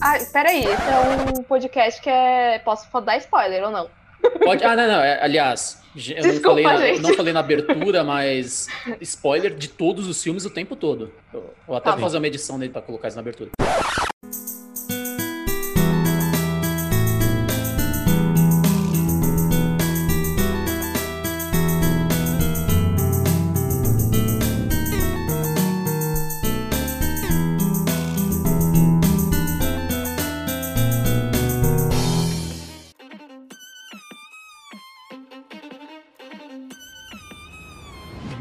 Ah, 0.00 0.18
peraí, 0.32 0.60
esse 0.60 0.68
é 0.70 1.38
um 1.38 1.42
podcast 1.42 2.00
que 2.00 2.10
é. 2.10 2.58
Posso 2.58 2.86
dar 3.00 3.16
spoiler 3.18 3.64
ou 3.64 3.70
não? 3.70 3.88
Pode. 4.42 4.62
Ah, 4.64 4.76
não, 4.76 4.86
não. 4.86 5.00
é, 5.00 5.22
Aliás, 5.22 5.80
eu 5.96 6.14
não, 6.22 6.30
Desculpa, 6.30 6.62
falei 6.62 6.96
na, 6.96 7.02
não 7.08 7.14
falei 7.14 7.32
na 7.32 7.40
abertura, 7.40 8.04
mas 8.04 8.66
spoiler 9.00 9.54
de 9.54 9.68
todos 9.68 10.06
os 10.08 10.22
filmes 10.22 10.44
o 10.44 10.50
tempo 10.50 10.76
todo. 10.76 11.10
Eu 11.32 11.50
vou 11.66 11.76
até 11.76 11.90
Tá 11.90 11.96
bom. 11.96 12.02
fazer 12.02 12.18
uma 12.18 12.26
edição 12.26 12.58
dele 12.58 12.72
pra 12.72 12.82
colocar 12.82 13.08
isso 13.08 13.16
na 13.16 13.22
abertura. 13.22 13.50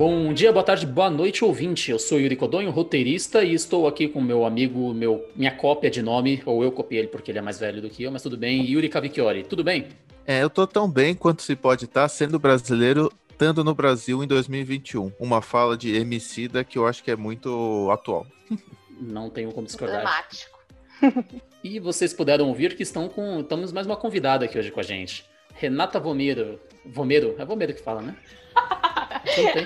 Bom 0.06 0.34
dia, 0.34 0.52
boa 0.52 0.66
tarde, 0.66 0.86
boa 0.86 1.10
noite, 1.10 1.46
ouvinte. 1.46 1.90
Eu 1.90 1.98
sou 1.98 2.20
Yuri 2.20 2.36
Codonho, 2.36 2.70
roteirista, 2.72 3.42
e 3.42 3.54
estou 3.54 3.88
aqui 3.88 4.06
com 4.06 4.20
meu 4.20 4.46
amigo, 4.46 4.94
meu, 4.94 5.26
minha 5.34 5.56
cópia 5.56 5.90
de 5.90 6.02
nome, 6.02 6.44
ou 6.46 6.62
eu 6.62 6.74
copiei 6.74 7.00
ele 7.00 7.08
porque 7.08 7.32
ele 7.32 7.40
é 7.40 7.42
mais 7.42 7.58
velho 7.58 7.82
do 7.82 7.90
que 7.90 8.04
eu, 8.04 8.12
mas 8.12 8.22
tudo 8.22 8.36
bem, 8.36 8.70
Yuri 8.70 8.90
Cavicchiori. 8.90 9.46
Tudo 9.46 9.64
bem? 9.64 9.88
É, 10.28 10.44
eu 10.44 10.50
tô 10.50 10.68
tão 10.68 10.92
bem 10.92 11.16
quanto 11.16 11.42
se 11.42 11.56
pode 11.56 11.86
estar 11.86 12.10
sendo 12.10 12.38
brasileiro, 12.38 13.10
estando 13.32 13.64
no 13.64 13.74
Brasil 13.74 14.22
em 14.22 14.28
2021. 14.28 15.10
Uma 15.18 15.42
fala 15.42 15.78
de 15.78 15.96
Emicida 15.96 16.66
que 16.66 16.78
eu 16.78 16.86
acho 16.86 17.02
que 17.02 17.10
é 17.10 17.16
muito 17.16 17.90
atual. 17.90 18.28
Não 19.00 19.30
tenho 19.30 19.54
como 19.54 19.66
discordar. 19.66 20.02
Dramático. 20.02 20.60
E 21.64 21.80
vocês 21.80 22.14
puderam 22.14 22.50
ouvir 22.50 22.76
que 22.76 22.84
estão 22.84 23.08
com. 23.08 23.40
Estamos 23.40 23.72
mais 23.72 23.88
uma 23.88 23.96
convidada 23.96 24.44
aqui 24.44 24.60
hoje 24.60 24.70
com 24.70 24.82
a 24.82 24.84
gente. 24.84 25.24
Renata 25.64 25.98
Vomero. 26.00 26.60
Vomero? 26.86 27.36
É 27.40 27.46
Vomero 27.46 27.74
que 27.74 27.82
fala, 27.82 28.02
né? 28.02 28.16
Tem. 29.34 29.66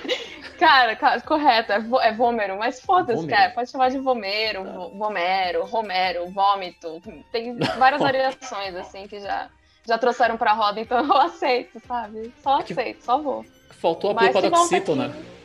Cara, 0.60 0.96
cara, 0.96 1.20
correto, 1.22 1.72
é, 1.72 1.80
vo- 1.80 2.00
é 2.00 2.12
Vômero, 2.14 2.58
mas 2.58 2.80
foda-se, 2.80 3.26
cara. 3.28 3.52
Pode 3.52 3.70
chamar 3.72 3.90
de 3.90 3.98
Vomero, 3.98 4.64
Tá. 4.64 4.72
vo- 4.72 4.90
Vomero, 4.98 5.66
Romero, 5.66 6.28
Vômito. 6.30 7.02
Tem 7.32 7.58
várias 7.78 8.00
variações, 8.02 8.76
assim, 8.76 9.08
que 9.08 9.20
já, 9.20 9.50
já 9.88 9.98
trouxeram 9.98 10.38
pra 10.38 10.54
roda, 10.54 10.80
então 10.80 11.04
eu 11.04 11.14
aceito, 11.18 11.80
sabe? 11.88 12.32
Só 12.44 12.60
É 12.60 12.64
aceito, 12.64 13.04
só 13.04 13.18
vou. 13.20 13.44
Faltou 13.72 14.12
a 14.12 14.16
paroxítona. 14.32 15.08
aqui. 15.08 15.38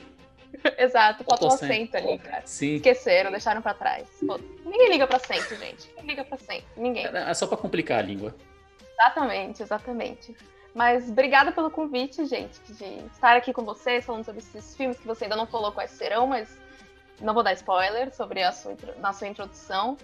Exato, 0.78 1.24
faltou 1.24 1.48
Faltou 1.50 1.66
acento 1.68 1.96
ali, 1.96 2.18
cara. 2.18 2.42
Sim. 2.44 2.74
Esqueceram, 2.76 3.30
deixaram 3.30 3.62
pra 3.62 3.72
trás. 3.74 4.06
Ninguém 4.64 4.90
liga 4.90 5.06
pra 5.06 5.16
acento, 5.16 5.54
gente. 5.56 5.88
Ninguém 5.96 6.10
liga 6.10 6.24
pra 6.24 6.36
acento. 6.36 6.64
Ninguém. 6.76 7.06
É 7.06 7.34
só 7.34 7.46
pra 7.46 7.56
complicar 7.56 7.98
a 7.98 8.02
língua. 8.02 8.34
Exatamente, 9.02 9.62
exatamente. 9.62 10.36
Mas 10.74 11.08
obrigada 11.08 11.52
pelo 11.52 11.70
convite, 11.70 12.24
gente, 12.24 12.58
de 12.68 12.84
estar 13.12 13.36
aqui 13.36 13.52
com 13.52 13.64
vocês, 13.64 14.04
falando 14.04 14.24
sobre 14.24 14.40
esses 14.40 14.76
filmes 14.76 14.98
que 14.98 15.06
você 15.06 15.24
ainda 15.24 15.36
não 15.36 15.46
falou 15.46 15.72
quais 15.72 15.90
serão, 15.90 16.26
mas 16.26 16.56
não 17.20 17.34
vou 17.34 17.42
dar 17.42 17.52
spoiler 17.52 18.14
sobre 18.14 18.42
a 18.42 18.52
sua, 18.52 18.76
na 18.98 19.12
sua 19.12 19.28
introdução. 19.28 19.96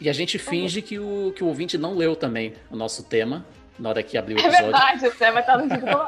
E 0.00 0.08
a 0.08 0.12
gente 0.12 0.38
finge 0.38 0.82
que 0.82 0.98
o, 0.98 1.32
que 1.34 1.42
o 1.42 1.46
ouvinte 1.46 1.78
não 1.78 1.94
leu 1.94 2.14
também 2.14 2.54
o 2.70 2.76
nosso 2.76 3.02
tema 3.04 3.46
na 3.78 3.88
hora 3.90 4.02
que 4.02 4.16
abriu 4.18 4.36
o 4.36 4.40
É 4.40 4.42
episódio. 4.44 4.64
verdade, 4.72 5.00
você 5.00 5.30
vai 5.30 5.42
estar 5.42 5.58
no 5.58 5.68
título. 5.68 6.06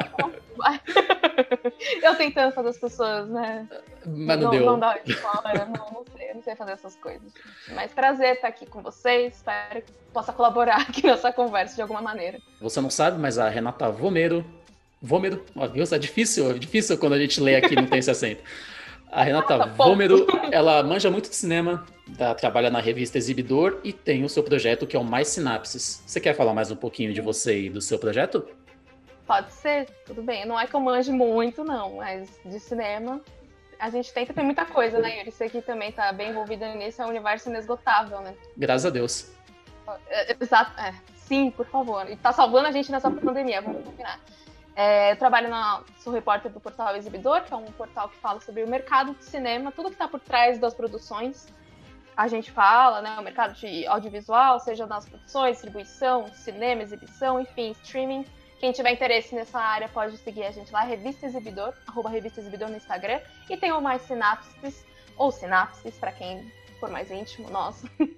Eu 2.03 2.15
tentando 2.17 2.53
fazer 2.53 2.69
as 2.69 2.79
pessoas, 2.79 3.29
né? 3.29 3.67
Mas 4.05 4.39
não, 4.41 4.51
deu. 4.51 4.67
Não 4.67 4.79
dá 4.79 4.99
spoiler, 5.07 5.67
não, 5.69 5.87
não 5.91 6.05
sei, 6.17 6.31
eu 6.31 6.35
não 6.35 6.43
sei 6.43 6.55
fazer 6.55 6.73
essas 6.73 6.95
coisas. 6.97 7.23
Mas 7.75 7.93
prazer 7.93 8.35
estar 8.35 8.49
aqui 8.49 8.67
com 8.67 8.83
vocês, 8.83 9.37
espero 9.37 9.83
que 9.83 9.93
possa 10.13 10.33
colaborar 10.33 10.77
aqui 10.83 11.07
nessa 11.07 11.33
conversa 11.33 11.77
de 11.77 11.83
alguma 11.83 12.03
maneira. 12.03 12.39
Você 12.61 12.81
não 12.81 12.91
sabe, 12.91 13.19
mas 13.19 13.39
a 13.39 13.49
Renata 13.49 13.91
Vomero. 13.91 14.45
Vômero, 15.03 15.43
ó, 15.57 15.67
viu? 15.67 15.83
É 15.91 15.99
difícil, 15.99 16.51
é 16.51 16.55
difícil 16.55 16.99
quando 16.99 17.15
a 17.15 17.19
gente 17.19 17.41
lê 17.41 17.57
aqui 17.57 17.73
e 17.73 17.77
não 17.77 17.87
tem 17.87 18.01
esse 18.01 18.11
acento. 18.11 18.43
A 19.11 19.23
Renata 19.25 19.57
bom. 19.67 19.85
Vômero, 19.89 20.27
ela 20.53 20.83
manja 20.83 21.11
muito 21.11 21.31
de 21.31 21.37
cinema, 21.37 21.87
trabalha 22.39 22.71
na 22.71 22.81
revista 22.81 23.19
Exibidor 23.19 23.81
e 23.85 23.93
tem 23.93 24.25
o 24.25 24.29
seu 24.29 24.43
projeto 24.43 24.87
que 24.87 24.97
é 24.97 24.99
o 24.99 25.05
Mais 25.05 25.29
Sinapses. 25.29 26.03
Você 26.07 26.21
quer 26.21 26.35
falar 26.35 26.55
mais 26.55 26.71
um 26.71 26.77
pouquinho 26.77 27.13
de 27.13 27.21
você 27.21 27.63
e 27.63 27.71
do 27.71 27.81
seu 27.81 27.99
projeto? 27.99 28.47
Pode 29.27 29.53
ser, 29.53 29.89
tudo 30.05 30.23
bem. 30.23 30.45
Não 30.45 30.59
é 30.59 30.67
que 30.67 30.75
eu 30.75 30.81
manje 30.81 31.13
muito, 31.13 31.63
não, 31.63 31.97
mas 31.97 32.29
de 32.45 32.59
cinema 32.59 33.21
a 33.81 33.89
gente 33.89 34.13
tenta 34.13 34.35
ter 34.35 34.43
muita 34.43 34.65
coisa, 34.65 34.99
né, 34.99 35.19
Yuri? 35.19 35.33
Você 35.33 35.45
aqui 35.45 35.63
também 35.63 35.91
tá 35.91 36.13
bem 36.13 36.31
envolvida 36.31 36.73
nisso, 36.75 37.01
é 37.01 37.07
um 37.07 37.09
universo 37.09 37.49
inesgotável, 37.49 38.21
né? 38.21 38.35
Graças 38.57 38.87
a 38.87 38.91
Deus. 38.91 39.33
É, 40.09 40.37
Exato, 40.39 40.79
é. 40.79 40.95
Sim, 41.17 41.51
por 41.51 41.67
favor. 41.67 42.09
E 42.11 42.17
tá 42.17 42.33
salvando 42.33 42.69
a 42.69 42.73
gente 42.73 42.93
nessa 42.93 43.11
pandemia, 43.11 43.63
vamos 43.63 43.85
combinar. 43.85 44.21
É, 44.77 45.13
eu 45.13 45.17
trabalho 45.17 45.49
na. 45.49 45.83
Sou 45.99 46.13
repórter 46.13 46.51
do 46.51 46.61
portal 46.61 46.95
Exibidor, 46.95 47.43
que 47.43 47.53
é 47.53 47.57
um 47.57 47.65
portal 47.73 48.09
que 48.09 48.17
fala 48.17 48.41
sobre 48.41 48.63
o 48.63 48.69
mercado 48.69 49.15
de 49.15 49.25
cinema, 49.25 49.73
tudo 49.73 49.91
que 49.91 49.97
tá 49.97 50.07
por 50.07 50.21
trás 50.21 50.59
das 50.59 50.75
produções. 50.75 51.49
A 52.17 52.29
gente 52.29 52.51
fala, 52.51 53.01
né? 53.01 53.17
O 53.19 53.23
mercado 53.23 53.55
de 53.55 53.87
audiovisual, 53.87 54.61
seja 54.61 54.87
nas 54.87 55.09
produções, 55.09 55.53
distribuição, 55.53 56.29
cinema, 56.29 56.83
exibição, 56.83 57.41
enfim, 57.41 57.71
streaming. 57.73 58.25
Quem 58.59 58.73
tiver 58.73 58.93
interesse 58.93 59.35
nessa 59.35 59.59
área 59.59 59.89
pode 59.89 60.19
seguir 60.19 60.45
a 60.45 60.51
gente 60.51 60.71
lá, 60.71 60.83
Revista 60.83 61.25
Exibidor, 61.25 61.73
arroba 61.87 62.11
Revista 62.11 62.41
Exibidor 62.41 62.69
no 62.69 62.77
Instagram. 62.77 63.19
E 63.49 63.57
tem 63.57 63.73
o 63.73 63.81
Mais 63.81 64.03
Sinapses, 64.03 64.85
ou 65.17 65.33
Sinapses, 65.33 65.97
para 65.97 66.13
quem 66.13 66.53
for 66.79 66.91
mais 66.91 67.11
íntimo, 67.11 67.49
nossa. 67.51 67.89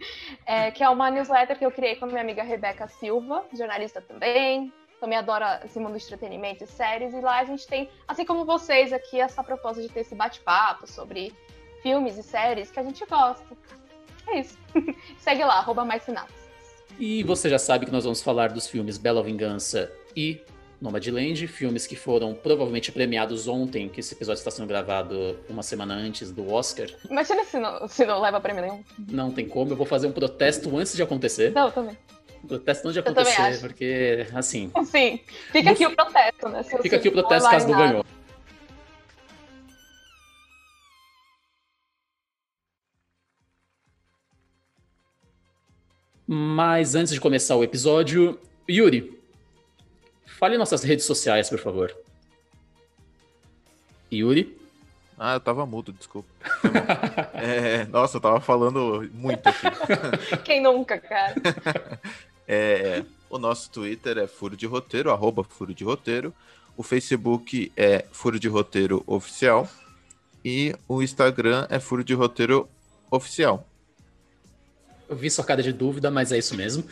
É, 0.44 0.72
que 0.72 0.82
é 0.82 0.88
uma 0.88 1.10
newsletter 1.10 1.56
que 1.56 1.64
eu 1.64 1.70
criei 1.70 1.94
com 1.94 2.04
a 2.04 2.08
minha 2.08 2.20
amiga 2.20 2.42
Rebeca 2.42 2.88
Silva, 2.88 3.44
jornalista 3.52 4.00
também. 4.00 4.72
Também 5.00 5.18
adora 5.18 5.60
esse 5.64 5.78
mundo 5.78 5.96
de 5.96 6.04
entretenimento 6.04 6.64
e 6.64 6.66
séries. 6.66 7.14
E 7.14 7.20
lá 7.20 7.38
a 7.38 7.44
gente 7.44 7.66
tem, 7.66 7.88
assim 8.08 8.24
como 8.24 8.44
vocês 8.44 8.92
aqui, 8.92 9.20
essa 9.20 9.42
proposta 9.44 9.80
de 9.80 9.88
ter 9.88 10.00
esse 10.00 10.14
bate-papo 10.14 10.86
sobre 10.86 11.32
filmes 11.82 12.18
e 12.18 12.22
séries 12.22 12.70
que 12.70 12.80
a 12.80 12.82
gente 12.82 13.04
gosta. 13.06 13.56
É 14.28 14.40
isso. 14.40 14.58
Segue 15.18 15.44
lá, 15.44 15.58
arroba 15.58 15.84
mais 15.84 16.02
sinapses. 16.02 16.42
E 16.98 17.22
você 17.22 17.48
já 17.48 17.58
sabe 17.58 17.86
que 17.86 17.92
nós 17.92 18.04
vamos 18.04 18.22
falar 18.22 18.52
dos 18.52 18.66
filmes 18.68 18.98
Bela 18.98 19.22
Vingança 19.22 19.90
e 20.16 20.40
Nomadland, 20.82 21.46
filmes 21.46 21.86
que 21.86 21.94
foram 21.94 22.34
provavelmente 22.34 22.90
premiados 22.90 23.46
ontem, 23.46 23.88
que 23.88 24.00
esse 24.00 24.14
episódio 24.14 24.40
está 24.40 24.50
sendo 24.50 24.66
gravado 24.66 25.38
uma 25.48 25.62
semana 25.62 25.94
antes 25.94 26.32
do 26.32 26.52
Oscar. 26.52 26.88
Imagina 27.08 27.44
se 27.44 27.58
não, 27.58 27.88
se 27.88 28.04
não 28.04 28.20
leva 28.20 28.40
prêmio 28.40 28.62
nenhum. 28.62 28.84
Não 29.08 29.30
tem 29.30 29.46
como, 29.48 29.70
eu 29.72 29.76
vou 29.76 29.86
fazer 29.86 30.08
um 30.08 30.12
protesto 30.12 30.76
antes 30.76 30.94
de 30.94 31.02
acontecer. 31.02 31.52
Não, 31.52 31.70
também. 31.70 31.96
Um 32.42 32.48
protesto 32.48 32.88
antes 32.88 32.94
de 32.94 32.98
acontecer, 32.98 33.60
porque, 33.60 34.26
assim, 34.34 34.72
Sim. 34.84 35.20
Fica 35.52 35.70
aqui 35.70 35.86
o 35.86 35.94
protesto, 35.94 36.48
né? 36.48 36.62
Se 36.64 36.76
fica 36.78 36.96
aqui 36.96 37.08
o 37.08 37.12
protesto 37.12 37.48
caso 37.48 37.68
não 37.68 37.78
ganhou. 37.78 38.06
Mas 46.26 46.94
antes 46.94 47.12
de 47.12 47.20
começar 47.20 47.56
o 47.56 47.64
episódio, 47.64 48.38
Yuri, 48.68 49.18
fale 50.26 50.56
nossas 50.56 50.82
redes 50.82 51.04
sociais, 51.04 51.48
por 51.48 51.58
favor. 51.58 51.94
Yuri? 54.12 54.56
Ah, 55.18 55.34
eu 55.34 55.40
tava 55.40 55.64
mudo, 55.66 55.92
desculpa. 55.92 56.28
É, 57.34 57.84
nossa, 57.86 58.18
eu 58.18 58.20
tava 58.20 58.40
falando 58.40 59.08
muito 59.12 59.44
aqui. 59.48 59.66
Quem 60.44 60.62
nunca, 60.62 60.98
cara? 60.98 61.34
É, 62.54 63.04
o 63.30 63.38
nosso 63.38 63.70
Twitter 63.70 64.18
é 64.18 64.26
Furo 64.26 64.56
de 64.56 64.66
Roteiro, 64.66 65.10
arroba 65.10 65.44
Furo 65.44 65.72
de 65.72 65.84
Roteiro. 65.84 66.34
O 66.76 66.82
Facebook 66.82 67.72
é 67.76 68.04
Furo 68.10 68.38
de 68.38 68.48
Roteiro 68.48 69.02
Oficial. 69.06 69.68
E 70.44 70.74
o 70.88 71.02
Instagram 71.02 71.66
é 71.70 71.78
Furo 71.78 72.02
de 72.04 72.14
Roteiro 72.14 72.68
Oficial. 73.10 73.66
Eu 75.08 75.16
vi 75.16 75.30
sua 75.30 75.44
cara 75.44 75.62
de 75.62 75.72
dúvida, 75.72 76.10
mas 76.10 76.32
é 76.32 76.38
isso 76.38 76.56
mesmo. 76.56 76.84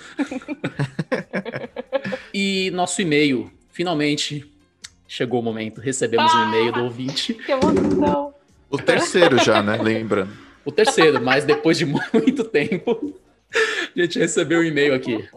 e 2.34 2.70
nosso 2.72 3.00
e-mail, 3.00 3.50
finalmente 3.70 4.50
chegou 5.06 5.40
o 5.40 5.42
momento, 5.42 5.80
recebemos 5.80 6.32
um 6.32 6.48
e-mail 6.48 6.72
do 6.72 6.84
ouvinte. 6.84 7.34
Que 7.34 7.50
emoção. 7.50 8.32
O 8.70 8.78
terceiro 8.78 9.42
já, 9.42 9.60
né? 9.60 9.76
Lembrando. 9.76 10.30
O 10.64 10.70
terceiro, 10.70 11.20
mas 11.20 11.44
depois 11.44 11.76
de 11.78 11.84
muito 12.14 12.44
tempo, 12.44 13.18
a 13.52 14.00
gente 14.00 14.18
recebeu 14.18 14.60
um 14.60 14.64
e-mail 14.64 14.94
aqui. 14.94 15.28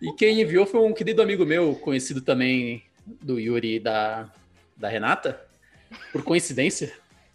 E 0.00 0.12
quem 0.12 0.40
enviou 0.40 0.64
foi 0.64 0.80
um 0.80 0.94
querido 0.94 1.20
amigo 1.20 1.44
meu, 1.44 1.74
conhecido 1.74 2.22
também 2.22 2.82
do 3.06 3.38
Yuri 3.38 3.76
e 3.76 3.80
da, 3.80 4.30
da 4.76 4.88
Renata. 4.88 5.38
Por 6.10 6.22
coincidência, 6.22 6.92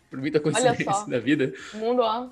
por 0.10 0.20
muita 0.20 0.40
coincidência 0.40 1.06
da 1.08 1.20
vida. 1.20 1.54
O 1.74 1.78
mundo, 1.78 2.02
ó. 2.02 2.28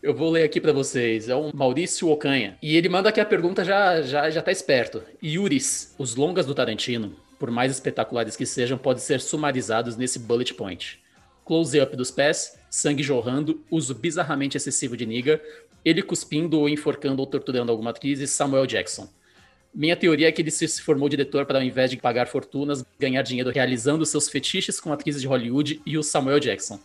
Eu 0.00 0.14
vou 0.14 0.30
ler 0.30 0.44
aqui 0.44 0.60
pra 0.60 0.72
vocês. 0.72 1.28
É 1.28 1.34
o 1.34 1.54
Maurício 1.54 2.08
Ocanha. 2.08 2.56
E 2.62 2.76
ele 2.76 2.88
manda 2.88 3.08
aqui 3.08 3.20
a 3.20 3.24
pergunta 3.24 3.64
já 3.64 4.00
já 4.02 4.30
já 4.30 4.40
tá 4.40 4.52
esperto. 4.52 5.02
Yuris, 5.22 5.94
os 5.98 6.14
longas 6.14 6.46
do 6.46 6.54
Tarantino, 6.54 7.16
por 7.38 7.50
mais 7.50 7.72
espetaculares 7.72 8.36
que 8.36 8.46
sejam, 8.46 8.78
podem 8.78 9.02
ser 9.02 9.20
sumarizados 9.20 9.96
nesse 9.96 10.20
bullet 10.20 10.54
point. 10.54 11.00
Close-up 11.44 11.96
dos 11.96 12.12
pés, 12.12 12.58
sangue 12.70 13.02
jorrando, 13.02 13.64
uso 13.70 13.94
bizarramente 13.94 14.56
excessivo 14.56 14.96
de 14.96 15.04
nigga, 15.04 15.42
ele 15.84 16.02
cuspindo 16.02 16.60
ou 16.60 16.68
enforcando 16.68 17.20
ou 17.20 17.26
torturando 17.26 17.72
alguma 17.72 17.90
atriz 17.90 18.20
e 18.20 18.26
Samuel 18.26 18.66
Jackson. 18.66 19.08
Minha 19.74 19.96
teoria 19.96 20.28
é 20.28 20.32
que 20.32 20.42
ele 20.42 20.50
se 20.50 20.80
formou 20.80 21.08
diretor 21.08 21.44
para, 21.44 21.58
ao 21.58 21.64
invés 21.64 21.90
de 21.90 21.96
pagar 21.96 22.28
fortunas, 22.28 22.84
ganhar 22.98 23.22
dinheiro 23.22 23.50
realizando 23.50 24.06
seus 24.06 24.28
fetiches 24.28 24.78
com 24.80 24.92
atrizes 24.92 25.20
de 25.20 25.26
Hollywood 25.26 25.80
e 25.84 25.98
o 25.98 26.02
Samuel 26.02 26.38
Jackson. 26.38 26.78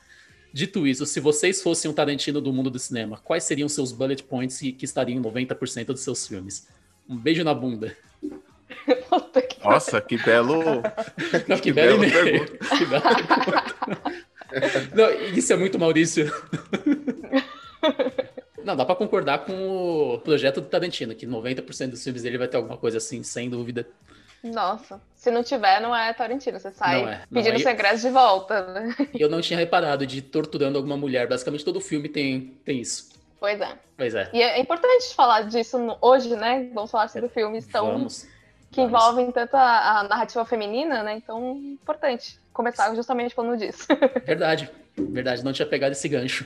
Dito 0.53 0.85
isso, 0.85 1.03
se 1.07 1.19
vocês 1.19 1.63
fossem 1.63 1.89
um 1.89 1.93
Tarantino 1.95 2.39
do 2.39 2.53
mundo 2.53 2.69
do 2.69 2.77
cinema, 2.77 3.19
quais 3.23 3.43
seriam 3.43 3.67
seus 3.67 3.91
bullet 3.91 4.21
points 4.21 4.59
que 4.59 4.85
estariam 4.85 5.17
em 5.17 5.21
90% 5.23 5.87
dos 5.87 6.01
seus 6.01 6.27
filmes? 6.27 6.67
Um 7.09 7.17
beijo 7.17 7.43
na 7.43 7.55
bunda. 7.55 7.97
Nossa, 9.63 9.99
que 9.99 10.15
belo. 10.17 10.61
Não, 11.47 11.57
que, 11.57 11.63
que 11.63 11.73
belo 11.73 12.03
e-mail. 12.03 12.45
Que 12.77 12.85
bela 12.85 13.03
Não, 14.93 15.11
isso 15.35 15.51
é 15.51 15.55
muito 15.55 15.79
Maurício. 15.79 16.31
Não, 18.63 18.75
dá 18.75 18.85
pra 18.85 18.95
concordar 18.95 19.39
com 19.45 20.13
o 20.13 20.19
projeto 20.19 20.61
do 20.61 20.67
Tarantino, 20.67 21.15
que 21.15 21.25
90% 21.25 21.89
dos 21.89 22.03
filmes 22.03 22.21
dele 22.21 22.37
vai 22.37 22.47
ter 22.47 22.57
alguma 22.57 22.77
coisa 22.77 22.99
assim, 22.99 23.23
sem 23.23 23.49
dúvida. 23.49 23.87
Nossa, 24.43 25.01
se 25.15 25.31
não 25.31 25.41
tiver, 25.41 25.79
não 25.79 25.95
é 25.95 26.11
Tarantino. 26.13 26.59
Você 26.59 26.69
sai 26.71 27.01
não 27.01 27.09
é, 27.09 27.21
não 27.31 27.41
pedindo 27.41 27.55
é. 27.55 27.59
segredos 27.59 28.01
de 28.01 28.09
volta. 28.09 28.61
Né? 28.67 28.95
Eu 29.17 29.29
não 29.29 29.39
tinha 29.39 29.57
reparado 29.57 30.05
de 30.05 30.21
torturando 30.21 30.77
alguma 30.77 30.97
mulher. 30.97 31.27
Basicamente, 31.27 31.63
todo 31.63 31.79
filme 31.79 32.09
tem, 32.09 32.57
tem 32.65 32.81
isso. 32.81 33.09
Pois 33.39 33.59
é. 33.61 33.77
Pois 33.97 34.13
é. 34.15 34.29
E 34.33 34.41
é 34.41 34.59
importante 34.59 35.13
falar 35.15 35.43
disso 35.43 35.77
hoje, 36.01 36.35
né? 36.35 36.69
Vamos 36.73 36.91
falar 36.91 37.07
sobre 37.07 37.29
filmes 37.29 37.65
tão. 37.67 37.85
Vamos. 37.87 38.27
Que 38.69 38.81
Vamos. 38.81 38.91
envolvem 38.91 39.31
tanto 39.31 39.55
a, 39.55 39.99
a, 39.99 40.03
narrativa 40.03 40.43
feminina, 40.45 41.03
né? 41.03 41.15
Então, 41.15 41.55
importante 41.57 42.39
começar 42.51 42.93
justamente 42.95 43.33
falando 43.35 43.57
disso. 43.57 43.87
Verdade, 44.25 44.69
verdade. 44.97 45.43
Não 45.43 45.53
tinha 45.53 45.65
pegado 45.65 45.93
esse 45.93 46.09
gancho. 46.09 46.45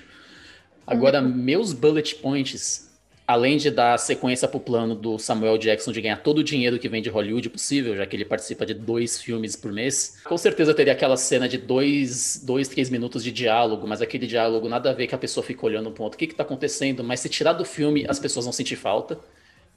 Agora, 0.85 1.21
uhum. 1.21 1.29
meus 1.29 1.73
bullet 1.73 2.15
points, 2.15 2.86
além 3.27 3.57
de 3.57 3.69
dar 3.69 3.99
sequência 3.99 4.47
pro 4.47 4.59
plano 4.59 4.95
do 4.95 5.19
Samuel 5.19 5.57
Jackson 5.57 5.91
de 5.91 6.01
ganhar 6.01 6.23
todo 6.23 6.37
o 6.37 6.43
dinheiro 6.43 6.79
que 6.79 6.87
vem 6.87 7.01
de 7.01 7.09
Hollywood 7.09 7.49
possível, 7.49 7.95
já 7.95 8.05
que 8.05 8.15
ele 8.15 8.23
participa 8.23 8.65
de 8.65 8.73
dois 8.73 9.21
filmes 9.21 9.53
por 9.57 9.73
mês, 9.73 10.21
com 10.23 10.37
certeza 10.37 10.73
teria 10.73 10.93
aquela 10.93 11.17
cena 11.17 11.49
de 11.49 11.57
dois, 11.57 12.41
dois 12.45 12.69
três 12.69 12.89
minutos 12.89 13.21
de 13.21 13.31
diálogo, 13.31 13.85
mas 13.85 14.01
aquele 14.01 14.25
diálogo 14.25 14.69
nada 14.69 14.91
a 14.91 14.93
ver 14.93 15.07
que 15.07 15.15
a 15.15 15.17
pessoa 15.17 15.45
fica 15.45 15.65
olhando 15.65 15.89
um 15.89 15.93
ponto, 15.93 16.15
o 16.15 16.17
que 16.17 16.27
que 16.27 16.35
tá 16.35 16.43
acontecendo, 16.43 17.03
mas 17.03 17.19
se 17.19 17.27
tirar 17.27 17.53
do 17.53 17.65
filme, 17.65 18.05
as 18.07 18.17
pessoas 18.17 18.45
vão 18.45 18.53
sentir 18.53 18.77
falta. 18.77 19.19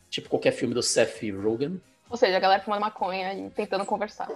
Tipo 0.08 0.28
qualquer 0.28 0.52
filme 0.52 0.74
do 0.74 0.82
Seth 0.82 1.20
Rogen. 1.32 1.80
Ou 2.08 2.16
seja, 2.16 2.36
a 2.36 2.40
galera 2.40 2.62
fumando 2.62 2.80
maconha 2.80 3.32
e 3.34 3.50
tentando 3.50 3.84
conversar. 3.84 4.28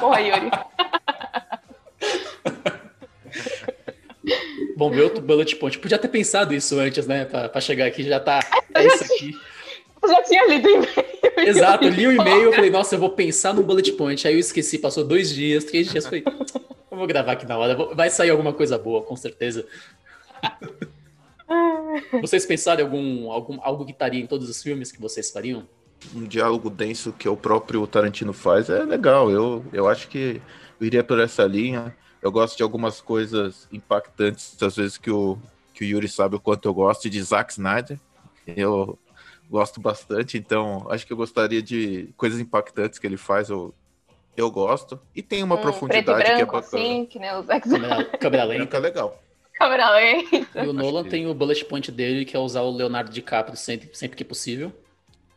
Porra, 0.00 0.20
Yuri. 0.20 0.50
Bom, 4.76 4.90
meu 4.90 5.04
outro 5.04 5.22
bullet 5.22 5.56
point. 5.56 5.78
Podia 5.78 5.98
ter 5.98 6.08
pensado 6.08 6.54
isso 6.54 6.78
antes, 6.78 7.06
né? 7.06 7.24
Pra, 7.24 7.48
pra 7.48 7.60
chegar 7.60 7.86
aqui, 7.86 8.02
já 8.02 8.20
tá. 8.20 8.40
É 8.74 8.86
isso 8.86 9.04
aqui. 9.04 9.38
Eu 10.02 10.08
já 10.08 10.22
tinha 10.22 10.48
lido 10.48 10.66
o 10.66 10.70
e-mail. 10.70 11.48
Exato, 11.48 11.88
li 11.88 12.06
o 12.06 12.12
e-mail, 12.12 12.44
eu 12.44 12.52
falei, 12.52 12.70
nossa, 12.70 12.94
eu 12.94 12.98
vou 12.98 13.10
pensar 13.10 13.52
no 13.54 13.62
bullet 13.62 13.92
point. 13.92 14.26
Aí 14.26 14.34
eu 14.34 14.40
esqueci, 14.40 14.78
passou 14.78 15.04
dois 15.04 15.32
dias, 15.32 15.64
três 15.64 15.90
dias, 15.90 16.04
falei, 16.04 16.24
eu 16.26 16.96
vou 16.96 17.06
gravar 17.06 17.32
aqui 17.32 17.46
na 17.46 17.56
hora, 17.56 17.74
vai 17.94 18.10
sair 18.10 18.30
alguma 18.30 18.52
coisa 18.52 18.78
boa, 18.78 19.02
com 19.02 19.14
certeza. 19.14 19.66
vocês 22.20 22.46
pensaram 22.46 22.80
em 22.80 22.84
algum, 22.84 23.30
algum 23.30 23.58
algo 23.62 23.84
que 23.84 23.92
estaria 23.92 24.20
em 24.20 24.26
todos 24.26 24.48
os 24.48 24.62
filmes 24.62 24.90
que 24.90 25.00
vocês 25.00 25.30
fariam? 25.30 25.66
Um 26.14 26.24
diálogo 26.24 26.68
denso 26.68 27.12
que 27.12 27.28
o 27.28 27.36
próprio 27.36 27.86
Tarantino 27.86 28.32
faz 28.32 28.68
é 28.68 28.82
legal. 28.82 29.30
Eu, 29.30 29.64
eu 29.72 29.86
acho 29.86 30.08
que 30.08 30.42
eu 30.80 30.86
iria 30.86 31.04
por 31.04 31.20
essa 31.20 31.44
linha. 31.44 31.96
Eu 32.22 32.30
gosto 32.30 32.56
de 32.56 32.62
algumas 32.62 33.00
coisas 33.00 33.68
impactantes, 33.72 34.56
às 34.62 34.76
vezes 34.76 34.96
que 34.96 35.10
o, 35.10 35.36
que 35.74 35.84
o 35.84 35.86
Yuri 35.86 36.08
sabe 36.08 36.36
o 36.36 36.40
quanto 36.40 36.68
eu 36.68 36.72
gosto 36.72 37.10
de 37.10 37.20
Zack 37.20 37.52
Snyder. 37.52 37.98
Eu 38.46 38.96
gosto 39.50 39.80
bastante, 39.80 40.38
então 40.38 40.86
acho 40.88 41.06
que 41.06 41.12
eu 41.12 41.16
gostaria 41.16 41.60
de 41.60 42.08
coisas 42.16 42.40
impactantes 42.40 42.98
que 42.98 43.06
ele 43.06 43.16
faz, 43.16 43.50
eu, 43.50 43.74
eu 44.36 44.50
gosto. 44.50 45.00
E 45.14 45.20
tem 45.20 45.42
uma 45.42 45.56
hum, 45.56 45.60
profundidade 45.60 46.06
branco, 46.06 46.36
que 46.36 46.42
é 46.42 46.46
bacana. 46.46 46.60
Assim, 46.60 47.06
que 47.06 47.18
nem 47.18 47.32
o 47.34 47.42
Zack 47.42 47.66
Snyder. 47.66 48.10
Câmera 48.18 48.44
lenta. 48.44 48.76
é 48.76 48.80
legal. 48.80 49.22
Câmera 49.54 49.90
lenta. 49.90 50.62
E 50.62 50.66
o 50.66 50.72
Nolan 50.72 51.04
tem 51.04 51.26
o 51.26 51.34
bullet 51.34 51.64
point 51.64 51.90
dele, 51.90 52.24
que 52.24 52.36
é 52.36 52.38
usar 52.40 52.62
o 52.62 52.70
Leonardo 52.70 53.10
DiCaprio 53.10 53.56
sempre, 53.56 53.90
sempre 53.92 54.16
que 54.16 54.24
possível. 54.24 54.72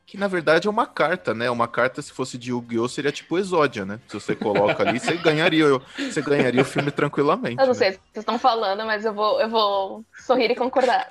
Que 0.05 0.17
na 0.17 0.27
verdade 0.27 0.67
é 0.67 0.69
uma 0.69 0.85
carta, 0.85 1.33
né? 1.33 1.49
Uma 1.49 1.67
carta, 1.67 2.01
se 2.01 2.11
fosse 2.11 2.37
de 2.37 2.51
Yu-Gi-Oh! 2.51 2.87
seria 2.87 3.11
tipo 3.11 3.39
Exódia, 3.39 3.85
né? 3.85 3.99
Se 4.07 4.13
você 4.13 4.35
coloca 4.35 4.87
ali, 4.87 4.99
você 4.99 5.17
ganharia, 5.17 5.65
você 5.97 6.21
ganharia 6.21 6.61
o 6.61 6.65
filme 6.65 6.91
tranquilamente. 6.91 7.59
Eu 7.59 7.65
não 7.65 7.73
né? 7.73 7.73
sei 7.73 7.91
se 7.93 7.97
vocês 7.97 8.17
estão 8.17 8.37
falando, 8.37 8.85
mas 8.85 9.03
eu 9.03 9.13
vou, 9.13 9.41
eu 9.41 9.49
vou 9.49 10.05
sorrir 10.25 10.51
e 10.51 10.55
concordar. 10.55 11.07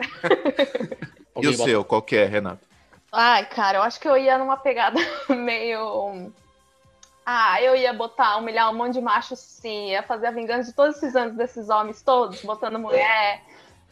e 1.42 1.48
o 1.48 1.54
seu, 1.54 1.84
qual 1.84 2.02
que 2.02 2.14
é, 2.14 2.24
Renato? 2.24 2.64
Ai, 3.10 3.46
cara, 3.46 3.78
eu 3.78 3.82
acho 3.82 3.98
que 3.98 4.08
eu 4.08 4.16
ia 4.16 4.38
numa 4.38 4.56
pegada 4.56 4.98
meio. 5.28 6.32
Ah, 7.26 7.60
eu 7.62 7.74
ia 7.74 7.92
botar, 7.92 8.36
humilhar 8.36 8.70
um 8.70 8.76
monte 8.76 8.94
de 8.94 9.00
macho 9.00 9.34
sim, 9.34 9.90
ia 9.90 10.02
fazer 10.02 10.26
a 10.26 10.30
vingança 10.30 10.70
de 10.70 10.76
todos 10.76 10.96
esses 10.96 11.16
anos 11.16 11.36
desses 11.36 11.68
homens 11.68 12.02
todos, 12.02 12.42
botando 12.42 12.78
mulher, 12.78 13.42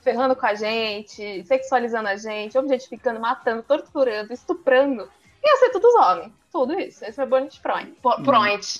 ferrando 0.02 0.34
com 0.36 0.44
a 0.44 0.54
gente, 0.54 1.44
sexualizando 1.46 2.08
a 2.08 2.16
gente, 2.16 2.58
objetificando, 2.58 3.20
matando, 3.20 3.62
torturando, 3.62 4.32
estuprando. 4.32 5.08
Ia 5.44 5.56
ser 5.56 5.70
todos 5.70 5.94
homens. 5.94 6.32
Tudo 6.50 6.78
isso. 6.78 7.04
Esse 7.04 7.20
é 7.20 7.24
o 7.24 7.28
point. 7.28 7.60
point. 8.24 8.78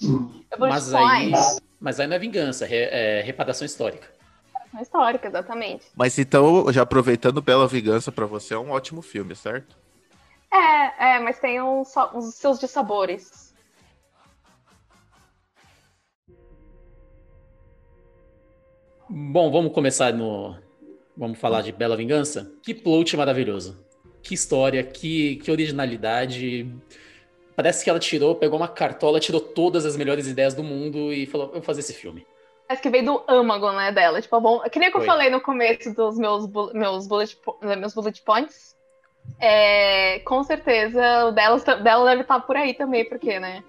É 0.50 0.56
mas, 0.58 0.92
aí, 0.92 1.32
mas 1.80 1.98
aí 1.98 2.06
não 2.06 2.16
é 2.16 2.18
vingança, 2.18 2.66
é, 2.66 3.20
é 3.20 3.22
reparação 3.22 3.64
histórica. 3.64 4.08
Reparação 4.52 4.82
histórica, 4.82 5.28
exatamente. 5.28 5.86
Mas 5.96 6.18
então, 6.18 6.70
já 6.72 6.82
aproveitando 6.82 7.40
Bela 7.40 7.66
Vingança 7.66 8.12
para 8.12 8.26
você, 8.26 8.54
é 8.54 8.58
um 8.58 8.70
ótimo 8.70 9.00
filme, 9.00 9.34
certo? 9.34 9.76
É, 10.52 11.14
é, 11.14 11.18
mas 11.20 11.38
tem 11.38 11.62
uns, 11.62 11.94
uns 12.14 12.34
seus 12.34 12.60
dissabores. 12.60 13.54
Bom, 19.08 19.50
vamos 19.50 19.72
começar 19.72 20.12
no, 20.12 20.56
Vamos 21.22 21.38
falar 21.38 21.62
de 21.62 21.70
Bela 21.70 21.96
Vingança? 21.96 22.50
Que 22.64 22.74
plot 22.74 23.16
maravilhoso. 23.16 23.78
Que 24.24 24.34
história, 24.34 24.82
que, 24.82 25.36
que 25.36 25.52
originalidade. 25.52 26.68
Parece 27.54 27.84
que 27.84 27.88
ela 27.88 28.00
tirou, 28.00 28.34
pegou 28.34 28.58
uma 28.58 28.66
cartola, 28.66 29.20
tirou 29.20 29.40
todas 29.40 29.86
as 29.86 29.96
melhores 29.96 30.26
ideias 30.26 30.52
do 30.52 30.64
mundo 30.64 31.12
e 31.12 31.24
falou: 31.26 31.46
eu 31.46 31.52
vou 31.52 31.62
fazer 31.62 31.78
esse 31.78 31.92
filme. 31.92 32.26
Parece 32.66 32.82
que 32.82 32.90
veio 32.90 33.04
do 33.04 33.24
âmago, 33.28 33.70
né, 33.70 33.92
dela. 33.92 34.20
Tipo, 34.20 34.40
bom, 34.40 34.62
que 34.62 34.80
nem 34.80 34.90
que 34.90 34.96
eu 34.96 35.02
falei 35.02 35.30
no 35.30 35.40
começo 35.40 35.94
dos 35.94 36.18
meus, 36.18 36.48
meus, 36.72 37.06
bullet, 37.06 37.38
meus 37.78 37.94
bullet 37.94 38.20
points. 38.22 38.74
É, 39.38 40.18
com 40.24 40.42
certeza 40.42 41.26
o 41.26 41.30
dela, 41.30 41.56
dela 41.56 42.10
deve 42.10 42.22
estar 42.22 42.40
por 42.40 42.56
aí 42.56 42.74
também, 42.74 43.08
porque, 43.08 43.38
né? 43.38 43.62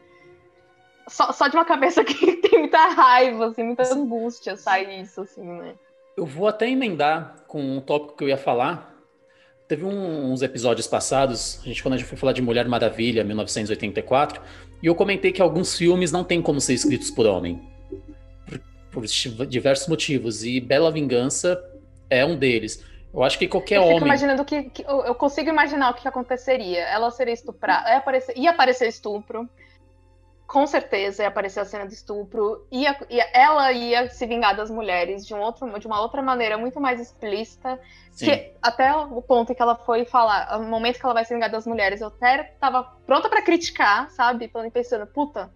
Só, 1.07 1.31
só 1.31 1.47
de 1.47 1.55
uma 1.55 1.65
cabeça 1.65 2.01
que 2.03 2.37
tem 2.37 2.61
muita 2.61 2.83
raiva, 2.87 3.45
assim, 3.45 3.61
muita 3.61 3.83
angústia 3.93 4.57
sai 4.57 5.01
isso, 5.01 5.21
assim, 5.21 5.43
né? 5.43 5.75
Eu 6.15 6.25
vou 6.25 6.47
até 6.47 6.69
emendar 6.69 7.35
com 7.47 7.61
um 7.61 7.81
tópico 7.81 8.17
que 8.17 8.23
eu 8.23 8.29
ia 8.29 8.37
falar. 8.37 8.93
Teve 9.67 9.85
um, 9.85 10.31
uns 10.31 10.41
episódios 10.41 10.85
passados, 10.87 11.59
a 11.63 11.67
gente, 11.67 11.81
quando 11.81 11.95
a 11.95 11.97
gente 11.97 12.07
foi 12.07 12.17
falar 12.17 12.33
de 12.33 12.41
Mulher 12.41 12.67
Maravilha, 12.67 13.23
1984, 13.23 14.41
e 14.81 14.87
eu 14.87 14.93
comentei 14.93 15.31
que 15.31 15.41
alguns 15.41 15.75
filmes 15.75 16.11
não 16.11 16.23
têm 16.23 16.41
como 16.41 16.59
ser 16.59 16.73
escritos 16.73 17.09
por 17.09 17.25
homem. 17.25 17.61
Por, 18.45 18.59
por 18.91 19.45
diversos 19.47 19.87
motivos. 19.87 20.43
E 20.43 20.59
Bela 20.59 20.91
Vingança 20.91 21.63
é 22.09 22.23
um 22.25 22.35
deles. 22.35 22.83
Eu 23.13 23.23
acho 23.23 23.37
que 23.37 23.47
qualquer 23.47 23.77
eu 23.77 23.83
homem. 23.83 24.01
imaginando 24.01 24.43
que, 24.43 24.63
que, 24.63 24.83
eu 24.83 25.15
consigo 25.15 25.49
imaginar 25.49 25.91
o 25.91 25.93
que 25.93 26.07
aconteceria. 26.07 26.81
Ela 26.81 27.09
seria 27.11 27.33
estuprada, 27.33 27.89
ia 27.89 27.97
aparecer, 27.97 28.37
ia 28.37 28.49
aparecer 28.49 28.87
estupro 28.87 29.47
com 30.53 30.67
certeza 30.67 31.23
ia 31.23 31.29
aparecer 31.29 31.61
a 31.61 31.65
cena 31.65 31.83
do 31.83 31.91
estupro, 31.91 32.63
ia, 32.71 32.95
ia, 33.09 33.27
ela 33.33 33.71
ia 33.71 34.07
se 34.07 34.23
vingar 34.27 34.55
das 34.55 34.69
mulheres 34.69 35.25
de, 35.25 35.33
um 35.33 35.41
outro, 35.41 35.79
de 35.79 35.87
uma 35.87 35.99
outra 35.99 36.21
maneira 36.21 36.59
muito 36.59 36.79
mais 36.79 37.01
explícita, 37.01 37.79
Sim. 38.11 38.25
que 38.25 38.51
até 38.61 38.95
o 38.95 39.19
ponto 39.19 39.51
em 39.51 39.55
que 39.55 39.61
ela 39.63 39.75
foi 39.75 40.05
falar, 40.05 40.59
o 40.59 40.63
momento 40.63 40.99
que 40.99 41.05
ela 41.07 41.15
vai 41.15 41.25
se 41.25 41.33
vingar 41.33 41.49
das 41.49 41.65
mulheres, 41.65 42.01
eu 42.01 42.09
até 42.09 42.53
tava 42.59 42.83
pronta 43.03 43.27
para 43.29 43.41
criticar, 43.41 44.11
sabe? 44.11 44.47
Pensando, 44.71 45.07
puta, 45.07 45.51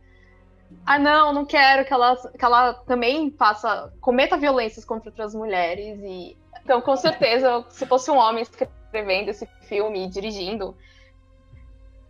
ah 0.83 0.97
não, 0.97 1.31
não 1.31 1.45
quero 1.45 1.85
que 1.85 1.93
ela, 1.93 2.15
que 2.15 2.43
ela 2.43 2.73
também 2.73 3.29
faça, 3.29 3.93
cometa 4.01 4.35
violências 4.35 4.83
contra 4.83 5.11
outras 5.11 5.35
mulheres, 5.35 5.99
e 5.99 6.35
então 6.63 6.81
com 6.81 6.97
certeza, 6.97 7.63
se 7.69 7.85
fosse 7.85 8.09
um 8.09 8.17
homem 8.17 8.41
escrevendo 8.41 9.29
esse 9.29 9.45
filme 9.61 10.05
e 10.05 10.09
dirigindo, 10.09 10.75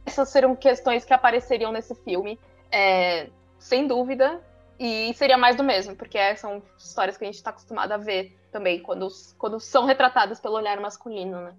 essas 0.06 0.30
seriam 0.30 0.56
questões 0.56 1.04
que 1.04 1.14
apareceriam 1.14 1.74
nesse 1.74 1.94
filme 1.94 2.40
é, 2.72 3.30
sem 3.60 3.88
dúvida, 3.88 4.42
e 4.80 5.14
seria 5.16 5.38
mais 5.38 5.56
do 5.56 5.64
mesmo, 5.64 5.96
porque 5.96 6.36
são 6.36 6.62
histórias 6.78 7.18
que 7.18 7.24
a 7.24 7.28
gente 7.28 7.36
está 7.36 7.50
acostumado 7.50 7.92
a 7.92 7.98
ver 7.98 8.38
também, 8.52 8.80
quando, 8.80 9.08
quando 9.38 9.60
são 9.60 9.86
retratadas 9.86 10.40
pelo 10.40 10.56
olhar 10.56 10.80
masculino, 10.80 11.42
né? 11.42 11.54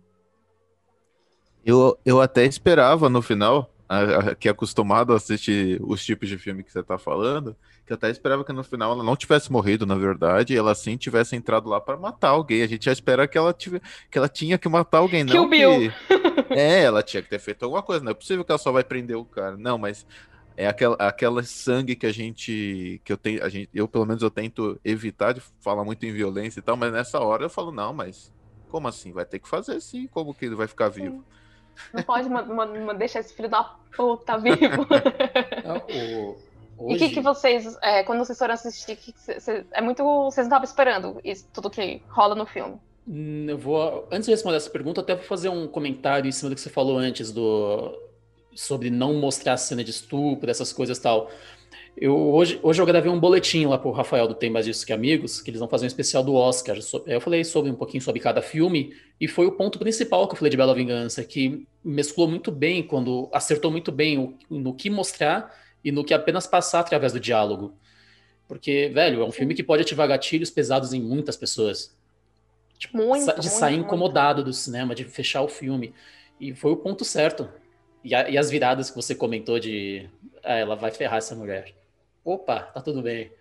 Eu, 1.65 1.99
eu 2.05 2.21
até 2.21 2.45
esperava 2.45 3.09
no 3.09 3.21
final 3.21 3.71
que 4.39 4.49
é 4.49 4.51
acostumado 4.51 5.13
a 5.13 5.17
assistir 5.17 5.81
os 5.83 6.05
tipos 6.05 6.29
de 6.29 6.37
filme 6.37 6.63
que 6.63 6.71
você 6.71 6.83
tá 6.83 6.99
falando, 6.99 7.57
que 7.87 7.93
até 7.93 8.11
esperava 8.11 8.45
que 8.45 8.53
no 8.53 8.63
final 8.63 8.93
ela 8.93 9.03
não 9.03 9.17
tivesse 9.17 9.51
morrido, 9.51 9.87
na 9.87 9.95
verdade, 9.95 10.53
e 10.53 10.57
ela 10.57 10.75
sim 10.75 10.97
tivesse 10.97 11.35
entrado 11.35 11.71
lá 11.71 11.81
para 11.81 11.97
matar 11.97 12.29
alguém. 12.29 12.63
A 12.63 12.67
gente 12.67 12.85
já 12.85 12.93
espera 12.93 13.27
que 13.27 13.39
ela, 13.39 13.53
tive, 13.53 13.81
que 14.11 14.19
ela 14.19 14.29
tinha 14.29 14.59
que 14.59 14.69
matar 14.69 14.99
alguém, 14.99 15.25
não 15.25 15.33
Kill 15.33 15.49
Bill. 15.49 15.71
que... 15.71 15.93
É, 16.51 16.83
ela 16.83 17.03
tinha 17.03 17.23
que 17.23 17.31
ter 17.31 17.39
feito 17.39 17.63
alguma 17.63 17.83
coisa. 17.83 18.05
Não 18.05 18.11
é 18.11 18.15
possível 18.15 18.45
que 18.45 18.53
ela 18.53 18.59
só 18.59 18.71
vai 18.71 18.85
prender 18.85 19.17
o 19.17 19.25
cara. 19.25 19.57
Não, 19.57 19.79
mas 19.79 20.07
é 20.59 20.67
aquela, 20.67 20.97
aquela 20.97 21.43
sangue 21.45 21.95
que 21.95 22.05
a 22.05 22.13
gente 22.13 23.01
que 23.05 23.13
eu 23.13 23.17
tenho 23.17 23.45
a 23.45 23.49
gente 23.49 23.71
eu 23.73 23.87
pelo 23.87 24.05
menos 24.05 24.25
eu 24.25 24.31
tento 24.31 24.79
evitar 24.85 25.33
de 25.33 25.41
falar 25.61 25.85
muito 25.85 26.05
em 26.05 26.13
violência 26.13 26.59
e 26.59 26.63
tal 26.63 26.77
mas 26.77 26.93
nessa 26.93 27.21
hora 27.21 27.45
eu 27.45 27.49
falo 27.49 27.71
não 27.71 27.95
mas 27.95 28.33
como 28.69 28.89
assim? 28.89 29.13
Vai 29.13 29.25
ter 29.25 29.39
que 29.39 29.49
fazer 29.49 29.81
sim 29.81 30.09
como 30.09 30.35
que 30.35 30.45
ele 30.47 30.57
vai 30.57 30.67
ficar 30.67 30.89
vivo? 30.89 31.25
Não 31.95 32.03
pode 32.03 32.29
deixar 32.99 33.21
esse 33.21 33.33
filho 33.33 33.49
da 33.49 33.63
puta 33.97 34.37
vivo. 34.39 34.85
Não, 35.65 36.37
o, 36.77 36.91
e 36.91 36.95
o 36.97 36.99
que, 36.99 37.11
que 37.11 37.21
vocês 37.21 37.79
é, 37.81 38.03
quando 38.03 38.19
vocês 38.19 38.37
foram 38.37 38.55
assistir 38.55 38.97
que 38.97 39.15
cê, 39.17 39.65
é 39.73 39.81
muito 39.81 40.03
vocês 40.03 40.49
não 40.49 40.57
estavam 40.57 40.65
esperando 40.65 41.21
isso 41.23 41.49
tudo 41.53 41.71
que 41.71 42.03
rola 42.09 42.35
no 42.35 42.47
filme? 42.47 42.81
Hum, 43.07 43.47
eu 43.49 43.57
vou 43.57 44.09
antes 44.11 44.27
de 44.27 44.33
responder 44.33 44.57
essa 44.57 44.71
pergunta 44.71 45.03
até 45.03 45.15
vou 45.15 45.25
fazer 45.25 45.51
um 45.51 45.69
comentário 45.69 46.29
em 46.29 46.33
cima 46.33 46.51
do 46.51 46.57
que 46.57 46.61
você 46.61 46.69
falou 46.69 46.99
antes 46.99 47.31
do 47.31 47.97
sobre 48.59 48.91
não 48.91 49.15
mostrar 49.15 49.57
cena 49.57 49.85
de 49.85 49.93
estupro, 49.93 50.51
essas 50.51 50.73
coisas 50.73 50.99
tal. 50.99 51.31
Eu, 51.97 52.17
hoje, 52.17 52.59
hoje 52.61 52.83
eu 52.83 52.87
gravei 52.87 53.11
um 53.11 53.19
boletim 53.19 53.67
lá 53.67 53.79
pro 53.79 53.93
Rafael 53.93 54.27
do 54.27 54.35
Tem 54.35 54.51
Mais 54.51 54.67
Disso 54.67 54.85
Que 54.85 54.93
Amigos, 54.93 55.41
que 55.41 55.49
eles 55.49 55.61
vão 55.61 55.69
fazer 55.69 55.85
um 55.85 55.87
especial 55.87 56.25
do 56.25 56.35
Oscar. 56.35 56.77
Eu 57.07 57.21
falei 57.21 57.45
sobre 57.45 57.71
um 57.71 57.77
pouquinho 57.77 58.03
sobre 58.03 58.21
cada 58.21 58.43
filme, 58.43 58.93
e 59.21 59.29
foi 59.29 59.47
o 59.47 59.53
ponto 59.53 59.79
principal 59.79 60.27
que 60.27 60.35
eu 60.35 60.39
falei 60.39 60.51
de 60.51 60.57
Bela 60.57 60.75
Vingança, 60.75 61.23
que 61.23 61.69
mesclou 61.85 62.27
muito 62.27 62.51
bem, 62.51 62.83
quando 62.83 63.29
acertou 63.33 63.71
muito 63.71 63.93
bem 63.93 64.19
o, 64.19 64.37
no 64.51 64.75
que 64.75 64.91
mostrar 64.91 65.55
e 65.85 65.93
no 65.93 66.05
que 66.05 66.13
apenas 66.13 66.45
passar 66.49 66.81
através 66.81 67.13
do 67.13 67.21
diálogo. 67.21 67.75
Porque, 68.49 68.91
velho, 68.93 69.23
é 69.23 69.25
um 69.25 69.33
filme 69.33 69.55
que 69.55 69.63
pode 69.63 69.83
ativar 69.83 70.09
gatilhos 70.09 70.51
pesados 70.51 70.93
em 70.93 71.01
muitas 71.01 71.37
pessoas. 71.37 71.97
Tipo, 72.77 72.97
muito, 72.97 73.25
de 73.25 73.33
muito, 73.35 73.49
sair 73.51 73.77
incomodado 73.77 74.39
muito. 74.39 74.47
do 74.47 74.53
cinema, 74.53 74.97
de 74.97 75.05
fechar 75.05 75.43
o 75.43 75.49
filme. 75.49 75.95
E 76.41 76.53
foi 76.55 76.73
o 76.73 76.77
ponto 76.77 77.05
certo. 77.05 77.49
E, 78.05 78.15
a, 78.15 78.29
e 78.29 78.39
as 78.39 78.51
viradas 78.51 78.91
que 78.91 78.97
você 78.97 79.15
comentou 79.15 79.59
de 79.59 80.09
ah, 80.43 80.55
ela 80.55 80.77
vai 80.77 80.91
ferrar 80.91 81.19
essa 81.19 81.35
mulher. 81.35 81.75
Opa, 82.25 82.61
tá 82.61 82.81
tudo 82.81 83.03
bem. 83.03 83.33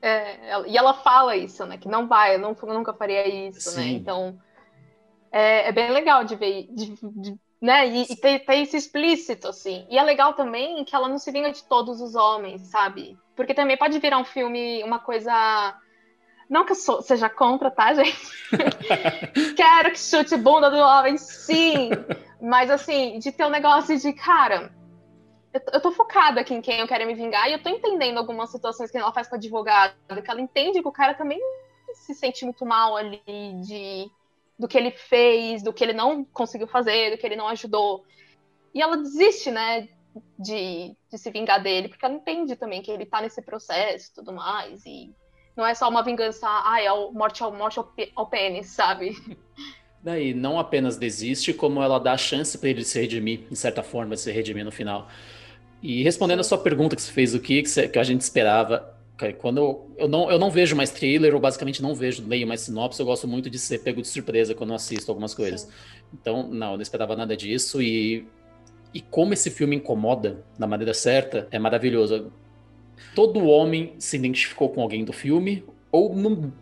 É, 0.00 0.68
e 0.68 0.76
ela 0.76 0.94
fala 0.94 1.36
isso, 1.36 1.64
né? 1.64 1.78
Que 1.78 1.88
não 1.88 2.06
vai, 2.06 2.34
eu, 2.34 2.38
não, 2.38 2.56
eu 2.60 2.74
nunca 2.74 2.92
faria 2.92 3.26
isso, 3.26 3.76
né? 3.76 3.82
Sim. 3.82 3.92
né? 3.92 3.98
Então 3.98 4.38
é, 5.32 5.68
é, 5.68 5.72
bem 5.72 5.90
legal 5.90 6.24
de 6.24 6.36
ver, 6.36 6.68
de, 6.70 6.94
de, 7.02 7.36
né? 7.60 7.86
E, 7.88 8.02
e 8.12 8.16
ter, 8.16 8.40
ter 8.40 8.56
isso 8.56 8.76
explícito, 8.76 9.48
assim. 9.48 9.86
E 9.90 9.98
é 9.98 10.02
legal 10.02 10.34
também 10.34 10.84
que 10.84 10.94
ela 10.94 11.08
não 11.08 11.18
se 11.18 11.32
vinga 11.32 11.50
de 11.50 11.64
todos 11.64 12.00
os 12.00 12.14
homens, 12.14 12.62
sabe? 12.62 13.18
Porque 13.34 13.54
também 13.54 13.76
pode 13.76 13.98
virar 13.98 14.18
um 14.18 14.24
filme, 14.24 14.82
uma 14.84 14.98
coisa 14.98 15.74
não 16.48 16.64
que 16.64 16.72
eu 16.72 16.76
sou, 16.76 17.02
seja 17.02 17.28
contra, 17.28 17.70
tá, 17.70 17.94
gente? 17.94 18.16
Quero 19.56 19.90
que 19.90 19.98
chute 19.98 20.36
bunda 20.36 20.70
do 20.70 20.76
homem, 20.76 21.16
sim! 21.16 21.90
Mas, 22.44 22.70
assim, 22.70 23.18
de 23.18 23.32
ter 23.32 23.46
um 23.46 23.50
negócio 23.50 23.98
de, 23.98 24.12
cara, 24.12 24.70
eu, 25.72 25.80
tô 25.80 25.90
focada 25.90 26.42
aqui 26.42 26.52
em 26.52 26.60
quem 26.60 26.78
eu 26.78 26.86
quero 26.86 27.06
me 27.06 27.14
vingar 27.14 27.48
e 27.48 27.54
eu 27.54 27.62
tô 27.62 27.70
entendendo 27.70 28.18
algumas 28.18 28.50
situações 28.50 28.90
que 28.90 28.98
ela 28.98 29.14
faz 29.14 29.26
com 29.26 29.34
o 29.34 29.38
advogado, 29.38 29.94
que 30.22 30.30
ela 30.30 30.42
entende 30.42 30.82
que 30.82 30.88
o 30.88 30.92
cara 30.92 31.14
também 31.14 31.40
se 31.94 32.14
sente 32.14 32.44
muito 32.44 32.66
mal 32.66 32.98
ali 32.98 33.22
de, 33.62 34.10
do 34.58 34.68
que 34.68 34.76
ele 34.76 34.90
fez, 34.90 35.62
do 35.62 35.72
que 35.72 35.82
ele 35.82 35.94
não 35.94 36.22
conseguiu 36.22 36.66
fazer, 36.66 37.12
do 37.12 37.16
que 37.16 37.26
ele 37.26 37.36
não 37.36 37.48
ajudou. 37.48 38.04
E 38.74 38.82
ela 38.82 38.98
desiste, 38.98 39.50
né, 39.50 39.88
de, 40.38 40.94
de 41.10 41.16
se 41.16 41.30
vingar 41.30 41.62
dele, 41.62 41.88
porque 41.88 42.04
ela 42.04 42.14
entende 42.14 42.56
também 42.56 42.82
que 42.82 42.90
ele 42.90 43.06
tá 43.06 43.22
nesse 43.22 43.40
processo 43.40 44.10
e 44.10 44.14
tudo 44.16 44.34
mais, 44.34 44.84
e 44.84 45.14
não 45.56 45.64
é 45.64 45.74
só 45.74 45.88
uma 45.88 46.02
vingança, 46.02 46.46
ah, 46.46 46.82
é 46.82 46.92
o 46.92 47.10
morte 47.10 47.42
ao, 47.42 47.54
morte 47.54 47.78
ao, 47.78 47.90
ao 48.14 48.26
pênis, 48.26 48.66
sabe? 48.66 49.12
Daí, 50.04 50.34
não 50.34 50.58
apenas 50.58 50.98
desiste, 50.98 51.54
como 51.54 51.82
ela 51.82 51.98
dá 51.98 52.12
a 52.12 52.18
chance 52.18 52.58
para 52.58 52.68
ele 52.68 52.84
se 52.84 53.00
redimir, 53.00 53.40
em 53.50 53.54
certa 53.54 53.82
forma, 53.82 54.14
se 54.18 54.30
redimir 54.30 54.62
no 54.62 54.70
final. 54.70 55.08
E 55.82 56.02
respondendo 56.02 56.40
a 56.40 56.44
sua 56.44 56.58
pergunta 56.58 56.94
que 56.94 57.00
você 57.00 57.10
fez, 57.10 57.34
o 57.34 57.40
que, 57.40 57.62
que 57.62 57.98
a 57.98 58.04
gente 58.04 58.20
esperava, 58.20 58.94
quando 59.38 59.58
eu, 59.58 59.90
eu, 59.96 60.06
não, 60.06 60.30
eu 60.30 60.38
não 60.38 60.50
vejo 60.50 60.76
mais 60.76 60.90
trailer, 60.90 61.34
ou 61.34 61.40
basicamente 61.40 61.80
não 61.80 61.94
vejo, 61.94 62.22
leio 62.28 62.46
mais 62.46 62.60
sinopse, 62.60 63.00
eu 63.00 63.06
gosto 63.06 63.26
muito 63.26 63.48
de 63.48 63.58
ser 63.58 63.78
pego 63.78 64.02
de 64.02 64.08
surpresa 64.08 64.54
quando 64.54 64.70
eu 64.70 64.76
assisto 64.76 65.10
algumas 65.10 65.32
coisas. 65.32 65.62
Sim. 65.62 65.68
Então, 66.12 66.48
não, 66.48 66.72
eu 66.72 66.76
não 66.76 66.82
esperava 66.82 67.16
nada 67.16 67.34
disso, 67.34 67.80
e, 67.80 68.28
e 68.92 69.00
como 69.00 69.32
esse 69.32 69.50
filme 69.50 69.76
incomoda 69.76 70.44
da 70.58 70.66
maneira 70.66 70.92
certa, 70.92 71.48
é 71.50 71.58
maravilhoso 71.58 72.30
todo 73.14 73.44
homem 73.46 73.94
se 73.98 74.16
identificou 74.16 74.68
com 74.68 74.82
alguém 74.82 75.04
do 75.04 75.12
filme, 75.12 75.64
ou 75.94 76.12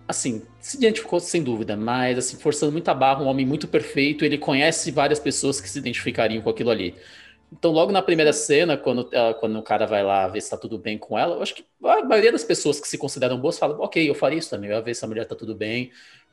assim, 0.07 0.43
se 0.61 0.77
identificou 0.77 1.19
sem 1.19 1.43
dúvida, 1.43 1.75
mas 1.75 2.19
assim, 2.19 2.37
forçando 2.37 2.71
muita 2.71 2.93
barra, 2.93 3.23
um 3.23 3.27
homem 3.27 3.47
muito 3.47 3.67
perfeito, 3.67 4.27
ele 4.27 4.37
conhece 4.37 4.91
várias 4.91 5.19
pessoas 5.19 5.59
que 5.59 5.71
se 5.71 5.79
identificariam 5.79 6.43
com 6.43 6.51
aquilo 6.51 6.69
ali. 6.69 6.95
Então, 7.51 7.71
logo 7.71 7.91
na 7.93 8.03
primeira 8.03 8.31
cena, 8.33 8.77
quando, 8.77 9.05
uh, 9.05 9.35
quando 9.41 9.59
o 9.59 9.63
cara 9.63 9.87
vai 9.87 10.03
lá 10.03 10.29
ver 10.29 10.43
se 10.43 10.51
tá 10.51 10.59
tudo 10.59 10.79
bem 10.79 10.99
com 10.99 11.19
ela, 11.19 11.37
eu 11.37 11.43
acho 11.43 11.55
que 11.55 11.65
a 11.83 12.05
maioria 12.05 12.31
das 12.31 12.45
pessoas 12.45 12.79
que 12.79 12.87
se 12.87 12.99
consideram 12.99 13.41
boas 13.41 13.59
falam, 13.59 13.81
ok, 13.81 14.09
eu 14.09 14.15
faria 14.15 14.39
isso 14.39 14.51
também, 14.51 14.69
eu 14.69 14.77
ia 14.77 14.83
ver 14.83 14.95
se 14.95 15.03
a 15.05 15.09
mulher 15.09 15.27
tá 15.27 15.35
tudo 15.35 15.55
bem. 15.55 15.91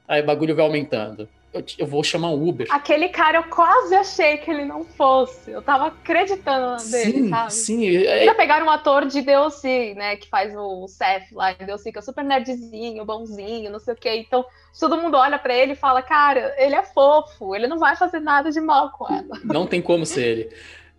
Aí 0.09 0.21
o 0.21 0.25
bagulho 0.25 0.55
vai 0.55 0.65
aumentando 0.65 1.29
eu, 1.51 1.63
eu, 1.79 1.87
vou 1.87 2.03
chamar 2.03 2.29
um 2.29 2.47
Uber. 2.47 2.67
Aquele 2.69 3.09
cara, 3.09 3.39
eu 3.39 3.43
quase 3.43 3.95
achei 3.95 4.37
que 4.37 4.51
ele 4.51 4.65
não 4.65 4.83
fosse. 4.83 5.49
Eu 5.49 5.61
tava 5.61 5.87
acreditando 5.87 6.83
nele, 6.91 7.11
sim, 7.11 7.29
sabe? 7.29 7.53
Sim, 7.53 7.97
é... 8.05 8.19
Ainda 8.19 8.35
pegaram 8.35 8.67
um 8.67 8.69
ator 8.69 9.05
de 9.05 9.21
DLC, 9.21 9.95
né? 9.95 10.15
Que 10.15 10.29
faz 10.29 10.55
o 10.55 10.87
Seth 10.87 11.31
lá 11.31 11.51
em 11.51 11.65
DLC, 11.65 11.91
que 11.91 11.97
é 11.97 12.01
super 12.01 12.23
nerdzinho, 12.23 13.03
bonzinho, 13.03 13.71
não 13.71 13.79
sei 13.79 13.95
o 13.95 13.97
quê. 13.97 14.15
Então, 14.17 14.45
todo 14.79 14.97
mundo 14.97 15.17
olha 15.17 15.39
para 15.39 15.55
ele 15.55 15.73
e 15.73 15.75
fala, 15.75 16.03
cara, 16.03 16.53
ele 16.57 16.75
é 16.75 16.83
fofo, 16.83 17.55
ele 17.55 17.67
não 17.67 17.79
vai 17.79 17.95
fazer 17.95 18.19
nada 18.19 18.51
de 18.51 18.61
mal 18.61 18.91
com 18.91 19.11
ela. 19.11 19.39
Não 19.43 19.65
tem 19.65 19.81
como 19.81 20.05
ser 20.05 20.25
ele. 20.25 20.49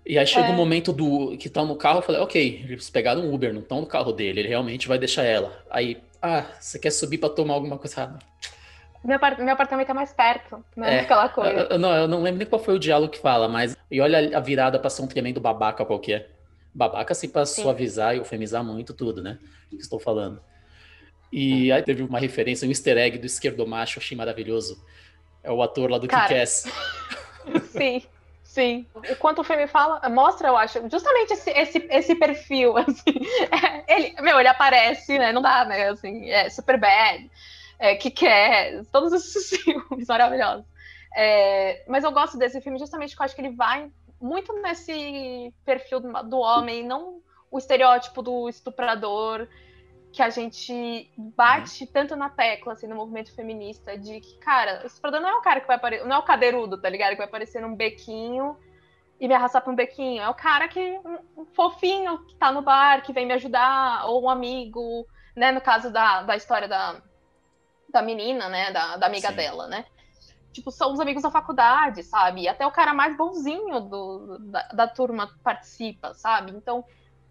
E 0.05 0.19
aí 0.19 0.26
chega 0.26 0.49
o 0.49 0.50
é. 0.50 0.52
um 0.52 0.57
momento 0.57 0.93
do 0.93 1.37
que 1.37 1.49
tá 1.49 1.64
no 1.64 1.76
carro, 1.76 1.99
eu 1.99 2.02
falei, 2.02 2.21
ok, 2.21 2.64
eles 2.69 2.90
pegaram 2.90 3.21
um 3.21 3.33
Uber, 3.33 3.52
não 3.52 3.61
estão 3.61 3.81
no 3.81 3.87
carro 3.87 4.12
dele, 4.12 4.40
ele 4.40 4.49
realmente 4.49 4.88
vai 4.88 4.99
deixar 4.99 5.23
ela. 5.23 5.62
Aí, 5.71 5.99
ah, 6.21 6.47
você 6.59 6.79
quer 6.79 6.90
subir 6.90 7.19
para 7.19 7.29
tomar 7.29 7.55
alguma 7.55 7.79
coisa? 7.79 8.19
Meu, 9.02 9.19
meu 9.38 9.54
apartamento 9.54 9.90
é 9.90 9.95
mais 9.95 10.12
perto, 10.12 10.62
né? 10.76 10.99
É, 10.99 11.00
Aquela 11.00 11.28
coisa. 11.28 11.69
Eu, 11.71 11.78
não, 11.78 11.92
eu 11.95 12.07
não 12.07 12.23
lembro 12.23 12.38
nem 12.38 12.47
qual 12.47 12.62
foi 12.62 12.75
o 12.75 12.78
diálogo 12.78 13.12
que 13.12 13.19
fala, 13.19 13.49
mas. 13.49 13.76
E 13.90 14.00
olha 14.00 14.37
a 14.37 14.40
virada 14.40 14.78
pra 14.78 14.90
ser 14.90 15.02
um 15.02 15.07
tremendo 15.07 15.40
babaca 15.40 15.85
qualquer. 15.85 16.30
Babaca, 16.75 17.12
assim, 17.12 17.28
pra 17.28 17.47
Sim. 17.47 17.62
suavizar 17.62 18.14
e 18.14 18.19
eufemizar 18.19 18.62
muito 18.62 18.92
tudo, 18.92 19.23
né? 19.23 19.38
Que 19.71 19.76
estou 19.76 19.99
falando. 19.99 20.40
E 21.33 21.73
aí 21.73 21.83
teve 21.83 22.02
uma 22.02 22.19
referência, 22.19 22.66
um 22.66 22.71
easter 22.71 22.99
egg 22.99 23.19
do 23.19 23.26
esquerdo 23.26 23.66
macho, 23.66 23.99
achei 23.99 24.16
maravilhoso. 24.16 24.85
É 25.42 25.50
o 25.50 25.62
ator 25.62 25.90
lá 25.90 25.97
do 25.97 26.07
Kick-Ass. 26.07 26.64
Sim, 27.73 28.02
sim. 28.42 28.87
O 28.95 29.16
quanto 29.16 29.40
o 29.40 29.45
filme 29.45 29.66
fala, 29.66 30.07
mostra, 30.11 30.49
eu 30.49 30.57
acho, 30.57 30.78
justamente 30.90 31.33
esse, 31.33 31.50
esse, 31.50 31.78
esse 31.90 32.14
perfil, 32.14 32.76
assim. 32.76 33.14
É, 33.50 33.97
ele, 33.97 34.21
meu, 34.21 34.38
ele 34.38 34.49
aparece, 34.49 35.19
né? 35.19 35.33
Não 35.33 35.40
dá, 35.40 35.64
né? 35.64 35.88
Assim, 35.88 36.28
é 36.28 36.50
super 36.50 36.78
bad 36.78 37.30
é, 37.80 37.96
que 37.96 38.10
quer, 38.10 38.84
todos 38.92 39.10
esses 39.12 39.49
filmes 39.58 40.06
maravilhosos. 40.06 40.66
É, 41.16 41.82
mas 41.88 42.04
eu 42.04 42.12
gosto 42.12 42.38
desse 42.38 42.60
filme 42.60 42.78
justamente 42.78 43.10
porque 43.10 43.22
eu 43.22 43.25
acho 43.25 43.34
que 43.34 43.40
ele 43.40 43.56
vai 43.56 43.90
muito 44.20 44.52
nesse 44.60 45.52
perfil 45.64 45.99
do 46.00 46.38
homem, 46.38 46.87
não 46.87 47.22
o 47.50 47.58
estereótipo 47.58 48.22
do 48.22 48.49
estuprador 48.49 49.49
que 50.12 50.22
a 50.22 50.28
gente 50.28 51.10
bate 51.16 51.87
tanto 51.87 52.14
na 52.14 52.28
tecla 52.28 52.75
assim 52.75 52.87
no 52.87 52.96
movimento 52.96 53.34
feminista 53.34 53.96
de 53.96 54.20
que, 54.20 54.38
cara, 54.38 54.82
o 54.82 54.87
estuprador 54.87 55.20
não 55.20 55.28
é 55.28 55.34
o 55.34 55.40
cara 55.40 55.60
que 55.60 55.66
vai 55.66 55.76
aparecer, 55.76 56.04
não 56.04 56.16
é 56.16 56.18
o 56.18 56.25
cadeirudo, 56.25 56.80
tá 56.80 56.88
ligado? 56.88 57.12
Que 57.12 57.18
vai 57.18 57.26
aparecer 57.26 57.62
num 57.62 57.75
bequinho 57.75 58.56
e 59.18 59.26
me 59.26 59.34
arrastar 59.34 59.62
pra 59.62 59.72
um 59.72 59.76
bequinho. 59.76 60.22
É 60.22 60.28
o 60.28 60.34
cara 60.34 60.68
que 60.68 61.00
um 61.37 61.44
fofinho 61.46 62.18
que 62.26 62.34
tá 62.37 62.52
no 62.52 62.60
bar, 62.60 63.02
que 63.02 63.12
vem 63.12 63.26
me 63.26 63.34
ajudar, 63.34 64.06
ou 64.06 64.25
um 64.25 64.28
amigo, 64.28 65.06
né? 65.34 65.52
No 65.52 65.60
caso 65.60 65.92
da, 65.92 66.22
da 66.22 66.37
história 66.37 66.66
da, 66.66 67.00
da 67.90 68.02
menina, 68.02 68.49
né? 68.49 68.70
Da, 68.73 68.97
da 68.97 69.06
amiga 69.06 69.28
Sim. 69.28 69.37
dela, 69.37 69.66
né? 69.66 69.85
Tipo, 70.52 70.70
são 70.70 70.92
os 70.92 71.00
amigos 71.00 71.23
da 71.23 71.30
faculdade, 71.30 72.02
sabe? 72.02 72.42
E 72.42 72.49
até 72.49 72.66
o 72.66 72.73
cara 72.73 72.92
mais 72.92 73.16
bonzinho 73.16 73.80
do, 73.80 74.38
da, 74.40 74.68
da 74.68 74.88
turma 74.88 75.30
participa, 75.44 76.12
sabe? 76.14 76.50
Então, 76.50 76.85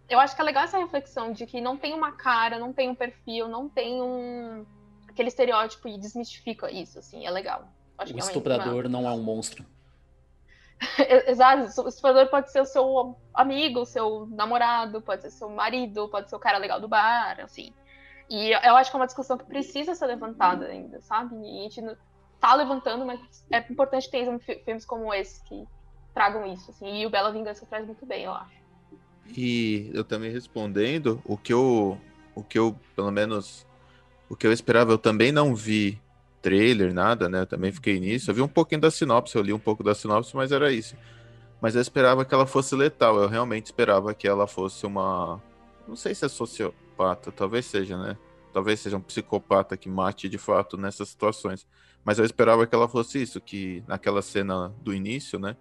eu 0.08 0.18
acho 0.18 0.34
que 0.34 0.40
é 0.40 0.44
legal 0.44 0.64
essa 0.64 0.78
reflexão 0.78 1.32
de 1.32 1.46
que 1.46 1.60
não 1.60 1.76
tem 1.76 1.92
uma 1.92 2.12
cara, 2.12 2.58
não 2.58 2.72
tem 2.72 2.88
um 2.88 2.94
perfil, 2.94 3.46
não 3.46 3.68
tem 3.68 4.02
um 4.02 4.64
aquele 5.08 5.28
estereótipo 5.28 5.88
e 5.88 5.98
desmistifica 5.98 6.70
isso, 6.70 6.98
assim, 6.98 7.26
é 7.26 7.30
legal. 7.30 7.68
Acho 7.98 8.14
o 8.14 8.16
é 8.16 8.20
estuprador 8.20 8.88
não 8.88 9.06
é 9.06 9.12
um 9.12 9.22
monstro. 9.22 9.64
Exato, 11.26 11.82
o 11.82 11.88
estuprador 11.88 12.28
pode 12.28 12.50
ser 12.50 12.62
o 12.62 12.64
seu 12.64 13.16
amigo, 13.34 13.80
o 13.80 13.86
seu 13.86 14.26
namorado, 14.30 15.02
pode 15.02 15.22
ser 15.22 15.30
seu 15.30 15.50
marido, 15.50 16.08
pode 16.08 16.30
ser 16.30 16.36
o 16.36 16.40
cara 16.40 16.56
legal 16.56 16.80
do 16.80 16.88
bar, 16.88 17.38
assim. 17.40 17.74
E 18.30 18.52
eu 18.52 18.76
acho 18.76 18.90
que 18.90 18.96
é 18.96 19.00
uma 19.00 19.06
discussão 19.06 19.36
que 19.36 19.44
precisa 19.44 19.94
ser 19.94 20.06
levantada 20.06 20.66
ainda, 20.66 21.00
sabe? 21.00 21.34
E 21.34 21.66
a 21.66 21.68
gente 21.68 21.96
tá 22.40 22.54
levantando, 22.54 23.04
mas 23.04 23.20
é 23.50 23.58
importante 23.58 24.08
ter 24.08 24.24
filmes 24.64 24.84
como 24.86 25.12
esse 25.12 25.42
que 25.44 25.66
tragam 26.14 26.46
isso, 26.52 26.70
assim, 26.70 27.00
e 27.00 27.06
o 27.06 27.10
Bela 27.10 27.32
Vingança 27.32 27.66
traz 27.66 27.84
muito 27.84 28.06
bem, 28.06 28.24
eu 28.24 28.32
acho. 28.32 28.60
E 29.36 29.90
eu 29.92 30.04
também 30.04 30.30
respondendo, 30.30 31.20
o 31.24 31.36
que 31.36 31.52
eu, 31.52 31.98
o 32.34 32.42
que 32.42 32.58
eu, 32.58 32.76
pelo 32.96 33.10
menos, 33.10 33.66
o 34.28 34.36
que 34.36 34.46
eu 34.46 34.52
esperava, 34.52 34.92
eu 34.92 34.98
também 34.98 35.32
não 35.32 35.54
vi 35.54 36.00
trailer, 36.40 36.92
nada, 36.92 37.28
né? 37.28 37.40
Eu 37.40 37.46
também 37.46 37.70
fiquei 37.70 38.00
nisso. 38.00 38.30
Eu 38.30 38.34
vi 38.34 38.42
um 38.42 38.48
pouquinho 38.48 38.80
da 38.80 38.90
sinopse, 38.90 39.36
eu 39.36 39.42
li 39.42 39.52
um 39.52 39.58
pouco 39.58 39.84
da 39.84 39.94
sinopse, 39.94 40.34
mas 40.34 40.52
era 40.52 40.72
isso. 40.72 40.96
Mas 41.60 41.74
eu 41.74 41.82
esperava 41.82 42.24
que 42.24 42.34
ela 42.34 42.46
fosse 42.46 42.74
letal, 42.74 43.20
eu 43.20 43.28
realmente 43.28 43.66
esperava 43.66 44.14
que 44.14 44.26
ela 44.26 44.46
fosse 44.46 44.86
uma. 44.86 45.40
Não 45.86 45.94
sei 45.94 46.14
se 46.14 46.24
é 46.24 46.28
sociopata, 47.00 47.32
talvez 47.32 47.66
seja, 47.66 47.96
né? 47.96 48.16
Talvez 48.52 48.80
seja 48.80 48.96
um 48.96 49.00
psicopata 49.00 49.76
que 49.76 49.88
mate 49.88 50.28
de 50.28 50.38
fato 50.38 50.76
nessas 50.76 51.08
situações. 51.08 51.66
Mas 52.04 52.18
eu 52.18 52.24
esperava 52.24 52.66
que 52.66 52.74
ela 52.74 52.88
fosse 52.88 53.22
isso, 53.22 53.40
que 53.40 53.82
naquela 53.86 54.22
cena 54.22 54.74
do 54.82 54.92
início, 54.92 55.38
né? 55.38 55.56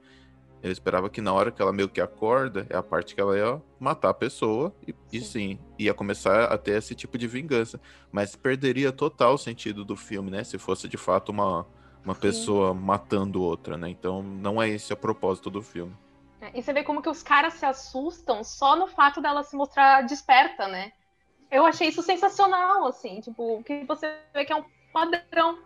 Eu 0.62 0.72
esperava 0.72 1.10
que 1.10 1.22
na 1.22 1.32
hora 1.32 1.52
que 1.52 1.62
ela 1.62 1.72
meio 1.72 1.88
que 1.88 2.02
acorda, 2.02 2.68
é 2.70 2.76
a 2.76 2.84
parte 2.84 3.16
que 3.16 3.22
ela 3.22 3.38
ia 3.38 3.62
matar 3.80 4.10
a 4.10 4.14
pessoa 4.14 4.76
e, 4.86 4.92
sim. 4.92 4.98
e 5.14 5.22
sim, 5.22 5.60
ia 5.78 5.94
começar 5.94 6.46
a 6.46 6.58
ter 6.58 6.78
esse 6.78 6.94
tipo 6.94 7.18
de 7.18 7.28
vingança. 7.28 7.80
Mas 8.12 8.36
perderia 8.36 8.92
total 8.92 9.36
o 9.36 9.38
sentido 9.38 9.86
do 9.86 9.96
filme, 9.96 10.30
né? 10.30 10.44
Se 10.44 10.58
fosse 10.58 10.88
de 10.90 10.98
fato 10.98 11.30
uma, 11.30 11.66
uma 12.04 12.16
pessoa 12.16 12.74
matando 12.74 13.42
outra, 13.42 13.78
né? 13.78 13.90
Então 13.90 14.22
não 14.22 14.62
é 14.62 14.68
esse 14.68 14.92
o 14.92 14.98
propósito 14.98 15.50
do 15.50 15.62
filme. 15.62 15.96
É, 16.42 16.58
e 16.58 16.62
você 16.62 16.74
vê 16.74 16.84
como 16.84 17.02
que 17.02 17.10
os 17.10 17.22
caras 17.22 17.54
se 17.54 17.66
assustam 17.66 18.44
só 18.44 18.76
no 18.76 18.88
fato 18.88 19.22
dela 19.22 19.44
se 19.44 19.56
mostrar 19.56 20.02
desperta, 20.02 20.68
né? 20.68 20.92
Eu 21.52 21.66
achei 21.66 21.88
isso 21.88 22.04
sensacional, 22.04 22.86
assim, 22.86 23.20
tipo, 23.22 23.64
que 23.64 23.84
você 23.86 24.18
vê 24.34 24.46
que 24.46 24.54
é 24.54 24.56
um 24.56 24.66
padrão, 24.94 25.58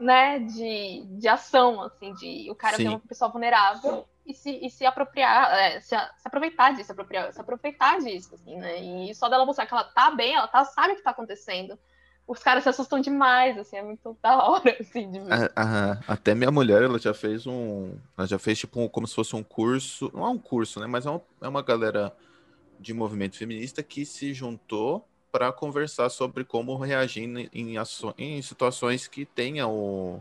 né, 0.00 0.38
de, 0.40 1.04
de 1.18 1.28
ação, 1.28 1.82
assim, 1.82 2.12
de 2.14 2.50
o 2.50 2.54
cara 2.54 2.76
Sim. 2.76 2.84
ver 2.84 2.88
uma 2.88 3.00
pessoa 3.00 3.30
vulnerável 3.30 4.06
e 4.26 4.34
se, 4.34 4.50
e 4.50 4.70
se 4.70 4.84
apropriar, 4.84 5.50
é, 5.58 5.80
se, 5.80 5.96
se, 5.96 5.96
aproveitar 6.24 6.74
disso, 6.74 6.92
apropriar, 6.92 7.32
se 7.32 7.40
aproveitar 7.40 7.98
disso, 7.98 8.34
assim, 8.34 8.56
né? 8.56 8.78
E 8.78 9.14
só 9.14 9.28
dela 9.28 9.46
mostrar 9.46 9.66
que 9.66 9.72
ela 9.72 9.84
tá 9.84 10.10
bem, 10.10 10.34
ela 10.34 10.46
tá, 10.46 10.64
sabe 10.66 10.92
o 10.92 10.96
que 10.96 11.02
tá 11.02 11.10
acontecendo. 11.10 11.78
Os 12.26 12.42
caras 12.42 12.62
se 12.62 12.68
assustam 12.68 13.00
demais, 13.00 13.56
assim, 13.56 13.76
é 13.76 13.82
muito 13.82 14.16
da 14.22 14.46
hora, 14.46 14.76
assim, 14.80 15.10
de 15.10 15.18
ver. 15.18 15.50
até 16.06 16.34
minha 16.34 16.50
mulher, 16.50 16.82
ela 16.82 16.98
já 16.98 17.14
fez 17.14 17.46
um. 17.46 17.96
Ela 18.18 18.26
já 18.26 18.38
fez, 18.38 18.58
tipo, 18.58 18.80
um, 18.80 18.88
como 18.88 19.06
se 19.06 19.14
fosse 19.14 19.34
um 19.34 19.42
curso. 19.42 20.10
Não 20.12 20.26
é 20.26 20.28
um 20.28 20.38
curso, 20.38 20.78
né? 20.78 20.86
Mas 20.86 21.06
é 21.06 21.10
uma, 21.10 21.22
é 21.40 21.48
uma 21.48 21.62
galera 21.62 22.14
de 22.78 22.92
movimento 22.92 23.38
feminista 23.38 23.82
que 23.82 24.04
se 24.04 24.34
juntou 24.34 25.08
para 25.38 25.52
conversar 25.52 26.08
sobre 26.08 26.42
como 26.42 26.76
reagir 26.76 27.22
em, 27.52 27.76
em, 28.18 28.42
situações 28.42 29.06
que 29.06 29.24
tenham 29.24 30.20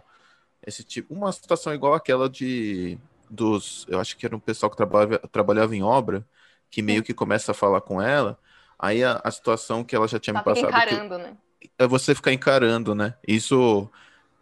esse 0.63 0.83
tipo. 0.83 1.11
Uma 1.11 1.31
situação 1.31 1.73
igual 1.73 1.95
aquela 1.95 2.29
de 2.29 2.99
dos. 3.27 3.83
Eu 3.89 3.99
acho 3.99 4.15
que 4.15 4.27
era 4.27 4.35
um 4.35 4.39
pessoal 4.39 4.69
que 4.69 4.77
trabalhava, 4.77 5.17
trabalhava 5.31 5.75
em 5.75 5.81
obra, 5.81 6.23
que 6.69 6.83
meio 6.83 7.01
que 7.01 7.15
começa 7.15 7.51
a 7.51 7.55
falar 7.55 7.81
com 7.81 7.99
ela. 7.99 8.37
Aí 8.77 9.03
a, 9.03 9.19
a 9.23 9.31
situação 9.31 9.83
que 9.83 9.95
ela 9.95 10.07
já 10.07 10.19
tinha 10.19 10.35
tá 10.35 10.39
me 10.39 10.45
passado. 10.45 10.69
encarando, 10.69 11.17
que, 11.17 11.23
né? 11.23 11.37
É 11.79 11.87
você 11.87 12.13
ficar 12.13 12.31
encarando, 12.31 12.93
né? 12.93 13.15
Isso. 13.27 13.89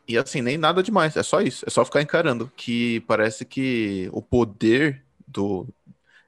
E 0.05 0.17
assim, 0.17 0.41
nem 0.41 0.57
nada 0.57 0.83
demais, 0.83 1.15
é 1.15 1.23
só 1.23 1.39
isso, 1.39 1.63
é 1.65 1.69
só 1.69 1.85
ficar 1.85 2.01
encarando. 2.01 2.51
Que 2.53 2.99
parece 3.07 3.45
que 3.45 4.09
o 4.11 4.21
poder 4.21 5.05
do, 5.25 5.65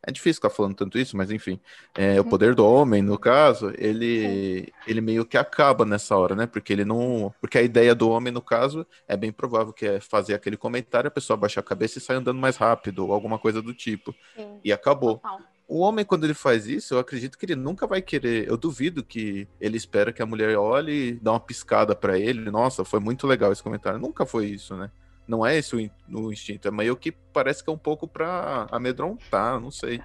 é 0.08 0.12
difícil 0.12 0.36
ficar 0.36 0.50
falando 0.50 0.74
tanto 0.74 0.98
isso, 0.98 1.18
mas 1.18 1.30
enfim. 1.30 1.60
É, 1.94 2.18
o 2.18 2.24
uhum. 2.24 2.30
poder 2.30 2.56
do 2.56 2.66
homem, 2.66 3.02
no 3.02 3.20
caso, 3.20 3.74
ele, 3.78 4.72
ele 4.88 5.02
meio 5.02 5.26
que 5.26 5.38
acaba 5.38 5.86
nessa 5.86 6.16
hora, 6.16 6.34
né? 6.34 6.48
Porque 6.48 6.72
ele 6.72 6.86
não. 6.86 7.34
Porque 7.42 7.58
a 7.58 7.62
ideia 7.62 7.94
do 7.94 8.10
homem, 8.10 8.32
no 8.32 8.42
caso, 8.42 8.88
é 9.06 9.18
bem 9.18 9.34
provável 9.34 9.74
que 9.74 9.86
é 9.86 10.00
fazer 10.00 10.34
aquele 10.34 10.56
comentário, 10.56 11.10
a 11.10 11.12
pessoa 11.12 11.36
baixar 11.36 11.60
a 11.60 11.64
cabeça 11.64 11.98
e 11.98 12.02
sair 12.02 12.16
andando 12.16 12.40
mais 12.40 12.56
rápido, 12.56 13.06
ou 13.06 13.12
alguma 13.12 13.38
coisa 13.38 13.62
do 13.62 13.74
tipo. 13.74 14.16
Sim. 14.34 14.62
E 14.64 14.72
acabou. 14.72 15.16
Total. 15.16 15.42
O 15.68 15.80
homem, 15.80 16.06
quando 16.06 16.24
ele 16.24 16.34
faz 16.34 16.68
isso, 16.68 16.94
eu 16.94 17.00
acredito 17.00 17.38
que 17.38 17.46
ele 17.46 17.56
nunca 17.56 17.86
vai 17.86 18.02
querer. 18.02 18.48
Eu 18.48 18.56
duvido 18.56 19.04
que 19.04 19.46
ele 19.60 19.76
espera 19.76 20.14
que 20.14 20.22
a 20.22 20.26
mulher 20.26 20.58
olhe 20.58 21.10
e 21.10 21.12
dê 21.16 21.30
uma 21.30 21.40
piscada 21.42 21.94
para 21.94 22.18
ele. 22.18 22.50
Nossa, 22.50 22.86
foi 22.86 23.02
muito 23.02 23.28
legal 23.28 23.52
esse 23.52 23.62
comentário. 23.62 24.00
Nunca 24.00 24.26
foi 24.26 24.46
isso, 24.46 24.74
né? 24.78 24.90
Não 25.28 25.46
é 25.46 25.58
esse 25.58 25.76
o, 25.76 25.92
o 26.14 26.32
instinto, 26.32 26.68
é 26.68 26.72
meio 26.72 26.96
que 26.96 27.12
parece 27.12 27.64
que 27.64 27.70
é 27.70 27.74
um 27.74 27.78
pouco 27.78 28.08
pra 28.08 28.68
amedrontar, 28.72 29.60
não 29.60 29.70
sei. 29.70 30.02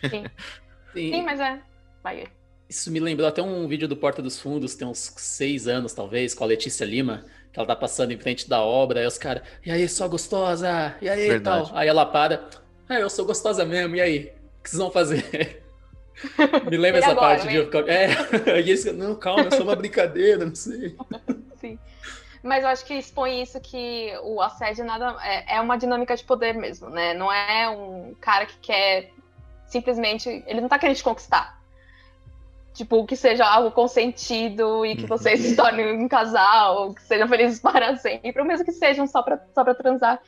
Sim, 0.00 0.10
Sim. 0.10 0.24
Sim 1.12 1.22
mas 1.22 1.38
é. 1.38 1.60
Vai. 2.02 2.24
Isso 2.68 2.90
me 2.90 3.00
lembrou 3.00 3.28
até 3.28 3.42
um 3.42 3.66
vídeo 3.66 3.88
do 3.88 3.96
Porta 3.96 4.22
dos 4.22 4.40
Fundos, 4.40 4.76
tem 4.76 4.86
uns 4.86 5.12
seis 5.16 5.66
anos, 5.66 5.92
talvez, 5.92 6.34
com 6.34 6.44
a 6.44 6.46
Letícia 6.46 6.84
Lima, 6.84 7.24
que 7.52 7.58
ela 7.58 7.66
tá 7.66 7.74
passando 7.74 8.12
em 8.12 8.18
frente 8.18 8.48
da 8.48 8.62
obra, 8.62 9.00
aí 9.00 9.06
os 9.06 9.18
caras, 9.18 9.42
e 9.66 9.70
aí, 9.72 9.88
sua 9.88 10.06
gostosa? 10.06 10.94
E 11.02 11.08
aí, 11.08 11.28
Verdade. 11.28 11.68
tal? 11.68 11.76
Aí 11.76 11.88
ela 11.88 12.06
para, 12.06 12.48
ah, 12.88 13.00
eu 13.00 13.10
sou 13.10 13.26
gostosa 13.26 13.64
mesmo, 13.64 13.96
e 13.96 14.00
aí? 14.00 14.32
O 14.60 14.62
que 14.62 14.70
vocês 14.70 14.80
vão 14.80 14.90
fazer? 14.90 15.64
me 16.70 16.76
lembra 16.76 17.00
essa 17.00 17.10
agora, 17.10 17.38
parte 17.38 17.48
de 17.48 17.56
eu 17.56 17.64
ficar, 17.64 17.88
é, 17.88 18.08
e 18.64 18.70
esse, 18.70 18.92
não, 18.92 19.16
calma, 19.16 19.48
é 19.48 19.50
só 19.50 19.64
uma 19.64 19.74
brincadeira, 19.74 20.46
não 20.46 20.54
sei. 20.54 20.96
Sim. 21.60 21.76
Mas 22.42 22.64
eu 22.64 22.70
acho 22.70 22.84
que 22.84 22.94
expõe 22.94 23.42
isso 23.42 23.60
que 23.60 24.12
o 24.22 24.40
assédio 24.40 24.84
nada 24.84 25.16
é, 25.22 25.56
é 25.56 25.60
uma 25.60 25.76
dinâmica 25.76 26.16
de 26.16 26.24
poder 26.24 26.54
mesmo, 26.54 26.88
né? 26.88 27.12
Não 27.12 27.30
é 27.30 27.68
um 27.68 28.14
cara 28.20 28.46
que 28.46 28.56
quer 28.58 29.10
simplesmente. 29.66 30.42
Ele 30.46 30.60
não 30.60 30.68
tá 30.68 30.78
querendo 30.78 30.96
te 30.96 31.04
conquistar. 31.04 31.60
Tipo, 32.72 33.04
que 33.04 33.16
seja 33.16 33.44
algo 33.44 33.70
consentido 33.72 34.86
e 34.86 34.96
que 34.96 35.06
vocês 35.06 35.40
se 35.40 35.56
tornem 35.56 36.02
um 36.02 36.08
casal, 36.08 36.94
que 36.94 37.02
sejam 37.02 37.28
felizes 37.28 37.60
para 37.62 37.96
sempre, 37.96 38.40
ou 38.40 38.46
mesmo 38.46 38.64
que 38.64 38.72
sejam 38.72 39.06
só 39.06 39.22
pra, 39.22 39.38
só 39.54 39.62
pra 39.62 39.74
transar. 39.74 40.20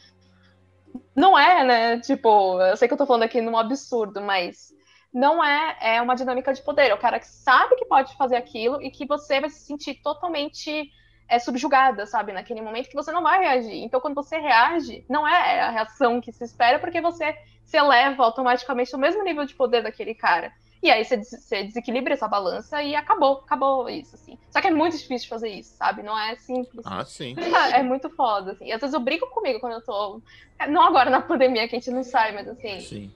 Não 1.14 1.38
é, 1.38 1.64
né? 1.64 2.01
Tipo, 2.01 2.61
eu 2.61 2.77
sei 2.77 2.88
que 2.88 2.94
eu 2.94 2.98
tô 2.98 3.07
falando 3.07 3.22
aqui 3.22 3.40
num 3.40 3.57
absurdo, 3.57 4.20
mas 4.20 4.75
não 5.12 5.42
é, 5.42 5.77
é 5.81 6.03
uma 6.03 6.14
dinâmica 6.14 6.53
de 6.53 6.62
poder. 6.62 6.88
É 6.88 6.94
o 6.94 6.98
cara 6.98 7.18
que 7.18 7.27
sabe 7.27 7.77
que 7.77 7.85
pode 7.85 8.14
fazer 8.16 8.37
aquilo 8.37 8.83
e 8.83 8.90
que 8.90 9.07
você 9.07 9.40
vai 9.40 9.48
se 9.48 9.64
sentir 9.64 10.03
totalmente 10.03 10.90
é 11.33 11.38
subjugada, 11.38 12.05
sabe? 12.05 12.31
Naquele 12.31 12.61
momento 12.61 12.90
que 12.90 12.95
você 12.95 13.11
não 13.11 13.23
vai 13.23 13.40
reagir. 13.40 13.83
Então, 13.83 14.01
quando 14.01 14.14
você 14.14 14.37
reage, 14.37 15.03
não 15.09 15.27
é 15.27 15.61
a 15.61 15.71
reação 15.71 16.21
que 16.21 16.31
se 16.31 16.45
espera, 16.45 16.79
porque 16.79 17.01
você 17.01 17.35
se 17.64 17.79
eleva 17.79 18.23
automaticamente 18.23 18.92
no 18.92 18.99
mesmo 18.99 19.25
nível 19.25 19.47
de 19.47 19.55
poder 19.55 19.83
daquele 19.83 20.14
cara. 20.14 20.53
E 20.83 20.90
aí 20.90 21.03
você, 21.03 21.16
você 21.16 21.62
desequilibra 21.62 22.12
essa 22.12 22.29
balança 22.29 22.83
e 22.83 22.95
acabou, 22.95 23.42
acabou 23.47 23.88
isso, 23.88 24.14
assim. 24.14 24.37
Só 24.51 24.61
que 24.61 24.66
é 24.66 24.71
muito 24.71 24.99
difícil 24.99 25.27
fazer 25.27 25.49
isso, 25.49 25.75
sabe? 25.75 26.03
Não 26.03 26.18
é 26.18 26.37
simples. 26.37 26.85
Ah, 26.85 27.03
sim. 27.05 27.35
É 27.73 27.83
muito 27.83 28.11
foda, 28.11 28.53
assim. 28.53 28.66
E 28.66 28.73
às 28.73 28.81
vezes 28.81 28.92
eu 28.92 29.01
brigo 29.01 29.27
comigo 29.29 29.59
quando 29.59 29.75
eu 29.75 29.83
tô. 29.83 30.21
Não 30.68 30.83
agora 30.83 31.09
na 31.09 31.23
pandemia, 31.23 31.66
que 31.66 31.77
a 31.77 31.79
gente 31.79 31.90
não 31.90 32.03
sai, 32.03 32.33
mas 32.33 32.47
assim. 32.47 32.81
Sim. 32.81 33.14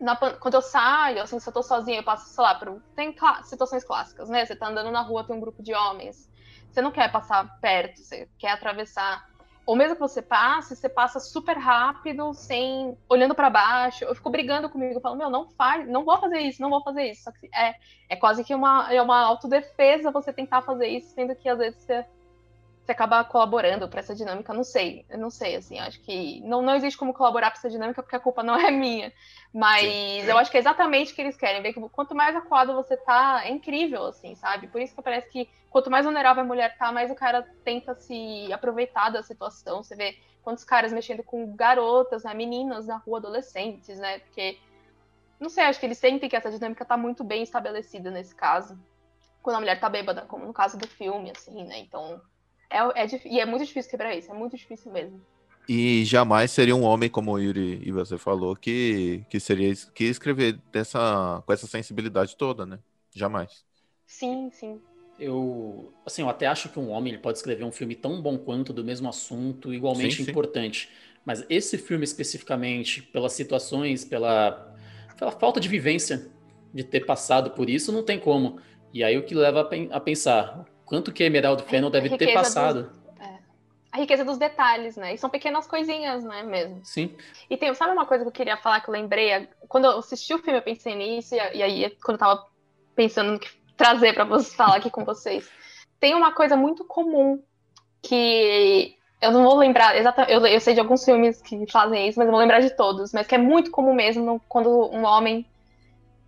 Na, 0.00 0.16
quando 0.16 0.54
eu 0.54 0.62
saio, 0.62 1.22
assim, 1.22 1.38
se 1.38 1.48
eu 1.48 1.52
tô 1.52 1.62
sozinha, 1.62 2.00
eu 2.00 2.02
passo, 2.02 2.28
sei 2.30 2.42
lá, 2.42 2.54
por. 2.56 2.82
Tem 2.96 3.14
situações 3.44 3.84
clássicas, 3.84 4.28
né? 4.28 4.44
Você 4.44 4.56
tá 4.56 4.68
andando 4.68 4.90
na 4.90 5.02
rua, 5.02 5.22
tem 5.22 5.36
um 5.36 5.40
grupo 5.40 5.62
de 5.62 5.72
homens. 5.72 6.28
Você 6.74 6.82
não 6.82 6.90
quer 6.90 7.10
passar 7.12 7.60
perto, 7.60 8.00
você 8.00 8.28
quer 8.36 8.50
atravessar. 8.50 9.24
Ou 9.64 9.76
mesmo 9.76 9.94
que 9.94 10.00
você 10.00 10.20
passe, 10.20 10.74
você 10.74 10.88
passa 10.88 11.20
super 11.20 11.56
rápido, 11.56 12.34
sem 12.34 12.98
olhando 13.08 13.32
para 13.32 13.48
baixo. 13.48 14.04
Eu 14.04 14.12
fico 14.12 14.28
brigando 14.28 14.68
comigo, 14.68 15.00
falo, 15.00 15.14
meu, 15.14 15.30
não 15.30 15.48
faz, 15.50 15.88
não 15.88 16.04
vou 16.04 16.18
fazer 16.18 16.40
isso, 16.40 16.60
não 16.60 16.68
vou 16.68 16.82
fazer 16.82 17.12
isso. 17.12 17.22
Só 17.22 17.30
que 17.30 17.48
é, 17.54 17.76
é 18.08 18.16
quase 18.16 18.42
que 18.42 18.52
uma, 18.52 18.92
é 18.92 19.00
uma 19.00 19.20
autodefesa 19.20 20.10
você 20.10 20.32
tentar 20.32 20.62
fazer 20.62 20.88
isso, 20.88 21.14
sendo 21.14 21.36
que 21.36 21.48
às 21.48 21.58
vezes 21.58 21.80
você, 21.80 22.04
você 22.84 22.92
acaba 22.92 23.24
colaborando 23.24 23.88
para 23.88 24.00
essa 24.00 24.14
dinâmica. 24.14 24.52
Não 24.52 24.62
sei, 24.62 25.06
eu 25.08 25.18
não 25.18 25.30
sei, 25.30 25.56
assim, 25.56 25.78
acho 25.78 26.00
que 26.02 26.40
não, 26.42 26.60
não 26.60 26.74
existe 26.74 26.98
como 26.98 27.14
colaborar 27.14 27.50
para 27.50 27.58
essa 27.58 27.70
dinâmica 27.70 28.02
porque 28.02 28.16
a 28.16 28.20
culpa 28.20 28.42
não 28.42 28.54
é 28.54 28.70
minha. 28.70 29.10
Mas 29.52 29.80
Sim. 29.80 30.24
eu 30.26 30.36
acho 30.36 30.50
que 30.50 30.58
é 30.58 30.60
exatamente 30.60 31.12
o 31.12 31.14
que 31.14 31.22
eles 31.22 31.36
querem, 31.36 31.62
ver 31.62 31.72
que 31.72 31.80
quanto 31.88 32.14
mais 32.14 32.36
acuado 32.36 32.74
você 32.74 32.96
tá, 32.96 33.42
é 33.44 33.50
incrível, 33.50 34.04
assim, 34.04 34.34
sabe? 34.34 34.66
Por 34.66 34.82
isso 34.82 34.94
que 34.94 35.00
parece 35.00 35.30
que 35.30 35.48
quanto 35.70 35.90
mais 35.90 36.04
vulnerável 36.04 36.42
a 36.42 36.46
mulher 36.46 36.76
tá, 36.76 36.92
mais 36.92 37.10
o 37.10 37.14
cara 37.14 37.42
tenta 37.64 37.94
se 37.94 38.52
aproveitar 38.52 39.08
da 39.08 39.22
situação. 39.22 39.82
Você 39.82 39.96
vê 39.96 40.18
quantos 40.42 40.62
caras 40.62 40.92
mexendo 40.92 41.22
com 41.22 41.56
garotas, 41.56 42.24
né, 42.24 42.34
meninas 42.34 42.86
na 42.86 42.98
rua, 42.98 43.18
adolescentes, 43.18 43.98
né? 43.98 44.18
Porque, 44.18 44.58
não 45.40 45.48
sei, 45.48 45.64
acho 45.64 45.80
que 45.80 45.86
eles 45.86 45.98
sentem 45.98 46.28
que 46.28 46.36
essa 46.36 46.50
dinâmica 46.50 46.84
tá 46.84 46.98
muito 46.98 47.24
bem 47.24 47.42
estabelecida 47.42 48.10
nesse 48.10 48.34
caso. 48.34 48.78
Quando 49.42 49.56
a 49.56 49.60
mulher 49.60 49.80
tá 49.80 49.88
bêbada, 49.88 50.22
como 50.22 50.44
no 50.44 50.52
caso 50.52 50.76
do 50.76 50.86
filme, 50.86 51.30
assim, 51.30 51.64
né? 51.64 51.78
Então, 51.78 52.20
é, 52.74 53.04
é, 53.04 53.20
e 53.26 53.40
é 53.40 53.46
muito 53.46 53.64
difícil 53.64 53.90
quebrar 53.90 54.14
isso, 54.16 54.30
é 54.30 54.34
muito 54.34 54.56
difícil 54.56 54.92
mesmo. 54.92 55.20
E 55.68 56.04
jamais 56.04 56.50
seria 56.50 56.76
um 56.76 56.82
homem 56.82 57.08
como 57.08 57.32
o 57.32 57.38
Yuri 57.38 57.80
e 57.82 57.90
você 57.90 58.18
falou 58.18 58.54
que, 58.54 59.24
que 59.30 59.40
seria 59.40 59.72
que 59.94 60.04
escrever 60.04 60.60
dessa, 60.70 61.42
com 61.46 61.52
essa 61.52 61.66
sensibilidade 61.66 62.36
toda, 62.36 62.66
né? 62.66 62.78
Jamais. 63.14 63.64
Sim, 64.06 64.50
sim 64.52 64.78
eu, 65.18 65.92
assim, 66.04 66.22
eu 66.22 66.28
até 66.28 66.46
acho 66.46 66.68
que 66.68 66.78
um 66.78 66.90
homem 66.90 67.12
ele 67.12 67.22
pode 67.22 67.38
escrever 67.38 67.64
um 67.64 67.72
filme 67.72 67.94
tão 67.94 68.20
bom 68.20 68.36
quanto 68.36 68.72
do 68.72 68.84
mesmo 68.84 69.08
assunto, 69.08 69.72
igualmente 69.72 70.22
sim, 70.22 70.30
importante. 70.30 70.88
Sim. 70.88 71.18
Mas 71.24 71.44
esse 71.48 71.78
filme 71.78 72.04
especificamente, 72.04 73.02
pelas 73.02 73.32
situações, 73.32 74.04
pela, 74.04 74.74
pela 75.18 75.30
falta 75.30 75.60
de 75.60 75.68
vivência 75.68 76.30
de 76.72 76.84
ter 76.84 77.06
passado 77.06 77.50
por 77.50 77.70
isso, 77.70 77.92
não 77.92 78.02
tem 78.02 78.18
como. 78.18 78.58
E 78.92 79.02
aí 79.02 79.16
o 79.16 79.24
que 79.24 79.34
leva 79.34 79.68
a, 79.90 80.00
pensar, 80.00 80.64
quanto 80.84 81.12
que 81.12 81.24
Emerald 81.24 81.62
Fennel 81.64 81.90
deve 81.90 82.16
ter 82.16 82.32
passado. 82.32 82.84
Do, 82.84 83.22
é, 83.22 83.38
a 83.92 83.98
riqueza 83.98 84.24
dos 84.24 84.38
detalhes, 84.38 84.96
né? 84.96 85.14
E 85.14 85.18
são 85.18 85.30
pequenas 85.30 85.66
coisinhas, 85.66 86.24
né, 86.24 86.42
mesmo. 86.42 86.80
Sim. 86.84 87.14
E 87.48 87.56
tem, 87.56 87.72
sabe 87.74 87.92
uma 87.92 88.06
coisa 88.06 88.24
que 88.24 88.28
eu 88.28 88.32
queria 88.32 88.56
falar 88.56 88.80
que 88.80 88.88
eu 88.88 88.92
lembrei? 88.92 89.48
Quando 89.68 89.84
eu 89.84 89.98
assisti 89.98 90.34
o 90.34 90.38
filme, 90.38 90.58
eu 90.58 90.62
pensei 90.62 90.94
nisso, 90.94 91.34
e, 91.34 91.38
e 91.38 91.62
aí, 91.62 91.90
quando 92.02 92.16
eu 92.16 92.26
tava 92.26 92.46
pensando 92.94 93.32
no 93.32 93.38
que 93.38 93.48
trazer 93.76 94.14
para 94.14 94.26
falar 94.40 94.76
aqui 94.76 94.90
com 94.90 95.04
vocês, 95.06 95.48
tem 95.98 96.14
uma 96.14 96.32
coisa 96.32 96.56
muito 96.56 96.84
comum 96.84 97.42
que 98.02 98.96
eu 99.20 99.32
não 99.32 99.42
vou 99.42 99.56
lembrar 99.56 99.96
exatamente, 99.96 100.32
eu, 100.32 100.46
eu, 100.46 100.60
sei 100.60 100.74
de 100.74 100.80
alguns 100.80 101.04
filmes 101.04 101.40
que 101.40 101.64
fazem 101.70 102.08
isso, 102.08 102.18
mas 102.18 102.26
não 102.26 102.32
vou 102.32 102.40
lembrar 102.40 102.60
de 102.60 102.70
todos, 102.70 103.12
mas 103.12 103.26
que 103.26 103.34
é 103.34 103.38
muito 103.38 103.70
comum 103.70 103.94
mesmo 103.94 104.40
quando 104.48 104.68
um 104.68 105.04
homem 105.04 105.46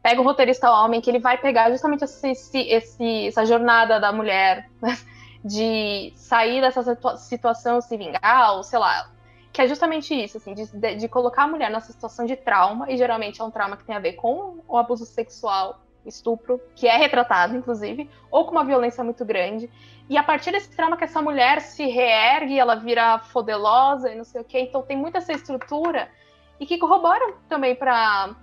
pega 0.06 0.20
o 0.20 0.24
roteirista 0.24 0.70
homem, 0.70 1.00
que 1.00 1.10
ele 1.10 1.18
vai 1.18 1.36
pegar 1.36 1.68
justamente 1.68 2.04
esse, 2.04 2.60
esse, 2.60 3.26
essa 3.26 3.44
jornada 3.44 3.98
da 3.98 4.12
mulher, 4.12 4.70
né? 4.80 4.96
de 5.44 6.12
sair 6.14 6.60
dessa 6.60 6.80
situa 6.80 7.16
situação, 7.16 7.80
se 7.80 7.96
vingar, 7.96 8.54
ou 8.54 8.62
sei 8.62 8.78
lá, 8.78 9.10
que 9.52 9.60
é 9.60 9.66
justamente 9.66 10.14
isso, 10.14 10.36
assim, 10.36 10.54
de, 10.54 10.94
de, 10.94 11.08
colocar 11.08 11.42
a 11.42 11.48
mulher 11.48 11.72
nessa 11.72 11.90
situação 11.90 12.24
de 12.24 12.36
trauma, 12.36 12.88
e 12.88 12.96
geralmente 12.96 13.40
é 13.40 13.44
um 13.44 13.50
trauma 13.50 13.76
que 13.76 13.82
tem 13.82 13.96
a 13.96 13.98
ver 13.98 14.12
com 14.12 14.60
o 14.68 14.78
abuso 14.78 15.04
sexual, 15.04 15.80
estupro, 16.04 16.60
que 16.76 16.86
é 16.86 16.96
retratado, 16.96 17.56
inclusive, 17.56 18.08
ou 18.30 18.44
com 18.44 18.52
uma 18.52 18.64
violência 18.64 19.02
muito 19.02 19.24
grande. 19.24 19.68
E 20.08 20.16
a 20.16 20.22
partir 20.22 20.52
desse 20.52 20.70
trauma 20.70 20.96
que 20.96 21.02
essa 21.02 21.20
mulher 21.20 21.60
se 21.60 21.84
reergue, 21.84 22.60
ela 22.60 22.76
vira 22.76 23.18
fodelosa 23.18 24.12
e 24.12 24.14
não 24.14 24.22
sei 24.22 24.40
o 24.40 24.44
quê. 24.44 24.60
Então 24.60 24.82
tem 24.82 24.96
muita 24.96 25.18
essa 25.18 25.32
estrutura 25.32 26.08
e 26.60 26.64
que 26.64 26.78
corroboram 26.78 27.34
também 27.48 27.74
para 27.74 28.36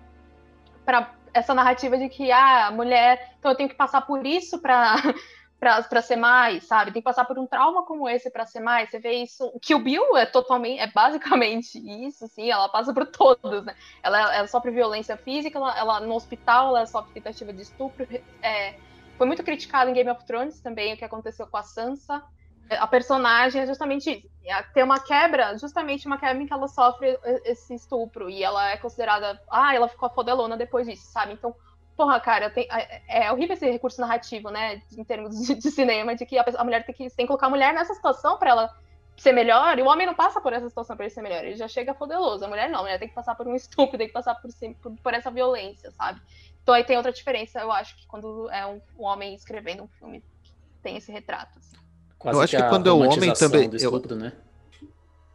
essa 1.33 1.53
narrativa 1.53 1.97
de 1.97 2.09
que 2.09 2.31
ah, 2.31 2.67
a 2.67 2.71
mulher, 2.71 3.33
então 3.39 3.51
eu 3.51 3.57
tenho 3.57 3.69
que 3.69 3.75
passar 3.75 4.01
por 4.01 4.25
isso 4.25 4.59
para 4.59 4.95
para 5.59 6.01
ser 6.01 6.17
mais, 6.17 6.65
sabe? 6.65 6.91
Tem 6.91 7.01
que 7.01 7.05
passar 7.05 7.23
por 7.23 7.39
um 7.39 7.47
trauma 7.47 7.85
como 7.85 8.09
esse 8.09 8.29
para 8.29 8.45
ser 8.45 8.59
mais. 8.59 8.89
Você 8.89 8.99
vê 8.99 9.13
isso. 9.13 9.45
O 9.53 9.59
Kill 9.59 9.79
Bill 9.79 10.17
é 10.17 10.25
totalmente, 10.25 10.79
é 10.79 10.87
basicamente 10.87 11.77
isso, 12.05 12.27
sim. 12.27 12.51
Ela 12.51 12.67
passa 12.67 12.93
por 12.93 13.05
todos, 13.05 13.63
né? 13.63 13.73
Ela, 14.01 14.35
ela 14.35 14.47
sofre 14.47 14.71
violência 14.71 15.15
física, 15.15 15.57
ela, 15.57 15.77
ela 15.77 15.99
no 16.01 16.15
hospital 16.15 16.75
ela 16.75 16.85
sofre 16.85 17.13
tentativa 17.13 17.53
de 17.53 17.61
estupro. 17.61 18.05
É, 18.41 18.75
foi 19.17 19.25
muito 19.25 19.43
criticado 19.43 19.89
em 19.89 19.93
Game 19.93 20.09
of 20.09 20.25
Thrones 20.25 20.59
também 20.59 20.93
o 20.93 20.97
que 20.97 21.05
aconteceu 21.05 21.47
com 21.47 21.55
a 21.55 21.63
Sansa. 21.63 22.21
A 22.69 22.87
personagem 22.87 23.61
é 23.61 23.67
justamente 23.67 24.09
isso. 24.11 24.33
É, 24.45 24.61
tem 24.61 24.83
uma 24.83 24.99
quebra, 24.99 25.57
justamente 25.57 26.05
uma 26.07 26.17
quebra 26.17 26.41
em 26.41 26.47
que 26.47 26.53
ela 26.53 26.67
sofre 26.67 27.17
esse 27.45 27.73
estupro 27.73 28.29
e 28.29 28.43
ela 28.43 28.71
é 28.71 28.77
considerada, 28.77 29.41
ah, 29.49 29.73
ela 29.73 29.87
ficou 29.87 30.09
fodelona 30.09 30.57
depois 30.57 30.85
disso, 30.87 31.09
sabe? 31.11 31.33
Então 31.33 31.55
Porra, 31.95 32.19
cara, 32.19 32.49
tem, 32.49 32.67
é, 32.71 33.25
é 33.25 33.31
horrível 33.31 33.53
esse 33.53 33.69
recurso 33.69 34.01
narrativo, 34.01 34.49
né? 34.49 34.81
Em 34.97 35.03
termos 35.03 35.39
de, 35.39 35.55
de 35.55 35.71
cinema, 35.71 36.15
de 36.15 36.25
que 36.25 36.37
a, 36.37 36.45
a, 36.57 36.63
mulher 36.63 36.83
tem 36.85 36.93
que, 36.93 37.07
tem 37.09 37.25
que 37.25 37.27
colocar 37.27 37.47
a 37.47 37.49
mulher 37.51 37.73
nessa 37.73 37.93
situação 37.93 38.37
para 38.37 38.49
ela 38.49 38.77
ser 39.15 39.31
melhor, 39.31 39.77
e 39.77 39.83
o 39.83 39.87
homem 39.87 40.07
não 40.07 40.15
passa 40.15 40.41
por 40.41 40.53
essa 40.53 40.67
situação 40.67 40.95
para 40.95 41.05
ele 41.05 41.13
ser 41.13 41.21
melhor, 41.21 41.43
ele 41.45 41.55
já 41.55 41.67
chega 41.67 41.93
poderoso. 41.93 42.43
A 42.43 42.47
mulher 42.47 42.67
não, 42.67 42.79
a 42.79 42.81
mulher 42.81 42.97
tem 42.97 43.07
que 43.07 43.13
passar 43.13 43.35
por 43.35 43.47
um 43.47 43.55
estupro, 43.55 43.95
tem 43.95 44.07
que 44.07 44.13
passar 44.13 44.33
por, 44.35 44.49
por, 44.81 44.91
por 45.03 45.13
essa 45.13 45.29
violência, 45.29 45.91
sabe? 45.91 46.19
Então 46.63 46.73
aí 46.73 46.83
tem 46.83 46.97
outra 46.97 47.11
diferença, 47.11 47.59
eu 47.59 47.71
acho, 47.71 47.95
que 47.95 48.07
quando 48.07 48.49
é 48.49 48.65
um, 48.65 48.81
um 48.97 49.03
homem 49.03 49.35
escrevendo 49.35 49.83
um 49.83 49.87
filme, 49.87 50.23
tem 50.81 50.97
esse 50.97 51.11
retrato. 51.11 51.59
Assim. 51.59 51.77
Eu 52.23 52.41
acho 52.41 52.55
que, 52.55 52.61
que 52.61 52.69
quando 52.69 52.87
é 52.87 52.91
o 52.91 52.99
homem 52.99 53.33
também. 53.33 53.69
Estupro, 53.73 54.13
eu... 54.13 54.17
né? 54.17 54.33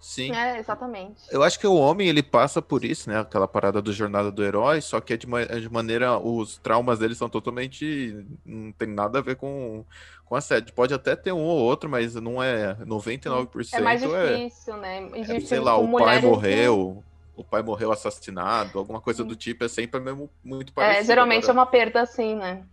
Sim. 0.00 0.32
É, 0.32 0.58
exatamente. 0.58 1.20
Eu 1.30 1.42
acho 1.42 1.58
que 1.58 1.66
o 1.66 1.74
homem, 1.74 2.08
ele 2.08 2.22
passa 2.22 2.62
por 2.62 2.84
isso, 2.84 3.10
né? 3.10 3.20
Aquela 3.20 3.48
parada 3.48 3.82
do 3.82 3.92
Jornada 3.92 4.30
do 4.30 4.44
Herói, 4.44 4.80
só 4.80 5.00
que 5.00 5.12
é 5.12 5.16
de, 5.16 5.26
é 5.48 5.58
de 5.58 5.68
maneira. 5.68 6.18
Os 6.18 6.56
traumas 6.58 7.00
dele 7.00 7.14
são 7.14 7.28
totalmente. 7.28 8.24
Não 8.44 8.72
tem 8.72 8.88
nada 8.88 9.18
a 9.18 9.22
ver 9.22 9.36
com, 9.36 9.84
com 10.24 10.36
a 10.36 10.40
sede. 10.40 10.72
Pode 10.72 10.94
até 10.94 11.16
ter 11.16 11.32
um 11.32 11.42
ou 11.42 11.58
outro, 11.58 11.90
mas 11.90 12.14
não 12.14 12.42
é 12.42 12.74
99%. 12.76 13.68
É 13.72 13.80
mais 13.80 14.00
difícil, 14.00 14.74
é, 14.76 15.00
né? 15.00 15.10
É, 15.14 15.40
sei 15.40 15.60
lá, 15.60 15.76
o 15.76 15.90
pai 15.92 16.20
morreu. 16.20 17.02
O 17.36 17.44
pai 17.44 17.62
morreu 17.62 17.92
assassinado, 17.92 18.78
alguma 18.78 19.00
coisa 19.00 19.22
do 19.22 19.36
tipo, 19.36 19.62
é 19.62 19.68
sempre 19.68 20.00
mesmo 20.00 20.28
muito 20.42 20.72
parecido. 20.72 21.02
É, 21.02 21.04
geralmente 21.04 21.44
agora. 21.44 21.52
é 21.52 21.60
uma 21.60 21.66
perda 21.66 22.00
assim, 22.00 22.34
né? 22.34 22.64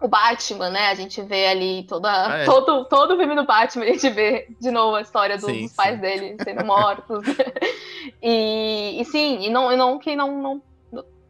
O 0.00 0.08
Batman, 0.08 0.70
né? 0.70 0.88
A 0.88 0.94
gente 0.94 1.20
vê 1.22 1.46
ali 1.48 1.84
toda, 1.84 2.10
ah, 2.10 2.38
é. 2.38 2.44
todo, 2.44 2.84
todo 2.86 3.14
o 3.14 3.16
filme 3.16 3.34
do 3.34 3.44
Batman, 3.44 3.84
a 3.84 3.88
gente 3.88 4.08
vê 4.08 4.48
de 4.58 4.70
novo 4.70 4.96
a 4.96 5.02
história 5.02 5.36
dos, 5.36 5.46
sim, 5.46 5.68
pais 5.76 5.96
sim. 5.96 6.00
dele 6.00 6.36
sendo 6.42 6.64
mortos. 6.64 7.22
e, 8.22 9.00
e 9.00 9.04
sim, 9.04 9.42
e 9.42 9.50
não, 9.50 9.70
e 9.70 9.76
não 9.76 9.98
que 9.98 10.16
não, 10.16 10.40
não 10.40 10.62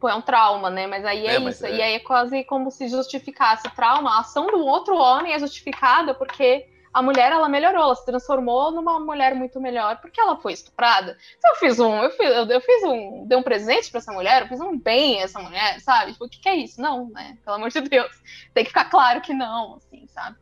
pô, 0.01 0.09
é 0.09 0.15
um 0.15 0.23
trauma, 0.23 0.71
né? 0.71 0.87
Mas 0.87 1.05
aí 1.05 1.27
é, 1.27 1.37
é 1.37 1.41
isso. 1.41 1.67
É. 1.67 1.77
E 1.77 1.83
aí 1.83 1.95
é 1.95 1.99
quase 1.99 2.45
como 2.45 2.71
se 2.71 2.89
justificasse 2.89 3.67
o 3.67 3.71
trauma. 3.73 4.11
A 4.11 4.21
ação 4.21 4.47
do 4.47 4.65
outro 4.65 4.97
homem 4.97 5.33
é 5.33 5.39
justificada 5.39 6.15
porque 6.15 6.67
a 6.93 7.03
mulher 7.03 7.31
ela 7.31 7.49
melhorou, 7.49 7.83
ela 7.83 7.95
se 7.95 8.05
transformou 8.05 8.71
numa 8.73 8.99
mulher 8.99 9.35
muito 9.35 9.61
melhor 9.61 10.01
porque 10.01 10.21
ela 10.21 10.37
foi 10.37 10.53
estuprada. 10.53 11.17
Então 11.39 11.53
eu 11.53 11.57
fiz 11.57 11.79
um, 11.79 12.03
eu 12.03 12.11
fiz, 12.11 12.51
eu, 12.51 12.61
fiz 12.61 12.85
um, 12.85 13.25
dei 13.27 13.39
um 13.39 13.43
presente 13.43 13.91
para 13.91 13.99
essa 13.99 14.13
mulher, 14.13 14.43
eu 14.43 14.49
fiz 14.49 14.61
um 14.61 14.79
bem 14.79 15.21
a 15.21 15.25
essa 15.25 15.41
mulher, 15.41 15.81
sabe? 15.81 16.13
Tipo, 16.13 16.25
o 16.25 16.29
que, 16.29 16.41
que 16.41 16.49
é 16.49 16.57
isso? 16.57 16.81
Não, 16.81 17.09
né? 17.11 17.39
Pelo 17.45 17.57
amor 17.57 17.71
de 17.71 17.81
Deus, 17.81 18.11
tem 18.53 18.65
que 18.65 18.71
ficar 18.71 18.87
claro 18.87 19.21
que 19.21 19.33
não, 19.33 19.77
assim, 19.77 20.07
sabe? 20.09 20.37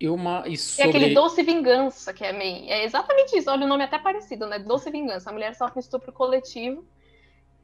E, 0.00 0.08
uma, 0.08 0.44
e, 0.46 0.56
sobre... 0.56 0.86
e 0.86 0.88
aquele 0.88 1.14
doce 1.14 1.42
vingança, 1.42 2.14
que 2.14 2.24
é 2.24 2.32
meio. 2.32 2.70
É 2.70 2.84
exatamente 2.84 3.36
isso. 3.36 3.50
Olha, 3.50 3.66
o 3.66 3.68
nome 3.68 3.82
é 3.82 3.86
até 3.86 3.98
parecido, 3.98 4.46
né? 4.46 4.58
Doce 4.58 4.90
vingança. 4.90 5.28
A 5.28 5.32
mulher 5.32 5.54
sofre 5.54 5.80
estupro 5.80 6.10
coletivo 6.10 6.82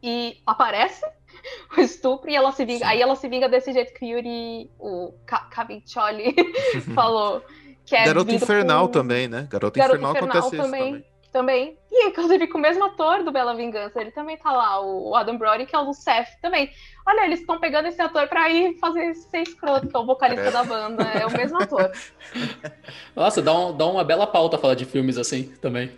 e 0.02 0.40
aparece 0.46 1.04
o 1.76 1.80
estupro 1.80 2.30
e 2.30 2.36
ela 2.36 2.52
se 2.52 2.64
vinga. 2.64 2.84
Sim. 2.84 2.84
Aí 2.84 3.00
ela 3.00 3.16
se 3.16 3.28
vinga 3.28 3.48
desse 3.48 3.72
jeito 3.72 3.94
que 3.94 4.04
o 4.04 4.08
Yuri, 4.08 4.70
o 4.78 5.12
Caviccioli, 5.50 6.34
falou. 6.94 7.42
Que 7.84 7.94
é 7.94 8.04
Garoto 8.04 8.32
Infernal 8.32 8.86
com... 8.86 8.92
também, 8.92 9.28
né? 9.28 9.46
Garoto, 9.48 9.78
Garoto 9.78 9.96
Infernal, 9.96 10.16
Infernal 10.16 10.38
acontece 10.38 10.56
também, 10.56 10.80
isso 10.80 10.92
também. 10.92 11.16
Também. 11.32 11.78
E 11.92 12.08
inclusive 12.08 12.46
com 12.46 12.58
o 12.58 12.60
mesmo 12.60 12.84
ator 12.84 13.22
do 13.22 13.30
Bela 13.30 13.54
Vingança, 13.54 14.00
ele 14.00 14.10
também 14.10 14.36
tá 14.36 14.50
lá, 14.50 14.80
o 14.80 15.14
Adam 15.14 15.36
Brody, 15.36 15.66
que 15.66 15.76
é 15.76 15.78
o 15.78 15.92
Seth 15.92 16.28
também. 16.40 16.70
Olha, 17.06 17.24
eles 17.24 17.40
estão 17.40 17.60
pegando 17.60 17.86
esse 17.88 18.00
ator 18.02 18.26
pra 18.26 18.50
ir 18.50 18.78
fazer 18.78 19.14
ser 19.14 19.42
escroto, 19.42 19.86
que 19.86 19.96
é 19.96 19.98
o 19.98 20.04
vocalista 20.04 20.48
é. 20.48 20.50
da 20.50 20.64
banda. 20.64 21.04
É 21.04 21.26
o 21.26 21.30
mesmo 21.30 21.62
ator. 21.62 21.92
Nossa, 23.14 23.40
dá, 23.40 23.56
um, 23.56 23.76
dá 23.76 23.86
uma 23.86 24.02
bela 24.02 24.26
pauta 24.26 24.58
falar 24.58 24.74
de 24.74 24.84
filmes 24.84 25.16
assim 25.16 25.44
também. 25.60 25.90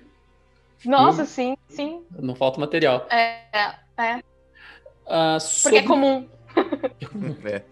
Nossa, 0.84 1.24
sim, 1.24 1.56
sim. 1.68 2.04
Não 2.18 2.34
falta 2.34 2.60
material. 2.60 3.06
É, 3.10 3.74
é. 3.98 4.22
Uh, 5.06 5.40
sobre... 5.40 5.62
Porque 5.62 5.76
é 5.78 5.82
comum. 5.82 6.28
é. 7.44 7.62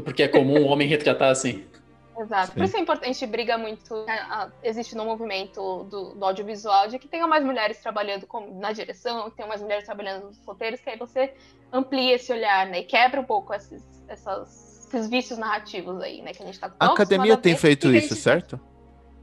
Porque 0.00 0.22
é 0.22 0.28
comum 0.28 0.62
o 0.62 0.66
homem 0.66 0.88
retratar 0.88 1.30
assim. 1.30 1.64
Exato. 2.20 2.48
Sim. 2.48 2.52
Por 2.52 2.64
isso 2.64 2.76
é 2.76 2.80
importante, 2.80 3.10
a 3.10 3.12
gente 3.12 3.26
briga 3.26 3.56
muito. 3.56 4.04
Né, 4.04 4.50
existe 4.62 4.94
no 4.94 5.04
movimento 5.04 5.84
do, 5.84 6.14
do, 6.14 6.24
audiovisual 6.24 6.88
de 6.88 6.98
que 6.98 7.08
tenham 7.08 7.28
mais 7.28 7.44
mulheres 7.44 7.78
trabalhando 7.78 8.26
com, 8.26 8.58
na 8.58 8.72
direção, 8.72 9.30
que 9.30 9.36
tenham 9.36 9.48
mais 9.48 9.62
mulheres 9.62 9.84
trabalhando 9.84 10.26
nos 10.26 10.44
roteiros, 10.44 10.80
que 10.80 10.90
aí 10.90 10.98
você 10.98 11.32
amplia 11.72 12.16
esse 12.16 12.30
olhar, 12.32 12.66
né? 12.66 12.80
E 12.80 12.84
quebra 12.84 13.20
um 13.20 13.24
pouco 13.24 13.54
esses, 13.54 13.82
essas, 14.06 14.86
esses 14.86 15.08
vícios 15.08 15.38
narrativos 15.38 16.00
aí, 16.02 16.20
né? 16.20 16.32
Que 16.32 16.42
a 16.42 16.46
gente 16.46 16.60
tá 16.60 16.70
A 16.78 16.86
academia 16.86 17.36
tem 17.36 17.56
feito 17.56 17.90
isso, 17.90 18.10
gente... 18.10 18.20
certo? 18.20 18.60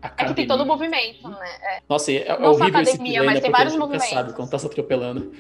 Academia. 0.02 0.26
É 0.26 0.28
que 0.30 0.34
tem 0.36 0.48
todo 0.48 0.62
o 0.62 0.66
movimento, 0.66 1.28
né? 1.28 1.50
É. 1.62 1.82
Nossa, 1.88 2.12
é, 2.12 2.28
é 2.28 2.34
horrível 2.34 2.68
academia, 2.68 3.20
esse 3.20 3.26
mas 3.26 3.40
tem 3.42 3.52
vários 3.52 3.76
movimentos. 3.76 4.10
sabe 4.10 4.34
quando 4.34 4.50
tá 4.50 4.58
se 4.58 4.66
atropelando. 4.66 5.32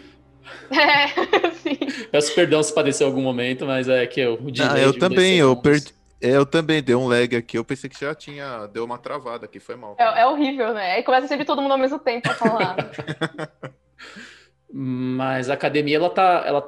É, 0.72 1.52
sim. 1.56 1.78
Peço 2.12 2.34
perdão 2.36 2.62
se 2.62 2.74
padecer 2.74 3.06
algum 3.06 3.22
momento, 3.22 3.66
mas 3.66 3.88
é 3.88 4.06
que 4.06 4.20
eu, 4.20 4.34
o 4.36 4.48
ah, 4.62 4.80
eu 4.80 4.98
também, 4.98 5.38
eu 5.38 5.56
perdi. 5.56 5.96
Eu 6.20 6.48
também 6.48 6.82
dei 6.82 6.96
um 6.96 7.08
lag 7.08 7.36
aqui, 7.36 7.58
eu 7.58 7.64
pensei 7.64 7.88
que 7.90 8.00
já 8.00 8.16
tinha, 8.16 8.66
deu 8.68 8.84
uma 8.84 8.98
travada 8.98 9.46
aqui, 9.46 9.60
foi 9.60 9.76
mal. 9.76 9.96
É, 10.00 10.22
é 10.22 10.26
horrível, 10.26 10.74
né? 10.74 10.94
Aí 10.94 11.04
começa 11.04 11.28
sempre 11.28 11.46
todo 11.46 11.62
mundo 11.62 11.74
ao 11.74 11.78
mesmo 11.78 12.00
tempo 12.00 12.32
a 12.32 12.34
falar. 12.34 12.76
mas 14.74 15.48
a 15.50 15.54
academia, 15.54 15.98
ela 15.98 16.10
tá, 16.10 16.44
ela 16.46 16.62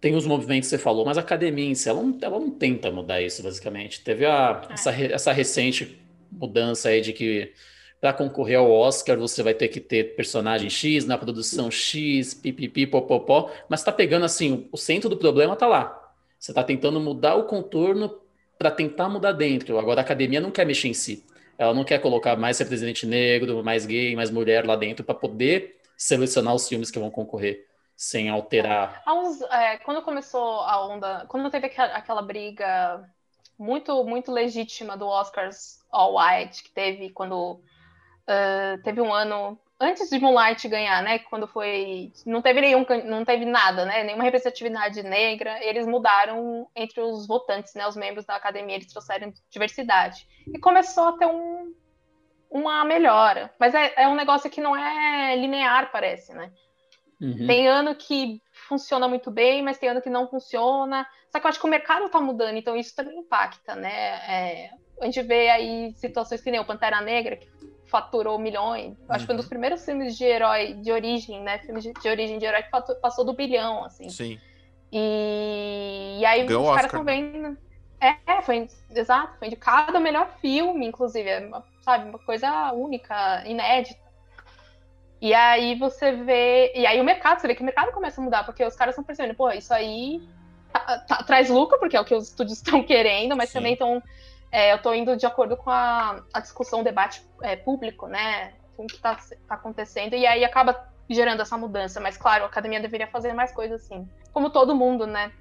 tem 0.00 0.16
os 0.16 0.26
movimentos 0.26 0.68
que 0.68 0.76
você 0.76 0.82
falou, 0.82 1.04
mas 1.04 1.16
a 1.16 1.20
academia 1.20 1.70
em 1.70 1.74
si, 1.74 1.88
ela 1.88 2.02
não, 2.02 2.18
ela 2.20 2.38
não 2.40 2.50
tenta 2.50 2.90
mudar 2.90 3.22
isso, 3.22 3.44
basicamente. 3.44 4.02
Teve 4.02 4.26
a, 4.26 4.62
é. 4.68 4.72
essa, 4.74 4.90
essa 4.90 5.32
recente 5.32 6.00
mudança 6.30 6.88
aí 6.88 7.00
de 7.00 7.12
que 7.12 7.52
para 8.00 8.12
concorrer 8.12 8.58
ao 8.58 8.70
Oscar, 8.70 9.16
você 9.18 9.42
vai 9.42 9.54
ter 9.54 9.68
que 9.68 9.80
ter 9.80 10.14
personagem 10.14 10.68
X 10.68 11.06
na 11.06 11.16
produção 11.16 11.70
X, 11.70 12.34
pipipi, 12.34 12.86
popopó, 12.86 13.50
mas 13.68 13.80
está 13.80 13.90
pegando 13.90 14.24
assim, 14.24 14.68
o 14.70 14.76
centro 14.76 15.08
do 15.08 15.16
problema 15.16 15.54
está 15.54 15.66
lá. 15.66 16.12
Você 16.38 16.50
está 16.50 16.62
tentando 16.62 17.00
mudar 17.00 17.34
o 17.34 17.44
contorno 17.44 18.20
para 18.58 18.70
tentar 18.70 19.08
mudar 19.08 19.32
dentro. 19.32 19.78
Agora 19.78 20.00
a 20.00 20.04
academia 20.04 20.40
não 20.40 20.50
quer 20.50 20.66
mexer 20.66 20.88
em 20.88 20.94
si. 20.94 21.24
Ela 21.58 21.72
não 21.72 21.84
quer 21.84 21.98
colocar 22.00 22.36
mais 22.36 22.58
representante 22.58 23.06
negro, 23.06 23.64
mais 23.64 23.86
gay, 23.86 24.14
mais 24.14 24.30
mulher 24.30 24.66
lá 24.66 24.76
dentro 24.76 25.04
para 25.04 25.14
poder 25.14 25.76
selecionar 25.96 26.54
os 26.54 26.68
filmes 26.68 26.90
que 26.90 26.98
vão 26.98 27.10
concorrer 27.10 27.66
sem 27.96 28.28
alterar. 28.28 29.02
Uns, 29.08 29.40
é, 29.40 29.78
quando 29.78 30.02
começou 30.02 30.60
a 30.60 30.86
onda, 30.86 31.24
quando 31.28 31.50
teve 31.50 31.66
aquela 31.66 32.20
briga 32.20 33.02
muito 33.58 34.04
muito 34.04 34.30
legítima 34.30 34.98
do 34.98 35.06
Oscars 35.06 35.78
All 35.90 36.18
White 36.18 36.62
que 36.62 36.70
teve 36.70 37.08
quando 37.08 37.62
Uh, 38.28 38.82
teve 38.82 39.00
um 39.00 39.12
ano 39.12 39.58
antes 39.80 40.08
de 40.08 40.18
Moonlight 40.18 40.66
ganhar, 40.68 41.02
né? 41.02 41.18
Quando 41.18 41.46
foi. 41.46 42.12
Não 42.24 42.42
teve 42.42 42.60
nenhum, 42.60 42.84
não 43.04 43.24
teve 43.24 43.44
nada, 43.44 43.84
né? 43.84 44.02
Nenhuma 44.02 44.24
representatividade 44.24 45.02
negra. 45.02 45.62
Eles 45.64 45.86
mudaram 45.86 46.68
entre 46.74 47.00
os 47.00 47.26
votantes, 47.26 47.74
né? 47.74 47.86
Os 47.86 47.96
membros 47.96 48.24
da 48.24 48.36
academia, 48.36 48.76
eles 48.76 48.92
trouxeram 48.92 49.32
diversidade. 49.50 50.26
E 50.52 50.58
começou 50.58 51.08
a 51.08 51.18
ter 51.18 51.26
um, 51.26 51.74
uma 52.50 52.84
melhora. 52.84 53.52
Mas 53.58 53.74
é, 53.74 53.92
é 53.96 54.08
um 54.08 54.14
negócio 54.14 54.50
que 54.50 54.60
não 54.60 54.76
é 54.76 55.36
linear, 55.36 55.90
parece, 55.92 56.32
né? 56.34 56.50
Uhum. 57.20 57.46
Tem 57.46 57.66
ano 57.66 57.94
que 57.94 58.42
funciona 58.68 59.08
muito 59.08 59.30
bem, 59.30 59.62
mas 59.62 59.78
tem 59.78 59.88
ano 59.88 60.02
que 60.02 60.10
não 60.10 60.28
funciona. 60.28 61.06
Só 61.30 61.40
que 61.40 61.46
eu 61.46 61.48
acho 61.48 61.60
que 61.60 61.66
o 61.66 61.70
mercado 61.70 62.06
está 62.06 62.20
mudando, 62.20 62.56
então 62.56 62.76
isso 62.76 62.94
também 62.94 63.18
impacta, 63.18 63.74
né? 63.74 63.90
É, 64.28 64.70
a 65.00 65.04
gente 65.06 65.22
vê 65.22 65.48
aí 65.48 65.92
situações 65.94 66.42
que 66.42 66.50
nem 66.50 66.60
o 66.60 66.64
Pantera 66.64 67.00
Negra, 67.00 67.36
que 67.36 67.48
faturou 67.86 68.38
milhões. 68.38 68.96
Acho 69.08 69.20
que 69.20 69.26
foi 69.26 69.34
um 69.34 69.36
dos 69.36 69.46
uhum. 69.46 69.50
primeiros 69.50 69.84
filmes 69.84 70.16
de 70.16 70.24
herói 70.24 70.74
de 70.74 70.90
origem, 70.92 71.40
né? 71.42 71.58
Filmes 71.58 71.84
de, 71.84 71.92
de 71.92 72.08
origem 72.08 72.38
de 72.38 72.44
herói 72.44 72.62
que 72.62 72.70
passou 73.00 73.24
do 73.24 73.32
bilhão, 73.32 73.84
assim. 73.84 74.08
Sim. 74.08 74.38
E, 74.92 76.18
e 76.20 76.24
aí 76.24 76.44
Ganhou 76.44 76.62
os 76.62 76.74
caras 76.74 76.86
estão 76.86 77.04
vendo. 77.04 77.56
É, 78.00 78.42
foi 78.42 78.68
exato, 78.90 79.38
foi 79.38 79.48
indicado 79.48 79.96
o 79.96 80.00
melhor 80.00 80.28
filme, 80.40 80.86
inclusive, 80.86 81.28
é 81.28 81.38
uma, 81.40 81.64
sabe, 81.80 82.08
uma 82.08 82.18
coisa 82.18 82.72
única, 82.72 83.42
inédita. 83.46 84.06
E 85.20 85.32
aí 85.32 85.78
você 85.78 86.12
vê. 86.12 86.72
E 86.74 86.86
aí 86.86 87.00
o 87.00 87.04
mercado, 87.04 87.40
você 87.40 87.46
vê 87.46 87.54
que 87.54 87.62
o 87.62 87.64
mercado 87.64 87.92
começa 87.92 88.20
a 88.20 88.24
mudar, 88.24 88.44
porque 88.44 88.64
os 88.64 88.76
caras 88.76 88.92
estão 88.92 89.04
percebendo, 89.04 89.34
pô, 89.34 89.50
isso 89.50 89.72
aí 89.72 90.20
tá, 90.72 90.98
tá, 90.98 91.22
traz 91.22 91.48
lucro, 91.48 91.78
porque 91.78 91.96
é 91.96 92.00
o 92.00 92.04
que 92.04 92.14
os 92.14 92.28
estúdios 92.28 92.58
estão 92.62 92.82
querendo, 92.82 93.36
mas 93.36 93.48
Sim. 93.48 93.58
também 93.58 93.72
estão. 93.72 94.02
É, 94.50 94.72
eu 94.72 94.76
estou 94.76 94.94
indo 94.94 95.16
de 95.16 95.26
acordo 95.26 95.56
com 95.56 95.70
a, 95.70 96.22
a 96.32 96.40
discussão, 96.40 96.80
o 96.80 96.84
debate 96.84 97.22
é, 97.42 97.56
público, 97.56 98.06
né? 98.06 98.52
Com 98.76 98.84
o 98.84 98.86
que 98.86 98.96
está 98.96 99.16
tá 99.16 99.54
acontecendo, 99.54 100.14
e 100.14 100.26
aí 100.26 100.44
acaba 100.44 100.88
gerando 101.08 101.42
essa 101.42 101.56
mudança. 101.56 102.00
Mas, 102.00 102.16
claro, 102.16 102.44
a 102.44 102.46
academia 102.46 102.80
deveria 102.80 103.06
fazer 103.06 103.32
mais 103.32 103.52
coisas 103.52 103.84
assim. 103.84 104.08
Como 104.32 104.50
todo 104.50 104.74
mundo, 104.74 105.06
né? 105.06 105.32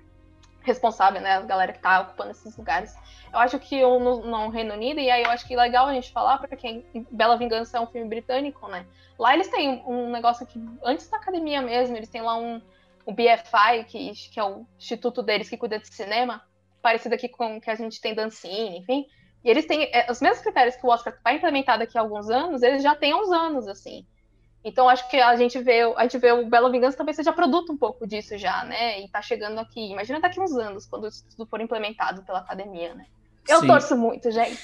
Responsável, 0.61 1.21
né? 1.21 1.33
A 1.33 1.41
galera 1.41 1.71
que 1.71 1.79
está 1.79 2.01
ocupando 2.01 2.31
esses 2.31 2.55
lugares. 2.57 2.95
Eu 3.31 3.39
acho 3.39 3.59
que 3.59 3.77
eu, 3.77 3.99
no, 3.99 4.21
no, 4.21 4.49
Reino 4.49 4.73
Unido, 4.73 4.99
e 4.99 5.09
aí 5.09 5.23
eu 5.23 5.29
acho 5.29 5.45
que 5.45 5.53
é 5.53 5.57
legal 5.57 5.87
a 5.87 5.93
gente 5.93 6.11
falar, 6.11 6.37
porque 6.37 6.85
Bela 7.11 7.37
Vingança 7.37 7.77
é 7.77 7.81
um 7.81 7.87
filme 7.87 8.07
britânico, 8.07 8.67
né? 8.67 8.85
Lá 9.19 9.33
eles 9.33 9.47
têm 9.49 9.83
um 9.85 10.09
negócio 10.09 10.45
que, 10.45 10.61
antes 10.83 11.09
da 11.09 11.17
academia 11.17 11.61
mesmo, 11.61 11.95
eles 11.95 12.09
têm 12.09 12.21
lá 12.21 12.37
um, 12.37 12.61
um 13.05 13.13
BFI, 13.13 13.83
que, 13.87 14.11
que 14.31 14.39
é 14.39 14.43
o 14.43 14.65
instituto 14.77 15.21
deles 15.21 15.49
que 15.49 15.57
cuida 15.57 15.79
de 15.79 15.87
cinema, 15.93 16.41
parecido 16.85 17.15
aqui 17.15 17.27
com 17.27 17.57
o 17.57 17.61
que 17.61 17.71
a 17.71 17.73
gente 17.73 17.99
tem 17.99 18.13
da 18.13 18.25
Ancine, 18.25 18.77
enfim. 18.77 19.07
E 19.43 19.49
eles 19.49 19.65
têm 19.65 19.89
é, 19.91 20.05
os 20.07 20.21
mesmos 20.21 20.41
critérios 20.41 20.75
que 20.75 20.85
o 20.85 20.89
Oscar 20.89 21.17
vai 21.23 21.37
implementar 21.37 21.79
daqui 21.79 21.97
a 21.97 22.01
alguns 22.01 22.29
anos, 22.29 22.61
eles 22.61 22.83
já 22.83 22.93
têm 22.93 23.11
há 23.11 23.17
uns 23.17 23.31
anos, 23.31 23.67
assim. 23.67 24.05
Então 24.63 24.87
acho 24.87 25.09
que 25.09 25.17
a 25.17 25.35
gente 25.35 25.57
vê, 25.59 25.81
a 25.81 26.03
gente 26.03 26.19
vê 26.19 26.31
o 26.31 26.47
Bela 26.47 26.71
Vingança 26.71 26.95
talvez 26.95 27.15
seja 27.15 27.33
produto 27.33 27.73
um 27.73 27.77
pouco 27.77 28.05
disso 28.05 28.37
já, 28.37 28.63
né? 28.65 29.01
E 29.01 29.09
tá 29.09 29.19
chegando 29.19 29.57
aqui. 29.57 29.91
Imagina 29.91 30.19
daqui 30.19 30.39
a 30.39 30.43
uns 30.43 30.55
anos, 30.55 30.85
quando 30.85 31.07
isso 31.07 31.25
tudo 31.35 31.49
for 31.49 31.59
implementado 31.59 32.23
pela 32.23 32.39
academia, 32.39 32.93
né? 32.93 33.05
Eu 33.47 33.61
Sim. 33.61 33.67
torço 33.67 33.97
muito, 33.97 34.29
gente. 34.29 34.59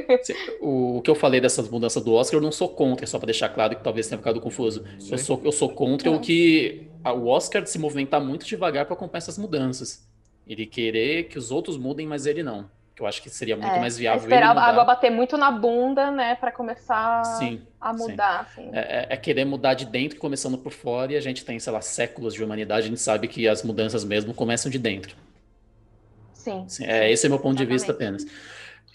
o 0.60 1.02
que 1.02 1.10
eu 1.10 1.14
falei 1.14 1.38
dessas 1.38 1.68
mudanças 1.68 2.02
do 2.02 2.14
Oscar, 2.14 2.38
eu 2.38 2.42
não 2.42 2.52
sou 2.52 2.70
contra, 2.70 3.06
só 3.06 3.18
para 3.18 3.26
deixar 3.26 3.50
claro 3.50 3.76
que 3.76 3.84
talvez 3.84 4.06
tenha 4.08 4.18
ficado 4.18 4.40
confuso. 4.40 4.84
Eu 5.10 5.18
sou, 5.18 5.40
eu 5.44 5.52
sou 5.52 5.68
contra 5.70 6.10
o 6.10 6.18
que 6.18 6.88
o 7.04 7.26
Oscar 7.26 7.66
se 7.66 7.78
movimentar 7.78 8.22
muito 8.22 8.46
devagar 8.46 8.86
para 8.86 8.94
acompanhar 8.94 9.18
essas 9.18 9.38
mudanças. 9.38 10.08
Ele 10.48 10.64
querer 10.64 11.24
que 11.24 11.38
os 11.38 11.50
outros 11.50 11.76
mudem, 11.76 12.06
mas 12.06 12.24
ele 12.24 12.42
não. 12.42 12.70
Que 12.96 13.02
eu 13.02 13.06
acho 13.06 13.22
que 13.22 13.28
seria 13.30 13.56
muito 13.56 13.74
é, 13.74 13.78
mais 13.78 13.98
viável. 13.98 14.22
Esperar 14.22 14.56
a 14.56 14.62
água 14.62 14.84
bater 14.84 15.10
muito 15.10 15.36
na 15.36 15.50
bunda, 15.50 16.10
né, 16.10 16.34
para 16.34 16.50
começar 16.50 17.22
sim, 17.38 17.60
a 17.80 17.92
mudar. 17.92 18.50
Sim. 18.54 18.62
Assim. 18.62 18.70
É, 18.72 19.06
é, 19.10 19.16
querer 19.16 19.44
mudar 19.44 19.74
de 19.74 19.84
dentro, 19.84 20.18
começando 20.18 20.56
por 20.58 20.72
fora, 20.72 21.12
e 21.12 21.16
a 21.16 21.20
gente 21.20 21.44
tem, 21.44 21.60
sei 21.60 21.72
lá, 21.72 21.80
séculos 21.80 22.34
de 22.34 22.42
humanidade, 22.42 22.86
a 22.86 22.88
gente 22.88 23.00
sabe 23.00 23.28
que 23.28 23.46
as 23.46 23.62
mudanças 23.62 24.04
mesmo 24.04 24.34
começam 24.34 24.70
de 24.70 24.78
dentro. 24.78 25.14
Sim. 26.32 26.64
sim 26.66 26.86
é, 26.86 27.12
esse 27.12 27.26
é 27.26 27.28
meu 27.28 27.38
ponto 27.38 27.62
Exatamente. 27.62 27.68
de 27.68 27.72
vista 27.72 27.92
apenas. 27.92 28.26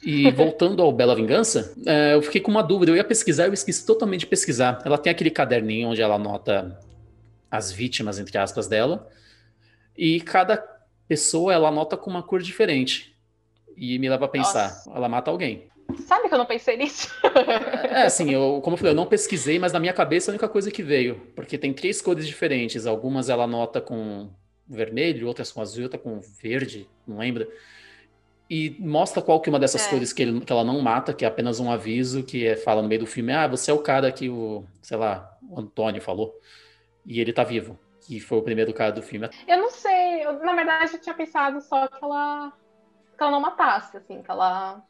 E 0.05 0.29
voltando 0.31 0.81
ao 0.81 0.91
Bela 0.91 1.15
Vingança, 1.15 1.73
é, 1.85 2.13
eu 2.13 2.21
fiquei 2.21 2.41
com 2.41 2.51
uma 2.51 2.61
dúvida. 2.61 2.91
Eu 2.91 2.97
ia 2.97 3.03
pesquisar, 3.05 3.45
eu 3.45 3.53
esqueci 3.53 3.85
totalmente 3.85 4.21
de 4.21 4.27
pesquisar. 4.27 4.81
Ela 4.83 4.97
tem 4.97 5.09
aquele 5.09 5.29
caderninho 5.29 5.89
onde 5.89 6.01
ela 6.01 6.15
anota 6.15 6.77
as 7.49 7.71
vítimas, 7.71 8.19
entre 8.19 8.37
aspas, 8.37 8.67
dela. 8.67 9.07
E 9.97 10.19
cada 10.19 10.57
pessoa 11.07 11.53
ela 11.53 11.67
anota 11.67 11.97
com 11.97 12.09
uma 12.09 12.23
cor 12.23 12.41
diferente. 12.41 13.15
E 13.75 13.97
me 13.97 14.09
leva 14.09 14.25
a 14.25 14.27
pensar, 14.27 14.69
Nossa. 14.69 14.91
ela 14.91 15.09
mata 15.09 15.31
alguém. 15.31 15.67
Sabe 16.05 16.27
que 16.27 16.33
eu 16.33 16.37
não 16.37 16.45
pensei 16.45 16.77
nisso? 16.77 17.09
é, 17.89 18.03
assim, 18.03 18.31
eu, 18.31 18.61
como 18.63 18.75
eu 18.75 18.77
falei, 18.77 18.91
eu 18.91 18.95
não 18.95 19.05
pesquisei, 19.05 19.59
mas 19.59 19.73
na 19.73 19.79
minha 19.79 19.93
cabeça 19.93 20.29
é 20.29 20.31
a 20.31 20.33
única 20.33 20.47
coisa 20.47 20.71
que 20.71 20.81
veio. 20.81 21.21
Porque 21.35 21.57
tem 21.57 21.73
três 21.73 22.01
cores 22.01 22.25
diferentes. 22.25 22.85
Algumas 22.85 23.29
ela 23.29 23.43
anota 23.43 23.81
com 23.81 24.29
vermelho, 24.67 25.27
outras 25.27 25.51
com 25.51 25.61
azul, 25.61 25.83
outra 25.83 25.99
com 25.99 26.19
verde, 26.41 26.87
não 27.07 27.17
lembro. 27.17 27.47
E 28.49 28.75
mostra 28.79 29.21
qual 29.21 29.39
que 29.41 29.49
é 29.49 29.51
uma 29.51 29.59
dessas 29.59 29.85
é. 29.87 29.89
cores 29.89 30.13
que, 30.13 30.21
ele, 30.21 30.41
que 30.41 30.51
ela 30.51 30.63
não 30.63 30.79
mata, 30.81 31.13
que 31.13 31.25
é 31.25 31.27
apenas 31.27 31.59
um 31.59 31.71
aviso 31.71 32.23
que 32.23 32.45
é, 32.45 32.55
fala 32.55 32.81
no 32.81 32.87
meio 32.87 33.01
do 33.01 33.07
filme, 33.07 33.31
ah, 33.31 33.47
você 33.47 33.71
é 33.71 33.73
o 33.73 33.79
cara 33.79 34.11
que 34.11 34.29
o, 34.29 34.63
sei 34.81 34.97
lá, 34.97 35.37
o 35.49 35.59
Antônio 35.59 36.01
falou. 36.01 36.33
E 37.05 37.19
ele 37.19 37.33
tá 37.33 37.43
vivo 37.43 37.77
que 38.05 38.19
foi 38.19 38.37
o 38.37 38.43
primeiro 38.43 38.73
cara 38.73 38.91
do 38.91 39.01
filme. 39.01 39.29
Eu 39.47 39.57
não 39.57 39.69
sei, 39.69 40.25
eu, 40.25 40.39
na 40.39 40.53
verdade 40.53 40.93
eu 40.93 41.01
tinha 41.01 41.15
pensado 41.15 41.61
só 41.61 41.87
que 41.87 42.03
ela, 42.03 42.53
que 43.17 43.23
ela 43.23 43.31
não 43.31 43.39
matasse, 43.39 43.97
assim, 43.97 44.21
que 44.21 44.29
ela 44.31 44.83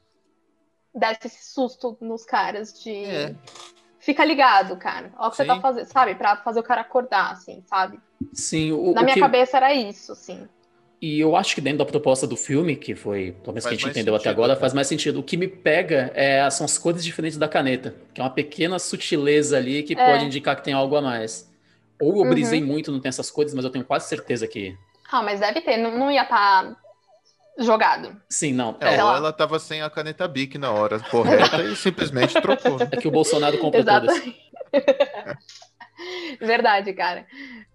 desse 0.94 1.28
esse 1.28 1.52
susto 1.52 1.98
nos 2.00 2.24
caras 2.24 2.82
de. 2.82 3.06
É. 3.06 3.36
Fica 4.00 4.26
ligado, 4.26 4.76
cara. 4.76 5.14
Olha 5.18 5.28
o 5.28 5.32
que 5.32 5.38
Sim. 5.38 5.44
você 5.44 5.48
tá 5.48 5.62
fazendo, 5.62 5.86
sabe? 5.86 6.16
Pra 6.16 6.36
fazer 6.38 6.60
o 6.60 6.64
cara 6.64 6.82
acordar, 6.82 7.32
assim, 7.32 7.64
sabe? 7.66 8.00
Sim. 8.34 8.74
O, 8.74 8.94
na 8.94 9.02
o 9.02 9.04
minha 9.06 9.14
que... 9.14 9.20
cabeça 9.22 9.56
era 9.56 9.74
isso, 9.74 10.12
assim. 10.12 10.48
E 11.02 11.20
eu 11.20 11.36
acho 11.36 11.56
que 11.56 11.62
dentro 11.62 11.80
da 11.80 11.86
proposta 11.86 12.28
do 12.28 12.36
filme, 12.36 12.76
que 12.76 12.96
foi, 12.96 13.32
pelo 13.42 13.54
menos 13.54 13.66
que 13.66 13.70
a 13.70 13.72
gente 13.72 13.90
entendeu 13.90 14.14
sentido, 14.14 14.16
até 14.16 14.30
agora, 14.30 14.54
né? 14.54 14.60
faz 14.60 14.74
mais 14.74 14.88
sentido. 14.88 15.20
O 15.20 15.24
que 15.24 15.38
me 15.38 15.48
pega 15.48 16.12
é, 16.14 16.50
são 16.50 16.66
as 16.66 16.78
cores 16.78 17.04
diferentes 17.04 17.38
da 17.38 17.48
caneta, 17.48 17.96
que 18.14 18.20
é 18.20 18.24
uma 18.24 18.30
pequena 18.30 18.78
sutileza 18.78 19.58
ali 19.58 19.84
que 19.84 19.94
é. 19.94 20.12
pode 20.12 20.26
indicar 20.26 20.56
que 20.56 20.64
tem 20.64 20.74
algo 20.74 20.96
a 20.96 21.02
mais. 21.02 21.50
Ou 22.02 22.16
eu 22.18 22.24
uhum. 22.24 22.30
brisei 22.30 22.62
muito, 22.62 22.92
não 22.92 23.00
tem 23.00 23.10
essas 23.10 23.30
cores, 23.32 23.54
mas 23.54 23.66
eu 23.66 23.72
tenho 23.72 23.86
quase 23.86 24.08
certeza 24.08 24.48
que. 24.48 24.78
Ah, 25.12 25.22
mas 25.22 25.40
deve 25.40 25.62
ter, 25.62 25.78
não, 25.78 25.98
não 25.98 26.12
ia 26.12 26.24
estar 26.24 26.64
tá 26.64 26.78
jogado. 27.58 28.16
Sim, 28.30 28.54
não. 28.54 28.76
É, 28.80 28.96
é. 28.96 29.04
ou 29.04 29.16
ela 29.16 29.30
estava 29.30 29.60
sem 29.60 29.82
a 29.82 29.90
caneta 29.90 30.28
Bic 30.28 30.58
na 30.58 30.72
hora 30.72 31.00
correta 31.00 31.64
e 31.64 31.76
simplesmente 31.76 32.40
trocou. 32.42 32.78
É 32.82 32.98
que 32.98 33.08
o 33.08 33.12
Bolsonaro 33.12 33.58
comprou 33.58 33.84
todas. 33.84 34.22
Verdade, 36.40 36.94
cara. 36.94 37.26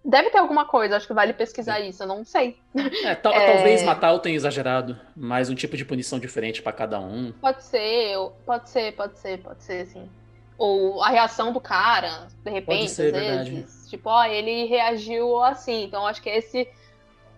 Deve 0.03 0.29
ter 0.29 0.37
alguma 0.37 0.65
coisa, 0.65 0.95
acho 0.95 1.07
que 1.07 1.13
vale 1.13 1.33
pesquisar 1.33 1.79
isso, 1.79 2.03
eu 2.03 2.07
não 2.07 2.23
sei. 2.23 2.57
É, 3.03 3.15
tal, 3.15 3.33
é... 3.33 3.53
Talvez 3.53 3.83
matar 3.83 4.11
eu 4.13 4.19
tenha 4.19 4.35
exagerado, 4.35 4.99
mas 5.15 5.49
um 5.49 5.55
tipo 5.55 5.75
de 5.75 5.85
punição 5.85 6.19
diferente 6.19 6.61
para 6.61 6.71
cada 6.71 6.99
um. 6.99 7.31
Pode 7.33 7.63
ser, 7.63 8.15
pode 8.45 8.69
ser, 8.69 8.93
pode 8.93 9.17
ser, 9.19 9.39
pode 9.39 9.63
ser, 9.63 9.85
sim. 9.87 10.09
Ou 10.57 11.01
a 11.01 11.09
reação 11.09 11.53
do 11.53 11.59
cara, 11.59 12.27
de 12.43 12.51
repente, 12.51 12.91
ser, 12.91 13.15
às 13.15 13.21
vezes. 13.21 13.49
Verdade. 13.49 13.78
Tipo, 13.89 14.09
ó, 14.09 14.23
ele 14.25 14.65
reagiu 14.65 15.41
assim. 15.43 15.83
Então, 15.83 16.05
acho 16.05 16.21
que 16.21 16.29
esse 16.29 16.67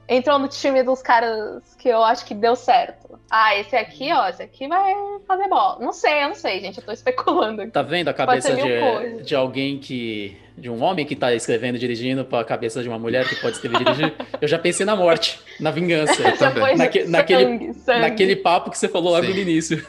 entrou 0.08 0.38
no 0.38 0.50
time 0.50 0.84
dos 0.84 1.02
caras 1.02 1.76
que 1.80 1.88
eu 1.88 2.04
acho 2.04 2.26
que 2.26 2.36
deu 2.36 2.56
certo. 2.56 3.18
Ah, 3.30 3.58
esse 3.58 3.76
aqui, 3.76 4.12
ó, 4.12 4.28
esse 4.28 4.44
aqui 4.44 4.68
vai 4.68 4.94
fazer 5.26 5.48
bola. 5.48 5.80
Não 5.80 5.94
sei, 5.94 6.24
eu 6.24 6.28
não 6.28 6.36
sei, 6.36 6.60
gente, 6.60 6.78
eu 6.80 6.84
tô 6.84 6.92
especulando. 6.94 7.66
Tá 7.72 7.82
vendo 7.82 8.10
a 8.10 8.14
cabeça 8.14 8.54
de, 8.54 9.24
de 9.24 9.36
alguém 9.36 9.80
que. 9.80 10.38
De 10.58 10.70
um 10.70 10.84
homem 10.84 11.06
que 11.06 11.16
tá 11.16 11.34
escrevendo 11.34 11.78
e 11.78 11.80
dirigindo 11.80 12.26
pra 12.26 12.44
cabeça 12.44 12.84
de 12.84 12.90
uma 12.90 13.00
mulher 13.00 13.28
que 13.28 13.36
pode 13.36 13.56
escrever 13.56 13.82
e 13.82 13.86
dirigir? 13.86 14.14
Eu 14.40 14.48
já 14.48 14.60
pensei 14.60 14.86
na 14.86 14.96
morte, 14.96 15.40
na 15.60 15.72
vingança. 15.72 16.22
Naque, 16.22 16.38
sangue, 16.38 17.06
naquele, 17.08 17.74
sangue. 17.74 18.02
naquele 18.02 18.36
papo 18.36 18.70
que 18.70 18.78
você 18.78 18.90
falou 18.90 19.14
logo 19.14 19.26
Sim. 19.26 19.34
no 19.34 19.40
início. 19.40 19.88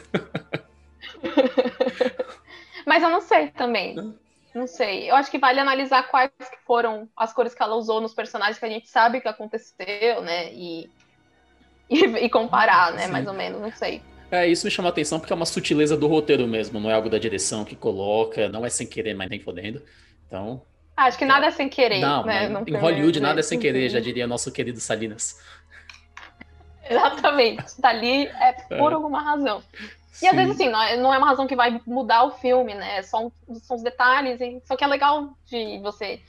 Mas 2.87 3.03
eu 3.03 3.09
não 3.09 3.21
sei 3.21 3.47
também. 3.49 4.15
Não 4.53 4.67
sei. 4.67 5.09
Eu 5.09 5.15
acho 5.15 5.31
que 5.31 5.39
vale 5.39 5.59
analisar 5.59 6.03
quais 6.03 6.31
que 6.37 6.57
foram 6.65 7.09
as 7.17 7.33
cores 7.33 7.55
que 7.55 7.63
ela 7.63 7.75
usou 7.75 7.99
nos 7.99 8.13
personagens 8.13 8.59
que 8.59 8.65
a 8.65 8.69
gente 8.69 8.87
sabe 8.87 9.19
que 9.19 9.27
aconteceu, 9.27 10.21
né? 10.21 10.53
E, 10.53 10.89
e, 11.89 12.03
e 12.03 12.29
comparar, 12.29 12.93
né? 12.93 13.05
Sim. 13.05 13.11
Mais 13.11 13.27
ou 13.27 13.33
menos, 13.33 13.59
não 13.59 13.71
sei. 13.71 14.01
É, 14.29 14.47
isso 14.47 14.65
me 14.65 14.71
chama 14.71 14.89
a 14.89 14.91
atenção 14.91 15.19
porque 15.19 15.31
é 15.31 15.35
uma 15.35 15.45
sutileza 15.45 15.95
do 15.95 16.07
roteiro 16.07 16.47
mesmo, 16.47 16.79
não 16.79 16.89
é 16.89 16.93
algo 16.93 17.09
da 17.09 17.19
direção 17.19 17.63
que 17.63 17.75
coloca, 17.75 18.49
não 18.49 18.65
é 18.65 18.69
sem 18.69 18.87
querer, 18.87 19.13
mas 19.13 19.29
nem 19.29 19.39
fodendo. 19.39 19.81
Então. 20.27 20.61
Acho 20.97 21.17
que 21.17 21.25
nada 21.25 21.47
é 21.47 21.51
sem 21.51 21.69
querer. 21.69 21.99
Não, 21.99 22.23
né? 22.23 22.49
não 22.49 22.63
em 22.65 22.75
Hollywood 22.75 23.19
nada 23.19 23.39
é 23.39 23.43
sem 23.43 23.59
querer, 23.59 23.89
já 23.89 23.99
diria 23.99 24.27
nosso 24.27 24.51
querido 24.51 24.79
Salinas. 24.79 25.39
Exatamente. 26.89 27.79
Dali 27.79 28.27
tá 28.27 28.45
é 28.45 28.53
por 28.77 28.91
é. 28.91 28.95
alguma 28.95 29.21
razão. 29.21 29.63
E 30.21 30.27
às 30.27 30.35
vezes, 30.35 30.55
assim, 30.55 30.69
não 30.69 30.81
é, 30.81 30.97
não 30.97 31.13
é 31.13 31.17
uma 31.17 31.27
razão 31.27 31.47
que 31.47 31.55
vai 31.55 31.81
mudar 31.85 32.23
o 32.23 32.31
filme, 32.31 32.73
né? 32.75 33.01
São, 33.01 33.31
são 33.61 33.77
os 33.77 33.83
detalhes, 33.83 34.39
e, 34.39 34.61
só 34.65 34.75
que 34.75 34.83
é 34.83 34.87
legal 34.87 35.35
de 35.45 35.79
você 35.79 36.21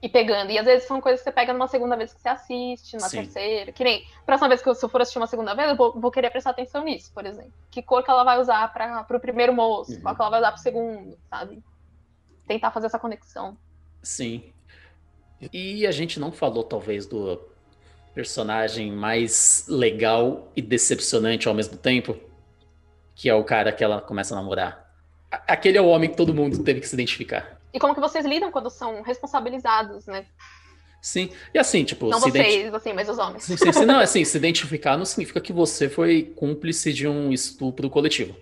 ir 0.00 0.08
pegando. 0.08 0.50
E 0.50 0.58
às 0.58 0.64
vezes 0.64 0.86
são 0.86 1.00
coisas 1.00 1.20
que 1.20 1.24
você 1.24 1.32
pega 1.32 1.52
numa 1.52 1.68
segunda 1.68 1.96
vez 1.96 2.12
que 2.12 2.20
você 2.20 2.28
assiste, 2.28 2.96
numa 2.96 3.08
Sim. 3.08 3.18
terceira. 3.18 3.72
Que 3.72 3.84
nem, 3.84 4.06
próxima 4.24 4.48
vez 4.48 4.62
que 4.62 4.68
eu, 4.68 4.74
se 4.74 4.84
eu 4.84 4.88
for 4.88 5.00
assistir 5.00 5.18
uma 5.18 5.26
segunda 5.26 5.54
vez, 5.54 5.68
eu 5.68 5.76
vou, 5.76 6.00
vou, 6.00 6.10
querer 6.10 6.30
prestar 6.30 6.50
atenção 6.50 6.84
nisso, 6.84 7.12
por 7.12 7.26
exemplo. 7.26 7.52
Que 7.70 7.82
cor 7.82 8.02
que 8.02 8.10
ela 8.10 8.24
vai 8.24 8.40
usar 8.40 8.72
para 8.72 9.16
o 9.16 9.20
primeiro 9.20 9.52
moço, 9.52 9.92
uhum. 9.92 10.00
qual 10.00 10.14
que 10.14 10.22
ela 10.22 10.30
vai 10.30 10.40
usar 10.40 10.52
para 10.52 10.60
o 10.60 10.62
segundo, 10.62 11.18
sabe? 11.28 11.62
Tentar 12.46 12.70
fazer 12.70 12.86
essa 12.86 12.98
conexão. 12.98 13.56
Sim. 14.02 14.52
E 15.52 15.86
a 15.86 15.90
gente 15.90 16.18
não 16.18 16.32
falou, 16.32 16.64
talvez, 16.64 17.06
do 17.06 17.40
personagem 18.14 18.90
mais 18.90 19.66
legal 19.68 20.48
e 20.56 20.62
decepcionante 20.62 21.46
ao 21.46 21.54
mesmo 21.54 21.76
tempo, 21.76 22.16
que 23.18 23.28
é 23.28 23.34
o 23.34 23.42
cara 23.42 23.72
que 23.72 23.82
ela 23.82 24.00
começa 24.00 24.32
a 24.32 24.36
namorar. 24.36 24.88
Aquele 25.28 25.76
é 25.76 25.82
o 25.82 25.88
homem 25.88 26.08
que 26.08 26.16
todo 26.16 26.32
mundo 26.32 26.62
teve 26.62 26.80
que 26.80 26.86
se 26.86 26.94
identificar. 26.94 27.60
E 27.74 27.78
como 27.80 27.92
que 27.92 28.00
vocês 28.00 28.24
lidam 28.24 28.52
quando 28.52 28.70
são 28.70 29.02
responsabilizados, 29.02 30.06
né? 30.06 30.24
Sim. 31.02 31.28
E 31.52 31.58
assim, 31.58 31.84
tipo. 31.84 32.08
Não 32.08 32.20
vocês, 32.20 32.32
ident... 32.32 32.72
assim, 32.72 32.92
mas 32.92 33.08
os 33.08 33.18
homens. 33.18 33.42
Sim, 33.42 33.56
sim, 33.56 33.72
sim, 33.72 33.84
não, 33.84 33.98
assim, 33.98 34.24
se 34.24 34.36
identificar 34.36 34.96
não 34.96 35.04
significa 35.04 35.40
que 35.40 35.52
você 35.52 35.88
foi 35.88 36.32
cúmplice 36.36 36.92
de 36.92 37.08
um 37.08 37.32
estupro 37.32 37.90
coletivo. 37.90 38.36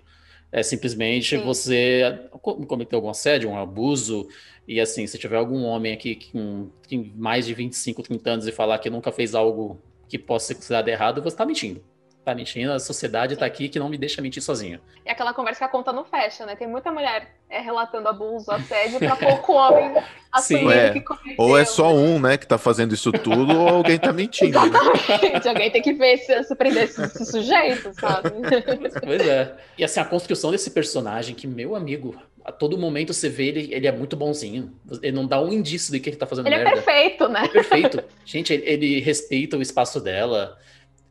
É 0.51 0.61
simplesmente 0.61 1.37
sim. 1.37 1.43
você 1.43 2.29
cometeu 2.67 2.97
algum 2.97 3.09
assédio, 3.09 3.49
um 3.49 3.57
abuso. 3.57 4.29
E 4.67 4.79
assim, 4.79 5.07
se 5.07 5.17
tiver 5.17 5.37
algum 5.37 5.63
homem 5.63 5.93
aqui 5.93 6.29
com, 6.31 6.69
com 6.87 7.11
mais 7.15 7.47
de 7.47 7.53
25, 7.55 8.03
30 8.03 8.29
anos 8.29 8.47
e 8.47 8.51
falar 8.51 8.77
que 8.77 8.91
nunca 8.91 9.11
fez 9.11 9.33
algo 9.33 9.81
que 10.07 10.19
possa 10.19 10.49
ser 10.49 10.55
considerado 10.55 10.87
errado, 10.87 11.21
você 11.21 11.33
está 11.33 11.45
mentindo 11.45 11.83
tá 12.27 12.35
mentindo, 12.35 12.73
a 12.73 12.79
sociedade 12.79 13.37
tá 13.37 13.45
aqui 13.45 13.69
que 13.69 13.79
não 13.79 13.87
me 13.87 13.97
deixa 13.97 14.21
mentir 14.21 14.43
sozinho. 14.43 14.81
É 15.05 15.13
aquela 15.13 15.33
conversa 15.33 15.59
que 15.59 15.63
a 15.63 15.69
conta 15.69 15.93
não 15.93 16.03
fecha, 16.03 16.45
né? 16.45 16.57
Tem 16.57 16.67
muita 16.67 16.91
mulher 16.91 17.33
é, 17.49 17.59
relatando 17.59 18.09
abuso, 18.09 18.51
assédio, 18.51 18.99
pra 18.99 19.15
pouco 19.15 19.53
homem 19.53 19.95
assumir 20.29 20.77
é. 20.77 20.89
que 20.91 20.99
cometeu. 20.99 21.35
Ou 21.37 21.57
é 21.57 21.63
só 21.63 21.93
um, 21.93 22.19
né, 22.19 22.37
que 22.37 22.45
tá 22.45 22.57
fazendo 22.57 22.93
isso 22.93 23.13
tudo, 23.13 23.57
ou 23.57 23.69
alguém 23.69 23.97
tá 23.97 24.11
mentindo. 24.11 24.59
Né? 24.59 24.67
Exatamente, 24.67 25.47
alguém 25.47 25.71
tem 25.71 25.81
que 25.81 25.93
ver 25.93 26.17
se, 26.17 26.55
prender 26.55 26.83
esse, 26.83 27.01
esse 27.01 27.25
sujeito, 27.25 27.93
sabe? 27.93 28.31
Pois 29.03 29.25
é. 29.25 29.55
E 29.77 29.83
assim, 29.83 30.01
a 30.01 30.05
construção 30.05 30.51
desse 30.51 30.71
personagem, 30.71 31.33
que, 31.33 31.47
meu 31.47 31.75
amigo, 31.75 32.13
a 32.43 32.51
todo 32.51 32.77
momento 32.77 33.13
você 33.13 33.29
vê 33.29 33.47
ele, 33.47 33.73
ele 33.73 33.87
é 33.87 33.91
muito 33.91 34.17
bonzinho. 34.17 34.73
Ele 35.01 35.15
não 35.15 35.25
dá 35.25 35.39
um 35.39 35.53
indício 35.53 35.93
de 35.93 35.99
que 36.01 36.09
ele 36.09 36.17
tá 36.17 36.25
fazendo 36.25 36.47
ele 36.47 36.55
é 36.55 36.57
merda. 36.57 36.71
Ele 36.71 36.79
é 36.79 36.83
perfeito, 36.83 37.29
né? 37.29 37.45
É 37.45 37.47
perfeito. 37.47 38.03
Gente, 38.25 38.51
ele, 38.51 38.63
ele 38.65 38.99
respeita 38.99 39.55
o 39.55 39.61
espaço 39.61 40.01
dela. 40.01 40.57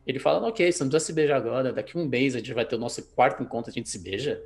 Ele 0.07 0.19
fala, 0.19 0.47
ok, 0.47 0.71
você 0.71 0.83
não 0.83 0.89
precisa 0.89 1.07
se 1.07 1.13
beijar 1.13 1.35
agora, 1.35 1.73
daqui 1.73 1.97
um 1.97 2.05
mês 2.05 2.33
a 2.33 2.39
gente 2.39 2.53
vai 2.53 2.65
ter 2.65 2.75
o 2.75 2.79
nosso 2.79 3.03
quarto 3.13 3.43
encontro, 3.43 3.69
a 3.69 3.73
gente 3.73 3.89
se 3.89 3.99
beija. 3.99 4.41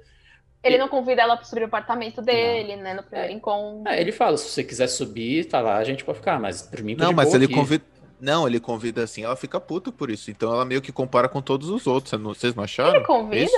Ele 0.63 0.78
não 0.78 0.88
convida 0.88 1.21
ela 1.21 1.36
para 1.36 1.45
subir 1.45 1.62
o 1.62 1.65
apartamento 1.65 2.21
dele, 2.21 2.76
não. 2.76 2.84
né, 2.84 2.93
no 2.95 3.04
primeiro 3.04 3.32
é. 3.32 3.36
encontro. 3.36 3.88
É, 3.88 4.02
ele 4.02 4.12
fala, 4.12 4.38
se 4.38 4.50
você 4.50 4.63
quiser 4.63 4.88
subir, 4.88 5.45
tá 5.45 5.62
lá, 5.62 5.78
a 5.78 5.84
gente 5.84 6.04
pode 6.04 6.17
ficar, 6.17 6.39
mas 6.39 6.63
por 6.63 6.82
mim 6.82 6.95
Não, 6.95 7.13
mas 7.13 7.34
ele 7.34 7.47
convida, 7.47 7.84
não, 8.21 8.47
ele 8.47 8.60
convida 8.60 9.03
assim, 9.03 9.23
ela 9.23 9.36
fica 9.36 9.60
puta 9.60 9.91
por 9.91 10.12
isso. 10.12 10.29
Então 10.29 10.53
ela 10.53 10.63
meio 10.63 10.81
que 10.81 10.91
compara 10.91 11.27
com 11.27 11.41
todos 11.41 11.69
os 11.69 11.88
outros. 11.88 12.12
Vocês 12.21 12.53
não 12.53 12.63
acharam? 12.63 12.95
Ele 12.95 13.05
convida? 13.05 13.43
Isso? 13.43 13.57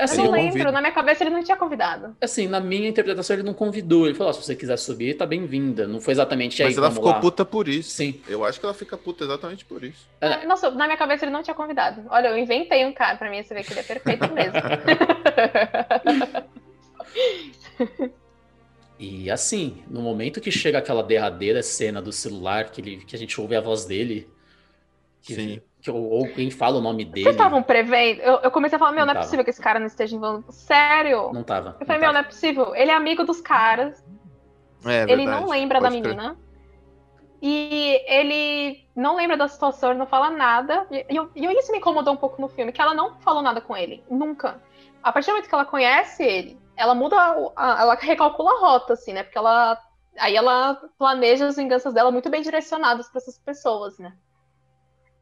Assim, 0.00 0.20
eu 0.20 0.26
não 0.26 0.32
lembro. 0.32 0.52
Convida. 0.52 0.72
Na 0.72 0.80
minha 0.80 0.92
cabeça 0.92 1.24
ele 1.24 1.30
não 1.30 1.42
tinha 1.42 1.56
convidado. 1.56 2.16
Assim, 2.20 2.46
na 2.46 2.60
minha 2.60 2.88
interpretação 2.88 3.34
ele 3.34 3.42
não 3.42 3.52
convidou. 3.52 4.06
Ele 4.06 4.14
falou: 4.14 4.32
se 4.32 4.42
você 4.42 4.54
quiser 4.54 4.76
subir, 4.76 5.14
tá 5.14 5.26
bem-vinda. 5.26 5.88
Não 5.88 6.00
foi 6.00 6.12
exatamente 6.12 6.62
aí. 6.62 6.68
Mas 6.68 6.78
ela 6.78 6.92
ficou 6.92 7.10
lá. 7.10 7.20
puta 7.20 7.44
por 7.44 7.66
isso. 7.66 7.90
Sim. 7.90 8.20
Eu 8.28 8.44
acho 8.44 8.60
que 8.60 8.66
ela 8.66 8.74
fica 8.74 8.96
puta 8.96 9.24
exatamente 9.24 9.64
por 9.64 9.82
isso. 9.82 10.06
É. 10.20 10.46
Nossa, 10.46 10.70
na 10.70 10.86
minha 10.86 10.96
cabeça 10.96 11.24
ele 11.24 11.32
não 11.32 11.42
tinha 11.42 11.54
convidado. 11.54 12.02
Olha, 12.08 12.28
eu 12.28 12.38
inventei 12.38 12.86
um 12.86 12.92
cara 12.92 13.16
pra 13.16 13.28
mim, 13.28 13.42
você 13.42 13.52
vê 13.52 13.64
que 13.64 13.72
ele 13.72 13.80
é 13.80 13.82
perfeito 13.82 14.32
mesmo. 14.32 14.54
E 18.98 19.30
assim, 19.30 19.82
no 19.88 20.00
momento 20.00 20.40
que 20.40 20.50
chega 20.50 20.78
aquela 20.78 21.02
derradeira 21.02 21.62
cena 21.62 22.00
do 22.00 22.12
celular, 22.12 22.70
que, 22.70 22.80
ele, 22.80 22.96
que 22.98 23.16
a 23.16 23.18
gente 23.18 23.40
ouve 23.40 23.56
a 23.56 23.60
voz 23.60 23.84
dele, 23.84 24.30
que, 25.20 25.34
Sim. 25.34 25.62
que 25.80 25.90
ou 25.90 26.28
quem 26.28 26.50
fala 26.50 26.78
o 26.78 26.80
nome 26.80 27.04
dele. 27.04 27.24
Vocês 27.24 27.34
estavam 27.34 27.62
prevendo? 27.62 28.20
Eu, 28.20 28.40
eu, 28.40 28.50
comecei 28.50 28.76
a 28.76 28.78
falar, 28.78 28.92
meu, 28.92 29.00
não, 29.00 29.06
não 29.06 29.12
é 29.12 29.14
tava. 29.14 29.26
possível 29.26 29.44
que 29.44 29.50
esse 29.50 29.60
cara 29.60 29.80
não 29.80 29.86
esteja 29.86 30.14
envolvido. 30.14 30.52
Sério? 30.52 31.32
Não 31.32 31.42
tava. 31.42 31.76
Eu 31.80 31.86
falei, 31.86 32.00
meu, 32.00 32.12
não 32.12 32.20
é 32.20 32.24
possível. 32.24 32.74
Ele 32.74 32.90
é 32.90 32.94
amigo 32.94 33.24
dos 33.24 33.40
caras. 33.40 34.04
É, 34.84 35.04
é 35.04 35.10
ele 35.10 35.26
não 35.26 35.48
lembra 35.48 35.80
Pode 35.80 35.90
da 35.90 36.00
menina. 36.00 36.34
Crer. 36.34 36.44
E 37.46 38.00
ele 38.06 38.86
não 38.96 39.16
lembra 39.16 39.36
da 39.36 39.46
situação, 39.48 39.90
ele 39.90 39.98
não 39.98 40.06
fala 40.06 40.30
nada. 40.30 40.86
E, 40.90 41.04
e, 41.10 41.46
e 41.46 41.58
isso 41.58 41.72
me 41.72 41.78
incomodou 41.78 42.14
um 42.14 42.16
pouco 42.16 42.40
no 42.40 42.48
filme, 42.48 42.72
que 42.72 42.80
ela 42.80 42.94
não 42.94 43.18
falou 43.20 43.42
nada 43.42 43.60
com 43.60 43.76
ele. 43.76 44.02
Nunca. 44.10 44.62
A 45.02 45.12
partir 45.12 45.26
do 45.26 45.32
momento 45.32 45.48
que 45.48 45.54
ela 45.54 45.66
conhece 45.66 46.22
ele, 46.22 46.58
ela 46.76 46.94
muda, 46.94 47.16
a, 47.56 47.80
ela 47.80 47.94
recalcula 47.94 48.52
a 48.52 48.60
rota, 48.60 48.94
assim, 48.94 49.12
né? 49.12 49.22
Porque 49.22 49.38
ela. 49.38 49.78
Aí 50.18 50.36
ela 50.36 50.76
planeja 50.96 51.46
as 51.46 51.56
vinganças 51.56 51.92
dela 51.92 52.10
muito 52.10 52.30
bem 52.30 52.40
direcionadas 52.40 53.08
para 53.08 53.18
essas 53.18 53.38
pessoas, 53.38 53.98
né? 53.98 54.16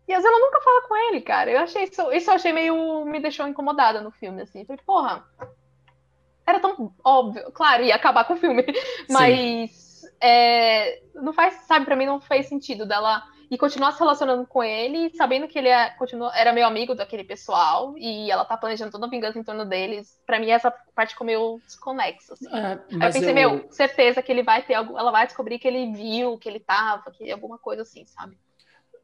E 0.07 0.13
às 0.13 0.23
vezes 0.23 0.37
ela 0.37 0.45
nunca 0.45 0.61
fala 0.61 0.83
com 0.83 0.97
ele, 0.97 1.21
cara. 1.23 1.51
Eu 1.51 1.61
achei 1.61 1.85
isso, 1.85 2.13
isso 2.13 2.31
eu 2.31 2.35
achei 2.35 2.53
meio. 2.53 3.05
me 3.05 3.21
deixou 3.21 3.47
incomodada 3.47 4.01
no 4.01 4.11
filme, 4.11 4.43
assim. 4.43 4.65
Falei, 4.65 4.83
porra. 4.85 5.27
Era 6.47 6.61
tão 6.61 6.93
óbvio. 7.05 7.51
Claro, 7.53 7.85
ia 7.85 7.95
acabar 7.95 8.25
com 8.25 8.35
o 8.35 8.39
filme. 8.39 8.65
Mas. 9.09 10.03
É, 10.21 11.03
não 11.15 11.33
faz, 11.33 11.55
sabe, 11.67 11.85
pra 11.85 11.97
mim 11.97 12.07
não 12.07 12.21
fez 12.21 12.47
sentido 12.47 12.87
dela 12.87 13.25
e 13.53 13.59
continuar 13.59 13.93
se 13.93 13.99
relacionando 13.99 14.47
com 14.47 14.65
ele, 14.65 15.11
sabendo 15.15 15.47
que 15.47 15.59
ele 15.59 15.69
é, 15.69 15.91
continua, 15.91 16.35
era 16.35 16.55
meu 16.55 16.67
amigo 16.67 16.95
daquele 16.95 17.23
pessoal, 17.23 17.93
e 17.99 18.31
ela 18.31 18.47
tá 18.47 18.57
planejando 18.57 18.91
toda 18.91 19.05
a 19.05 19.11
vingança 19.11 19.39
em 19.39 19.45
torno 19.45 19.67
deles. 19.67 20.19
Pra 20.25 20.41
mim, 20.41 20.49
essa 20.49 20.71
parte 20.95 21.11
ficou 21.11 21.27
meio 21.27 21.61
desconexa. 21.67 22.33
Assim. 22.33 22.47
É, 22.49 22.67
Aí 22.73 22.79
eu 23.09 23.13
pensei, 23.13 23.29
eu... 23.29 23.35
meu, 23.35 23.67
certeza 23.71 24.23
que 24.23 24.33
ele 24.33 24.43
vai 24.43 24.63
ter 24.63 24.73
algo. 24.73 24.99
Ela 24.99 25.11
vai 25.11 25.27
descobrir 25.27 25.59
que 25.59 25.69
ele 25.69 25.93
viu, 25.93 26.39
que 26.39 26.49
ele 26.49 26.61
tava, 26.61 27.11
que 27.11 27.31
alguma 27.31 27.59
coisa 27.59 27.83
assim, 27.83 28.07
sabe? 28.07 28.39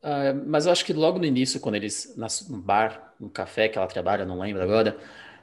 Uh, 0.02 0.42
mas 0.46 0.64
eu 0.64 0.72
acho 0.72 0.82
que 0.82 0.94
logo 0.94 1.18
no 1.18 1.26
início, 1.26 1.60
quando 1.60 1.74
eles. 1.74 2.16
no 2.48 2.56
bar, 2.56 3.12
no 3.20 3.28
café 3.28 3.68
que 3.68 3.76
ela 3.76 3.86
trabalha, 3.86 4.24
não 4.24 4.38
lembro 4.38 4.62
agora 4.62 4.98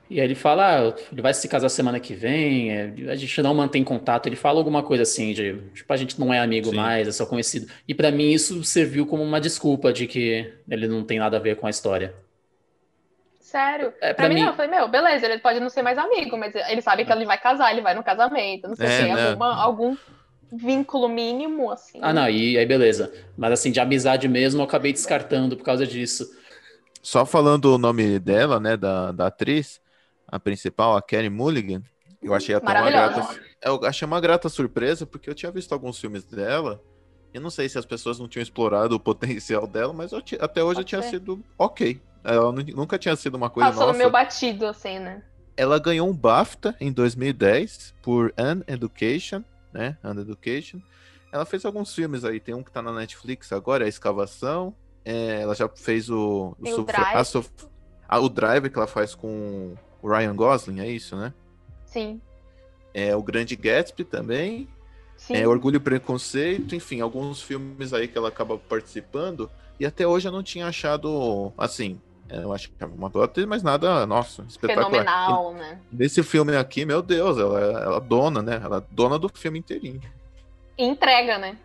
e 0.10 0.20
aí 0.20 0.28
ele 0.28 0.36
fala, 0.36 0.80
ah, 0.80 0.96
ele 1.12 1.22
vai 1.22 1.34
se 1.34 1.48
casar 1.48 1.68
semana 1.70 2.00
que 2.00 2.14
vem, 2.14 2.72
é, 2.72 2.94
a 3.10 3.16
gente 3.16 3.42
não 3.42 3.56
mantém 3.56 3.84
contato. 3.84 4.28
Ele 4.28 4.36
fala 4.36 4.60
alguma 4.60 4.84
coisa 4.84 5.04
assim, 5.04 5.34
de 5.34 5.60
tipo, 5.74 5.92
a 5.92 5.98
gente 5.98 6.20
não 6.20 6.34
é 6.34 6.40
amigo 6.40 6.70
Sim. 6.70 6.76
mais, 6.76 7.08
é 7.08 7.12
só 7.12 7.26
conhecido. 7.26 7.68
E 7.88 7.94
para 7.94 8.12
mim 8.12 8.32
isso 8.32 8.64
serviu 8.64 9.08
como 9.08 9.24
uma 9.24 9.42
desculpa 9.42 9.92
de 9.92 10.06
que 10.06 10.54
ele 10.70 10.88
não 10.88 11.04
tem 11.04 11.18
nada 11.18 11.38
a 11.38 11.40
ver 11.40 11.56
com 11.56 11.66
a 11.66 11.72
história. 11.72 12.14
Sério? 13.40 13.94
É, 14.00 14.14
pra, 14.14 14.26
pra 14.26 14.30
mim, 14.30 14.36
mim, 14.36 14.48
eu 14.48 14.54
falei, 14.54 14.70
meu, 14.70 14.88
beleza, 14.88 15.26
ele 15.26 15.40
pode 15.40 15.60
não 15.60 15.70
ser 15.70 15.82
mais 15.82 15.98
amigo, 15.98 16.38
mas 16.38 16.54
ele 16.54 16.82
sabe 16.82 17.04
que 17.04 17.12
ele 17.12 17.26
vai 17.26 17.40
casar, 17.40 17.72
ele 17.72 17.82
vai 17.82 17.96
no 17.96 18.04
casamento, 18.04 18.68
não 18.68 18.76
sei 18.76 18.86
é, 18.86 18.90
se 18.90 19.04
tem 19.04 19.16
né? 19.16 19.30
alguma, 19.30 19.56
algum 19.56 19.98
vínculo 20.52 21.10
mínimo, 21.10 21.72
assim. 21.72 22.00
Ah, 22.02 22.14
não, 22.14 22.30
e 22.30 22.58
aí 22.58 22.66
beleza. 22.66 23.12
Mas 23.36 23.54
assim, 23.54 23.72
de 23.72 23.80
amizade 23.80 24.28
mesmo, 24.28 24.62
eu 24.62 24.66
acabei 24.66 24.94
descartando 24.94 25.58
por 25.58 25.64
causa 25.64 25.88
disso. 25.88 26.30
Só 27.02 27.26
falando 27.26 27.74
o 27.74 27.78
nome 27.78 28.20
dela, 28.20 28.60
né, 28.60 28.76
da, 28.76 29.12
da 29.12 29.28
atriz, 29.28 29.80
a 30.36 30.40
principal, 30.40 30.96
a 30.98 31.02
Kerry 31.02 31.30
Mulligan, 31.30 31.82
eu 32.22 32.34
achei 32.34 32.56
até 32.56 32.72
uma 32.72 32.90
grata. 32.90 33.40
Eu 33.62 33.86
achei 33.86 34.06
uma 34.06 34.20
grata 34.20 34.50
surpresa, 34.50 35.06
porque 35.06 35.30
eu 35.30 35.36
tinha 35.36 35.52
visto 35.52 35.72
alguns 35.74 36.00
filmes 36.00 36.26
dela. 36.26 36.82
Eu 37.34 37.42
não 37.42 37.50
sei 37.50 37.68
se 37.70 37.78
as 37.78 37.86
pessoas 37.86 38.18
não 38.20 38.28
tinham 38.28 38.44
explorado 38.44 38.96
o 38.96 39.00
potencial 39.00 39.68
dela, 39.68 39.94
mas 39.94 40.12
eu, 40.12 40.24
até 40.40 40.64
hoje 40.64 40.80
eu 40.80 40.84
tinha 40.84 41.02
sido 41.02 41.44
ok. 41.58 42.02
Ela 42.24 42.52
nunca 42.52 42.98
tinha 42.98 43.16
sido 43.16 43.36
uma 43.36 43.50
coisa 43.50 43.70
Passou 43.70 43.88
nossa. 43.88 43.94
no 43.94 44.00
meu 44.00 44.10
batido, 44.10 44.66
assim, 44.66 45.00
né? 45.00 45.22
Ela 45.56 45.78
ganhou 45.78 46.10
um 46.10 46.14
BAFTA 46.14 46.76
em 46.80 46.92
2010 46.92 47.94
por 48.02 48.34
An 48.38 48.62
Education, 48.68 49.44
né? 49.72 49.98
An 50.04 50.20
Education. 50.20 50.80
Ela 51.32 51.46
fez 51.46 51.64
alguns 51.66 51.94
filmes 51.94 52.26
aí. 52.26 52.40
Tem 52.40 52.56
um 52.56 52.64
que 52.64 52.72
tá 52.72 52.82
na 52.82 52.92
Netflix 52.92 53.52
agora, 53.54 53.84
é 53.84 53.86
a 53.86 53.90
Escavação. 53.90 54.74
É, 55.04 55.42
ela 55.42 55.54
já 55.54 55.70
fez 55.70 56.10
o... 56.10 56.56
o, 56.60 56.70
o 56.70 56.84
Drive. 56.84 57.52
O 58.10 58.30
Drive 58.30 58.70
que 58.70 58.78
ela 58.78 58.88
faz 58.88 59.14
com 59.14 59.76
o 60.06 60.08
Ryan 60.08 60.36
Gosling, 60.36 60.80
é 60.82 60.88
isso, 60.88 61.16
né? 61.16 61.34
Sim. 61.84 62.22
É 62.94 63.16
o 63.16 63.24
Grande 63.24 63.56
Gatsby 63.56 64.04
também. 64.04 64.68
Sim. 65.18 65.36
É 65.36 65.48
Orgulho 65.48 65.78
e 65.78 65.80
Preconceito, 65.80 66.76
enfim, 66.76 67.02
alguns 67.02 67.42
filmes 67.42 67.92
aí 67.92 68.08
que 68.08 68.16
ela 68.16 68.28
acaba 68.28 68.56
participando. 68.58 69.50
E 69.80 69.86
até 69.86 70.06
hoje 70.06 70.28
eu 70.28 70.32
não 70.32 70.44
tinha 70.44 70.68
achado, 70.68 71.52
assim, 71.58 72.00
eu 72.30 72.54
acho 72.54 72.70
que 72.70 72.84
é 72.84 72.86
uma 72.86 73.10
boa 73.10 73.26
atriz, 73.26 73.48
mas 73.48 73.64
nada, 73.64 74.06
nossa, 74.06 74.44
espetacular. 74.48 74.92
Fenomenal, 74.92 75.54
e, 75.54 75.60
né? 75.60 75.80
Nesse 75.92 76.22
filme 76.22 76.56
aqui, 76.56 76.86
meu 76.86 77.02
Deus, 77.02 77.40
ela, 77.40 77.60
ela 77.60 77.98
é 77.98 78.02
dona, 78.02 78.42
né? 78.44 78.62
Ela 78.64 78.78
é 78.78 78.84
dona 78.92 79.18
do 79.18 79.30
filme 79.30 79.58
inteirinho. 79.58 80.02
E 80.78 80.86
entrega, 80.86 81.40
né? 81.40 81.58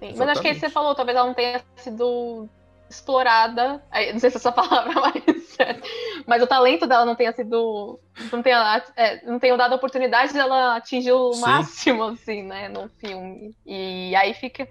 Mas 0.00 0.20
acho 0.20 0.42
que 0.42 0.48
aí 0.48 0.58
você 0.58 0.68
falou, 0.68 0.94
talvez 0.94 1.16
ela 1.16 1.26
não 1.26 1.34
tenha 1.34 1.62
sido 1.76 2.48
explorada. 2.90 3.82
Não 4.12 4.18
sei 4.18 4.30
se 4.30 4.36
essa 4.36 4.52
palavra 4.52 4.92
é 5.26 5.33
Mas 6.26 6.42
o 6.42 6.46
talento 6.46 6.86
dela 6.86 7.04
não 7.04 7.14
tenha 7.14 7.32
sido. 7.32 8.00
Não 8.32 8.42
tenha, 8.42 8.82
é, 8.96 9.24
não 9.24 9.38
tenha 9.38 9.56
dado 9.56 9.72
a 9.72 9.76
oportunidade 9.76 10.32
dela 10.32 10.76
atingir 10.76 11.12
o 11.12 11.32
Sim. 11.32 11.40
máximo, 11.40 12.02
assim, 12.04 12.42
né, 12.42 12.68
no 12.68 12.88
filme. 13.00 13.54
E 13.66 14.14
aí 14.16 14.34
fica. 14.34 14.68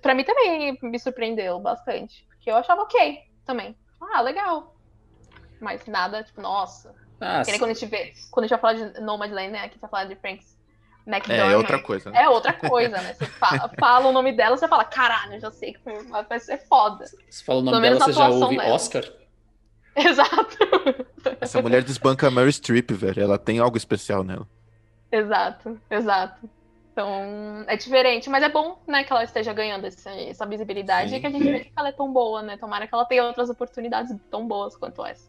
Pra 0.00 0.14
mim 0.14 0.24
também 0.24 0.78
me 0.82 0.98
surpreendeu 0.98 1.58
bastante. 1.60 2.26
Porque 2.28 2.50
eu 2.50 2.56
achava 2.56 2.82
ok 2.82 3.18
também. 3.44 3.76
Ah, 4.00 4.20
legal. 4.20 4.74
Mas 5.60 5.86
nada, 5.86 6.22
tipo, 6.22 6.40
nossa. 6.40 6.94
Ah, 7.20 7.42
que 7.44 7.50
nem 7.50 7.58
quando 7.58 7.70
a 7.70 7.74
gente 7.74 7.86
vê. 7.86 8.12
Quando 8.30 8.44
a 8.44 8.48
gente 8.48 8.60
vai 8.60 8.74
falar 8.76 8.90
de 8.90 9.00
Nomadland, 9.00 9.52
né? 9.52 9.64
Aqui 9.64 9.78
tá 9.78 9.88
falando 9.88 10.08
de 10.08 10.16
Franks 10.16 10.54
McDonald's. 11.06 11.50
É, 11.50 11.52
é 11.52 11.56
outra 11.56 11.78
coisa. 11.78 12.10
Né? 12.10 12.22
É 12.22 12.28
outra 12.28 12.52
coisa, 12.52 13.00
né? 13.00 13.14
Você 13.14 13.26
fala, 13.26 13.70
fala, 13.78 14.08
o 14.08 14.12
nome 14.12 14.32
dela, 14.32 14.56
você 14.56 14.66
fala, 14.66 14.84
caralho, 14.84 15.38
já 15.40 15.50
sei 15.50 15.74
que 15.74 15.80
vai 16.28 16.40
ser 16.40 16.58
foda. 16.66 17.04
Você 17.28 17.44
fala 17.44 17.60
o 17.60 17.62
nome 17.62 17.80
dela, 17.80 18.00
você 18.00 18.12
já 18.12 18.28
ouve 18.28 18.56
dela. 18.56 18.74
Oscar? 18.74 19.04
Exato. 20.08 20.58
Essa 21.40 21.62
mulher 21.62 21.82
desbanca 21.82 22.26
a 22.26 22.30
Mary 22.30 22.52
Streep, 22.52 22.90
velho. 22.90 23.22
Ela 23.22 23.38
tem 23.38 23.58
algo 23.58 23.76
especial 23.76 24.24
nela. 24.24 24.46
Exato, 25.10 25.80
exato. 25.90 26.50
Então, 26.92 27.64
é 27.66 27.76
diferente, 27.76 28.30
mas 28.30 28.42
é 28.42 28.48
bom, 28.48 28.80
né, 28.86 29.02
que 29.02 29.12
ela 29.12 29.24
esteja 29.24 29.52
ganhando 29.52 29.84
esse, 29.84 30.08
essa 30.08 30.46
visibilidade 30.46 31.10
Sim. 31.10 31.16
e 31.16 31.20
que 31.20 31.26
a 31.26 31.30
gente 31.30 31.44
vê 31.44 31.60
que 31.60 31.72
ela 31.76 31.88
é 31.88 31.92
tão 31.92 32.12
boa, 32.12 32.40
né? 32.40 32.56
Tomara 32.56 32.86
que 32.86 32.94
ela 32.94 33.04
tenha 33.04 33.24
outras 33.24 33.50
oportunidades 33.50 34.14
tão 34.30 34.46
boas 34.46 34.76
quanto 34.76 35.04
essa. 35.04 35.28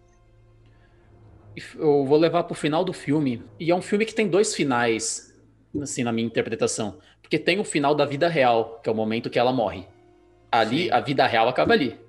eu 1.76 2.06
vou 2.06 2.18
levar 2.20 2.44
pro 2.44 2.54
final 2.54 2.84
do 2.84 2.94
filme. 2.94 3.44
E 3.60 3.72
é 3.72 3.76
um 3.76 3.82
filme 3.82 4.06
que 4.06 4.14
tem 4.14 4.28
dois 4.28 4.54
finais, 4.54 5.36
assim, 5.82 6.04
na 6.04 6.12
minha 6.12 6.28
interpretação. 6.28 7.00
Porque 7.20 7.40
tem 7.40 7.60
o 7.60 7.64
final 7.64 7.96
da 7.96 8.06
vida 8.06 8.28
real, 8.28 8.80
que 8.84 8.90
é 8.90 8.92
o 8.92 8.96
momento 8.96 9.30
que 9.30 9.40
ela 9.40 9.52
morre. 9.52 9.88
Ali, 10.52 10.84
Sim. 10.84 10.92
a 10.92 11.00
vida 11.00 11.26
real 11.26 11.48
acaba 11.48 11.74
ali. 11.74 12.00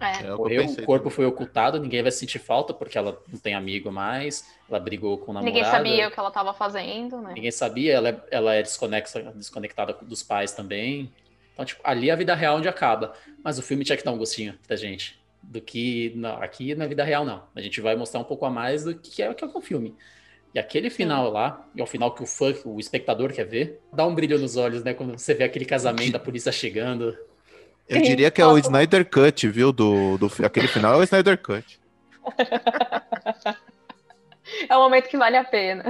É. 0.00 0.26
é 0.26 0.30
Morreu, 0.34 0.64
o 0.64 0.76
corpo 0.84 1.04
também. 1.04 1.10
foi 1.10 1.26
ocultado, 1.26 1.78
ninguém 1.78 2.02
vai 2.02 2.10
sentir 2.10 2.38
falta 2.38 2.72
porque 2.72 2.96
ela 2.96 3.22
não 3.30 3.38
tem 3.38 3.54
amigo 3.54 3.92
mais, 3.92 4.50
ela 4.68 4.80
brigou 4.80 5.18
com 5.18 5.30
o 5.30 5.34
namorado. 5.34 5.54
Ninguém 5.54 5.70
sabia 5.70 6.08
o 6.08 6.10
que 6.10 6.18
ela 6.18 6.28
estava 6.28 6.54
fazendo, 6.54 7.20
né? 7.20 7.32
Ninguém 7.34 7.50
sabia, 7.50 7.92
ela 7.92 8.08
é, 8.08 8.20
ela 8.30 8.54
é 8.54 8.62
desconectada, 8.62 9.32
desconectada 9.32 9.92
dos 10.02 10.22
pais 10.22 10.52
também. 10.52 11.12
Então, 11.52 11.64
tipo, 11.64 11.82
ali 11.84 12.08
é 12.08 12.12
a 12.12 12.16
vida 12.16 12.34
real 12.34 12.56
onde 12.56 12.68
acaba. 12.68 13.12
Mas 13.44 13.58
o 13.58 13.62
filme 13.62 13.84
tinha 13.84 13.96
que 13.96 14.04
dar 14.04 14.12
um 14.12 14.18
gostinho 14.18 14.58
pra 14.66 14.76
gente. 14.76 15.20
Do 15.42 15.60
que 15.60 16.12
não, 16.16 16.42
aqui 16.42 16.74
na 16.74 16.86
vida 16.86 17.04
real, 17.04 17.24
não. 17.24 17.42
A 17.54 17.60
gente 17.60 17.80
vai 17.80 17.94
mostrar 17.94 18.20
um 18.20 18.24
pouco 18.24 18.46
a 18.46 18.50
mais 18.50 18.84
do 18.84 18.94
que 18.94 19.22
é, 19.22 19.32
que 19.34 19.44
é 19.44 19.46
o 19.46 19.60
filme. 19.60 19.94
E 20.54 20.58
aquele 20.58 20.90
final 20.90 21.26
Sim. 21.26 21.32
lá, 21.32 21.68
e 21.74 21.80
é 21.80 21.84
o 21.84 21.86
final 21.86 22.14
que 22.14 22.22
o 22.22 22.26
fã, 22.26 22.52
o 22.64 22.80
espectador 22.80 23.32
quer 23.32 23.44
ver, 23.44 23.80
dá 23.92 24.06
um 24.06 24.14
brilho 24.14 24.38
nos 24.38 24.56
olhos, 24.56 24.82
né? 24.82 24.94
Quando 24.94 25.16
você 25.16 25.32
vê 25.32 25.44
aquele 25.44 25.64
casamento, 25.64 26.16
a 26.16 26.18
polícia 26.18 26.50
chegando. 26.50 27.16
Eu 27.90 28.02
diria 28.02 28.30
que 28.30 28.40
é 28.40 28.46
o 28.46 28.56
Snyder 28.56 29.08
Cut, 29.10 29.48
viu? 29.48 29.72
Do, 29.72 30.16
do, 30.16 30.30
aquele 30.44 30.68
final 30.68 30.94
é 30.94 30.96
o 30.98 31.02
Snyder 31.02 31.36
Cut. 31.42 31.80
é 34.68 34.76
um 34.76 34.80
momento 34.80 35.08
que 35.08 35.16
vale 35.16 35.36
a 35.36 35.44
pena. 35.44 35.84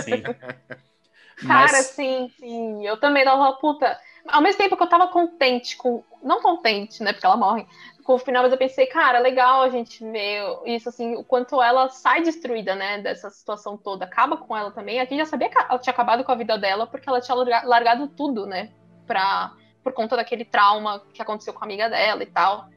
Sim. 0.00 0.22
Cara, 1.46 1.72
Mas... 1.72 1.86
sim, 1.86 2.30
sim. 2.38 2.86
Eu 2.86 2.96
também 2.96 3.24
dava 3.24 3.36
uma 3.36 3.58
puta. 3.58 3.98
Ao 4.28 4.40
mesmo 4.40 4.56
tempo 4.56 4.76
que 4.76 4.82
eu 4.82 4.88
tava 4.88 5.08
contente 5.08 5.76
com. 5.76 6.02
Não 6.22 6.40
contente, 6.40 7.02
né? 7.02 7.12
Porque 7.12 7.26
ela 7.26 7.36
morre. 7.36 7.66
Com 8.04 8.14
o 8.14 8.18
final, 8.18 8.42
mas 8.42 8.52
eu 8.52 8.58
pensei, 8.58 8.86
cara, 8.86 9.18
legal 9.18 9.62
a 9.62 9.68
gente 9.70 10.04
ver 10.04 10.42
isso, 10.66 10.90
assim, 10.90 11.16
o 11.16 11.24
quanto 11.24 11.60
ela 11.60 11.88
sai 11.88 12.22
destruída, 12.22 12.74
né? 12.74 12.98
Dessa 12.98 13.30
situação 13.30 13.76
toda. 13.76 14.04
Acaba 14.04 14.36
com 14.36 14.56
ela 14.56 14.70
também. 14.70 15.00
A 15.00 15.04
gente 15.04 15.18
já 15.18 15.26
sabia 15.26 15.48
que 15.48 15.58
ela 15.58 15.78
tinha 15.78 15.92
acabado 15.92 16.22
com 16.22 16.30
a 16.30 16.36
vida 16.36 16.56
dela 16.56 16.86
porque 16.86 17.08
ela 17.08 17.20
tinha 17.20 17.34
largado 17.34 18.06
tudo, 18.08 18.46
né? 18.46 18.70
Pra 19.06 19.52
por 19.84 19.92
conta 19.92 20.16
daquele 20.16 20.44
trauma 20.44 21.00
que 21.12 21.20
aconteceu 21.20 21.52
com 21.52 21.62
a 21.62 21.66
amiga 21.66 21.90
dela 21.90 22.22
e 22.22 22.26
tal. 22.26 22.68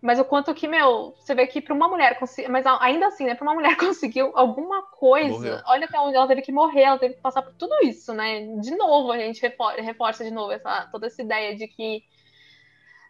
Mas 0.00 0.20
o 0.20 0.24
quanto 0.24 0.54
que, 0.54 0.68
meu, 0.68 1.14
você 1.18 1.34
vê 1.34 1.46
que 1.46 1.62
para 1.62 1.74
uma 1.74 1.88
mulher 1.88 2.18
conseguir. 2.18 2.48
Mas 2.48 2.64
ainda 2.66 3.06
assim, 3.06 3.24
né? 3.24 3.34
Para 3.34 3.44
uma 3.44 3.54
mulher 3.54 3.74
conseguir 3.80 4.20
alguma 4.34 4.82
coisa, 4.82 5.32
Morreu. 5.32 5.62
olha 5.66 5.86
até 5.86 5.98
onde 5.98 6.14
ela 6.14 6.28
teve 6.28 6.42
que 6.42 6.52
morrer, 6.52 6.82
ela 6.82 6.98
teve 6.98 7.14
que 7.14 7.22
passar 7.22 7.42
por 7.42 7.54
tudo 7.54 7.74
isso, 7.82 8.12
né? 8.12 8.46
De 8.60 8.76
novo, 8.76 9.10
a 9.10 9.18
gente 9.18 9.40
reforça 9.78 10.22
de 10.22 10.30
novo 10.30 10.52
essa, 10.52 10.88
toda 10.92 11.06
essa 11.06 11.22
ideia 11.22 11.56
de 11.56 11.66
que 11.66 12.04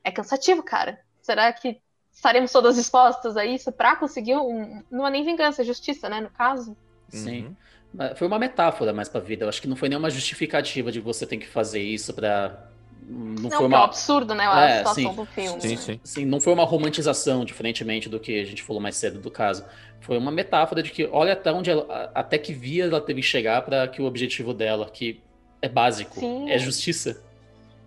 é 0.05 0.11
cansativo, 0.12 0.62
cara. 0.62 1.00
Será 1.20 1.52
que 1.52 1.80
estaremos 2.12 2.52
todas 2.52 2.76
dispostas 2.76 3.36
a 3.36 3.44
isso 3.44 3.72
para 3.72 3.96
conseguir 3.96 4.36
um. 4.36 4.82
Não 4.88 5.05
é 5.05 5.11
nem 5.11 5.24
vingança, 5.24 5.62
é 5.62 5.64
justiça, 5.64 6.09
né? 6.09 6.20
No 6.20 6.30
caso. 6.30 6.76
Sim. 7.09 7.57
Uhum. 7.98 8.14
Foi 8.16 8.26
uma 8.26 8.38
metáfora 8.38 8.92
mais 8.92 9.09
pra 9.09 9.20
vida. 9.20 9.44
Eu 9.44 9.48
acho 9.48 9.61
que 9.61 9.68
não 9.68 9.76
foi 9.76 9.88
nenhuma 9.88 10.11
justificativa 10.11 10.90
de 10.92 11.00
você 11.00 11.26
tem 11.26 11.38
que 11.38 11.46
fazer 11.46 11.80
isso 11.80 12.14
para 12.14 12.70
não, 13.07 13.42
não 13.42 13.50
foi 13.50 13.66
uma... 13.66 13.76
é 13.76 13.80
um 13.80 13.84
absurdo, 13.84 14.34
né? 14.34 14.46
A 14.46 14.66
é, 14.66 14.78
situação 14.78 15.11
sim, 15.11 15.16
do 15.16 15.26
filme. 15.26 15.61
Sim, 15.61 15.76
sim. 15.76 16.00
sim, 16.02 16.24
não 16.24 16.40
foi 16.40 16.52
uma 16.52 16.64
romantização, 16.64 17.44
diferentemente 17.44 18.09
do 18.09 18.18
que 18.18 18.40
a 18.40 18.44
gente 18.44 18.62
falou 18.62 18.80
mais 18.80 18.96
cedo 18.96 19.20
do 19.20 19.30
caso. 19.30 19.64
Foi 20.00 20.16
uma 20.18 20.30
metáfora 20.30 20.82
de 20.82 20.90
que 20.90 21.07
olha 21.07 21.32
até 21.34 21.52
onde 21.52 21.70
ela, 21.70 22.11
até 22.14 22.38
que 22.38 22.52
via 22.52 22.84
ela 22.84 23.00
teve 23.00 23.20
que 23.20 23.26
chegar 23.26 23.62
para 23.62 23.86
que 23.88 24.00
o 24.00 24.07
objetivo 24.07 24.55
dela, 24.55 24.88
que 24.90 25.20
é 25.61 25.68
básico, 25.68 26.20
sim. 26.20 26.50
é 26.50 26.59
justiça, 26.59 27.22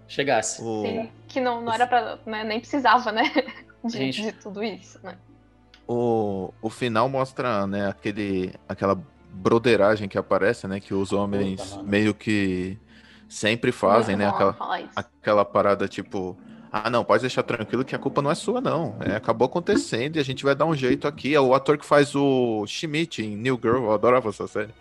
chegasse. 0.08 0.62
O... 0.62 0.84
Sim, 0.84 1.10
que 1.28 1.40
não, 1.40 1.62
não 1.62 1.74
era 1.74 1.88
para 1.88 2.20
né, 2.26 2.44
nem 2.44 2.60
precisava, 2.60 3.12
né? 3.12 3.24
De, 3.84 3.94
gente, 3.94 4.22
de 4.24 4.32
tudo 4.34 4.62
isso, 4.64 5.00
né? 5.04 5.16
O, 5.88 6.52
o 6.62 6.70
final 6.70 7.08
mostra, 7.08 7.66
né, 7.66 7.88
aquele, 7.88 8.54
aquela 8.68 9.00
broderagem 9.32 10.10
que 10.10 10.18
aparece, 10.18 10.68
né? 10.68 10.80
Que 10.80 10.94
os 10.94 11.14
homens 11.14 11.62
Puta, 11.62 11.84
meio 11.84 12.14
que 12.14 12.78
sempre 13.28 13.72
fazem, 13.72 14.16
né? 14.16 14.28
Aquela, 14.28 14.58
aquela 14.96 15.46
parada 15.46 15.88
tipo. 15.88 16.38
Ah, 16.72 16.90
não, 16.90 17.04
pode 17.04 17.22
deixar 17.22 17.44
tranquilo 17.44 17.86
que 17.86 17.96
a 17.96 18.00
culpa 18.00 18.22
não 18.22 18.30
é 18.30 18.36
sua, 18.36 18.60
não. 18.60 18.98
É, 19.00 19.16
acabou 19.16 19.46
acontecendo 19.46 20.18
e 20.18 20.20
a 20.20 20.24
gente 20.24 20.44
vai 20.44 20.54
dar 20.54 20.66
um 20.66 20.76
jeito 20.76 21.08
aqui. 21.08 21.34
É 21.34 21.40
o 21.40 21.54
ator 21.54 21.78
que 21.78 21.86
faz 21.86 22.14
o 22.14 22.66
Schmidt 22.68 23.24
em 23.24 23.36
New 23.36 23.60
Girl, 23.62 23.86
eu 23.86 23.94
adorava 23.94 24.30
essa 24.30 24.48
série. 24.48 24.74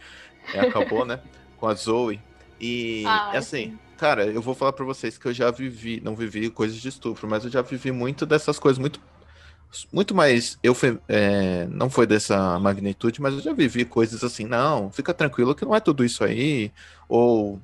É, 0.53 0.61
acabou, 0.61 1.05
né? 1.05 1.21
Com 1.59 1.69
a 1.69 1.75
Zoe. 1.75 2.21
E 2.61 3.05
ah, 3.07 3.33
assim, 3.37 3.71
sim. 3.71 3.79
cara, 3.97 4.27
eu 4.27 4.43
vou 4.43 4.55
falar 4.55 4.73
para 4.73 4.85
vocês 4.85 5.17
que 5.17 5.27
eu 5.27 5.33
já 5.33 5.51
vivi, 5.51 6.01
não 6.03 6.17
vivi 6.17 6.51
coisas 6.51 6.77
de 6.77 6.89
estupro, 6.89 7.29
mas 7.29 7.45
eu 7.45 7.51
já 7.51 7.63
vivi 7.63 7.93
muito 7.93 8.27
dessas 8.27 8.59
coisas 8.59 8.79
muito 8.79 9.01
muito 9.93 10.15
mais 10.15 10.59
eu 10.63 10.75
é, 11.09 11.67
não 11.71 11.91
foi 11.91 12.07
dessa 12.07 12.59
magnitude, 12.59 13.21
mas 13.21 13.35
eu 13.35 13.41
já 13.41 13.53
vivi 13.53 13.85
coisas 13.85 14.25
assim, 14.25 14.45
não, 14.47 14.91
fica 14.91 15.13
tranquilo 15.13 15.55
que 15.55 15.65
não 15.65 15.75
é 15.75 15.81
tudo 15.81 16.05
isso 16.05 16.25
aí, 16.25 16.73
ou 17.09 17.61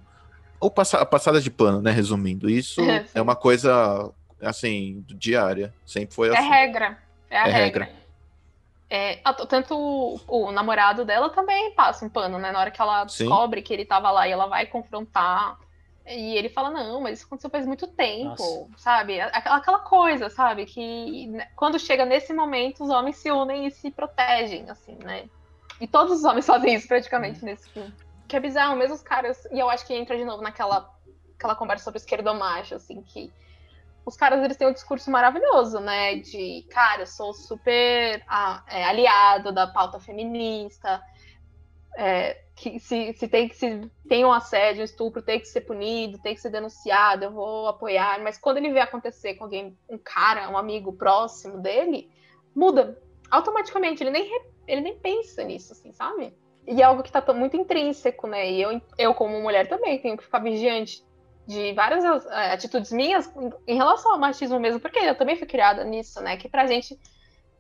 ou 0.62 0.70
passa, 0.70 1.04
passada 1.04 1.40
de 1.40 1.50
pano, 1.50 1.82
né? 1.82 1.90
Resumindo, 1.90 2.48
isso 2.48 2.80
é, 2.80 3.04
é 3.16 3.20
uma 3.20 3.34
coisa 3.34 4.12
assim 4.40 5.04
diária, 5.08 5.74
sempre 5.84 6.14
foi 6.14 6.28
é 6.28 6.38
assim. 6.38 6.46
É 6.46 6.50
regra, 6.50 6.98
é 7.28 7.38
a 7.38 7.48
é 7.48 7.50
regra. 7.50 7.84
regra. 7.84 8.02
É, 8.88 9.16
tanto 9.48 9.74
o, 9.74 10.20
o, 10.28 10.52
namorado 10.52 11.04
dela 11.04 11.30
também 11.30 11.74
passa 11.74 12.04
um 12.04 12.08
pano, 12.08 12.38
né? 12.38 12.52
Na 12.52 12.60
hora 12.60 12.70
que 12.70 12.80
ela 12.80 13.04
descobre 13.04 13.60
Sim. 13.60 13.64
que 13.64 13.72
ele 13.72 13.84
tava 13.84 14.10
lá 14.10 14.28
e 14.28 14.30
ela 14.30 14.46
vai 14.46 14.66
confrontar. 14.66 15.58
E 16.06 16.36
ele 16.36 16.48
fala, 16.48 16.70
não, 16.70 17.00
mas 17.00 17.18
isso 17.18 17.26
aconteceu 17.26 17.48
faz 17.48 17.66
muito 17.66 17.86
tempo, 17.86 18.28
Nossa. 18.28 18.68
sabe? 18.76 19.20
Aquela, 19.20 19.56
aquela 19.56 19.78
coisa, 19.78 20.28
sabe? 20.28 20.66
Que 20.66 21.26
né, 21.28 21.48
quando 21.56 21.78
chega 21.78 22.04
nesse 22.04 22.32
momento, 22.34 22.84
os 22.84 22.90
homens 22.90 23.16
se 23.16 23.30
unem 23.30 23.66
e 23.66 23.70
se 23.70 23.90
protegem, 23.90 24.68
assim, 24.68 24.96
né? 25.02 25.24
E 25.80 25.86
todos 25.86 26.18
os 26.18 26.24
homens 26.24 26.44
fazem 26.44 26.74
isso 26.74 26.86
praticamente 26.86 27.42
hum. 27.42 27.46
nesse 27.46 27.68
filme 27.70 27.92
que 28.32 28.36
é 28.36 28.40
bizarro, 28.40 28.76
mesmo 28.76 28.94
os 28.94 29.02
caras. 29.02 29.44
E 29.52 29.58
eu 29.58 29.68
acho 29.68 29.86
que 29.86 29.94
entra 29.94 30.16
de 30.16 30.24
novo 30.24 30.42
naquela 30.42 30.90
aquela 31.36 31.54
conversa 31.54 31.84
sobre 31.84 31.98
esquerdo 31.98 32.32
macho, 32.34 32.76
assim, 32.76 33.02
que 33.02 33.30
os 34.06 34.16
caras 34.16 34.42
eles 34.42 34.56
têm 34.56 34.68
um 34.68 34.72
discurso 34.72 35.10
maravilhoso, 35.10 35.80
né? 35.80 36.16
De, 36.16 36.66
cara, 36.70 37.02
eu 37.02 37.06
sou 37.06 37.34
super 37.34 38.24
ah, 38.26 38.64
é, 38.68 38.84
aliado 38.84 39.52
da 39.52 39.66
pauta 39.66 40.00
feminista. 40.00 41.02
É, 41.94 42.40
que 42.56 42.80
se, 42.80 43.12
se 43.12 43.28
tem 43.28 43.48
que 43.50 43.54
se 43.54 43.90
tem 44.08 44.24
um 44.24 44.32
assédio, 44.32 44.80
um 44.80 44.84
estupro, 44.84 45.20
tem 45.20 45.38
que 45.38 45.46
ser 45.46 45.60
punido, 45.60 46.18
tem 46.18 46.34
que 46.34 46.40
ser 46.40 46.48
denunciado, 46.48 47.24
eu 47.24 47.32
vou 47.32 47.68
apoiar. 47.68 48.22
Mas 48.22 48.38
quando 48.38 48.56
ele 48.56 48.72
vê 48.72 48.80
acontecer 48.80 49.34
com 49.34 49.44
alguém, 49.44 49.76
um 49.90 49.98
cara, 49.98 50.48
um 50.48 50.56
amigo 50.56 50.94
próximo 50.94 51.60
dele, 51.60 52.10
muda 52.54 52.98
automaticamente. 53.30 54.02
Ele 54.02 54.10
nem, 54.10 54.40
ele 54.66 54.80
nem 54.80 54.98
pensa 54.98 55.44
nisso, 55.44 55.74
assim, 55.74 55.92
sabe? 55.92 56.34
E 56.66 56.80
é 56.80 56.84
algo 56.84 57.02
que 57.02 57.08
está 57.08 57.32
muito 57.32 57.56
intrínseco, 57.56 58.26
né? 58.26 58.50
E 58.50 58.62
eu, 58.62 58.80
eu, 58.96 59.14
como 59.14 59.40
mulher, 59.40 59.68
também 59.68 59.98
tenho 59.98 60.16
que 60.16 60.24
ficar 60.24 60.38
vigiante 60.38 61.02
de 61.46 61.72
várias 61.72 62.04
é, 62.26 62.52
atitudes 62.52 62.92
minhas 62.92 63.32
em 63.66 63.74
relação 63.74 64.12
ao 64.12 64.18
machismo 64.18 64.60
mesmo, 64.60 64.78
porque 64.78 64.98
eu 64.98 65.16
também 65.16 65.36
fui 65.36 65.46
criada 65.46 65.84
nisso, 65.84 66.20
né? 66.20 66.36
Que 66.36 66.48
pra 66.48 66.66
gente 66.66 66.98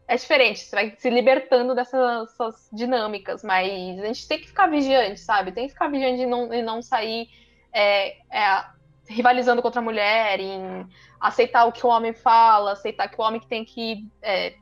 é 0.06 0.16
diferente, 0.16 0.60
você 0.60 0.76
vai 0.76 0.94
se 0.98 1.10
libertando 1.10 1.74
dessas, 1.74 2.68
dinâmicas, 2.72 3.42
mas 3.42 3.98
a 4.00 4.06
gente 4.06 4.28
tem 4.28 4.38
que 4.38 4.48
ficar 4.48 4.66
vigiante, 4.66 5.20
sabe? 5.20 5.52
Tem 5.52 5.66
que 5.66 5.72
ficar 5.72 5.88
vigiante 5.88 6.22
e 6.22 6.26
não, 6.26 6.48
não 6.62 6.82
sair 6.82 7.28
é, 7.72 8.16
é, 8.30 8.64
rivalizando 9.08 9.62
contra 9.62 9.80
a 9.80 9.84
mulher, 9.84 10.38
em 10.38 10.86
aceitar 11.20 11.64
o 11.64 11.72
que 11.72 11.86
o 11.86 11.88
homem 11.88 12.12
fala, 12.12 12.72
aceitar 12.72 13.08
que 13.08 13.20
o 13.20 13.24
homem 13.24 13.40
tem 13.40 13.64
que 13.64 14.06
é, 14.20 14.54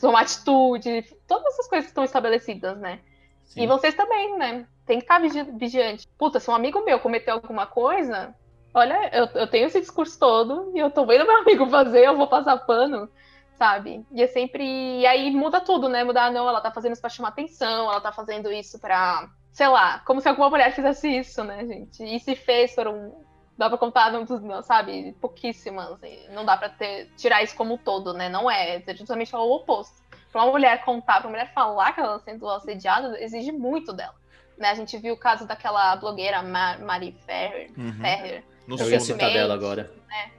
tomar 0.00 0.22
atitude, 0.22 1.04
todas 1.26 1.54
essas 1.54 1.68
coisas 1.68 1.88
estão 1.88 2.04
estabelecidas, 2.04 2.78
né? 2.78 3.00
Sim. 3.44 3.62
E 3.62 3.66
vocês 3.66 3.94
também, 3.94 4.36
né? 4.36 4.66
Tem 4.86 4.98
que 4.98 5.04
estar 5.04 5.20
vigiante. 5.20 6.06
Puta, 6.18 6.40
se 6.40 6.50
um 6.50 6.54
amigo 6.54 6.84
meu 6.84 7.00
cometeu 7.00 7.34
alguma 7.34 7.66
coisa, 7.66 8.34
olha, 8.72 9.10
eu, 9.12 9.26
eu 9.40 9.46
tenho 9.46 9.66
esse 9.66 9.80
discurso 9.80 10.18
todo 10.18 10.72
e 10.74 10.78
eu 10.78 10.90
tô 10.90 11.06
vendo 11.06 11.26
meu 11.26 11.38
amigo 11.38 11.66
fazer, 11.68 12.04
eu 12.04 12.16
vou 12.16 12.26
passar 12.26 12.58
pano, 12.58 13.08
sabe? 13.54 14.04
E 14.12 14.22
é 14.22 14.26
sempre. 14.26 14.64
E 15.00 15.06
aí 15.06 15.30
muda 15.30 15.60
tudo, 15.60 15.88
né? 15.88 16.04
Mudar, 16.04 16.30
não, 16.30 16.48
ela 16.48 16.60
tá 16.60 16.70
fazendo 16.70 16.92
isso 16.92 17.00
pra 17.00 17.10
chamar 17.10 17.28
atenção, 17.28 17.90
ela 17.90 18.00
tá 18.00 18.12
fazendo 18.12 18.52
isso 18.52 18.78
pra. 18.78 19.28
Sei 19.52 19.68
lá, 19.68 20.00
como 20.00 20.20
se 20.20 20.28
alguma 20.28 20.50
mulher 20.50 20.72
fizesse 20.74 21.08
isso, 21.08 21.44
né, 21.44 21.64
gente? 21.64 22.02
E 22.02 22.18
se 22.18 22.34
fez, 22.34 22.74
foram. 22.74 23.24
Dá 23.56 23.68
pra 23.68 23.78
contar, 23.78 24.10
não, 24.10 24.26
sabe? 24.62 25.16
Pouquíssimas. 25.20 25.96
Não 26.32 26.44
dá 26.44 26.56
pra 26.56 26.68
ter, 26.68 27.08
tirar 27.16 27.40
isso 27.40 27.54
como 27.54 27.74
um 27.74 27.78
todo, 27.78 28.12
né? 28.12 28.28
Não 28.28 28.50
é. 28.50 28.82
É 28.84 28.94
justamente 28.96 29.34
o 29.34 29.38
oposto 29.38 30.03
para 30.34 30.42
uma 30.42 30.50
mulher 30.50 30.84
contar, 30.84 31.20
para 31.20 31.28
uma 31.28 31.30
mulher 31.30 31.52
falar 31.54 31.92
que 31.92 32.00
ela 32.00 32.16
está 32.16 32.32
sendo 32.32 32.48
assediada, 32.48 33.22
exige 33.22 33.52
muito 33.52 33.92
dela. 33.92 34.16
Né? 34.58 34.68
A 34.68 34.74
gente 34.74 34.98
viu 34.98 35.14
o 35.14 35.16
caso 35.16 35.46
daquela 35.46 35.94
blogueira 35.94 36.42
Mar 36.42 36.80
Mari 36.80 37.12
Ferrer. 37.24 37.70
Uhum. 37.78 37.92
Ferrer 38.00 38.44
eu 38.66 38.90
ia 38.90 38.98
citar 38.98 39.32
dela 39.32 39.54
agora. 39.54 39.94
Né? 40.08 40.32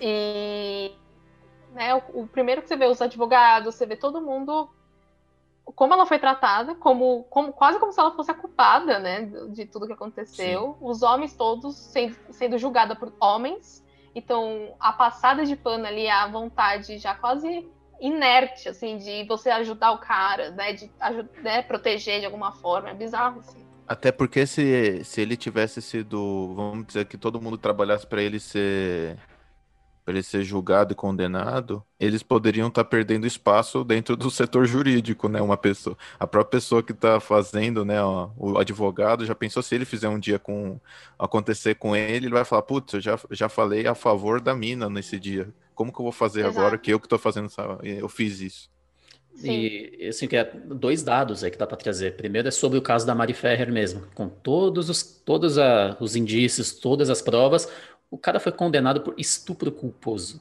E 0.00 0.92
né, 1.72 1.96
o, 1.96 2.22
o, 2.22 2.26
primeiro 2.28 2.62
que 2.62 2.68
você 2.68 2.76
vê 2.76 2.86
os 2.86 3.02
advogados, 3.02 3.74
você 3.74 3.84
vê 3.84 3.96
todo 3.96 4.20
mundo 4.20 4.70
como 5.64 5.94
ela 5.94 6.06
foi 6.06 6.20
tratada, 6.20 6.76
como, 6.76 7.24
como 7.24 7.52
quase 7.52 7.80
como 7.80 7.90
se 7.90 7.98
ela 7.98 8.14
fosse 8.14 8.30
a 8.30 8.34
culpada, 8.34 9.00
né, 9.00 9.22
de, 9.48 9.66
tudo 9.66 9.88
que 9.88 9.94
aconteceu. 9.94 10.76
Sim. 10.78 10.86
Os 10.86 11.02
homens 11.02 11.34
todos 11.34 11.74
sendo, 11.74 12.16
sendo 12.30 12.56
julgados 12.56 12.96
por 12.98 13.12
homens. 13.18 13.82
Então, 14.14 14.76
a 14.78 14.92
passada 14.92 15.44
de 15.44 15.56
pano 15.56 15.86
ali, 15.86 16.08
a 16.08 16.28
vontade 16.28 16.98
já 16.98 17.16
quase 17.16 17.68
inerte, 18.04 18.68
assim, 18.68 18.98
de 18.98 19.24
você 19.24 19.48
ajudar 19.48 19.92
o 19.92 19.98
cara, 19.98 20.50
né? 20.50 20.74
De 20.74 20.90
né, 21.42 21.62
proteger 21.62 22.20
de 22.20 22.26
alguma 22.26 22.52
forma. 22.52 22.90
É 22.90 22.94
bizarro, 22.94 23.40
assim. 23.40 23.64
Até 23.88 24.12
porque 24.12 24.46
se, 24.46 25.02
se 25.04 25.20
ele 25.20 25.36
tivesse 25.36 25.80
sido, 25.80 26.54
vamos 26.54 26.86
dizer 26.86 27.06
que 27.06 27.16
todo 27.16 27.40
mundo 27.40 27.56
trabalhasse 27.56 28.06
para 28.06 28.22
ele 28.22 28.38
ser 28.38 29.18
para 30.04 30.12
ele 30.12 30.22
ser 30.22 30.44
julgado 30.44 30.92
e 30.92 30.94
condenado, 30.94 31.82
eles 31.98 32.22
poderiam 32.22 32.68
estar 32.68 32.84
tá 32.84 32.90
perdendo 32.90 33.26
espaço 33.26 33.82
dentro 33.82 34.14
do 34.14 34.30
setor 34.30 34.66
jurídico, 34.66 35.30
né? 35.30 35.40
Uma 35.40 35.56
pessoa, 35.56 35.96
a 36.20 36.26
própria 36.26 36.60
pessoa 36.60 36.82
que 36.82 36.92
está 36.92 37.18
fazendo, 37.20 37.86
né? 37.86 38.02
Ó, 38.02 38.28
o 38.36 38.58
advogado 38.58 39.24
já 39.24 39.34
pensou 39.34 39.62
se 39.62 39.74
ele 39.74 39.86
fizer 39.86 40.10
um 40.10 40.18
dia 40.18 40.38
com 40.38 40.78
acontecer 41.18 41.76
com 41.76 41.96
ele, 41.96 42.26
ele 42.26 42.34
vai 42.34 42.44
falar, 42.44 42.60
putz, 42.62 42.92
eu 42.92 43.00
já, 43.00 43.18
já 43.30 43.48
falei 43.48 43.86
a 43.86 43.94
favor 43.94 44.42
da 44.42 44.54
mina 44.54 44.90
nesse 44.90 45.18
dia. 45.18 45.48
Como 45.74 45.92
que 45.92 46.00
eu 46.00 46.04
vou 46.04 46.12
fazer 46.12 46.40
Exato. 46.40 46.58
agora 46.58 46.78
que 46.78 46.92
eu 46.92 47.00
que 47.00 47.06
estou 47.06 47.18
fazendo, 47.18 47.48
eu 47.82 48.08
fiz 48.08 48.40
isso? 48.40 48.70
Sim. 49.34 49.50
E 49.50 50.06
assim, 50.08 50.28
que 50.28 50.36
é 50.36 50.44
dois 50.44 51.02
dados 51.02 51.42
aí 51.42 51.50
que 51.50 51.58
dá 51.58 51.66
para 51.66 51.76
trazer. 51.76 52.16
Primeiro 52.16 52.48
é 52.48 52.50
sobre 52.50 52.78
o 52.78 52.82
caso 52.82 53.06
da 53.06 53.14
Mari 53.14 53.34
Ferrer 53.34 53.72
mesmo, 53.72 54.02
com 54.14 54.28
todos 54.28 54.88
os, 54.88 55.02
todos 55.02 55.58
a, 55.58 55.96
os 56.00 56.14
indícios, 56.14 56.72
todas 56.72 57.10
as 57.10 57.20
provas, 57.20 57.68
o 58.10 58.16
cara 58.16 58.38
foi 58.38 58.52
condenado 58.52 59.00
por 59.00 59.14
estupro 59.18 59.72
culposo. 59.72 60.40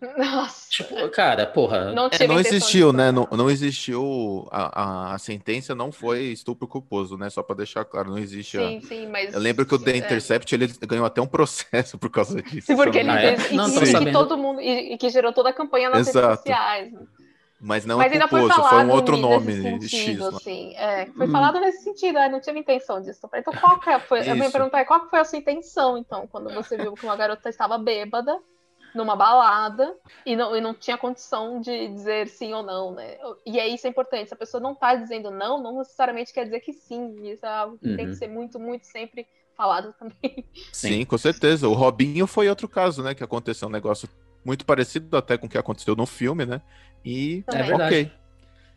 Nossa. 0.00 0.70
Tipo, 0.70 1.08
cara, 1.08 1.46
porra. 1.46 1.92
Não, 1.92 2.08
é, 2.12 2.26
não 2.26 2.38
existiu, 2.38 2.92
né? 2.92 3.10
Não, 3.10 3.26
não 3.32 3.50
existiu. 3.50 4.46
A, 4.50 5.14
a, 5.14 5.18
sentença 5.18 5.74
não 5.74 5.90
foi 5.90 6.24
estupro 6.24 6.68
culposo, 6.68 7.16
né? 7.16 7.30
Só 7.30 7.42
pra 7.42 7.56
deixar 7.56 7.84
claro, 7.84 8.10
não 8.10 8.18
existe. 8.18 8.58
Sim, 8.58 8.76
a... 8.76 8.80
sim, 8.82 9.06
mas. 9.06 9.32
Eu 9.32 9.40
lembro 9.40 9.64
que 9.64 9.74
o 9.74 9.78
The 9.78 9.92
é. 9.92 9.96
Intercept 9.96 10.54
ele 10.54 10.66
ganhou 10.86 11.06
até 11.06 11.22
um 11.22 11.26
processo 11.26 11.96
por 11.96 12.10
causa 12.10 12.40
disso. 12.42 12.66
Sim, 12.66 12.76
porque 12.76 12.98
ele 12.98 13.10
ah, 13.10 13.18
fez. 13.18 13.50
É? 13.50 13.54
Não, 13.54 13.68
e, 13.68 13.72
e 13.72 14.04
que 14.04 14.12
todo 14.12 14.36
mundo. 14.36 14.60
E, 14.60 14.92
e, 14.92 14.98
que 14.98 15.08
gerou 15.08 15.32
toda 15.32 15.48
a 15.48 15.52
campanha 15.52 15.88
nas 15.88 16.08
Exato. 16.08 16.26
redes 16.26 16.38
sociais. 16.40 16.92
Mas 17.58 17.86
não 17.86 17.96
Mas 17.96 18.12
é 18.12 18.18
culposo, 18.18 18.52
foi, 18.52 18.68
foi, 18.68 18.84
um 18.84 18.90
outro 18.90 19.16
nome 19.16 19.62
sentido, 19.62 20.24
X. 20.26 20.36
Assim, 20.36 20.74
é, 20.76 21.06
foi 21.06 21.26
hum. 21.26 21.32
falado 21.32 21.58
nesse 21.58 21.84
sentido, 21.84 22.18
eu 22.18 22.30
não 22.30 22.38
tive 22.38 22.60
intenção 22.60 23.00
disso. 23.00 23.26
Então, 23.34 23.54
qual 23.54 23.80
que 23.80 23.98
foi? 24.00 24.28
Eu 24.28 24.36
me 24.36 24.50
perguntar 24.50 24.84
qual 24.84 25.08
foi 25.08 25.20
a 25.20 25.24
sua 25.24 25.38
intenção, 25.38 25.96
então, 25.96 26.26
quando 26.26 26.52
você 26.52 26.76
viu 26.76 26.92
que 26.92 27.06
uma 27.06 27.16
garota 27.16 27.48
estava 27.48 27.78
bêbada 27.78 28.38
numa 28.96 29.14
balada 29.14 29.94
e 30.24 30.34
não, 30.34 30.56
e 30.56 30.60
não 30.60 30.74
tinha 30.74 30.98
condição 30.98 31.60
de 31.60 31.88
dizer 31.88 32.28
sim 32.28 32.52
ou 32.52 32.62
não, 32.62 32.92
né? 32.92 33.16
E 33.44 33.58
é 33.60 33.68
isso 33.68 33.86
é 33.86 33.90
importante. 33.90 34.28
Se 34.28 34.34
a 34.34 34.36
pessoa 34.36 34.60
não 34.60 34.72
está 34.72 34.94
dizendo 34.94 35.30
não, 35.30 35.62
não 35.62 35.78
necessariamente 35.78 36.32
quer 36.32 36.44
dizer 36.44 36.60
que 36.60 36.72
sim. 36.72 37.14
Isso 37.30 37.44
é 37.44 37.48
algo 37.48 37.78
que 37.78 37.88
uhum. 37.88 37.96
tem 37.96 38.06
que 38.06 38.12
uhum. 38.12 38.18
ser 38.18 38.28
muito, 38.28 38.58
muito 38.58 38.86
sempre 38.86 39.26
falado 39.56 39.94
também. 39.98 40.44
Sim. 40.72 40.88
sim, 40.88 41.04
com 41.04 41.18
certeza. 41.18 41.68
O 41.68 41.74
Robinho 41.74 42.26
foi 42.26 42.48
outro 42.48 42.68
caso, 42.68 43.02
né? 43.02 43.14
Que 43.14 43.24
aconteceu 43.24 43.68
um 43.68 43.72
negócio 43.72 44.08
muito 44.44 44.64
parecido 44.64 45.16
até 45.16 45.36
com 45.36 45.46
o 45.46 45.48
que 45.48 45.58
aconteceu 45.58 45.96
no 45.96 46.06
filme, 46.06 46.46
né? 46.46 46.60
E 47.04 47.44
é 47.48 47.62
verdade. 47.62 47.94
ok. 47.94 48.12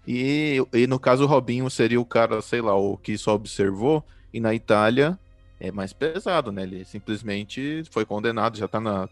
E, 0.08 0.58
e 0.74 0.88
no 0.88 1.00
caso 1.00 1.24
o 1.24 1.28
Robinho 1.28 1.70
seria 1.70 2.02
o 2.02 2.06
cara, 2.06 2.42
sei 2.42 2.62
lá, 2.62 2.76
o 2.76 2.98
que 2.98 3.18
só 3.18 3.36
observou, 3.36 4.04
e 4.34 4.40
na 4.40 4.56
Itália 4.56 5.20
é 5.60 5.72
mais 5.72 5.94
pesado, 5.94 6.52
né? 6.52 6.64
Ele 6.64 6.86
simplesmente 6.86 7.84
foi 7.92 8.06
condenado, 8.06 8.58
já 8.58 8.68
tá 8.68 8.80
na. 8.80 9.10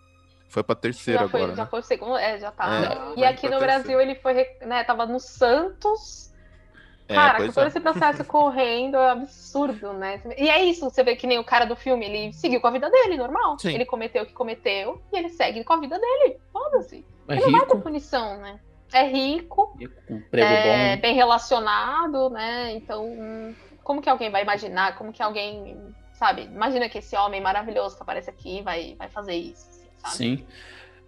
Foi 0.48 0.64
pra 0.64 0.76
terceira 0.76 1.22
já 1.22 1.30
foi, 1.30 1.42
agora. 1.42 1.56
Já 1.56 1.64
né? 1.64 1.70
foi 1.70 1.80
o 1.80 1.84
segundo, 1.84 2.18
é, 2.18 2.40
já 2.40 2.52
tá. 2.52 3.14
É, 3.16 3.20
e 3.20 3.26
aqui 3.26 3.50
no 3.50 3.60
Brasil 3.60 4.00
ele 4.00 4.16
foi, 4.16 4.34
né, 4.62 4.84
tava 4.84 5.06
no 5.06 5.20
Santos. 5.20 6.34
É, 7.10 7.16
cara, 7.16 7.46
com 7.46 7.54
todo 7.54 7.64
é. 7.64 7.68
esse 7.68 7.80
processo 7.80 8.24
correndo 8.26 8.98
é 8.98 9.12
absurdo, 9.12 9.94
né? 9.94 10.22
E 10.38 10.50
é 10.50 10.64
isso, 10.64 10.90
você 10.90 11.04
vê 11.04 11.16
que 11.16 11.28
nem 11.28 11.40
o 11.40 11.44
cara 11.44 11.66
do 11.66 11.76
filme, 11.76 12.06
ele 12.06 12.34
seguiu 12.34 12.60
com 12.60 12.68
a 12.68 12.72
vida 12.72 12.90
dele, 12.90 13.18
normal. 13.18 13.58
Sim. 13.60 13.74
Ele 13.74 13.86
cometeu 13.86 14.24
o 14.24 14.26
que 14.26 14.34
cometeu 14.34 15.02
e 15.14 15.18
ele 15.18 15.30
segue 15.30 15.64
com 15.64 15.74
a 15.74 15.80
vida 15.80 15.98
dele. 15.98 16.38
Foda-se. 16.52 17.06
É 17.30 17.34
ele 17.34 17.40
rico. 17.40 17.52
não 17.52 17.60
vai 17.60 17.68
ter 17.68 17.82
punição, 17.82 18.38
né? 18.38 18.60
é 18.94 19.08
rico, 19.08 19.78
é 20.32 20.96
bem 20.98 21.14
relacionado, 21.14 22.30
né? 22.30 22.72
Então, 22.72 23.06
como 23.84 24.02
que 24.02 24.10
alguém 24.10 24.30
vai 24.30 24.44
imaginar? 24.44 24.98
Como 24.98 25.12
que 25.12 25.22
alguém, 25.22 25.78
sabe? 26.14 26.44
Imagina 26.44 26.88
que 26.90 27.00
esse 27.00 27.16
homem 27.16 27.42
maravilhoso 27.42 27.96
que 27.96 28.04
aparece 28.04 28.30
aqui 28.30 28.62
vai, 28.62 28.96
vai 28.96 29.10
fazer 29.10 29.34
isso. 29.34 29.77
Sabe? 30.08 30.18
Sim. 30.18 30.46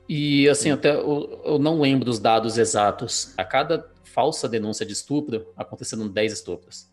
E 0.07 0.49
assim, 0.49 0.71
até 0.71 0.95
eu, 0.95 1.41
eu, 1.45 1.59
não 1.59 1.79
lembro 1.79 2.09
os 2.09 2.19
dados 2.19 2.57
exatos. 2.57 3.33
A 3.37 3.43
cada 3.43 3.87
falsa 4.03 4.49
denúncia 4.49 4.85
de 4.85 4.93
estupro, 4.93 5.53
aconteceram 5.55 6.07
10 6.07 6.33
estupros. 6.33 6.89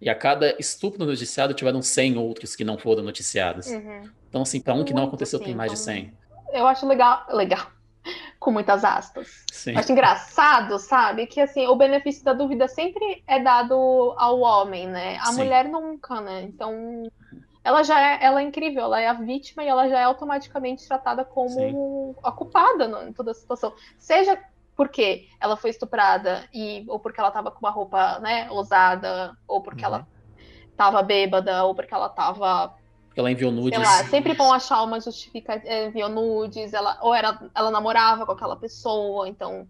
E 0.00 0.08
a 0.08 0.14
cada 0.14 0.56
estupro 0.58 1.04
noticiado, 1.04 1.54
tiveram 1.54 1.82
100 1.82 2.16
outros 2.16 2.56
que 2.56 2.64
não 2.64 2.78
foram 2.78 3.02
noticiados. 3.02 3.66
Uhum. 3.68 4.10
Então, 4.28 4.42
assim, 4.42 4.60
para 4.60 4.74
um 4.74 4.82
que 4.82 4.94
não 4.94 5.04
aconteceu, 5.04 5.38
sim, 5.38 5.44
tem 5.44 5.54
mais 5.54 5.70
então... 5.72 5.94
de 5.94 6.00
100. 6.00 6.18
Eu 6.54 6.66
acho 6.66 6.86
legal, 6.86 7.24
legal 7.30 7.66
com 8.40 8.50
muitas 8.50 8.82
aspas. 8.82 9.44
Sim. 9.52 9.76
Acho 9.76 9.92
engraçado, 9.92 10.78
sabe? 10.78 11.26
Que 11.26 11.40
assim, 11.40 11.66
o 11.66 11.76
benefício 11.76 12.24
da 12.24 12.32
dúvida 12.32 12.66
sempre 12.66 13.22
é 13.26 13.40
dado 13.40 13.74
ao 14.16 14.40
homem, 14.40 14.88
né? 14.88 15.18
A 15.20 15.32
mulher 15.32 15.68
nunca, 15.68 16.20
né? 16.20 16.42
Então, 16.42 17.04
ela 17.64 17.82
já 17.82 18.00
é, 18.00 18.24
ela 18.24 18.40
é 18.40 18.44
incrível, 18.44 18.84
ela 18.84 19.00
é 19.00 19.06
a 19.06 19.12
vítima 19.12 19.62
e 19.62 19.68
ela 19.68 19.88
já 19.88 20.00
é 20.00 20.04
automaticamente 20.04 20.86
tratada 20.86 21.24
como 21.24 21.48
Sim. 21.48 22.14
a 22.22 22.32
culpada 22.32 23.06
em 23.08 23.12
toda 23.12 23.30
a 23.30 23.34
situação. 23.34 23.72
Seja 23.98 24.38
porque 24.74 25.28
ela 25.40 25.56
foi 25.56 25.70
estuprada 25.70 26.48
e 26.52 26.84
ou 26.88 26.98
porque 26.98 27.20
ela 27.20 27.30
tava 27.30 27.50
com 27.50 27.60
uma 27.60 27.70
roupa, 27.70 28.18
né, 28.18 28.50
ousada, 28.50 29.36
ou 29.46 29.62
porque 29.62 29.82
uhum. 29.84 29.94
ela 29.94 30.08
tava 30.76 31.02
bêbada, 31.02 31.64
ou 31.64 31.74
porque 31.74 31.94
ela 31.94 32.08
tava 32.08 32.74
ela 33.16 33.30
enviou 33.30 33.52
nudes. 33.52 33.78
Sei 33.78 33.86
lá, 33.86 34.04
sempre 34.08 34.32
vão 34.32 34.52
achar 34.52 34.82
uma 34.82 35.00
justificativa. 35.00 35.68
É, 35.68 35.86
enviou 35.86 36.08
nudes, 36.08 36.72
ela, 36.72 36.98
ou 37.02 37.14
era, 37.14 37.38
ela 37.54 37.70
namorava 37.70 38.24
com 38.24 38.32
aquela 38.32 38.56
pessoa, 38.56 39.28
então. 39.28 39.68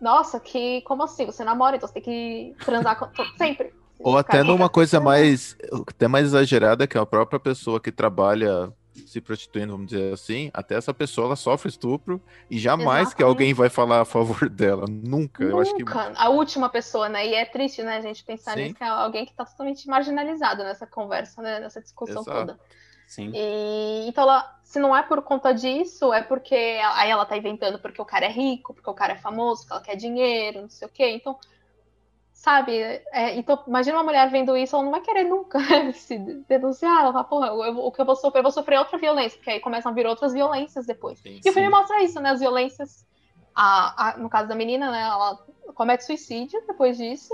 Nossa, 0.00 0.40
que. 0.40 0.80
Como 0.82 1.02
assim? 1.02 1.26
Você 1.26 1.44
namora, 1.44 1.76
então 1.76 1.86
você 1.86 2.00
tem 2.00 2.02
que 2.02 2.64
transar 2.64 2.98
com. 2.98 3.06
Sempre. 3.36 3.74
Ou 4.02 4.18
até 4.18 4.42
numa 4.42 4.68
coisa 4.68 5.00
mais. 5.00 5.56
Até 5.86 6.08
mais 6.08 6.26
exagerada, 6.26 6.86
que 6.86 6.96
é 6.96 7.00
a 7.00 7.06
própria 7.06 7.38
pessoa 7.38 7.80
que 7.80 7.92
trabalha 7.92 8.72
se 9.06 9.20
prostituindo, 9.20 9.72
vamos 9.72 9.88
dizer 9.88 10.12
assim, 10.12 10.50
até 10.52 10.74
essa 10.74 10.92
pessoa 10.92 11.26
ela 11.26 11.36
sofre 11.36 11.68
estupro 11.68 12.20
e 12.50 12.58
jamais 12.58 13.08
Exatamente. 13.08 13.16
que 13.16 13.22
alguém 13.22 13.54
vai 13.54 13.68
falar 13.68 14.00
a 14.00 14.04
favor 14.04 14.48
dela. 14.48 14.86
Nunca. 14.88 15.44
Nunca. 15.44 15.44
Eu 15.44 15.60
acho 15.60 15.74
que 15.74 15.84
a 16.16 16.28
última 16.28 16.68
pessoa, 16.68 17.08
né? 17.08 17.26
E 17.26 17.34
é 17.34 17.44
triste, 17.44 17.82
né, 17.82 17.96
a 17.96 18.00
gente 18.00 18.24
pensar 18.24 18.54
Sim. 18.54 18.64
nisso 18.64 18.74
que 18.74 18.84
é 18.84 18.88
alguém 18.88 19.24
que 19.24 19.32
está 19.32 19.44
totalmente 19.44 19.86
marginalizado 19.86 20.62
nessa 20.62 20.86
conversa, 20.86 21.40
né, 21.42 21.60
nessa 21.60 21.80
discussão 21.80 22.22
Exato. 22.22 22.38
toda. 22.38 22.60
Sim. 23.06 23.30
E 23.34 24.08
então 24.08 24.24
ela, 24.24 24.58
se 24.64 24.78
não 24.78 24.96
é 24.96 25.02
por 25.02 25.20
conta 25.22 25.52
disso, 25.52 26.12
é 26.12 26.22
porque 26.22 26.54
aí 26.54 27.10
ela 27.10 27.26
tá 27.26 27.36
inventando 27.36 27.78
porque 27.78 28.00
o 28.00 28.06
cara 28.06 28.26
é 28.26 28.30
rico, 28.30 28.72
porque 28.72 28.88
o 28.88 28.94
cara 28.94 29.12
é 29.12 29.16
famoso, 29.16 29.66
que 29.66 29.72
ela 29.72 29.82
quer 29.82 29.96
dinheiro, 29.96 30.62
não 30.62 30.70
sei 30.70 30.88
o 30.88 30.90
quê. 30.90 31.10
Então, 31.10 31.38
sabe? 32.42 32.76
É, 33.12 33.36
então, 33.36 33.62
imagina 33.68 33.96
uma 33.96 34.02
mulher 34.02 34.28
vendo 34.28 34.56
isso, 34.56 34.74
ela 34.74 34.84
não 34.84 34.90
vai 34.90 35.00
querer 35.00 35.22
nunca 35.22 35.58
né, 35.62 35.92
se 35.92 36.18
denunciar. 36.48 37.02
Ela 37.02 37.12
fala, 37.12 37.24
porra, 37.24 37.46
eu, 37.46 37.78
o 37.78 37.92
que 37.92 38.00
eu 38.00 38.04
vou 38.04 38.16
sofrer, 38.16 38.40
eu 38.40 38.42
vou 38.42 38.50
sofrer 38.50 38.78
outra 38.80 38.98
violência, 38.98 39.38
porque 39.38 39.50
aí 39.50 39.60
começam 39.60 39.92
a 39.92 39.94
vir 39.94 40.08
outras 40.08 40.32
violências 40.32 40.84
depois. 40.84 41.20
Sim, 41.20 41.40
e 41.44 41.48
o 41.48 41.52
filme 41.52 41.68
mostra 41.68 42.02
isso, 42.02 42.20
né? 42.20 42.30
As 42.30 42.40
violências, 42.40 43.06
a, 43.54 44.08
a, 44.08 44.16
no 44.18 44.28
caso 44.28 44.48
da 44.48 44.56
menina, 44.56 44.90
né? 44.90 45.02
Ela 45.02 45.38
comete 45.72 46.04
suicídio 46.04 46.60
depois 46.66 46.96
disso. 46.96 47.32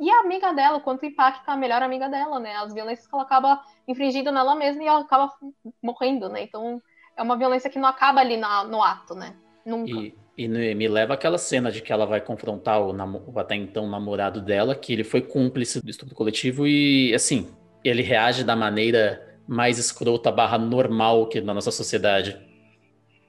E 0.00 0.10
a 0.10 0.20
amiga 0.20 0.52
dela, 0.52 0.78
o 0.78 0.80
quanto 0.80 1.06
impacta 1.06 1.52
a 1.52 1.56
melhor 1.56 1.80
amiga 1.80 2.08
dela, 2.08 2.40
né? 2.40 2.56
As 2.56 2.74
violências 2.74 3.06
que 3.06 3.14
ela 3.14 3.22
acaba 3.22 3.62
infringindo 3.86 4.32
nela 4.32 4.56
mesma 4.56 4.82
e 4.82 4.88
ela 4.88 5.00
acaba 5.02 5.32
morrendo, 5.80 6.28
né? 6.28 6.42
Então, 6.42 6.82
é 7.16 7.22
uma 7.22 7.36
violência 7.36 7.70
que 7.70 7.78
não 7.78 7.88
acaba 7.88 8.20
ali 8.20 8.36
na, 8.36 8.64
no 8.64 8.82
ato, 8.82 9.14
né? 9.14 9.36
Nunca. 9.64 9.92
E 9.92 10.27
e 10.38 10.46
me 10.46 10.86
leva 10.86 11.14
aquela 11.14 11.36
cena 11.36 11.72
de 11.72 11.82
que 11.82 11.92
ela 11.92 12.06
vai 12.06 12.20
confrontar 12.20 12.80
o, 12.80 12.92
o, 12.92 13.38
até 13.40 13.56
então 13.56 13.88
namorado 13.88 14.40
dela, 14.40 14.72
que 14.72 14.92
ele 14.92 15.02
foi 15.02 15.20
cúmplice 15.20 15.82
do 15.82 15.90
estupro 15.90 16.14
coletivo 16.14 16.64
e, 16.64 17.12
assim, 17.12 17.52
ele 17.82 18.02
reage 18.02 18.44
da 18.44 18.54
maneira 18.54 19.36
mais 19.48 19.78
escrota 19.78 20.30
barra 20.30 20.56
normal 20.56 21.26
que 21.26 21.40
na 21.40 21.52
nossa 21.52 21.72
sociedade. 21.72 22.38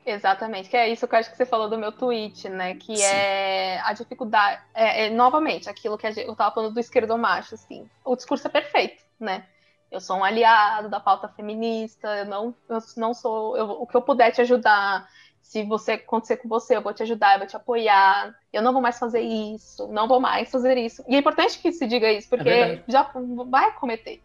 Exatamente, 0.06 0.70
que 0.70 0.78
é 0.78 0.88
isso 0.88 1.08
que 1.08 1.16
eu 1.16 1.20
acho 1.20 1.32
que 1.32 1.38
você 1.38 1.46
falou 1.48 1.68
do 1.68 1.80
meu 1.80 1.92
tweet, 1.92 2.48
né? 2.48 2.76
Que 2.76 2.98
Sim. 2.98 3.04
é 3.04 3.80
a 3.84 3.92
dificuldade. 3.94 4.62
É, 4.76 5.06
é, 5.06 5.10
novamente, 5.10 5.68
aquilo 5.68 5.98
que 5.98 6.06
eu 6.06 6.36
tava 6.36 6.54
falando 6.54 6.74
do 6.74 6.80
esquerdo 6.80 7.18
macho, 7.18 7.56
assim. 7.56 7.90
O 8.06 8.16
discurso 8.16 8.48
é 8.48 8.52
perfeito, 8.52 9.04
né? 9.20 9.46
Eu 9.92 10.00
sou 10.00 10.18
um 10.18 10.24
aliado 10.24 10.90
da 10.90 11.00
pauta 11.00 11.28
feminista, 11.28 12.08
eu 12.20 12.26
não, 12.26 12.56
eu 12.70 12.80
não 12.98 13.14
sou. 13.14 13.58
Eu, 13.58 13.70
o 13.72 13.88
que 13.88 13.98
eu 13.98 14.02
puder 14.02 14.32
te 14.32 14.42
ajudar, 14.42 15.08
se 15.50 15.64
você 15.64 15.94
acontecer 15.94 16.38
com 16.38 16.48
você, 16.48 16.76
eu 16.76 16.82
vou 16.84 16.94
te 16.94 17.02
ajudar, 17.02 17.34
eu 17.34 17.40
vou 17.40 17.48
te 17.48 17.56
apoiar, 17.56 18.36
eu 18.54 18.62
não 18.62 18.72
vou 18.72 18.84
mais 18.84 19.00
fazer 19.00 19.22
isso, 19.22 19.88
não 19.88 20.08
vou 20.08 20.20
mais 20.20 20.52
fazer 20.52 20.78
isso. 20.78 21.04
E 21.08 21.16
é 21.16 21.18
importante 21.18 21.58
que 21.58 21.72
se 21.72 21.88
diga 21.88 22.12
isso, 22.12 22.30
porque 22.30 22.48
é 22.48 22.84
já 22.88 23.10
vai 23.48 23.72
cometer. 23.72 24.22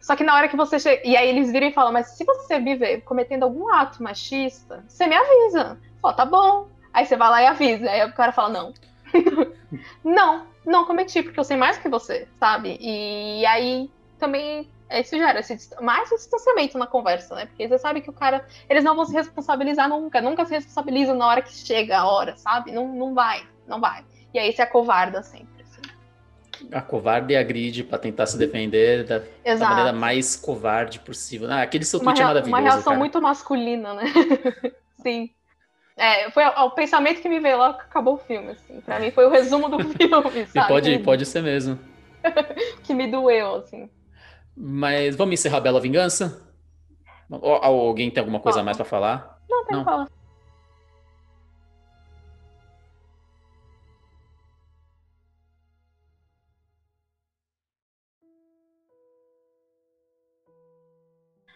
Só 0.00 0.14
que 0.14 0.22
na 0.22 0.36
hora 0.36 0.46
que 0.46 0.56
você 0.56 0.78
chega. 0.78 1.02
E 1.04 1.16
aí 1.16 1.28
eles 1.28 1.50
viram 1.50 1.66
e 1.66 1.72
falam, 1.72 1.92
mas 1.92 2.10
se 2.10 2.24
você 2.24 2.60
viver 2.60 3.00
cometendo 3.00 3.42
algum 3.42 3.74
ato 3.74 4.00
machista, 4.00 4.84
você 4.86 5.04
me 5.08 5.16
avisa. 5.16 5.80
Fala, 6.00 6.14
tá 6.14 6.24
bom. 6.24 6.68
Aí 6.92 7.04
você 7.04 7.16
vai 7.16 7.28
lá 7.28 7.42
e 7.42 7.46
avisa. 7.46 7.90
Aí 7.90 8.04
o 8.04 8.12
cara 8.12 8.30
fala, 8.30 8.50
não. 8.50 8.74
não, 10.04 10.46
não 10.64 10.84
cometi, 10.84 11.24
porque 11.24 11.40
eu 11.40 11.44
sei 11.44 11.56
mais 11.56 11.76
que 11.76 11.88
você, 11.88 12.28
sabe? 12.38 12.78
E 12.80 13.44
aí 13.46 13.90
também 14.16 14.70
isso 14.98 15.16
gera 15.16 15.38
esse, 15.38 15.70
mais 15.80 16.08
distanciamento 16.10 16.76
na 16.76 16.86
conversa, 16.86 17.36
né? 17.36 17.46
Porque 17.46 17.68
você 17.68 17.78
sabe 17.78 18.00
que 18.00 18.10
o 18.10 18.12
cara. 18.12 18.44
Eles 18.68 18.82
não 18.82 18.96
vão 18.96 19.04
se 19.04 19.12
responsabilizar 19.12 19.88
nunca. 19.88 20.20
Nunca 20.20 20.44
se 20.44 20.52
responsabilizam 20.52 21.16
na 21.16 21.28
hora 21.28 21.42
que 21.42 21.52
chega 21.52 21.98
a 21.98 22.10
hora, 22.10 22.36
sabe? 22.36 22.72
Não, 22.72 22.88
não 22.88 23.14
vai, 23.14 23.46
não 23.68 23.80
vai. 23.80 24.04
E 24.34 24.38
aí 24.38 24.52
você 24.52 24.62
acovarda 24.62 25.22
sempre. 25.22 25.62
Assim. 25.62 25.80
A 26.72 26.80
covarde 26.80 27.36
agride 27.36 27.84
para 27.84 27.98
tentar 27.98 28.26
se 28.26 28.36
defender 28.36 29.04
da, 29.04 29.18
da, 29.18 29.68
maneira 29.68 29.92
mais 29.92 30.34
covarde 30.34 30.98
possível. 30.98 31.48
Ah, 31.50 31.62
aquele 31.62 31.84
seu 31.84 32.00
tweet 32.00 32.20
é 32.20 32.24
maravilhoso. 32.24 32.50
Uma 32.50 32.60
reação 32.60 32.84
cara. 32.84 32.98
muito 32.98 33.22
masculina, 33.22 33.94
né? 33.94 34.04
Sim. 35.00 35.30
É, 35.96 36.30
foi 36.30 36.44
o, 36.44 36.64
o, 36.64 36.70
pensamento 36.70 37.20
que 37.20 37.28
me 37.28 37.38
veio 37.38 37.58
lá 37.58 37.74
que 37.74 37.82
acabou 37.82 38.14
o 38.14 38.18
filme, 38.18 38.52
assim. 38.52 38.80
Pra 38.80 38.98
mim 38.98 39.10
foi 39.10 39.26
o 39.26 39.30
resumo 39.30 39.68
do 39.68 39.78
filme, 39.94 40.46
sabe? 40.46 40.64
E 40.64 40.68
pode, 40.68 40.98
pode 41.00 41.26
ser 41.26 41.42
mesmo. 41.42 41.78
que 42.82 42.94
me 42.94 43.06
doeu, 43.06 43.56
assim. 43.56 43.88
Mas 44.62 45.16
vamos 45.16 45.32
encerrar 45.32 45.60
Bela 45.60 45.80
Vingança? 45.80 46.46
Ou, 47.30 47.54
alguém 47.54 48.10
tem 48.10 48.20
alguma 48.20 48.40
coisa 48.40 48.60
a 48.60 48.62
mais 48.62 48.76
para 48.76 48.84
falar? 48.84 49.42
Não, 49.48 49.64
tem 49.64 49.78
que 49.78 49.84
falar. 49.84 50.06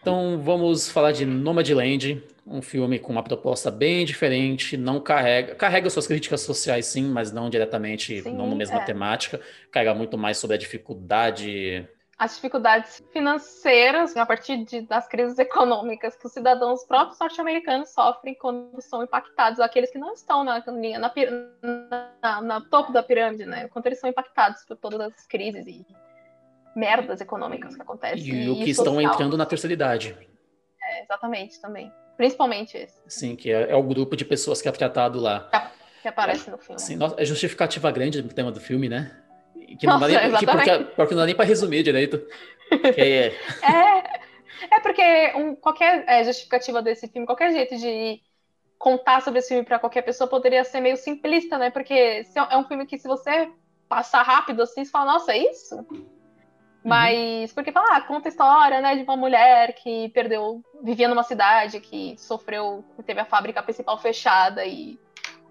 Então 0.01 0.41
vamos 0.41 0.89
falar 0.89 1.11
de 1.11 1.25
Nomadland, 1.25 2.23
um 2.45 2.61
filme 2.61 2.97
com 2.97 3.11
uma 3.11 3.23
proposta 3.23 3.69
bem 3.69 4.03
diferente, 4.03 4.77
não 4.77 4.99
carrega, 4.99 5.53
carrega 5.53 5.89
suas 5.91 6.07
críticas 6.07 6.41
sociais 6.41 6.87
sim, 6.87 7.05
mas 7.05 7.31
não 7.31 7.49
diretamente, 7.49 8.21
sim, 8.21 8.31
não 8.31 8.49
na 8.49 8.55
mesma 8.55 8.77
é. 8.77 8.83
temática, 8.83 9.39
carrega 9.71 9.93
muito 9.93 10.17
mais 10.17 10.37
sobre 10.37 10.55
a 10.55 10.59
dificuldade 10.59 11.87
as 12.17 12.35
dificuldades 12.35 13.03
financeiras 13.11 14.15
a 14.15 14.25
partir 14.25 14.63
de, 14.63 14.81
das 14.81 15.07
crises 15.07 15.37
econômicas 15.37 16.15
que 16.15 16.25
os 16.25 16.31
cidadãos 16.31 16.85
próprios 16.85 17.19
norte-americanos 17.19 17.89
sofrem 17.89 18.33
quando 18.35 18.81
são 18.81 19.03
impactados, 19.03 19.59
aqueles 19.59 19.91
que 19.91 19.97
não 19.97 20.13
estão 20.13 20.43
na 20.43 20.59
linha, 20.59 20.97
na, 20.97 21.13
na, 22.21 22.41
na, 22.41 22.61
topo 22.61 22.93
da 22.93 23.03
pirâmide, 23.03 23.45
né? 23.45 23.67
Quando 23.67 23.87
eles 23.87 23.99
são 23.99 24.09
impactados 24.09 24.63
por 24.65 24.77
todas 24.77 25.01
as 25.01 25.27
crises 25.27 25.67
e 25.67 25.85
merdas 26.73 27.19
econômicas 27.19 27.75
que 27.75 27.81
acontecem. 27.81 28.25
E, 28.25 28.45
e 28.45 28.49
o 28.49 28.55
que 28.55 28.69
estão 28.69 29.01
entrando 29.01 29.35
na 29.35 29.45
terceira 29.45 29.73
idade. 29.73 30.17
É, 30.81 31.03
exatamente, 31.03 31.59
também. 31.59 31.91
Principalmente 32.15 32.77
esse. 32.77 33.01
Sim, 33.07 33.35
que 33.35 33.51
é, 33.51 33.71
é, 33.71 33.75
o 33.75 33.83
grupo 33.83 34.15
de 34.15 34.23
pessoas 34.23 34.61
que 34.61 34.69
é 34.69 34.71
tratado 34.71 35.19
lá. 35.19 35.49
Que 36.01 36.07
aparece 36.07 36.49
no 36.49 36.57
filme. 36.57 36.79
Sim, 36.79 36.97
é 37.17 37.25
justificativa 37.25 37.91
grande 37.91 38.21
do 38.21 38.33
tema 38.33 38.51
do 38.51 38.61
filme, 38.61 38.87
né? 38.87 39.24
Que 39.79 39.87
não, 39.87 39.99
dá, 39.99 40.07
nem, 40.07 40.17
que 40.17 40.45
porque, 40.95 41.13
não 41.13 41.21
dá 41.21 41.25
nem 41.25 41.35
para 41.35 41.45
resumir 41.45 41.83
direito. 41.83 42.21
é... 42.97 43.27
é, 43.63 44.03
é 44.71 44.79
porque 44.81 45.33
um, 45.35 45.55
qualquer 45.55 46.03
é, 46.07 46.23
justificativa 46.23 46.81
desse 46.81 47.07
filme, 47.07 47.25
qualquer 47.25 47.51
jeito 47.51 47.77
de 47.77 48.21
contar 48.77 49.21
sobre 49.21 49.39
esse 49.39 49.49
filme 49.49 49.63
para 49.63 49.79
qualquer 49.79 50.01
pessoa 50.01 50.29
poderia 50.29 50.63
ser 50.63 50.81
meio 50.81 50.97
simplista, 50.97 51.57
né? 51.57 51.69
Porque 51.69 51.93
é, 51.93 52.23
é 52.51 52.57
um 52.57 52.65
filme 52.65 52.85
que 52.85 52.97
se 52.97 53.07
você 53.07 53.49
passar 53.87 54.23
rápido 54.23 54.61
assim, 54.61 54.83
você 54.83 54.91
fala, 54.91 55.13
nossa, 55.13 55.31
é 55.31 55.49
isso? 55.49 55.75
Uhum. 55.75 56.05
Mas, 56.83 57.51
porque 57.51 57.71
fala, 57.71 57.97
ah, 57.97 58.01
conta 58.01 58.27
a 58.27 58.29
história, 58.29 58.79
né, 58.79 58.95
de 58.95 59.01
uma 59.01 59.17
mulher 59.17 59.73
que 59.73 60.09
perdeu, 60.09 60.63
vivia 60.83 61.07
numa 61.07 61.23
cidade 61.23 61.79
que 61.79 62.15
sofreu, 62.15 62.85
teve 63.03 63.19
a 63.19 63.25
fábrica 63.25 63.63
principal 63.63 63.97
fechada 63.97 64.63
e 64.63 64.99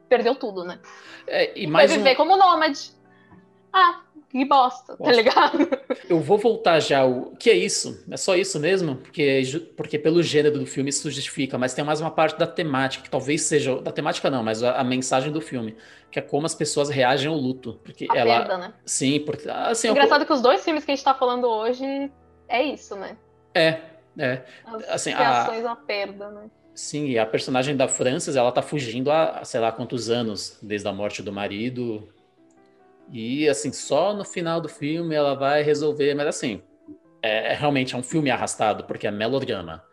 perdeu 0.09 0.37
tudo, 0.37 0.63
né? 0.63 0.79
É, 1.27 1.59
e 1.59 1.67
mais 1.67 1.91
foi 1.91 1.99
viver 1.99 2.13
um... 2.13 2.17
como 2.17 2.37
nômade. 2.37 2.93
Ah, 3.77 4.03
que 4.31 4.45
bosta, 4.45 4.97
tá 4.97 5.11
ligado? 5.11 5.69
Eu 6.09 6.21
vou 6.21 6.39
voltar 6.39 6.79
já. 6.79 7.05
O 7.05 7.35
que 7.37 7.51
é 7.51 7.55
isso? 7.55 8.05
É 8.09 8.17
só 8.17 8.37
isso 8.37 8.61
mesmo? 8.61 8.95
Porque, 8.95 9.43
porque 9.77 9.99
pelo 9.99 10.23
gênero 10.23 10.61
do 10.61 10.67
filme 10.67 10.91
isso 10.91 11.11
justifica, 11.11 11.59
mas 11.59 11.75
tem 11.75 11.85
mais 11.85 12.01
uma 12.01 12.11
parte 12.11 12.39
da 12.39 12.47
temática, 12.47 13.03
que 13.03 13.11
talvez 13.11 13.43
seja. 13.43 13.81
Da 13.81 13.91
temática 13.91 14.31
não, 14.31 14.45
mas 14.45 14.63
a, 14.63 14.77
a 14.77 14.85
mensagem 14.85 15.33
do 15.33 15.41
filme, 15.41 15.77
que 16.09 16.21
é 16.21 16.23
como 16.23 16.47
as 16.47 16.55
pessoas 16.55 16.89
reagem 16.89 17.29
ao 17.29 17.37
luto. 17.37 17.81
Porque 17.83 18.07
a 18.09 18.17
ela. 18.17 18.39
Perda, 18.39 18.59
né? 18.59 18.75
Sim, 18.87 19.19
porque. 19.21 19.49
Assim, 19.49 19.89
Engraçado 19.89 20.23
eu... 20.23 20.27
que 20.27 20.33
os 20.33 20.41
dois 20.41 20.63
filmes 20.63 20.85
que 20.85 20.93
a 20.93 20.95
gente 20.95 21.05
tá 21.05 21.15
falando 21.15 21.49
hoje 21.49 21.85
é 22.49 22.63
isso, 22.63 22.95
né? 22.95 23.17
É, 23.53 23.81
é. 24.17 24.43
As 24.67 24.89
assim, 24.89 25.11
reações 25.11 25.65
a... 25.65 25.73
à 25.73 25.77
perda, 25.77 26.31
né? 26.31 26.51
Sim, 26.75 27.07
e 27.07 27.19
a 27.19 27.27
personagem 27.27 27.77
da 27.77 27.87
Frances, 27.87 28.35
ela 28.35 28.51
tá 28.51 28.61
fugindo 28.61 29.11
há, 29.11 29.45
sei 29.45 29.61
lá, 29.61 29.71
quantos 29.71 30.11
anos, 30.11 30.59
desde 30.61 30.89
a 30.89 30.93
morte 30.93 31.23
do 31.23 31.33
marido, 31.33 32.09
e 33.11 33.49
assim, 33.49 33.73
só 33.73 34.15
no 34.15 34.25
final 34.25 34.61
do 34.61 34.69
filme 34.69 35.15
ela 35.15 35.35
vai 35.35 35.63
resolver, 35.63 36.15
mas 36.15 36.27
assim, 36.27 36.63
é, 37.23 37.53
é 37.53 37.55
realmente 37.55 37.95
é 37.95 37.99
um 37.99 38.03
filme 38.03 38.31
arrastado, 38.31 38.85
porque 38.85 39.07
é 39.07 39.11
melodrama. 39.11 39.85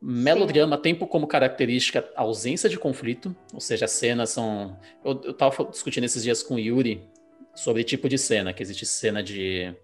Melodrama 0.00 0.76
Sim. 0.76 0.82
tem 0.82 0.94
como 0.94 1.26
característica 1.26 2.08
a 2.14 2.22
ausência 2.22 2.68
de 2.68 2.78
conflito, 2.78 3.34
ou 3.52 3.60
seja, 3.60 3.84
as 3.84 3.92
cenas 3.92 4.30
são. 4.30 4.78
Eu, 5.04 5.20
eu 5.24 5.34
tava 5.34 5.64
discutindo 5.64 6.04
esses 6.04 6.22
dias 6.22 6.42
com 6.42 6.54
o 6.54 6.58
Yuri 6.58 7.02
sobre 7.54 7.82
tipo 7.82 8.08
de 8.08 8.16
cena, 8.16 8.52
que 8.52 8.62
existe 8.62 8.86
cena 8.86 9.22
de. 9.22 9.74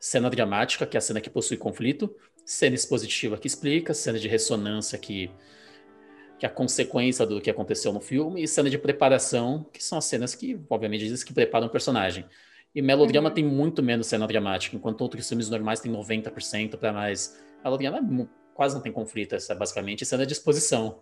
cena 0.00 0.28
dramática, 0.28 0.84
que 0.86 0.96
é 0.96 0.98
a 0.98 1.00
cena 1.00 1.20
que 1.20 1.30
possui 1.30 1.56
conflito, 1.56 2.12
cena 2.44 2.74
expositiva 2.74 3.38
que 3.38 3.46
explica, 3.46 3.94
cena 3.94 4.18
de 4.18 4.26
ressonância 4.26 4.98
que 4.98 5.30
que 6.38 6.46
é 6.46 6.48
a 6.48 6.52
consequência 6.52 7.26
do 7.26 7.40
que 7.40 7.50
aconteceu 7.50 7.92
no 7.92 8.00
filme, 8.00 8.42
e 8.42 8.48
cena 8.48 8.70
de 8.70 8.78
preparação, 8.78 9.66
que 9.72 9.82
são 9.82 9.98
as 9.98 10.04
cenas 10.04 10.34
que, 10.34 10.60
obviamente, 10.70 11.04
dizem 11.04 11.26
que 11.26 11.32
preparam 11.32 11.66
o 11.66 11.70
personagem. 11.70 12.24
E 12.74 12.80
melodrama 12.80 13.28
uhum. 13.28 13.34
tem 13.34 13.44
muito 13.44 13.82
menos 13.82 14.06
cena 14.06 14.26
dramática, 14.26 14.76
enquanto 14.76 15.00
outros 15.00 15.28
filmes 15.28 15.50
normais 15.50 15.80
tem 15.80 15.90
90% 15.90 16.76
para 16.76 16.92
mais. 16.92 17.42
Melodrama 17.64 17.98
é, 17.98 18.26
quase 18.54 18.74
não 18.74 18.82
tem 18.82 18.92
conflito, 18.92 19.34
essa 19.34 19.52
é 19.52 19.56
basicamente 19.56 20.06
cena 20.06 20.24
de 20.24 20.32
exposição. 20.32 21.00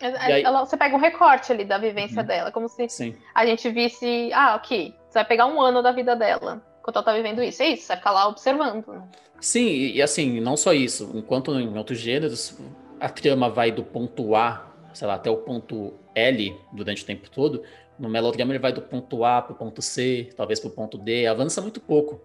Aí... 0.00 0.42
Ela, 0.42 0.64
você 0.64 0.76
pega 0.76 0.94
um 0.94 0.98
recorte 0.98 1.52
ali 1.52 1.64
da 1.64 1.78
vivência 1.78 2.20
uhum. 2.20 2.26
dela, 2.26 2.52
como 2.52 2.68
se 2.68 2.88
Sim. 2.88 3.14
a 3.34 3.44
gente 3.44 3.68
visse, 3.70 4.30
ah, 4.32 4.56
ok, 4.56 4.94
você 5.08 5.14
vai 5.14 5.24
pegar 5.24 5.46
um 5.46 5.60
ano 5.60 5.82
da 5.82 5.92
vida 5.92 6.14
dela, 6.16 6.62
enquanto 6.80 6.96
ela 6.96 7.04
tá 7.04 7.14
vivendo 7.14 7.42
isso, 7.42 7.62
é 7.62 7.68
isso, 7.68 7.82
você 7.82 7.88
vai 7.88 7.96
ficar 7.98 8.10
lá 8.12 8.28
observando. 8.28 8.86
Né? 8.86 9.02
Sim, 9.40 9.66
e, 9.66 9.96
e 9.96 10.02
assim, 10.02 10.40
não 10.40 10.56
só 10.56 10.72
isso, 10.72 11.10
enquanto 11.14 11.52
em 11.58 11.76
outros 11.76 11.98
gêneros, 11.98 12.58
a 13.00 13.08
trama 13.08 13.48
vai 13.48 13.70
do 13.70 13.82
ponto 13.82 14.34
A, 14.34 14.74
sei 14.94 15.06
lá, 15.06 15.14
até 15.14 15.30
o 15.30 15.36
ponto 15.38 15.94
L 16.14 16.56
durante 16.72 17.02
o 17.02 17.06
tempo 17.06 17.28
todo, 17.30 17.62
no 17.98 18.08
melodrama 18.08 18.52
ele 18.52 18.58
vai 18.58 18.72
do 18.72 18.82
ponto 18.82 19.24
A 19.24 19.40
para 19.40 19.52
o 19.52 19.56
ponto 19.56 19.80
C, 19.80 20.30
talvez 20.36 20.60
para 20.60 20.68
o 20.68 20.72
ponto 20.72 20.98
D, 20.98 21.26
avança 21.26 21.60
muito 21.62 21.80
pouco. 21.80 22.20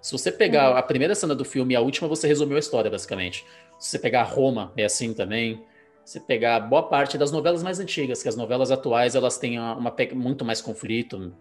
Se 0.00 0.12
você 0.12 0.30
pegar 0.30 0.72
uhum. 0.72 0.76
a 0.76 0.82
primeira 0.82 1.14
cena 1.14 1.34
do 1.34 1.44
filme 1.44 1.74
e 1.74 1.76
a 1.76 1.80
última, 1.80 2.06
você 2.08 2.26
resumiu 2.26 2.56
a 2.56 2.60
história, 2.60 2.90
basicamente. 2.90 3.44
Se 3.78 3.90
você 3.90 3.98
pegar 3.98 4.22
Roma, 4.24 4.72
é 4.76 4.84
assim 4.84 5.14
também 5.14 5.62
você 6.06 6.20
pegar 6.20 6.60
boa 6.60 6.84
parte 6.84 7.18
das 7.18 7.32
novelas 7.32 7.64
mais 7.64 7.80
antigas, 7.80 8.22
que 8.22 8.28
as 8.28 8.36
novelas 8.36 8.70
atuais 8.70 9.16
elas 9.16 9.38
têm 9.38 9.58
uma, 9.58 9.92
muito 10.14 10.44
mais 10.44 10.60
conflito, 10.60 11.34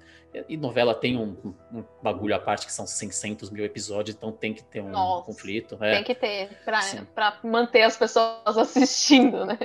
e 0.49 0.57
novela 0.57 0.95
tem 0.95 1.15
um, 1.17 1.37
um, 1.71 1.83
bagulho 2.01 2.35
à 2.35 2.39
parte 2.39 2.65
que 2.65 2.73
são 2.73 2.87
600 2.87 3.51
mil 3.51 3.63
episódios, 3.63 4.17
então 4.17 4.31
tem 4.31 4.55
que 4.55 4.63
ter 4.63 4.81
um 4.81 4.89
Nossa, 4.89 5.25
conflito. 5.27 5.77
É. 5.79 5.95
Tem 5.95 6.03
que 6.03 6.15
ter, 6.15 6.49
para 7.13 7.39
manter 7.43 7.83
as 7.83 7.95
pessoas 7.95 8.57
assistindo, 8.57 9.45
né? 9.45 9.57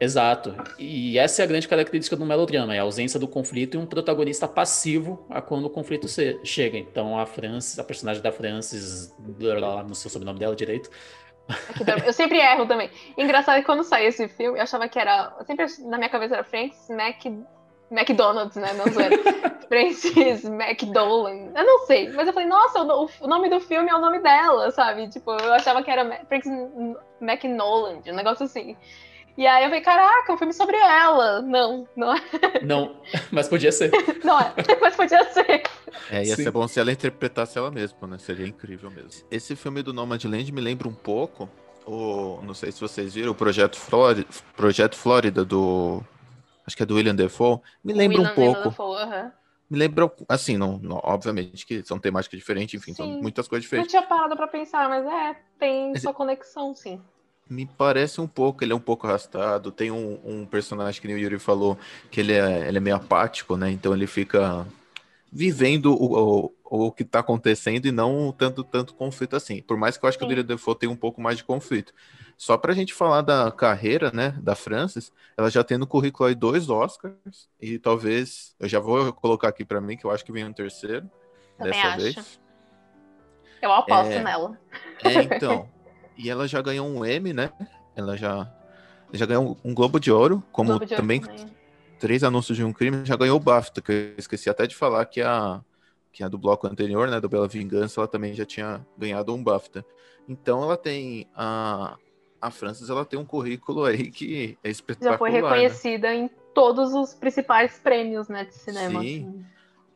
Exato. 0.00 0.56
E 0.78 1.16
essa 1.16 1.42
é 1.42 1.44
a 1.44 1.48
grande 1.48 1.68
característica 1.68 2.16
do 2.16 2.26
melodrama, 2.26 2.74
é 2.74 2.80
a 2.80 2.82
ausência 2.82 3.20
do 3.20 3.28
conflito 3.28 3.76
e 3.76 3.78
um 3.78 3.86
protagonista 3.86 4.48
passivo 4.48 5.24
a 5.30 5.40
quando 5.40 5.66
o 5.66 5.70
conflito 5.70 6.08
chega. 6.44 6.76
Então 6.76 7.16
a 7.16 7.24
Francis, 7.24 7.78
a 7.78 7.84
personagem 7.84 8.20
da 8.20 8.32
Francis, 8.32 9.14
não 9.38 9.94
sei 9.94 10.08
o 10.08 10.12
sobrenome 10.12 10.40
dela 10.40 10.56
direito, 10.56 10.90
eu 12.06 12.12
sempre 12.12 12.38
erro 12.38 12.66
também. 12.66 12.90
Engraçado 13.16 13.58
que 13.58 13.66
quando 13.66 13.82
saiu 13.84 14.08
esse 14.08 14.28
filme, 14.28 14.58
eu 14.58 14.62
achava 14.62 14.88
que 14.88 14.98
era. 14.98 15.32
Sempre 15.46 15.66
na 15.80 15.98
minha 15.98 16.10
cabeça 16.10 16.34
era 16.34 16.44
Francis 16.44 16.88
Mac, 16.88 17.24
McDonald's, 17.90 18.56
né? 18.56 18.72
Não 18.74 18.86
sei. 18.86 19.10
Francis 19.68 20.44
McDolan. 20.44 21.52
Eu 21.54 21.64
não 21.64 21.86
sei. 21.86 22.08
Mas 22.10 22.26
eu 22.26 22.32
falei, 22.32 22.48
nossa, 22.48 22.82
o, 22.82 23.08
o, 23.20 23.26
nome 23.28 23.48
do 23.48 23.60
filme 23.60 23.88
é 23.88 23.94
o 23.94 24.00
nome 24.00 24.20
dela, 24.20 24.70
sabe? 24.70 25.08
Tipo, 25.08 25.32
eu 25.32 25.52
achava 25.54 25.82
que 25.82 25.90
era 25.90 26.24
Francis 26.26 26.52
McNolan, 27.20 28.00
um 28.06 28.14
negócio 28.14 28.44
assim. 28.44 28.76
E 29.36 29.46
aí 29.46 29.64
eu 29.64 29.68
falei, 29.68 29.82
caraca, 29.82 30.32
um 30.32 30.36
filme 30.38 30.52
sobre 30.52 30.76
ela. 30.76 31.40
Não, 31.40 31.88
não 31.96 32.14
é. 32.14 32.20
Não, 32.62 32.96
mas 33.30 33.48
podia 33.48 33.72
ser. 33.72 33.90
Não 34.24 34.38
é, 34.38 34.52
mas 34.80 34.96
podia 34.96 35.24
ser. 35.32 35.62
É, 36.10 36.24
ia 36.24 36.36
Sim. 36.36 36.44
ser 36.44 36.50
bom 36.50 36.66
se 36.68 36.78
ela 36.78 36.92
interpretasse 36.92 37.56
ela 37.56 37.70
mesma, 37.70 38.06
né? 38.06 38.18
Seria 38.18 38.46
incrível 38.46 38.90
mesmo. 38.90 39.26
Esse 39.30 39.56
filme 39.56 39.82
do 39.82 39.92
Nomadland 39.92 40.52
me 40.52 40.60
lembra 40.60 40.88
um 40.88 40.94
pouco, 40.94 41.48
o, 41.86 42.40
não 42.42 42.54
sei 42.54 42.70
se 42.72 42.80
vocês 42.80 43.14
viram, 43.14 43.32
o 43.32 43.34
Projeto 43.34 43.76
Flórida, 43.76 44.26
Projeto 44.56 44.96
Flórida 44.96 45.44
do. 45.44 46.02
Acho 46.66 46.76
que 46.76 46.82
é 46.82 46.86
do 46.86 46.94
William 46.96 47.14
Defoe. 47.14 47.60
Me 47.82 47.92
lembra 47.92 48.18
William 48.18 48.32
um 48.32 48.34
pouco. 48.34 48.68
Defoe, 48.68 49.04
uh 49.04 49.32
Me 49.68 49.78
lembra, 49.78 50.12
assim, 50.28 50.56
não, 50.56 50.78
não, 50.78 51.00
obviamente 51.02 51.64
que 51.64 51.84
são 51.84 51.98
temáticas 51.98 52.38
diferentes, 52.38 52.74
enfim, 52.74 52.92
sim. 52.92 53.02
são 53.02 53.22
muitas 53.22 53.48
coisas 53.48 53.62
diferentes. 53.62 53.92
Não 53.92 54.00
tinha 54.00 54.08
parado 54.08 54.36
pra 54.36 54.46
pensar, 54.46 54.88
mas 54.88 55.06
é, 55.06 55.36
tem 55.58 55.96
sua 55.96 56.12
conexão, 56.12 56.74
sim. 56.74 57.00
Me 57.50 57.66
parece 57.66 58.20
um 58.20 58.28
pouco, 58.28 58.62
ele 58.62 58.72
é 58.72 58.76
um 58.76 58.80
pouco 58.80 59.08
arrastado. 59.08 59.72
Tem 59.72 59.90
um, 59.90 60.20
um 60.24 60.46
personagem 60.46 61.02
que 61.02 61.08
o 61.08 61.18
Yuri 61.18 61.40
falou 61.40 61.76
que 62.08 62.20
ele 62.20 62.32
é, 62.32 62.68
ele 62.68 62.78
é 62.78 62.80
meio 62.80 62.94
apático, 62.94 63.56
né? 63.56 63.72
Então 63.72 63.92
ele 63.92 64.06
fica 64.06 64.64
vivendo 65.32 65.92
o, 65.92 66.52
o, 66.64 66.86
o 66.86 66.92
que 66.92 67.02
está 67.02 67.18
acontecendo 67.18 67.86
e 67.86 67.92
não 67.92 68.32
tanto 68.32 68.62
tanto 68.62 68.94
conflito 68.94 69.34
assim. 69.34 69.60
Por 69.62 69.76
mais 69.76 69.96
que 69.96 70.04
eu 70.04 70.08
acho 70.08 70.16
que 70.16 70.24
o 70.24 70.28
William 70.28 70.44
Defoe 70.44 70.76
tem 70.76 70.88
um 70.88 70.94
pouco 70.94 71.20
mais 71.20 71.38
de 71.38 71.44
conflito. 71.44 71.92
Só 72.36 72.56
para 72.56 72.70
a 72.72 72.74
gente 72.74 72.94
falar 72.94 73.22
da 73.22 73.50
carreira, 73.50 74.12
né, 74.12 74.34
da 74.40 74.54
Frances, 74.54 75.12
ela 75.36 75.50
já 75.50 75.64
tem 75.64 75.76
no 75.76 75.86
currículo 75.88 76.28
aí 76.28 76.34
dois 76.36 76.70
Oscars 76.70 77.48
e 77.60 77.78
talvez 77.78 78.54
eu 78.60 78.68
já 78.68 78.78
vou 78.78 79.12
colocar 79.12 79.48
aqui 79.48 79.64
para 79.64 79.80
mim 79.80 79.96
que 79.96 80.04
eu 80.04 80.10
acho 80.10 80.24
que 80.24 80.32
vem 80.32 80.44
um 80.44 80.52
terceiro 80.52 81.10
Também 81.58 81.72
dessa 81.72 81.88
acho. 81.88 81.98
vez. 81.98 82.40
Eu 83.60 83.72
aposto 83.72 84.12
é, 84.12 84.22
nela. 84.22 84.58
É, 85.04 85.14
então. 85.36 85.68
e 86.22 86.28
ela 86.28 86.46
já 86.46 86.60
ganhou 86.60 86.86
um 86.86 87.04
M, 87.04 87.32
né? 87.32 87.50
Ela 87.96 88.16
já 88.16 88.50
já 89.12 89.26
ganhou 89.26 89.58
um 89.64 89.74
Globo 89.74 89.98
de 89.98 90.12
Ouro, 90.12 90.42
como 90.52 90.78
de 90.78 90.94
também, 90.94 91.20
também 91.20 91.46
três 91.98 92.22
anúncios 92.22 92.56
de 92.56 92.64
um 92.64 92.72
crime, 92.72 93.04
já 93.04 93.16
ganhou 93.16 93.36
o 93.36 93.40
BAFTA, 93.40 93.80
que 93.80 93.90
eu 93.90 94.14
esqueci 94.16 94.48
até 94.48 94.66
de 94.66 94.76
falar 94.76 95.04
que 95.06 95.20
a 95.20 95.60
que 96.12 96.24
a 96.24 96.28
do 96.28 96.38
bloco 96.38 96.66
anterior, 96.66 97.08
né, 97.08 97.20
do 97.20 97.28
Bela 97.28 97.46
Vingança, 97.46 98.00
ela 98.00 98.08
também 98.08 98.34
já 98.34 98.44
tinha 98.44 98.84
ganhado 98.98 99.32
um 99.32 99.42
BAFTA. 99.42 99.84
Então 100.28 100.62
ela 100.62 100.76
tem 100.76 101.28
a 101.34 101.96
a 102.40 102.50
Frances 102.50 102.88
ela 102.88 103.04
tem 103.04 103.18
um 103.18 103.24
currículo 103.24 103.84
aí 103.84 104.10
que 104.10 104.58
é 104.64 104.70
espetacular. 104.70 105.12
Já 105.12 105.18
foi 105.18 105.30
né? 105.30 105.40
reconhecida 105.40 106.08
né? 106.08 106.16
em 106.16 106.30
todos 106.54 106.92
os 106.94 107.14
principais 107.14 107.78
prêmios 107.78 108.28
né, 108.28 108.44
de 108.44 108.54
cinema. 108.54 109.00
Sim. 109.00 109.28
Assim. 109.28 109.44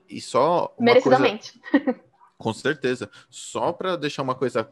E 0.09 0.21
só. 0.21 0.75
Merecidamente. 0.79 1.59
Coisa... 1.71 2.01
Com 2.37 2.53
certeza. 2.53 3.11
Só 3.31 3.73
para 3.73 3.97
deixar 3.97 4.23
uma 4.23 4.35
coisa 4.35 4.71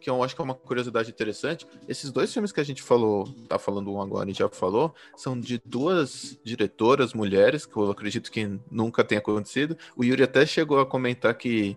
que 0.00 0.08
eu 0.08 0.22
acho 0.22 0.34
que 0.34 0.40
é 0.40 0.44
uma 0.44 0.54
curiosidade 0.54 1.10
interessante, 1.10 1.66
esses 1.88 2.10
dois 2.10 2.32
filmes 2.32 2.52
que 2.52 2.60
a 2.60 2.64
gente 2.64 2.82
falou, 2.82 3.28
tá 3.48 3.58
falando 3.58 3.92
um 3.92 4.00
agora 4.00 4.30
e 4.30 4.34
já 4.34 4.48
falou, 4.48 4.94
são 5.16 5.38
de 5.38 5.60
duas 5.64 6.38
diretoras 6.44 7.12
mulheres, 7.12 7.66
que 7.66 7.76
eu 7.76 7.90
acredito 7.90 8.30
que 8.30 8.58
nunca 8.70 9.04
tenha 9.04 9.18
acontecido. 9.18 9.76
O 9.96 10.04
Yuri 10.04 10.22
até 10.22 10.46
chegou 10.46 10.80
a 10.80 10.86
comentar 10.86 11.34
que 11.34 11.76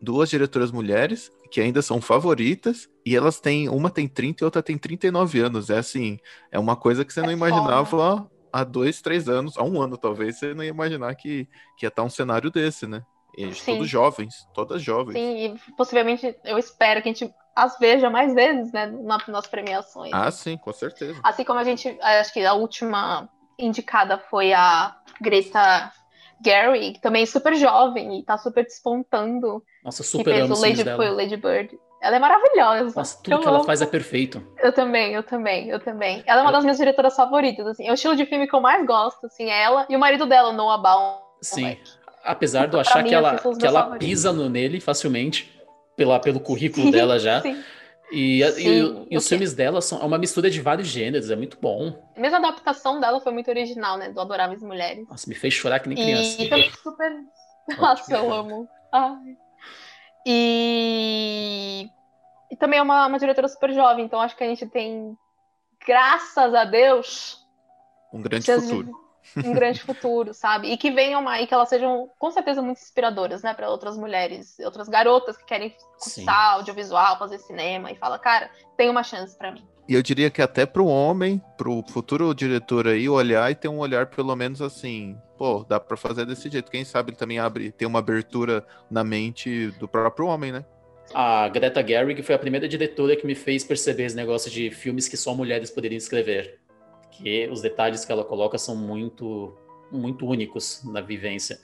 duas 0.00 0.28
diretoras 0.28 0.70
mulheres 0.70 1.32
que 1.50 1.60
ainda 1.60 1.80
são 1.80 2.00
favoritas 2.00 2.90
e 3.06 3.14
elas 3.16 3.40
têm 3.40 3.68
uma 3.68 3.88
tem 3.88 4.08
30 4.08 4.42
e 4.42 4.44
outra 4.44 4.62
tem 4.62 4.76
39 4.76 5.40
anos. 5.40 5.70
É 5.70 5.78
assim, 5.78 6.18
é 6.50 6.58
uma 6.58 6.76
coisa 6.76 7.04
que 7.04 7.12
você 7.12 7.20
é 7.20 7.22
não 7.22 7.32
imaginava 7.32 7.86
foda. 7.86 8.28
há 8.52 8.64
dois, 8.64 9.00
três 9.00 9.28
anos, 9.28 9.56
há 9.56 9.62
um 9.62 9.80
ano 9.80 9.96
talvez, 9.96 10.38
você 10.38 10.52
não 10.52 10.64
ia 10.64 10.70
imaginar 10.70 11.14
que, 11.14 11.48
que 11.76 11.86
ia 11.86 11.88
estar 11.88 12.02
um 12.02 12.10
cenário 12.10 12.50
desse, 12.50 12.86
né? 12.86 13.02
E 13.36 13.48
todos 13.48 13.88
jovens, 13.88 14.46
todas 14.54 14.82
jovens. 14.82 15.14
Sim, 15.14 15.44
e 15.44 15.72
possivelmente 15.76 16.36
eu 16.44 16.58
espero 16.58 17.02
que 17.02 17.08
a 17.08 17.12
gente 17.12 17.32
as 17.54 17.78
veja 17.78 18.10
mais 18.10 18.34
vezes, 18.34 18.72
né, 18.72 18.92
nas 19.28 19.46
premiações. 19.46 20.10
Ah, 20.12 20.30
sim, 20.30 20.56
com 20.56 20.72
certeza. 20.72 21.18
Assim 21.22 21.44
como 21.44 21.58
a 21.58 21.64
gente, 21.64 21.96
acho 22.00 22.32
que 22.32 22.44
a 22.44 22.54
última 22.54 23.28
indicada 23.58 24.18
foi 24.18 24.52
a 24.52 24.96
Greta 25.20 25.92
Gary, 26.44 26.92
que 26.92 27.00
também 27.00 27.22
é 27.22 27.26
super 27.26 27.54
jovem 27.54 28.18
e 28.18 28.24
tá 28.24 28.36
super 28.36 28.64
despontando. 28.64 29.62
Nossa, 29.84 30.02
super 30.02 30.42
amo 30.42 30.54
o 30.54 30.60
Lady, 30.60 30.84
dela. 30.84 30.96
Foi 30.96 31.10
o 31.10 31.14
Lady 31.14 31.36
Bird. 31.36 31.78
Ela 32.02 32.16
é 32.16 32.18
maravilhosa. 32.18 32.92
Nossa, 32.96 33.22
tudo 33.22 33.32
eu 33.32 33.40
que 33.40 33.46
amo. 33.46 33.56
ela 33.56 33.64
faz 33.64 33.80
é 33.80 33.86
perfeito. 33.86 34.46
Eu 34.58 34.72
também, 34.72 35.14
eu 35.14 35.22
também, 35.22 35.68
eu 35.68 35.80
também. 35.80 36.22
Ela 36.26 36.40
é 36.40 36.42
uma 36.42 36.52
das 36.52 36.62
minhas 36.62 36.76
diretoras 36.76 37.16
favoritas, 37.16 37.66
assim. 37.66 37.86
É 37.86 37.90
o 37.90 37.94
estilo 37.94 38.16
de 38.16 38.26
filme 38.26 38.46
que 38.46 38.54
eu 38.54 38.60
mais 38.60 38.84
gosto, 38.84 39.24
assim, 39.26 39.48
é 39.48 39.62
ela 39.62 39.86
e 39.88 39.96
o 39.96 39.98
marido 39.98 40.26
dela, 40.26 40.52
Noah 40.52 40.82
Baum. 40.82 41.18
Sim. 41.40 41.78
Apesar 42.22 42.66
de 42.66 42.74
eu 42.74 42.80
achar 42.80 43.02
que 43.04 43.14
ela, 43.14 43.38
que 43.38 43.66
ela 43.66 43.96
pisa 43.96 44.32
no, 44.32 44.48
nele 44.48 44.80
facilmente, 44.80 45.53
pela, 45.96 46.18
pelo 46.20 46.40
currículo 46.40 46.90
dela 46.90 47.18
já. 47.18 47.40
Sim. 47.40 47.62
E, 48.12 48.44
Sim, 48.52 49.06
e, 49.08 49.14
e 49.14 49.16
os 49.16 49.26
filmes 49.26 49.54
dela 49.54 49.80
são 49.80 50.00
é 50.00 50.04
uma 50.04 50.18
mistura 50.18 50.50
de 50.50 50.60
vários 50.60 50.86
gêneros, 50.86 51.30
é 51.30 51.36
muito 51.36 51.58
bom. 51.60 52.00
A 52.14 52.20
mesma 52.20 52.36
adaptação 52.38 53.00
dela 53.00 53.18
foi 53.18 53.32
muito 53.32 53.48
original, 53.48 53.96
né? 53.96 54.10
Do 54.10 54.20
Adoráveis 54.20 54.62
Mulheres. 54.62 55.08
Nossa, 55.08 55.28
me 55.28 55.34
fez 55.34 55.54
chorar 55.54 55.80
que 55.80 55.88
nem 55.88 55.96
criança. 55.96 56.40
E 56.40 56.48
também 56.48 56.70
super. 56.70 57.12
Nossa, 57.76 58.14
eu 58.14 58.32
amo. 58.32 58.68
Ai. 58.92 59.36
E... 60.26 61.88
e 62.50 62.56
também 62.56 62.78
é 62.78 62.82
uma, 62.82 63.06
uma 63.06 63.18
diretora 63.18 63.48
super 63.48 63.72
jovem, 63.72 64.04
então 64.04 64.20
acho 64.20 64.36
que 64.36 64.44
a 64.44 64.48
gente 64.48 64.66
tem, 64.66 65.16
graças 65.84 66.54
a 66.54 66.64
Deus, 66.64 67.44
um 68.12 68.20
grande 68.20 68.46
futuro 68.46 69.03
um 69.44 69.52
grande 69.52 69.80
futuro, 69.80 70.34
sabe? 70.34 70.70
E 70.70 70.76
que 70.76 70.90
venham 70.90 71.24
e 71.34 71.46
que 71.46 71.54
elas 71.54 71.68
sejam 71.68 72.10
com 72.18 72.30
certeza 72.30 72.60
muito 72.62 72.80
inspiradoras, 72.80 73.42
né, 73.42 73.54
para 73.54 73.70
outras 73.70 73.96
mulheres, 73.96 74.58
outras 74.60 74.88
garotas 74.88 75.36
que 75.36 75.44
querem 75.44 75.74
cursar 75.98 76.54
audiovisual, 76.54 77.18
fazer 77.18 77.38
cinema 77.38 77.90
e 77.90 77.96
fala, 77.96 78.18
cara, 78.18 78.50
tem 78.76 78.88
uma 78.88 79.02
chance 79.02 79.36
para 79.36 79.52
mim. 79.52 79.64
E 79.86 79.94
eu 79.94 80.02
diria 80.02 80.30
que 80.30 80.40
até 80.40 80.64
para 80.64 80.80
o 80.80 80.86
homem, 80.86 81.42
para 81.58 81.68
o 81.68 81.84
futuro 81.86 82.34
diretor 82.34 82.88
aí 82.88 83.06
olhar 83.06 83.50
e 83.50 83.54
ter 83.54 83.68
um 83.68 83.78
olhar 83.78 84.06
pelo 84.06 84.34
menos 84.34 84.62
assim, 84.62 85.16
pô, 85.36 85.64
dá 85.68 85.78
para 85.78 85.96
fazer 85.96 86.24
desse 86.24 86.48
jeito. 86.48 86.70
Quem 86.70 86.84
sabe 86.84 87.10
ele 87.10 87.18
também 87.18 87.38
abre, 87.38 87.70
tem 87.70 87.86
uma 87.86 87.98
abertura 87.98 88.66
na 88.90 89.04
mente 89.04 89.70
do 89.72 89.86
próprio 89.86 90.26
homem, 90.26 90.52
né? 90.52 90.64
A 91.12 91.48
Greta 91.50 91.86
Gerwig 91.86 92.22
foi 92.22 92.34
a 92.34 92.38
primeira 92.38 92.66
diretora 92.66 93.14
que 93.14 93.26
me 93.26 93.34
fez 93.34 93.62
perceber 93.62 94.04
esse 94.04 94.16
negócio 94.16 94.50
de 94.50 94.70
filmes 94.70 95.06
que 95.06 95.18
só 95.18 95.34
mulheres 95.34 95.70
poderiam 95.70 95.98
escrever 95.98 96.58
que 97.16 97.48
os 97.48 97.60
detalhes 97.60 98.04
que 98.04 98.12
ela 98.12 98.24
coloca 98.24 98.58
são 98.58 98.76
muito, 98.76 99.56
muito 99.90 100.26
únicos 100.26 100.82
na 100.84 101.00
vivência. 101.00 101.58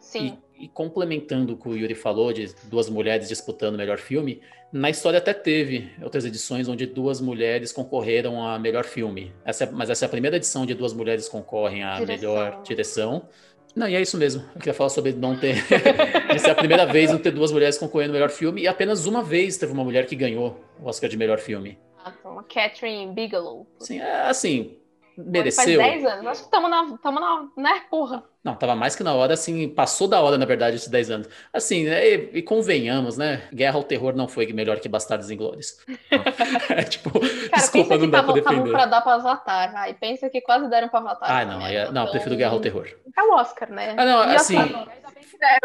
Sim. 0.00 0.38
E, 0.58 0.64
e, 0.64 0.68
complementando 0.68 1.54
o 1.54 1.56
que 1.56 1.68
o 1.68 1.76
Yuri 1.76 1.94
falou 1.94 2.32
de 2.32 2.54
duas 2.64 2.88
mulheres 2.88 3.28
disputando 3.28 3.74
o 3.74 3.78
melhor 3.78 3.98
filme, 3.98 4.40
na 4.72 4.90
história 4.90 5.18
até 5.18 5.32
teve 5.32 5.90
outras 6.02 6.24
edições 6.24 6.68
onde 6.68 6.86
duas 6.86 7.20
mulheres 7.20 7.72
concorreram 7.72 8.46
a 8.46 8.58
melhor 8.58 8.84
filme. 8.84 9.32
Essa 9.44 9.64
é, 9.64 9.70
mas 9.70 9.88
essa 9.88 10.04
é 10.04 10.06
a 10.06 10.08
primeira 10.08 10.36
edição 10.36 10.62
onde 10.62 10.74
duas 10.74 10.92
mulheres 10.92 11.28
concorrem 11.28 11.82
a 11.82 12.00
direção. 12.00 12.16
melhor 12.16 12.62
direção. 12.62 13.28
Não, 13.74 13.88
e 13.88 13.96
é 13.96 14.00
isso 14.00 14.16
mesmo. 14.16 14.42
Eu 14.54 14.60
queria 14.60 14.74
falar 14.74 14.90
sobre 14.90 15.12
não 15.12 15.36
ter. 15.36 15.56
de 16.32 16.38
ser 16.38 16.50
a 16.50 16.54
primeira 16.54 16.86
vez 16.86 17.10
não 17.10 17.18
ter 17.18 17.32
duas 17.32 17.50
mulheres 17.50 17.76
concorrendo 17.76 18.10
ao 18.10 18.14
melhor 18.14 18.30
filme, 18.30 18.62
e 18.62 18.68
apenas 18.68 19.06
uma 19.06 19.22
vez 19.22 19.56
teve 19.56 19.72
uma 19.72 19.82
mulher 19.82 20.06
que 20.06 20.14
ganhou 20.14 20.60
o 20.80 20.88
Oscar 20.88 21.08
de 21.08 21.16
melhor 21.16 21.38
filme. 21.38 21.78
Exato. 22.04 22.44
Catherine 22.52 23.12
Bigelow. 23.12 23.66
Sim, 23.78 24.00
é, 24.00 24.28
assim, 24.28 24.76
mereceu. 25.16 25.80
Faz 25.80 25.92
10 25.92 26.04
anos. 26.04 26.26
Acho 26.26 26.40
que 26.40 26.46
estamos 26.46 26.70
na, 26.70 26.98
tamo 26.98 27.20
na, 27.20 27.48
né, 27.56 27.82
porra. 27.90 28.22
Não, 28.42 28.54
tava 28.54 28.76
mais 28.76 28.94
que 28.94 29.02
na 29.02 29.14
hora, 29.14 29.32
assim, 29.32 29.66
passou 29.70 30.06
da 30.06 30.20
hora, 30.20 30.36
na 30.36 30.44
verdade, 30.44 30.76
esses 30.76 30.88
10 30.88 31.10
anos. 31.10 31.28
Assim, 31.50 31.84
né, 31.84 32.06
e, 32.06 32.38
e, 32.38 32.42
convenhamos, 32.42 33.16
né? 33.16 33.48
Guerra 33.52 33.76
ao 33.76 33.82
Terror 33.84 34.14
não 34.14 34.28
foi 34.28 34.52
melhor 34.52 34.80
que 34.80 34.88
Bastardos 34.88 35.30
Inglórios. 35.30 35.78
é, 36.68 36.82
tipo, 36.82 37.10
Cara, 37.10 37.50
desculpa, 37.54 37.96
não 37.96 38.10
dá 38.10 38.22
pra 38.22 38.34
defender. 38.34 38.70
pra 38.70 38.86
dar 38.86 39.00
pra 39.00 39.14
Avatar, 39.14 39.72
vai. 39.72 39.94
Pensa 39.94 40.28
que 40.28 40.42
quase 40.42 40.68
deram 40.68 40.88
pra 40.88 41.00
Avatar. 41.00 41.30
Ah, 41.30 41.44
não, 41.44 41.66
é, 41.66 41.90
não, 41.90 42.06
prefiro 42.10 42.36
Guerra 42.36 42.52
ao 42.52 42.60
Terror. 42.60 42.86
É 43.16 43.22
o 43.22 43.34
Oscar, 43.34 43.70
né? 43.70 43.94
Ah, 43.96 44.04
não, 44.04 44.20
assim... 44.20 44.56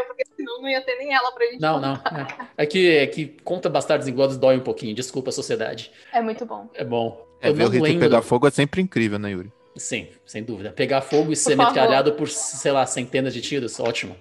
Porque 0.08 0.24
senão 0.36 0.62
não 0.62 0.70
ia 0.70 0.82
ter 0.82 0.96
nem 0.98 1.14
ela 1.14 1.32
pra 1.32 1.46
gente 1.46 1.60
Não, 1.60 1.80
não. 1.80 1.94
É. 1.96 2.64
é, 2.64 2.66
que, 2.66 2.98
é 2.98 3.08
que 3.08 3.28
conta 3.44 3.70
Bastardos 3.70 4.08
Inglórios 4.08 4.38
dói 4.38 4.58
um 4.58 4.64
pouquinho. 4.64 4.96
Desculpa 4.96 5.30
a 5.30 5.34
sociedade. 5.34 5.92
É 6.14 6.22
muito 6.22 6.46
bom. 6.46 6.70
É 6.74 6.84
bom. 6.84 7.28
É, 7.42 7.52
ver 7.54 7.66
o 7.66 7.70
Rito 7.70 8.00
pegar 8.00 8.22
fogo 8.22 8.48
é 8.48 8.52
sempre 8.52 8.82
incrível, 8.82 9.18
né, 9.18 9.32
Yuri? 9.32 9.52
Sim, 9.78 10.08
sem 10.26 10.44
dúvida. 10.44 10.72
Pegar 10.72 11.02
fogo 11.02 11.32
e 11.32 11.36
ser 11.36 11.56
metralhado 11.56 12.14
por, 12.14 12.28
sei 12.28 12.72
lá, 12.72 12.86
centenas 12.86 13.34
de 13.34 13.42
tiros, 13.42 13.80
ótimo. 13.80 14.16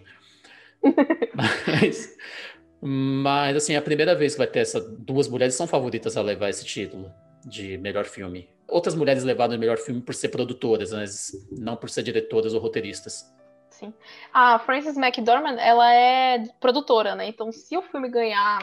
mas, 1.35 2.17
mas, 2.81 3.57
assim, 3.57 3.75
é 3.75 3.77
a 3.77 3.83
primeira 3.83 4.15
vez 4.15 4.35
que 4.35 4.39
vai 4.39 4.47
ter 4.47 4.61
essas 4.61 4.89
duas 4.99 5.27
mulheres 5.27 5.55
são 5.55 5.67
favoritas 5.67 6.17
a 6.17 6.23
levar 6.23 6.49
esse 6.49 6.65
título 6.65 7.11
de 7.45 7.77
melhor 7.79 8.05
filme. 8.05 8.49
Outras 8.69 8.95
mulheres 8.95 9.25
levaram 9.25 9.57
o 9.57 9.59
melhor 9.59 9.79
filme 9.79 10.01
por 10.01 10.15
ser 10.15 10.29
produtoras, 10.29 10.93
mas 10.93 11.33
não 11.51 11.77
por 11.77 11.91
ser 11.91 12.03
diretoras 12.03 12.55
ou 12.55 12.61
roteiristas. 12.61 13.25
Sim. 13.79 13.95
A 14.33 14.59
Frances 14.59 14.97
McDormand, 14.97 15.57
ela 15.59 15.93
é 15.95 16.45
produtora, 16.61 17.15
né? 17.15 17.29
Então, 17.29 17.53
se 17.53 17.77
o 17.77 17.83
filme 17.83 18.09
ganhar 18.09 18.61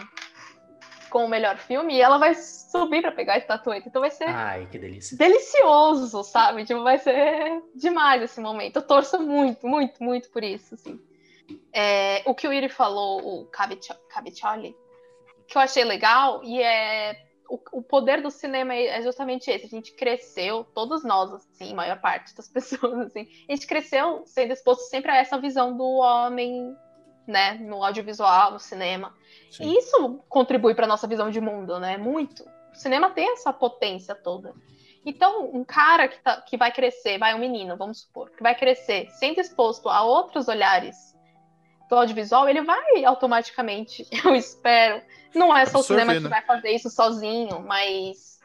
com 1.10 1.24
o 1.24 1.30
melhor 1.30 1.58
filme 1.58 1.98
ela 1.98 2.18
vai 2.18 2.36
subir 2.36 3.02
para 3.02 3.14
pegar 3.14 3.36
a 3.36 3.38
estatueta. 3.38 3.88
Então 3.88 4.02
vai 4.02 4.12
ser 4.12 4.28
Ai, 4.28 4.68
que 4.70 4.78
delícia. 4.78 5.18
delicioso, 5.18 6.22
sabe? 6.26 6.66
Tipo, 6.66 6.84
vai 6.84 6.98
ser 6.98 7.64
demais 7.74 8.22
esse 8.22 8.42
momento. 8.42 8.76
Eu 8.76 8.82
torço 8.82 9.18
muito, 9.22 9.66
muito, 9.66 10.04
muito 10.04 10.30
por 10.30 10.44
isso, 10.44 10.74
assim. 10.74 11.00
É, 11.72 12.22
o 12.26 12.36
que 12.36 12.46
o 12.46 12.52
Iri 12.52 12.68
falou, 12.68 13.22
o 13.26 13.46
Caviccioli, 13.46 14.76
que 15.48 15.58
eu 15.58 15.62
achei 15.62 15.86
legal, 15.86 16.44
e 16.44 16.62
é 16.62 17.16
o, 17.56 17.80
o, 17.80 17.82
poder 17.82 18.22
do 18.22 18.30
cinema 18.30 18.76
é 18.76 19.02
justamente 19.02 19.50
esse. 19.50 19.66
A 19.66 19.70
gente 19.70 19.94
cresceu, 19.94 20.66
todos 20.74 21.04
nós, 21.04 21.32
assim, 21.34 21.72
a 21.72 21.76
maior 21.76 22.00
parte 22.02 22.36
das 22.36 22.48
pessoas, 22.50 23.08
assim, 23.08 23.28
a 23.48 23.52
gente 23.52 23.66
cresceu 23.66 24.24
sendo 24.26 24.54
exposto 24.54 24.90
sempre 24.90 25.12
a 25.12 25.18
essa 25.18 25.38
visão 25.38 25.76
do 25.76 25.84
homem, 25.84 26.76
né, 27.26 27.54
no 27.56 27.84
audiovisual, 27.84 28.52
no 28.52 28.60
cinema. 28.60 29.14
Sim. 29.50 29.66
E 29.66 29.78
isso 29.78 30.20
contribui 30.30 30.76
para 30.76 30.88
nossa 30.88 31.08
visão 31.08 31.30
de 31.30 31.40
mundo, 31.40 31.80
né? 31.80 31.98
Muito. 31.98 32.44
O 32.72 32.76
cinema 32.76 33.10
tem 33.10 33.32
essa 33.32 33.54
potência 33.54 34.14
toda. 34.14 34.54
Então, 35.06 35.50
um 35.54 35.64
cara 35.64 36.08
que, 36.08 36.20
tá, 36.20 36.42
que 36.42 36.58
vai 36.58 36.72
crescer, 36.72 37.18
vai 37.18 37.34
um 37.36 37.40
menino, 37.40 37.78
vamos 37.78 38.02
supor, 38.02 38.32
que 38.32 38.42
vai 38.42 38.56
crescer 38.56 39.08
sendo 39.12 39.40
exposto 39.40 39.88
a 39.88 40.04
outros 40.04 40.48
olhares 40.48 41.15
do 41.90 41.96
audiovisual, 41.96 42.48
ele 42.50 42.62
vai 42.62 43.04
automaticamente, 43.06 44.08
eu 44.24 44.36
espero. 44.36 45.02
Não 45.34 45.56
é 45.56 45.66
só 45.66 45.80
Absorver, 45.80 45.80
o 45.80 45.84
cinema 45.84 46.14
né? 46.14 46.22
que 46.22 46.28
vai 46.28 46.42
fazer 46.42 46.72
isso 46.72 46.90
sozinho, 46.90 47.60
mas, 47.60 48.40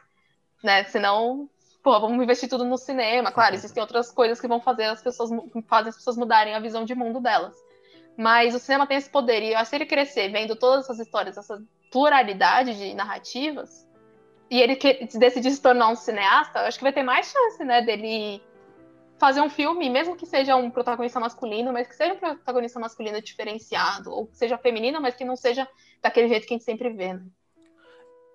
né, 0.63 0.83
senão, 0.85 1.49
pô, 1.83 1.99
vamos 1.99 2.21
investir 2.21 2.49
tudo 2.49 2.65
no 2.65 2.77
cinema. 2.77 3.31
Claro, 3.31 3.55
existem 3.55 3.81
outras 3.81 4.11
coisas 4.11 4.39
que 4.41 4.47
vão 4.47 4.59
fazer 4.59 4.85
as 4.85 5.01
pessoas, 5.01 5.29
fazem 5.67 5.89
as 5.89 5.95
pessoas 5.95 6.17
mudarem 6.17 6.53
a 6.53 6.59
visão 6.59 6.83
de 6.83 6.93
mundo 6.93 7.19
delas. 7.19 7.55
Mas 8.17 8.53
o 8.53 8.59
cinema 8.59 8.85
tem 8.85 8.97
esse 8.97 9.09
poder, 9.09 9.41
e 9.41 9.65
se 9.65 9.75
ele 9.75 9.85
crescer 9.85 10.29
vendo 10.29 10.55
todas 10.55 10.85
essas 10.85 10.99
histórias, 10.99 11.37
essa 11.37 11.61
pluralidade 11.91 12.77
de 12.77 12.93
narrativas, 12.93 13.87
e 14.49 14.61
ele 14.61 14.77
decidir 15.17 15.51
se 15.51 15.61
tornar 15.61 15.87
um 15.87 15.95
cineasta, 15.95 16.59
eu 16.59 16.65
acho 16.65 16.77
que 16.77 16.83
vai 16.83 16.91
ter 16.91 17.03
mais 17.03 17.31
chance, 17.31 17.63
né, 17.63 17.81
dele 17.81 18.41
fazer 19.21 19.39
um 19.39 19.51
filme, 19.51 19.87
mesmo 19.87 20.15
que 20.15 20.25
seja 20.25 20.55
um 20.55 20.71
protagonista 20.71 21.19
masculino, 21.19 21.71
mas 21.71 21.87
que 21.87 21.95
seja 21.95 22.15
um 22.15 22.17
protagonista 22.17 22.79
masculino 22.79 23.21
diferenciado, 23.21 24.09
ou 24.09 24.25
que 24.25 24.35
seja 24.35 24.57
feminino, 24.57 24.99
mas 24.99 25.13
que 25.13 25.23
não 25.23 25.35
seja 25.35 25.67
daquele 26.01 26.27
jeito 26.27 26.47
que 26.47 26.55
a 26.55 26.57
gente 26.57 26.65
sempre 26.65 26.89
vê, 26.89 27.13
né? 27.13 27.21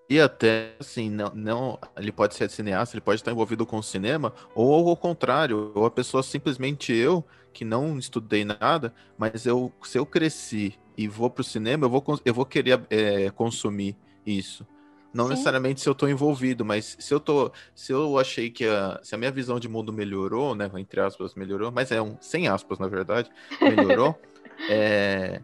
E 0.09 0.21
até, 0.21 0.75
assim, 0.79 1.11
não, 1.11 1.35
não, 1.35 1.79
ele 1.97 2.13
pode 2.13 2.37
ser 2.37 2.49
cineasta, 2.49 2.95
ele 2.95 3.01
pode 3.01 3.21
estar 3.21 3.33
envolvido 3.33 3.67
com 3.67 3.79
o 3.79 3.83
cinema, 3.83 4.33
ou 4.55 4.89
ao 4.89 4.97
contrário, 4.97 5.73
ou 5.75 5.85
a 5.85 5.91
pessoa 5.91 6.23
simplesmente 6.23 6.95
eu, 6.95 7.25
que 7.53 7.65
não 7.65 7.99
estudei 7.99 8.45
nada, 8.45 8.95
mas 9.19 9.45
eu, 9.45 9.73
se 9.83 9.99
eu 9.99 10.07
cresci 10.07 10.79
e 10.97 11.09
vou 11.09 11.29
para 11.29 11.41
o 11.41 11.45
cinema, 11.45 11.87
eu 11.87 11.91
vou, 11.91 12.05
eu 12.25 12.33
vou 12.33 12.47
querer 12.47 12.81
é, 12.89 13.29
consumir 13.31 13.97
isso. 14.25 14.65
Não 15.13 15.25
Sim. 15.25 15.31
necessariamente 15.31 15.81
se 15.81 15.89
eu 15.89 15.93
estou 15.93 16.09
envolvido, 16.09 16.65
mas 16.65 16.97
se 16.99 17.13
eu 17.13 17.19
tô, 17.19 17.51
se 17.75 17.93
eu 17.93 18.19
achei 18.19 18.51
que 18.51 18.67
a, 18.67 19.01
se 19.03 19.15
a 19.15 19.19
minha 19.19 19.31
visão 19.31 19.59
de 19.59 19.69
mundo 19.69 19.93
melhorou, 19.93 20.55
né, 20.55 20.71
entre 20.77 21.01
aspas, 21.01 21.35
melhorou, 21.35 21.73
mas 21.73 21.91
é 21.91 22.03
um 22.03 22.17
sem 22.21 22.49
aspas, 22.49 22.79
na 22.79 22.87
verdade, 22.87 23.31
melhorou, 23.63 24.15
é, 24.69 25.41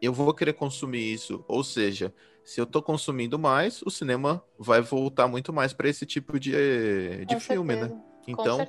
eu 0.00 0.12
vou 0.12 0.32
querer 0.34 0.54
consumir 0.54 1.12
isso. 1.12 1.44
Ou 1.48 1.62
seja, 1.62 2.12
se 2.44 2.60
eu 2.60 2.64
estou 2.64 2.82
consumindo 2.82 3.38
mais, 3.38 3.82
o 3.82 3.90
cinema 3.90 4.42
vai 4.58 4.80
voltar 4.80 5.26
muito 5.26 5.52
mais 5.52 5.72
para 5.72 5.88
esse 5.88 6.04
tipo 6.04 6.38
de, 6.38 7.24
de 7.24 7.40
filme, 7.40 7.76
né? 7.76 7.92
Então, 8.26 8.66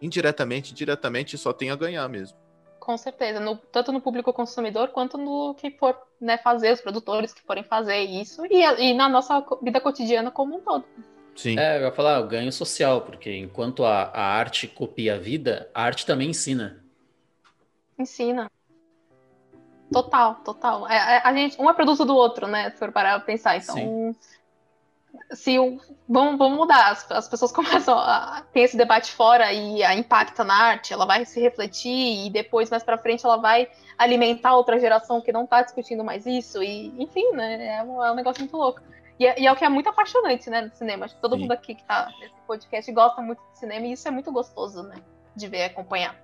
indiretamente, 0.00 0.72
diretamente, 0.72 1.36
só 1.36 1.52
tem 1.52 1.70
a 1.70 1.76
ganhar 1.76 2.08
mesmo. 2.08 2.36
Com 2.82 2.98
certeza, 2.98 3.38
no, 3.38 3.56
tanto 3.56 3.92
no 3.92 4.00
público 4.00 4.32
consumidor 4.32 4.88
quanto 4.88 5.16
no 5.16 5.54
que 5.54 5.70
for 5.70 5.96
né, 6.20 6.36
fazer, 6.36 6.72
os 6.72 6.80
produtores 6.80 7.32
que 7.32 7.40
forem 7.40 7.62
fazer 7.62 8.00
isso, 8.00 8.44
e, 8.46 8.60
e 8.60 8.92
na 8.92 9.08
nossa 9.08 9.40
vida 9.62 9.80
cotidiana 9.80 10.32
como 10.32 10.56
um 10.56 10.60
todo. 10.60 10.84
Sim. 11.36 11.56
É, 11.56 11.78
eu 11.78 11.82
ia 11.82 11.92
falar, 11.92 12.18
o 12.18 12.26
ganho 12.26 12.50
social, 12.50 13.02
porque 13.02 13.36
enquanto 13.36 13.84
a, 13.84 14.10
a 14.12 14.20
arte 14.20 14.66
copia 14.66 15.14
a 15.14 15.18
vida, 15.18 15.70
a 15.72 15.84
arte 15.84 16.04
também 16.04 16.30
ensina. 16.30 16.82
Ensina. 17.96 18.50
Total, 19.92 20.34
total. 20.44 20.88
É, 20.88 20.96
é 20.96 21.22
a 21.22 21.32
gente, 21.32 21.62
um 21.62 21.70
é 21.70 21.74
produto 21.74 22.04
do 22.04 22.16
outro, 22.16 22.48
né? 22.48 22.70
Se 22.70 22.78
for 22.78 22.90
parar 22.90 23.20
pra 23.20 23.26
pensar. 23.26 23.58
Então, 23.58 23.76
Sim 23.76 24.16
se 25.32 25.58
o, 25.58 25.80
vamos, 26.08 26.38
vamos 26.38 26.58
mudar, 26.58 26.90
as, 26.90 27.10
as, 27.10 27.28
pessoas 27.28 27.52
começam 27.52 27.98
a 27.98 28.42
ter 28.52 28.60
esse 28.60 28.76
debate 28.76 29.12
fora 29.12 29.52
e 29.52 29.82
a 29.82 29.94
impacta 29.94 30.44
na 30.44 30.54
arte, 30.54 30.92
ela 30.92 31.06
vai 31.06 31.24
se 31.24 31.40
refletir 31.40 32.26
e 32.26 32.30
depois 32.30 32.70
mais 32.70 32.82
para 32.82 32.98
frente 32.98 33.24
ela 33.24 33.36
vai 33.36 33.68
alimentar 33.98 34.54
outra 34.54 34.78
geração 34.78 35.20
que 35.20 35.32
não 35.32 35.44
está 35.44 35.62
discutindo 35.62 36.02
mais 36.02 36.26
isso 36.26 36.62
e 36.62 36.92
enfim, 36.98 37.30
né, 37.32 37.78
é 37.78 37.82
um, 37.82 38.02
é 38.02 38.12
um 38.12 38.14
negócio 38.14 38.40
muito 38.40 38.56
louco. 38.56 38.80
E 39.18 39.26
é, 39.26 39.40
e 39.40 39.46
é, 39.46 39.52
o 39.52 39.56
que 39.56 39.64
é 39.64 39.68
muito 39.68 39.88
apaixonante, 39.88 40.48
né, 40.50 40.62
no 40.62 40.72
cinema. 40.72 41.04
Acho 41.04 41.14
que 41.14 41.20
todo 41.20 41.36
Sim. 41.36 41.42
mundo 41.42 41.52
aqui 41.52 41.74
que 41.74 41.82
está 41.82 42.10
nesse 42.18 42.34
podcast 42.46 42.90
gosta 42.92 43.20
muito 43.20 43.40
de 43.52 43.58
cinema 43.58 43.86
e 43.86 43.92
isso 43.92 44.08
é 44.08 44.10
muito 44.10 44.32
gostoso, 44.32 44.82
né, 44.82 44.96
de 45.36 45.48
ver 45.48 45.64
acompanhar. 45.64 46.16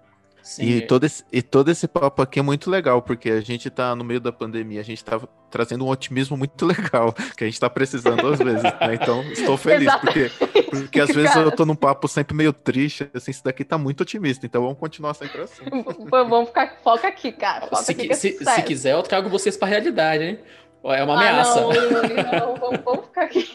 E 0.58 0.80
todo, 0.82 1.04
esse, 1.04 1.24
e 1.30 1.42
todo 1.42 1.70
esse 1.70 1.86
papo 1.86 2.22
aqui 2.22 2.38
é 2.38 2.42
muito 2.42 2.70
legal, 2.70 3.02
porque 3.02 3.30
a 3.30 3.40
gente 3.40 3.68
tá 3.68 3.94
no 3.94 4.02
meio 4.02 4.20
da 4.20 4.32
pandemia, 4.32 4.80
a 4.80 4.84
gente 4.84 5.04
tá 5.04 5.20
trazendo 5.50 5.84
um 5.84 5.88
otimismo 5.88 6.36
muito 6.36 6.64
legal, 6.66 7.12
que 7.36 7.44
a 7.44 7.46
gente 7.46 7.60
tá 7.60 7.68
precisando 7.68 8.26
às 8.26 8.38
vezes, 8.38 8.62
né? 8.62 8.94
Então, 8.94 9.22
estou 9.24 9.56
feliz, 9.58 9.94
porque, 9.96 10.30
porque 10.70 11.00
às 11.00 11.10
vezes 11.10 11.36
eu 11.36 11.50
tô 11.50 11.66
num 11.66 11.74
papo 11.74 12.08
sempre 12.08 12.34
meio 12.34 12.52
triste, 12.52 13.10
assim, 13.12 13.30
isso 13.30 13.44
daqui 13.44 13.64
tá 13.64 13.76
muito 13.76 14.00
otimista, 14.00 14.46
então 14.46 14.62
vamos 14.62 14.78
continuar 14.78 15.12
sempre 15.14 15.42
assim. 15.42 15.64
vamos 16.08 16.48
ficar, 16.48 16.78
foca 16.82 17.08
aqui, 17.08 17.30
cara. 17.30 17.66
Foca 17.66 17.82
se, 17.82 17.92
aqui 17.92 18.14
se, 18.14 18.38
se, 18.42 18.62
quiser, 18.62 18.94
eu 18.94 19.02
trago 19.02 19.28
vocês 19.28 19.56
pra 19.56 19.68
realidade, 19.68 20.24
hein? 20.24 20.38
É 20.84 21.02
uma 21.02 21.14
ah, 21.14 21.16
ameaça. 21.16 21.60
Não, 21.60 21.68
não, 21.68 22.56
vamos, 22.56 22.80
vamos 22.84 23.04
ficar 23.06 23.24
aqui. 23.24 23.48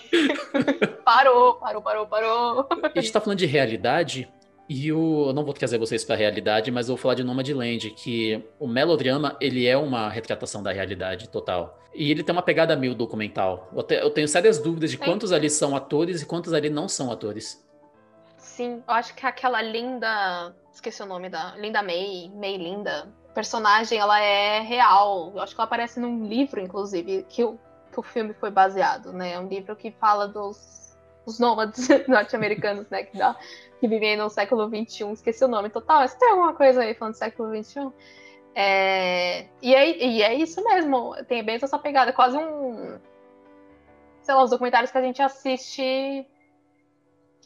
parou, 1.05 1.55
parou, 1.55 1.81
parou, 1.81 2.05
parou. 2.05 2.67
A 2.83 2.99
gente 2.99 3.11
tá 3.11 3.21
falando 3.21 3.39
de 3.39 3.45
realidade, 3.45 4.29
e 4.67 4.91
o, 4.91 5.27
eu 5.27 5.33
não 5.33 5.43
vou 5.43 5.53
trazer 5.53 5.77
vocês 5.77 6.05
para 6.05 6.15
a 6.15 6.17
realidade, 6.17 6.71
mas 6.71 6.87
eu 6.87 6.95
vou 6.95 7.01
falar 7.01 7.15
de 7.15 7.23
Nomadland, 7.23 7.89
que 7.91 8.43
o 8.59 8.67
melodrama, 8.67 9.35
ele 9.41 9.67
é 9.67 9.77
uma 9.77 10.09
retratação 10.09 10.63
da 10.63 10.71
realidade 10.71 11.29
total. 11.29 11.79
E 11.93 12.09
ele 12.09 12.23
tem 12.23 12.33
uma 12.33 12.41
pegada 12.41 12.75
meio 12.75 12.95
documental. 12.95 13.69
Eu, 13.75 13.83
te, 13.83 13.95
eu 13.95 14.09
tenho 14.09 14.27
sérias 14.27 14.59
dúvidas 14.59 14.89
de 14.89 14.97
quantos 14.97 15.31
ali 15.31 15.49
são 15.49 15.75
atores 15.75 16.21
e 16.21 16.25
quantos 16.25 16.53
ali 16.53 16.69
não 16.69 16.87
são 16.87 17.11
atores. 17.11 17.63
Sim, 18.37 18.83
eu 18.87 18.93
acho 18.93 19.13
que 19.13 19.25
aquela 19.25 19.61
linda, 19.61 20.55
esqueci 20.71 21.01
o 21.01 21.05
nome 21.05 21.29
da, 21.29 21.55
Linda 21.55 21.83
May, 21.83 22.31
May 22.33 22.57
Linda, 22.57 23.11
personagem, 23.33 23.97
ela 23.97 24.19
é 24.19 24.59
real. 24.59 25.31
Eu 25.35 25.41
acho 25.41 25.53
que 25.53 25.61
ela 25.61 25.65
aparece 25.65 25.99
num 25.99 26.25
livro, 26.25 26.59
inclusive, 26.59 27.25
que 27.29 27.43
o, 27.43 27.59
que 27.91 27.99
o 27.99 28.03
filme 28.03 28.33
foi 28.33 28.49
baseado, 28.49 29.11
né? 29.11 29.33
É 29.33 29.39
um 29.39 29.47
livro 29.47 29.75
que 29.75 29.91
fala 29.91 30.27
dos, 30.27 30.82
dos 31.25 31.39
nômades 31.39 31.87
norte-americanos, 32.07 32.89
né? 32.89 33.03
Que 33.03 33.17
dá 33.17 33.37
que 33.79 33.87
vivem 33.87 34.15
no 34.15 34.29
século 34.29 34.69
XXI, 34.69 35.11
esqueci 35.11 35.43
o 35.43 35.47
nome 35.49 35.69
total, 35.69 35.99
mas 35.99 36.15
tem 36.15 36.29
alguma 36.29 36.53
coisa 36.53 36.81
aí 36.81 36.93
falando 36.93 37.15
do 37.15 37.17
século 37.17 37.63
XXI? 37.63 37.91
É, 38.55 39.47
e, 39.61 39.75
é, 39.75 40.05
e 40.05 40.21
é 40.21 40.33
isso 40.35 40.63
mesmo, 40.63 41.13
tem 41.27 41.43
bem 41.43 41.55
essa 41.55 41.77
pegada, 41.77 42.13
quase 42.13 42.37
um. 42.37 42.97
Sei 44.21 44.33
lá, 44.33 44.41
os 44.41 44.51
documentários 44.51 44.89
que 44.89 44.97
a 44.97 45.01
gente 45.01 45.21
assiste. 45.21 46.25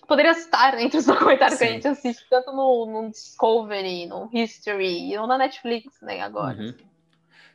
Poderia 0.07 0.31
estar 0.31 0.77
entre 0.79 0.99
os 0.99 1.07
documentários 1.07 1.57
Sim. 1.57 1.65
que 1.65 1.71
a 1.71 1.73
gente 1.73 1.87
assiste, 1.87 2.29
tanto 2.29 2.51
no, 2.51 2.85
no, 2.85 3.09
Discovery, 3.09 4.05
no 4.05 4.29
History, 4.31 5.17
ou 5.17 5.25
na 5.25 5.39
Netflix, 5.39 5.99
né, 6.01 6.21
agora. 6.21 6.55
Uhum. 6.55 6.69
Assim. 6.69 6.96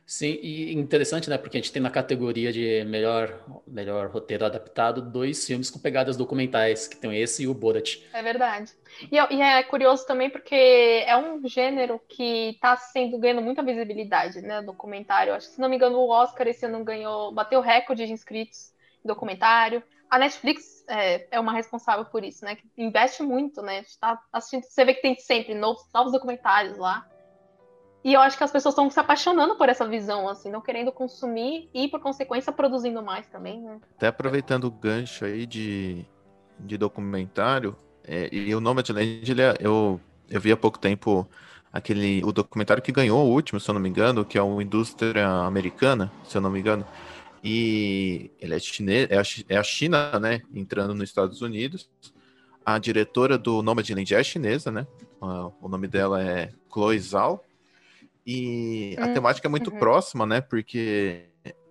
Sim, 0.05 0.37
e 0.41 0.73
interessante, 0.73 1.29
né? 1.29 1.37
Porque 1.37 1.57
a 1.57 1.61
gente 1.61 1.71
tem 1.71 1.81
na 1.81 1.89
categoria 1.89 2.51
de 2.51 2.83
melhor, 2.85 3.41
melhor 3.65 4.09
roteiro 4.09 4.45
adaptado 4.45 5.01
dois 5.01 5.45
filmes 5.45 5.69
com 5.69 5.79
pegadas 5.79 6.17
documentais, 6.17 6.87
que 6.87 6.97
tem 6.97 7.15
esse 7.19 7.43
e 7.43 7.47
o 7.47 7.53
Borat. 7.53 7.99
É 8.11 8.21
verdade. 8.21 8.73
E, 9.09 9.15
e 9.15 9.41
é 9.41 9.63
curioso 9.63 10.05
também 10.05 10.29
porque 10.29 11.03
é 11.07 11.15
um 11.15 11.47
gênero 11.47 12.01
que 12.07 12.49
está 12.49 12.75
sendo 12.75 13.17
ganhando 13.17 13.41
muita 13.41 13.63
visibilidade, 13.63 14.41
né? 14.41 14.61
Documentário. 14.61 15.33
Acho 15.33 15.47
que, 15.47 15.55
se 15.55 15.61
não 15.61 15.69
me 15.69 15.77
engano, 15.77 15.97
o 15.97 16.09
Oscar 16.09 16.47
esse 16.47 16.65
ano 16.65 16.83
ganhou, 16.83 17.31
bateu 17.31 17.61
recorde 17.61 18.05
de 18.05 18.11
inscritos 18.11 18.73
em 19.03 19.07
documentário. 19.07 19.81
A 20.09 20.19
Netflix 20.19 20.83
é, 20.87 21.27
é 21.31 21.39
uma 21.39 21.53
responsável 21.53 22.05
por 22.05 22.23
isso, 22.23 22.43
né? 22.43 22.55
Que 22.55 22.67
investe 22.77 23.23
muito, 23.23 23.61
né? 23.61 23.83
Tá 23.99 24.21
assistindo, 24.31 24.63
você 24.63 24.83
vê 24.85 24.93
que 24.93 25.01
tem 25.01 25.15
sempre 25.15 25.55
novos, 25.55 25.81
novos 25.93 26.11
documentários 26.11 26.77
lá. 26.77 27.07
E 28.03 28.13
eu 28.13 28.19
acho 28.19 28.37
que 28.37 28.43
as 28.43 28.51
pessoas 28.51 28.73
estão 28.73 28.89
se 28.89 28.99
apaixonando 28.99 29.55
por 29.55 29.69
essa 29.69 29.87
visão, 29.87 30.27
assim, 30.27 30.51
não 30.51 30.59
querendo 30.59 30.91
consumir 30.91 31.69
e, 31.73 31.87
por 31.87 32.01
consequência, 32.01 32.51
produzindo 32.51 33.01
mais 33.01 33.27
também, 33.27 33.61
né? 33.61 33.79
Até 33.95 34.07
aproveitando 34.07 34.65
o 34.65 34.71
gancho 34.71 35.23
aí 35.23 35.45
de, 35.45 36.05
de 36.59 36.77
documentário, 36.77 37.75
é, 38.05 38.27
e 38.31 38.53
o 38.53 38.59
Nomadland, 38.59 39.31
ele 39.31 39.41
é, 39.41 39.55
eu, 39.61 40.01
eu 40.29 40.41
vi 40.41 40.51
há 40.51 40.57
pouco 40.57 40.77
tempo 40.77 41.27
aquele, 41.71 42.21
o 42.25 42.31
documentário 42.33 42.83
que 42.83 42.91
ganhou 42.91 43.25
o 43.25 43.31
último, 43.31 43.59
se 43.59 43.69
eu 43.69 43.73
não 43.73 43.81
me 43.81 43.87
engano, 43.87 44.25
que 44.25 44.37
é 44.37 44.43
o 44.43 44.61
Indústria 44.61 45.25
Americana, 45.27 46.11
se 46.25 46.37
eu 46.37 46.41
não 46.41 46.49
me 46.49 46.59
engano, 46.59 46.85
e 47.41 48.31
ele 48.39 48.53
é 48.53 48.59
chinês, 48.59 49.07
é 49.09 49.17
a, 49.17 49.23
é 49.55 49.57
a 49.57 49.63
China, 49.63 50.19
né, 50.19 50.41
entrando 50.53 50.93
nos 50.93 51.09
Estados 51.09 51.41
Unidos, 51.41 51.89
a 52.65 52.77
diretora 52.77 53.37
do 53.37 53.61
Nomadland 53.61 54.13
é 54.13 54.23
chinesa, 54.23 54.71
né, 54.71 54.85
o 55.19 55.69
nome 55.69 55.87
dela 55.87 56.21
é 56.21 56.51
Chloe 56.71 56.99
Zhao, 56.99 57.43
e 58.25 58.95
a 58.97 59.07
hum, 59.07 59.13
temática 59.13 59.47
é 59.47 59.49
muito 59.49 59.71
uhum. 59.71 59.79
próxima, 59.79 60.25
né? 60.25 60.41
Porque 60.41 61.25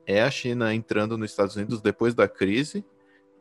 é 0.07 0.23
a 0.23 0.31
China 0.31 0.75
entrando 0.75 1.17
nos 1.17 1.31
Estados 1.31 1.57
Unidos 1.57 1.81
depois 1.81 2.15
da 2.15 2.29
crise, 2.29 2.85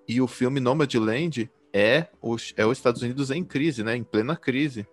e 0.07 0.21
o 0.21 0.27
filme 0.27 0.59
Nomadland 0.59 1.49
é, 1.73 2.07
os, 2.21 2.53
é 2.57 2.65
os 2.65 2.77
Estados 2.77 3.01
Unidos 3.01 3.31
em 3.31 3.43
crise, 3.43 3.83
né? 3.83 3.95
Em 3.95 4.03
plena 4.03 4.35
crise. 4.35 4.87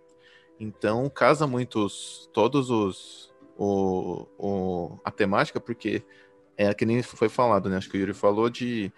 Então 0.59 1.09
casa 1.09 1.47
muitos 1.47 2.29
todos 2.33 2.71
os 2.71 3.33
o, 3.57 4.27
o, 4.39 4.99
a 5.05 5.11
temática, 5.11 5.61
porque 5.61 6.03
é 6.57 6.73
que 6.73 6.87
nem 6.87 7.03
foi 7.03 7.29
falado, 7.29 7.69
né? 7.69 7.77
Acho 7.77 7.91
que 7.91 7.97
o 7.97 8.01
Yuri 8.01 8.15
falou 8.15 8.49
de 8.49 8.93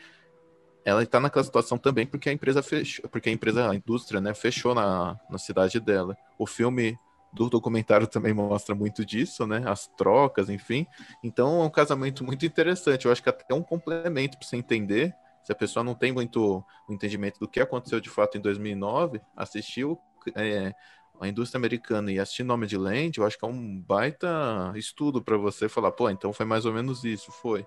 ela 0.84 1.02
está 1.02 1.20
naquela 1.20 1.44
situação 1.44 1.76
também 1.76 2.06
porque 2.06 2.28
a 2.28 2.32
empresa 2.32 2.62
fechou, 2.62 3.08
porque 3.08 3.28
a 3.28 3.32
empresa, 3.32 3.70
a 3.70 3.74
indústria, 3.74 4.20
né, 4.20 4.32
fechou 4.32 4.74
na, 4.74 5.18
na 5.30 5.38
cidade 5.38 5.78
dela. 5.78 6.16
O 6.38 6.46
filme 6.46 6.98
do 7.32 7.48
documentário 7.48 8.06
também 8.06 8.32
mostra 8.32 8.74
muito 8.74 9.04
disso, 9.04 9.46
né? 9.46 9.62
As 9.66 9.86
trocas, 9.86 10.48
enfim. 10.48 10.86
Então 11.22 11.62
é 11.62 11.64
um 11.64 11.70
casamento 11.70 12.24
muito 12.24 12.44
interessante. 12.44 13.06
Eu 13.06 13.12
acho 13.12 13.22
que 13.22 13.28
até 13.28 13.54
um 13.54 13.62
complemento 13.62 14.38
para 14.38 14.46
você 14.46 14.56
entender. 14.56 15.14
Se 15.42 15.52
a 15.52 15.54
pessoa 15.54 15.82
não 15.82 15.94
tem 15.94 16.12
muito 16.12 16.64
o 16.86 16.92
entendimento 16.92 17.40
do 17.40 17.48
que 17.48 17.60
aconteceu 17.60 18.00
de 18.00 18.10
fato 18.10 18.36
em 18.36 18.40
2009, 18.40 19.20
assistiu 19.34 19.98
é, 20.34 20.74
a 21.20 21.28
indústria 21.28 21.58
americana 21.58 22.12
e 22.12 22.18
assistir 22.18 22.42
Nome 22.42 22.66
de 22.66 22.76
Land, 22.76 23.18
eu 23.18 23.26
acho 23.26 23.38
que 23.38 23.44
é 23.44 23.48
um 23.48 23.80
baita 23.80 24.72
estudo 24.74 25.22
para 25.22 25.36
você 25.36 25.68
falar, 25.68 25.92
pô, 25.92 26.10
então 26.10 26.32
foi 26.32 26.44
mais 26.44 26.66
ou 26.66 26.72
menos 26.72 27.04
isso, 27.04 27.30
foi. 27.30 27.66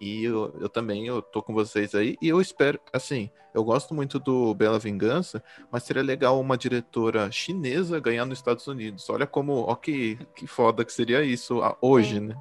E 0.00 0.24
eu, 0.24 0.54
eu 0.60 0.68
também, 0.68 1.06
eu 1.06 1.20
tô 1.20 1.42
com 1.42 1.52
vocês 1.52 1.94
aí, 1.94 2.16
e 2.22 2.28
eu 2.28 2.40
espero, 2.40 2.80
assim, 2.92 3.30
eu 3.52 3.64
gosto 3.64 3.94
muito 3.94 4.18
do 4.18 4.54
Bela 4.54 4.78
Vingança, 4.78 5.42
mas 5.70 5.82
seria 5.82 6.02
legal 6.02 6.38
uma 6.38 6.56
diretora 6.56 7.30
chinesa 7.32 7.98
ganhar 7.98 8.24
nos 8.24 8.38
Estados 8.38 8.66
Unidos. 8.66 9.08
Olha 9.10 9.26
como, 9.26 9.64
ó 9.68 9.74
que, 9.74 10.16
que 10.36 10.46
foda 10.46 10.84
que 10.84 10.92
seria 10.92 11.22
isso 11.22 11.60
hoje, 11.80 12.14
Sim. 12.14 12.28
né? 12.28 12.36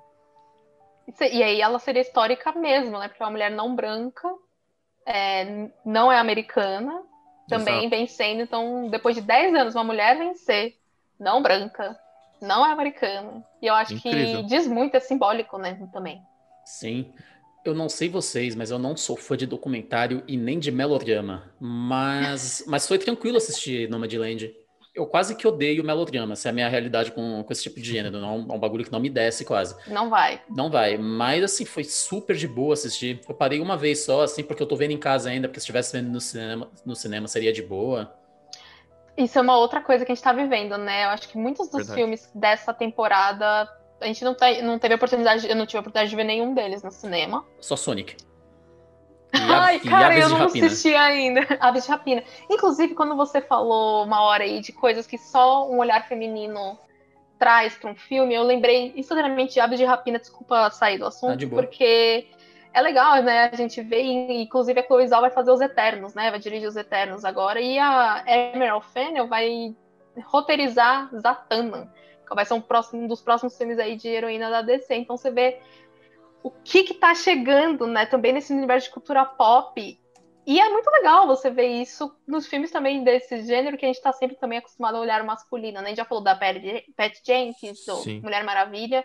E 1.32 1.42
aí 1.42 1.62
ela 1.62 1.80
seria 1.80 2.02
histórica 2.02 2.52
mesmo, 2.52 3.00
né? 3.00 3.08
Porque 3.08 3.24
é 3.24 3.26
uma 3.26 3.32
mulher 3.32 3.50
não 3.50 3.76
branca, 3.76 4.30
é, 5.06 5.70
não 5.86 6.12
é 6.12 6.20
americana, 6.20 7.02
também 7.48 7.86
Exato. 7.86 7.90
vencendo. 7.90 8.42
Então, 8.42 8.90
depois 8.90 9.16
de 9.16 9.22
10 9.22 9.56
anos, 9.56 9.76
uma 9.76 9.84
mulher 9.86 10.18
vencer, 10.18 10.78
não 11.20 11.42
branca, 11.42 11.98
não 12.42 12.66
é 12.66 12.72
americana. 12.72 13.44
E 13.62 13.68
eu 13.68 13.74
acho 13.74 13.94
Incrível. 13.94 14.42
que 14.42 14.48
diz 14.48 14.68
muito, 14.68 14.96
é 14.96 15.00
simbólico, 15.00 15.58
né? 15.58 15.80
Também. 15.94 16.22
Sim. 16.66 17.14
Eu 17.68 17.76
não 17.76 17.90
sei 17.90 18.08
vocês, 18.08 18.56
mas 18.56 18.72
eu 18.72 18.80
não 18.80 18.96
sou 18.96 19.18
fã 19.18 19.36
de 19.36 19.46
documentário 19.46 20.24
e 20.26 20.38
nem 20.38 20.58
de 20.58 20.72
melodrama. 20.72 21.52
Mas, 21.60 22.64
mas 22.68 22.88
foi 22.88 22.98
tranquilo 22.98 23.36
assistir 23.36 23.90
Nomadland. 23.90 24.56
Eu 24.96 25.06
quase 25.06 25.36
que 25.36 25.46
odeio 25.46 25.84
melodrama, 25.84 26.34
essa 26.34 26.48
é 26.48 26.52
a 26.52 26.54
minha 26.54 26.70
realidade 26.70 27.12
com, 27.12 27.44
com 27.44 27.54
esse 27.54 27.64
tipo 27.64 27.80
de 27.80 27.92
gênero. 27.92 28.20
Não, 28.20 28.48
é 28.50 28.54
um 28.54 28.58
bagulho 28.58 28.86
que 28.86 28.92
não 28.92 29.02
me 29.02 29.10
desce 29.10 29.44
quase. 29.44 29.76
Não 29.86 30.10
vai. 30.10 30.42
Não 30.50 30.72
vai. 30.72 30.98
Mas, 30.98 31.44
assim, 31.44 31.66
foi 31.66 31.84
super 31.84 32.36
de 32.38 32.48
boa 32.48 32.74
assistir. 32.74 33.20
Eu 33.28 33.36
parei 33.36 33.60
uma 33.60 33.76
vez 33.76 34.00
só, 34.00 34.24
assim, 34.24 34.44
porque 34.44 34.64
eu 34.64 34.68
tô 34.68 34.76
vendo 34.78 34.92
em 34.92 34.98
casa 34.98 35.30
ainda, 35.30 35.48
porque 35.48 35.60
se 35.60 35.66
estivesse 35.66 35.96
vendo 35.96 36.10
no 36.10 36.22
cinema, 36.22 36.72
no 36.86 36.96
cinema 36.96 37.28
seria 37.28 37.52
de 37.52 37.62
boa. 37.62 38.12
Isso 39.18 39.38
é 39.38 39.42
uma 39.42 39.58
outra 39.58 39.82
coisa 39.82 40.06
que 40.06 40.12
a 40.12 40.16
gente 40.16 40.24
tá 40.24 40.32
vivendo, 40.32 40.78
né? 40.78 41.06
Eu 41.06 41.10
acho 41.10 41.28
que 41.28 41.38
muitos 41.38 41.68
dos 41.68 41.80
Verdade. 41.80 42.00
filmes 42.00 42.32
dessa 42.34 42.74
temporada 42.74 43.70
a 44.00 44.06
gente 44.06 44.24
não, 44.24 44.34
tá, 44.34 44.52
não 44.62 44.78
teve 44.78 44.96
oportunidade, 44.96 45.48
eu 45.48 45.56
não 45.56 45.66
tive 45.66 45.78
a 45.78 45.82
oportunidade 45.82 46.10
de 46.10 46.16
ver 46.16 46.24
nenhum 46.24 46.54
deles 46.54 46.84
no 46.84 46.92
cinema. 46.92 47.46
Só 47.60 47.76
Sonic. 47.76 48.16
E 49.34 49.38
Ai, 49.38 49.80
cara, 49.80 50.18
eu 50.18 50.30
não 50.30 50.46
assisti 50.46 50.96
ainda. 50.96 51.42
Aves 51.60 51.84
de 51.84 51.90
Rapina. 51.90 52.24
Inclusive, 52.50 52.94
quando 52.94 53.16
você 53.16 53.42
falou 53.42 54.06
uma 54.06 54.22
hora 54.22 54.44
aí 54.44 54.62
de 54.62 54.72
coisas 54.72 55.06
que 55.06 55.18
só 55.18 55.70
um 55.70 55.80
olhar 55.80 56.08
feminino 56.08 56.78
traz 57.38 57.76
para 57.76 57.92
um 57.92 57.96
filme, 57.96 58.34
eu 58.34 58.44
lembrei 58.44 58.94
instantaneamente 58.96 59.54
de 59.54 59.60
Aves 59.60 59.78
de 59.78 59.86
Rapina, 59.86 60.18
desculpa 60.18 60.70
sair 60.72 60.98
do 60.98 61.06
assunto, 61.06 61.46
ah, 61.46 61.50
porque 61.50 62.28
é 62.74 62.82
legal, 62.82 63.22
né? 63.22 63.50
A 63.52 63.56
gente 63.56 63.82
vê, 63.82 64.02
inclusive 64.42 64.80
a 64.80 64.84
Chloe 64.84 65.08
Zhao 65.08 65.22
vai 65.22 65.30
fazer 65.30 65.52
os 65.52 65.62
Eternos, 65.62 66.14
né? 66.16 66.32
Vai 66.32 66.40
dirigir 66.40 66.68
os 66.68 66.76
Eternos 66.76 67.24
agora, 67.26 67.60
e 67.60 67.78
a 67.78 68.24
Emerald 68.26 68.86
Fennel 68.88 69.28
vai 69.28 69.76
roteirizar 70.26 71.10
Zatanna 71.16 71.92
vai 72.36 72.46
ser 72.46 72.54
um, 72.54 72.62
próximo, 72.62 73.04
um 73.04 73.08
dos 73.08 73.22
próximos 73.22 73.58
filmes 73.58 73.80
aí 73.80 73.96
de 73.96 74.08
heroína 74.08 74.50
da 74.50 74.62
DC. 74.62 74.96
Então 74.96 75.18
você 75.18 75.32
vê 75.32 75.60
o 76.44 76.52
que 76.52 76.84
que 76.84 76.94
tá 76.94 77.14
chegando, 77.14 77.88
né, 77.88 78.06
também 78.06 78.34
nesse 78.34 78.54
universo 78.54 78.88
de 78.88 78.94
cultura 78.94 79.26
pop. 79.26 80.00
E 80.46 80.62
é 80.62 80.70
muito 80.70 80.90
legal 80.90 81.28
você 81.28 81.50
ver 81.50 81.68
isso 81.68 82.16
nos 82.26 82.48
filmes 82.48 82.72
também 82.72 83.04
desse 83.04 83.42
gênero 83.42 83.78
que 83.78 83.86
a 83.86 83.90
gente 83.90 84.02
tá 84.02 84.14
sempre 84.14 84.38
também 84.38 84.60
acostumado 84.60 84.96
a 84.96 85.02
olhar 85.02 85.22
masculino, 85.26 85.82
né? 85.82 85.86
A 85.86 85.88
gente 85.90 85.98
já 85.98 86.06
falou 86.06 86.24
da 86.24 86.36
Pat 86.36 87.20
Jenkins, 87.22 87.84
Sim. 87.84 88.22
Mulher 88.22 88.46
Maravilha. 88.46 89.04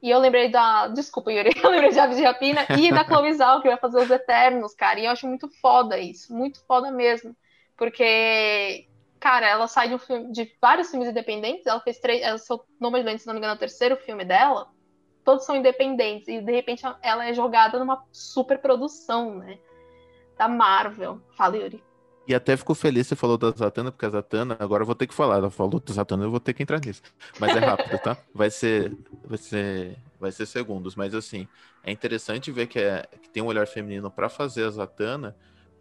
E 0.00 0.10
eu 0.10 0.20
lembrei 0.20 0.48
da. 0.48 0.86
Desculpa, 0.86 1.32
Yuri, 1.32 1.50
eu 1.60 1.70
lembrei 1.70 1.90
de 1.90 1.98
Aves 1.98 2.16
de 2.16 2.22
Rapina 2.22 2.64
e 2.78 2.92
da 2.92 3.02
Chloe 3.08 3.32
Zhao, 3.32 3.60
que 3.60 3.68
vai 3.68 3.76
fazer 3.78 4.00
os 4.00 4.10
Eternos, 4.10 4.74
cara. 4.74 5.00
E 5.00 5.06
eu 5.06 5.10
acho 5.10 5.26
muito 5.26 5.48
foda 5.60 5.98
isso, 5.98 6.32
muito 6.32 6.64
foda 6.66 6.92
mesmo. 6.92 7.34
Porque 7.76 8.86
cara, 9.26 9.48
ela 9.48 9.66
sai 9.66 9.88
de, 9.88 9.94
um 9.96 9.98
filme, 9.98 10.30
de 10.30 10.56
vários 10.62 10.88
filmes 10.88 11.08
independentes. 11.08 11.66
Ela 11.66 11.80
fez 11.80 11.98
três. 11.98 12.22
Ela, 12.22 12.38
seu 12.38 12.64
nome 12.80 13.02
de 13.02 13.18
se 13.18 13.26
não 13.26 13.34
me 13.34 13.40
engano, 13.40 13.54
é 13.54 13.56
o 13.56 13.58
terceiro 13.58 13.96
filme 13.96 14.24
dela. 14.24 14.68
Todos 15.24 15.44
são 15.44 15.56
independentes. 15.56 16.28
E 16.28 16.40
de 16.40 16.52
repente 16.52 16.84
ela 17.02 17.26
é 17.26 17.34
jogada 17.34 17.76
numa 17.76 18.04
super 18.12 18.58
produção, 18.58 19.38
né? 19.38 19.58
Da 20.38 20.46
Marvel. 20.46 21.20
Fala, 21.36 21.56
Yuri. 21.56 21.82
E 22.28 22.34
até 22.34 22.56
ficou 22.56 22.74
feliz, 22.74 23.06
você 23.06 23.14
falou 23.16 23.36
da 23.36 23.50
Zatanna, 23.50 23.90
porque 23.90 24.06
a 24.06 24.10
Zatanna, 24.10 24.56
agora 24.60 24.82
eu 24.82 24.86
vou 24.86 24.94
ter 24.94 25.08
que 25.08 25.14
falar. 25.14 25.36
Ela 25.36 25.50
falou 25.50 25.80
da 25.80 25.92
Zatanna, 25.92 26.24
eu 26.24 26.30
vou 26.30 26.40
ter 26.40 26.54
que 26.54 26.62
entrar 26.62 26.80
nisso. 26.80 27.02
Mas 27.40 27.56
é 27.56 27.58
rápido, 27.58 27.98
tá? 27.98 28.16
Vai 28.32 28.50
ser. 28.50 28.96
Vai 29.24 29.38
ser. 29.38 29.96
Vai 30.20 30.30
ser 30.30 30.46
segundos. 30.46 30.94
Mas 30.94 31.12
assim, 31.16 31.48
é 31.82 31.90
interessante 31.90 32.52
ver 32.52 32.68
que, 32.68 32.78
é, 32.78 33.04
que 33.20 33.28
tem 33.28 33.42
um 33.42 33.46
olhar 33.46 33.66
feminino 33.66 34.08
para 34.08 34.28
fazer 34.28 34.64
a 34.66 34.70
Zatanna 34.70 35.36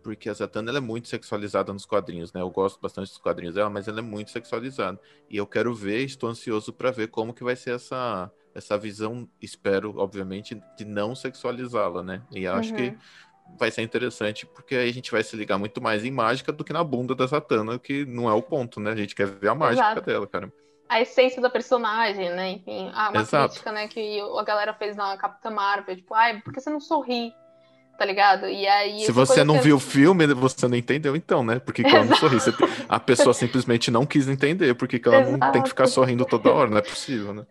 porque 0.05 0.29
a 0.29 0.33
Zatanna 0.33 0.69
ela 0.69 0.77
é 0.77 0.81
muito 0.81 1.07
sexualizada 1.07 1.73
nos 1.73 1.83
quadrinhos, 1.83 2.31
né? 2.31 2.39
Eu 2.39 2.49
gosto 2.51 2.79
bastante 2.79 3.07
dos 3.07 3.17
quadrinhos 3.17 3.55
dela, 3.55 3.71
mas 3.71 3.87
ela 3.87 3.97
é 3.97 4.03
muito 4.03 4.29
sexualizada. 4.29 4.99
E 5.27 5.35
eu 5.35 5.47
quero 5.47 5.73
ver, 5.73 6.03
estou 6.03 6.29
ansioso 6.29 6.71
para 6.71 6.91
ver 6.91 7.07
como 7.07 7.33
que 7.33 7.43
vai 7.43 7.55
ser 7.55 7.71
essa 7.71 8.31
essa 8.53 8.77
visão, 8.77 9.27
espero, 9.41 9.97
obviamente, 9.97 10.61
de 10.77 10.85
não 10.85 11.15
sexualizá-la, 11.15 12.03
né? 12.03 12.21
E 12.31 12.45
acho 12.47 12.69
uhum. 12.69 12.77
que 12.77 12.97
vai 13.57 13.71
ser 13.71 13.81
interessante, 13.81 14.45
porque 14.45 14.75
aí 14.75 14.89
a 14.89 14.93
gente 14.93 15.11
vai 15.11 15.23
se 15.23 15.35
ligar 15.35 15.57
muito 15.57 15.81
mais 15.81 16.05
em 16.05 16.11
mágica 16.11 16.53
do 16.53 16.63
que 16.63 16.71
na 16.71 16.83
bunda 16.83 17.15
da 17.15 17.25
Zatanna, 17.25 17.79
que 17.79 18.05
não 18.05 18.29
é 18.29 18.33
o 18.33 18.43
ponto, 18.43 18.79
né? 18.79 18.91
A 18.91 18.95
gente 18.95 19.15
quer 19.15 19.25
ver 19.25 19.49
a 19.49 19.55
mágica 19.55 19.87
Exato. 19.87 20.01
dela, 20.05 20.27
cara. 20.27 20.53
A 20.87 21.01
essência 21.01 21.41
da 21.41 21.49
personagem, 21.49 22.29
né? 22.29 22.51
Enfim, 22.51 22.91
a 22.93 23.09
uma 23.09 23.21
Exato. 23.21 23.49
crítica, 23.49 23.71
né, 23.71 23.87
que 23.87 24.21
a 24.21 24.43
galera 24.43 24.73
fez 24.75 24.95
na 24.95 25.17
Capitã 25.17 25.49
Marvel, 25.49 25.95
tipo, 25.95 26.13
ai, 26.13 26.39
por 26.41 26.53
que 26.53 26.61
você 26.61 26.69
não 26.69 26.79
sorri? 26.79 27.33
Tá 27.97 28.05
ligado? 28.05 28.47
E 28.47 28.67
aí. 28.67 29.01
Se 29.01 29.11
você 29.11 29.43
não 29.43 29.59
viu 29.59 29.77
o 29.77 29.79
filme, 29.79 30.27
você 30.27 30.67
não 30.67 30.77
entendeu, 30.77 31.15
então, 31.15 31.43
né? 31.43 31.59
Porque 31.59 31.83
que 31.83 31.95
ela 31.95 32.05
não 32.05 32.15
sorri. 32.15 32.37
A 32.87 32.99
pessoa 32.99 33.33
simplesmente 33.33 33.89
não 33.89 34.05
quis 34.05 34.27
entender, 34.27 34.73
porque 34.75 35.01
ela 35.05 35.21
Exato. 35.21 35.37
não 35.37 35.51
tem 35.51 35.61
que 35.61 35.69
ficar 35.69 35.87
sorrindo 35.87 36.25
toda 36.25 36.51
hora, 36.51 36.69
não 36.69 36.77
é 36.77 36.81
possível, 36.81 37.33
né? 37.33 37.45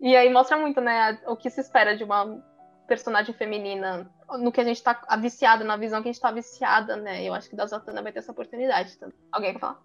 E 0.00 0.14
aí 0.14 0.30
mostra 0.30 0.56
muito, 0.58 0.80
né, 0.80 1.18
o 1.26 1.36
que 1.36 1.48
se 1.48 1.60
espera 1.60 1.96
de 1.96 2.04
uma 2.04 2.38
personagem 2.86 3.34
feminina, 3.34 4.10
no 4.38 4.52
que 4.52 4.60
a 4.60 4.64
gente 4.64 4.82
tá 4.82 4.94
viciada, 5.20 5.64
na 5.64 5.76
visão 5.76 6.02
que 6.02 6.08
a 6.08 6.12
gente 6.12 6.20
tá 6.20 6.30
viciada, 6.30 6.96
né? 6.96 7.24
Eu 7.24 7.34
acho 7.34 7.48
que 7.48 7.56
da 7.56 7.66
Zatanna 7.66 8.02
vai 8.02 8.12
ter 8.12 8.20
essa 8.20 8.32
oportunidade. 8.32 8.96
Alguém 9.32 9.54
quer 9.54 9.58
falar? 9.58 9.80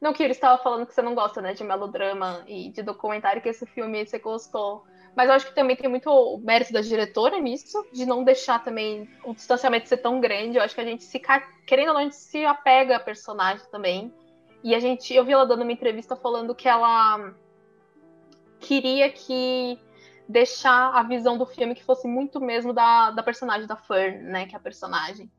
Não, 0.00 0.12
Kira, 0.12 0.32
estava 0.32 0.62
falando 0.62 0.86
que 0.86 0.94
você 0.94 1.02
não 1.02 1.14
gosta, 1.14 1.40
né, 1.40 1.54
de 1.54 1.62
melodrama 1.62 2.42
e 2.46 2.70
de 2.70 2.82
documentário, 2.82 3.42
que 3.42 3.48
esse 3.48 3.66
filme 3.66 4.04
você 4.04 4.18
gostou. 4.18 4.84
Mas 5.14 5.28
eu 5.28 5.34
acho 5.34 5.46
que 5.46 5.54
também 5.54 5.76
tem 5.76 5.90
muito 5.90 6.40
mérito 6.42 6.72
da 6.72 6.80
diretora 6.80 7.38
nisso, 7.38 7.84
de 7.92 8.06
não 8.06 8.24
deixar 8.24 8.64
também 8.64 9.08
o 9.24 9.34
distanciamento 9.34 9.88
ser 9.88 9.98
tão 9.98 10.20
grande. 10.20 10.56
Eu 10.56 10.62
acho 10.62 10.74
que 10.74 10.80
a 10.80 10.84
gente 10.84 11.04
se, 11.04 11.20
querendo 11.66 11.88
ou 11.88 11.94
não, 11.94 12.00
a 12.00 12.04
gente 12.04 12.16
se 12.16 12.44
apega 12.44 12.96
a 12.96 13.00
personagem 13.00 13.64
também. 13.70 14.12
E 14.64 14.74
a 14.74 14.80
gente, 14.80 15.12
eu 15.12 15.24
vi 15.24 15.32
ela 15.32 15.46
dando 15.46 15.62
uma 15.62 15.72
entrevista 15.72 16.16
falando 16.16 16.54
que 16.54 16.68
ela 16.68 17.34
queria 18.58 19.10
que 19.10 19.78
deixar 20.28 20.94
a 20.94 21.02
visão 21.02 21.36
do 21.36 21.44
filme 21.44 21.74
que 21.74 21.84
fosse 21.84 22.06
muito 22.08 22.40
mesmo 22.40 22.72
da, 22.72 23.10
da 23.10 23.22
personagem 23.22 23.66
da 23.66 23.76
Fern, 23.76 24.18
né, 24.22 24.46
que 24.46 24.54
é 24.54 24.58
a 24.58 24.62
personagem. 24.62 25.30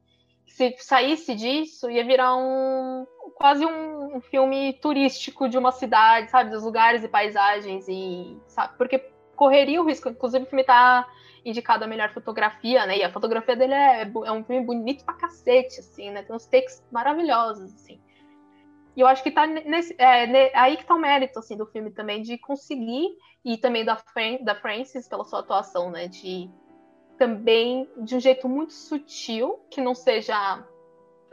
Se 0.45 0.75
saísse 0.77 1.33
disso, 1.33 1.89
ia 1.89 2.03
virar 2.03 2.35
um 2.35 3.07
quase 3.35 3.65
um, 3.65 4.17
um 4.17 4.21
filme 4.21 4.73
turístico 4.73 5.49
de 5.49 5.57
uma 5.57 5.71
cidade, 5.71 6.29
sabe, 6.29 6.51
dos 6.51 6.63
lugares 6.63 7.03
e 7.03 7.07
paisagens 7.07 7.87
e 7.87 8.37
sabe, 8.45 8.77
porque 8.77 9.12
correria 9.35 9.81
o 9.81 9.85
risco. 9.85 10.09
Inclusive, 10.09 10.45
o 10.45 10.47
filme 10.47 10.63
tá 10.63 11.07
indicado 11.45 11.83
a 11.83 11.87
melhor 11.87 12.11
fotografia, 12.13 12.85
né? 12.85 12.97
E 12.97 13.03
a 13.03 13.11
fotografia 13.11 13.55
dele 13.55 13.73
é, 13.73 14.01
é 14.03 14.31
um 14.31 14.43
filme 14.43 14.65
bonito 14.65 15.03
pra 15.03 15.13
cacete, 15.13 15.79
assim, 15.79 16.11
né? 16.11 16.23
Tem 16.23 16.35
uns 16.35 16.45
takes 16.45 16.83
maravilhosos, 16.91 17.73
assim. 17.73 17.99
E 18.95 19.01
eu 19.01 19.07
acho 19.07 19.23
que 19.23 19.31
tá 19.31 19.45
nesse, 19.47 19.95
é, 19.97 20.55
aí 20.57 20.77
que 20.77 20.85
tá 20.85 20.93
o 20.93 20.99
mérito, 20.99 21.39
assim, 21.39 21.57
do 21.57 21.65
filme 21.65 21.91
também, 21.91 22.21
de 22.21 22.37
conseguir, 22.37 23.17
e 23.43 23.57
também 23.57 23.83
da, 23.83 23.95
Fran 23.95 24.37
da 24.41 24.55
Frances, 24.55 25.07
pela 25.07 25.25
sua 25.25 25.39
atuação, 25.39 25.89
né? 25.89 26.07
De 26.07 26.49
também, 27.17 27.89
de 27.97 28.15
um 28.15 28.19
jeito 28.19 28.47
muito 28.47 28.73
sutil, 28.73 29.59
que 29.69 29.81
não 29.81 29.95
seja 29.95 30.63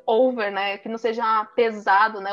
over, 0.07 0.51
né? 0.51 0.78
Que 0.78 0.88
não 0.88 0.98
seja 0.98 1.44
pesado, 1.55 2.20
né? 2.20 2.30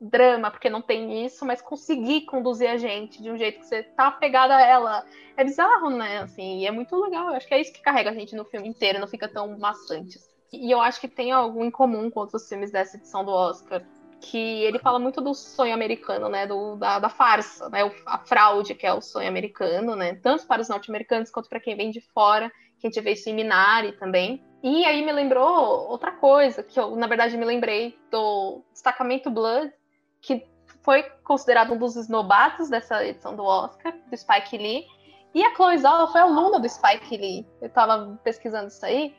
Drama, 0.00 0.50
porque 0.50 0.70
não 0.70 0.80
tem 0.80 1.24
isso, 1.24 1.44
mas 1.44 1.60
conseguir 1.60 2.22
conduzir 2.22 2.70
a 2.70 2.76
gente 2.76 3.20
de 3.22 3.30
um 3.30 3.36
jeito 3.36 3.60
que 3.60 3.66
você 3.66 3.82
tá 3.82 4.08
apegada 4.08 4.56
a 4.56 4.62
ela. 4.62 5.04
É 5.36 5.44
bizarro, 5.44 5.90
né? 5.90 6.18
Assim, 6.18 6.60
e 6.60 6.66
é 6.66 6.70
muito 6.70 6.96
legal. 6.96 7.28
Eu 7.28 7.34
acho 7.34 7.46
que 7.46 7.54
é 7.54 7.60
isso 7.60 7.72
que 7.72 7.80
carrega 7.80 8.10
a 8.10 8.14
gente 8.14 8.34
no 8.34 8.44
filme 8.44 8.68
inteiro, 8.68 8.98
não 9.00 9.08
fica 9.08 9.28
tão 9.28 9.58
maçante. 9.58 10.18
E 10.52 10.70
eu 10.70 10.80
acho 10.80 11.00
que 11.00 11.08
tem 11.08 11.32
algo 11.32 11.64
em 11.64 11.70
comum 11.70 12.10
com 12.10 12.20
outros 12.20 12.48
filmes 12.48 12.70
dessa 12.70 12.96
edição 12.96 13.24
do 13.24 13.30
Oscar. 13.30 13.82
Que 14.20 14.64
ele 14.64 14.80
fala 14.80 14.98
muito 14.98 15.20
do 15.20 15.32
sonho 15.32 15.72
americano, 15.72 16.28
né? 16.28 16.46
Do, 16.46 16.74
da, 16.76 16.98
da 16.98 17.08
farsa, 17.08 17.68
né? 17.68 17.88
A 18.04 18.18
fraude 18.18 18.74
que 18.74 18.86
é 18.86 18.92
o 18.92 19.00
sonho 19.00 19.28
americano, 19.28 19.94
né? 19.94 20.16
Tanto 20.16 20.46
para 20.46 20.60
os 20.60 20.68
norte-americanos 20.68 21.30
quanto 21.30 21.48
para 21.48 21.60
quem 21.60 21.76
vem 21.76 21.90
de 21.90 22.00
fora, 22.00 22.50
que 22.80 22.86
a 22.86 22.90
gente 22.90 23.00
vê 23.00 23.12
isso 23.12 23.28
em 23.28 23.34
Minari 23.34 23.92
também. 23.92 24.42
E 24.60 24.84
aí 24.84 25.04
me 25.04 25.12
lembrou 25.12 25.88
outra 25.88 26.10
coisa, 26.10 26.64
que 26.64 26.78
eu, 26.80 26.96
na 26.96 27.06
verdade, 27.06 27.36
me 27.36 27.44
lembrei 27.44 27.96
do 28.10 28.60
Destacamento 28.72 29.30
Blood, 29.30 29.72
que 30.20 30.46
foi 30.82 31.02
considerado 31.24 31.74
um 31.74 31.78
dos 31.78 31.96
esnobados 31.96 32.68
dessa 32.68 33.04
edição 33.04 33.36
do 33.36 33.44
Oscar, 33.44 33.94
do 34.10 34.16
Spike 34.16 34.56
Lee. 34.56 34.86
E 35.34 35.44
a 35.44 35.54
Chloe 35.54 35.78
Zhao 35.78 36.10
foi 36.10 36.20
aluna 36.20 36.58
do 36.58 36.68
Spike 36.68 37.16
Lee. 37.16 37.46
Eu 37.60 37.68
tava 37.68 38.18
pesquisando 38.24 38.68
isso 38.68 38.84
aí. 38.84 39.14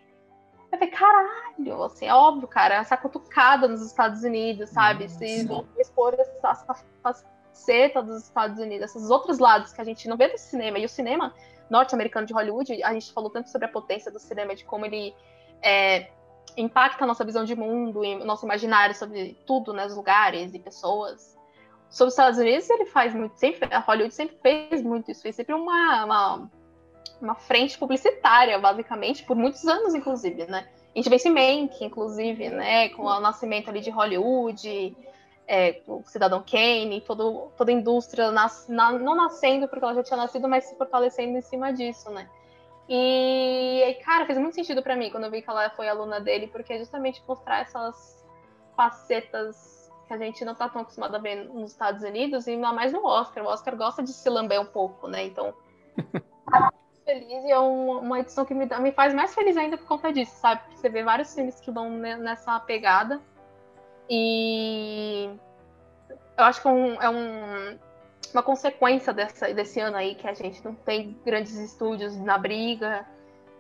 Eu 0.72 0.78
falei, 0.78 0.90
caralho, 0.90 1.84
assim, 1.84 2.08
é 2.08 2.14
óbvio, 2.14 2.48
cara, 2.48 2.76
essa 2.76 2.98
cutucada 2.98 3.68
nos 3.68 3.86
Estados 3.86 4.24
Unidos, 4.24 4.70
sabe? 4.70 5.06
Nossa. 5.06 5.18
Se 5.18 5.48
vão 5.48 5.68
expor 5.78 6.16
essas 6.16 6.66
facetas 7.02 8.06
dos 8.06 8.24
Estados 8.24 8.60
Unidos, 8.60 8.96
esses 8.96 9.10
outros 9.10 9.40
lados 9.40 9.74
que 9.74 9.82
a 9.82 9.84
gente 9.84 10.08
não 10.08 10.18
vê 10.18 10.28
no 10.28 10.38
cinema. 10.38 10.78
E 10.80 10.86
o 10.86 10.90
cinema, 10.90 11.34
norte-americano 11.70 12.26
de 12.26 12.34
Hollywood, 12.34 12.84
a 12.84 12.94
gente 12.94 13.12
falou 13.14 13.30
tanto 13.30 13.50
sobre 13.50 13.68
a 13.68 13.72
potência 13.72 14.12
do 14.12 14.20
cinema, 14.20 14.56
de 14.56 14.64
como 14.66 14.86
ele 14.86 15.16
é, 15.62 16.10
impacta 16.58 17.04
a 17.04 17.08
nossa 17.08 17.24
visão 17.24 17.44
de 17.44 17.56
mundo, 17.56 18.04
e 18.04 18.16
nosso 18.24 18.46
imaginário 18.46 18.96
sobre 18.96 19.38
tudo, 19.46 19.74
né, 19.74 19.86
os 19.86 19.96
lugares 19.96 20.54
e 20.54 20.60
pessoas. 20.60 21.38
Sobre 21.90 22.10
os 22.10 22.14
Estados 22.14 22.40
Unidos, 22.40 22.70
ele 22.70 22.86
faz 22.86 23.16
muito, 23.16 23.38
sempre, 23.38 23.74
a 23.74 23.80
Hollywood 23.80 24.14
sempre 24.14 24.38
fez 24.42 24.82
muito 24.82 25.10
isso, 25.10 25.22
fez 25.22 25.36
sempre 25.36 25.56
uma, 25.56 26.06
uma, 26.06 26.52
uma 27.22 27.36
frente 27.36 27.78
publicitária, 27.78 28.60
basicamente, 28.60 29.24
por 29.24 29.36
muitos 29.36 29.66
anos, 29.66 29.96
inclusive, 29.96 30.46
né? 30.46 30.68
A 30.94 30.98
gente 30.98 31.10
vê 31.10 31.16
esse 31.16 31.30
Mank, 31.30 31.84
inclusive, 31.84 32.50
né, 32.50 32.90
com 32.90 33.04
o 33.04 33.20
nascimento 33.20 33.70
ali 33.70 33.80
de 33.80 33.90
Hollywood, 33.90 34.96
é, 35.48 35.82
o 35.88 36.04
Cidadão 36.06 36.44
Kane, 36.44 37.02
todo, 37.02 37.52
toda 37.58 37.72
a 37.72 37.74
indústria 37.74 38.32
nas, 38.32 38.68
na, 38.68 38.92
não 38.92 39.16
nascendo 39.16 39.68
porque 39.68 39.84
ela 39.84 39.96
já 39.96 40.04
tinha 40.04 40.18
nascido, 40.18 40.48
mas 40.48 40.66
se 40.66 40.76
fortalecendo 40.76 41.38
em 41.38 41.42
cima 41.42 41.74
disso, 41.74 42.12
né? 42.12 42.30
E, 42.92 44.00
cara, 44.04 44.26
fez 44.26 44.38
muito 44.40 44.56
sentido 44.56 44.82
para 44.82 44.96
mim 44.96 45.12
quando 45.12 45.26
eu 45.26 45.32
vi 45.32 45.44
que 45.44 45.50
ela 45.50 45.70
foi 45.70 45.88
aluna 45.88 46.20
dele, 46.20 46.48
porque 46.48 46.74
é 46.74 46.80
justamente 46.80 47.24
mostrar 47.28 47.60
essas 47.60 48.26
facetas 48.76 49.92
que 50.08 50.14
a 50.14 50.18
gente 50.18 50.44
não 50.44 50.56
tá 50.56 50.68
tão 50.68 50.82
acostumado 50.82 51.14
a 51.14 51.20
ver 51.20 51.48
nos 51.50 51.70
Estados 51.70 52.02
Unidos 52.02 52.48
e 52.48 52.52
ainda 52.52 52.74
mais 52.74 52.92
no 52.92 53.06
Oscar. 53.06 53.44
O 53.44 53.48
Oscar 53.48 53.78
gosta 53.78 54.02
de 54.02 54.12
se 54.12 54.28
lamber 54.28 54.60
um 54.60 54.66
pouco, 54.66 55.08
né? 55.08 55.24
Então, 55.24 55.54
feliz 57.06 57.44
e 57.44 57.52
é 57.52 57.60
uma 57.60 58.20
edição 58.20 58.44
que 58.44 58.56
me, 58.56 58.66
dá, 58.66 58.80
me 58.80 58.92
faz 58.92 59.14
mais 59.14 59.36
feliz 59.36 59.56
ainda 59.56 59.78
por 59.78 59.86
conta 59.86 60.12
disso, 60.12 60.36
sabe? 60.38 60.62
Você 60.74 60.90
vê 60.90 61.04
vários 61.04 61.32
filmes 61.34 61.60
que 61.60 61.70
vão 61.70 61.92
nessa 61.92 62.60
pegada 62.60 63.22
e 64.10 65.30
eu 66.36 66.44
acho 66.44 66.60
que 66.60 66.68
é, 66.68 66.72
um, 66.72 67.02
é 67.02 67.10
um 67.10 67.78
uma 68.34 68.44
consequência 68.44 69.14
dessa, 69.14 69.54
desse 69.54 69.80
ano 69.80 69.98
aí 69.98 70.16
que 70.16 70.28
a 70.28 70.34
gente 70.34 70.64
não 70.64 70.76
tem 70.76 71.18
grandes 71.26 71.56
estúdios 71.56 72.18
na 72.18 72.38
briga, 72.38 73.08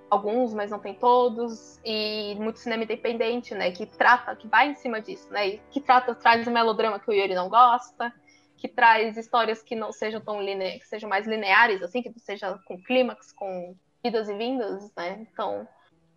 alguns, 0.09 0.53
mas 0.53 0.71
não 0.71 0.79
tem 0.79 0.93
todos, 0.93 1.79
e 1.85 2.35
muito 2.39 2.59
cinema 2.59 2.83
independente, 2.83 3.53
né, 3.53 3.71
que 3.71 3.85
trata, 3.85 4.35
que 4.35 4.47
vai 4.47 4.69
em 4.69 4.75
cima 4.75 4.99
disso, 4.99 5.31
né, 5.31 5.57
que 5.69 5.79
trata, 5.79 6.15
traz 6.15 6.47
o 6.47 6.51
melodrama 6.51 6.99
que 6.99 7.09
o 7.09 7.13
Yuri 7.13 7.35
não 7.35 7.47
gosta, 7.47 8.13
que 8.57 8.67
traz 8.67 9.15
histórias 9.17 9.61
que 9.61 9.75
não 9.75 9.91
sejam 9.91 10.19
tão 10.19 10.41
lineares, 10.41 10.81
que 10.81 10.87
sejam 10.87 11.09
mais 11.09 11.27
lineares, 11.27 11.81
assim, 11.81 12.01
que 12.01 12.11
seja 12.19 12.59
com 12.65 12.81
clímax, 12.81 13.31
com 13.31 13.75
idas 14.03 14.27
e 14.27 14.33
vindas, 14.35 14.91
né, 14.95 15.25
então 15.31 15.67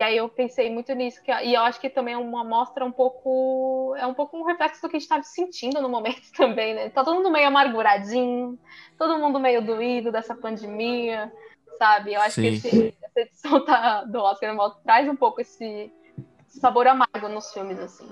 e 0.02 0.04
aí 0.04 0.16
eu 0.16 0.28
pensei 0.28 0.68
muito 0.68 0.92
nisso, 0.94 1.22
que, 1.22 1.30
e 1.30 1.54
eu 1.54 1.60
acho 1.62 1.80
que 1.80 1.88
também 1.88 2.14
é 2.14 2.18
uma 2.18 2.42
mostra 2.42 2.84
um 2.84 2.90
pouco. 2.90 3.94
É 3.96 4.04
um 4.04 4.12
pouco 4.12 4.36
um 4.36 4.44
reflexo 4.44 4.82
do 4.82 4.88
que 4.88 4.96
a 4.96 4.98
gente 4.98 5.06
estava 5.06 5.22
sentindo 5.22 5.80
no 5.80 5.88
momento 5.88 6.22
também, 6.36 6.74
né? 6.74 6.90
Tá 6.90 7.04
todo 7.04 7.14
mundo 7.14 7.30
meio 7.30 7.46
amarguradinho, 7.46 8.58
todo 8.98 9.16
mundo 9.20 9.38
meio 9.38 9.64
doído 9.64 10.10
dessa 10.10 10.34
pandemia, 10.34 11.32
sabe? 11.78 12.14
Eu 12.14 12.20
acho 12.20 12.34
Sim. 12.34 12.42
que 12.42 12.48
esse, 12.48 12.94
essa 13.00 13.20
edição 13.20 13.64
tá, 13.64 14.02
do 14.10 14.18
Oscar 14.18 14.56
traz 14.82 15.08
um 15.08 15.14
pouco 15.14 15.40
esse 15.40 15.92
sabor 16.48 16.88
amargo 16.88 17.28
nos 17.28 17.52
filmes, 17.52 17.78
assim. 17.78 18.08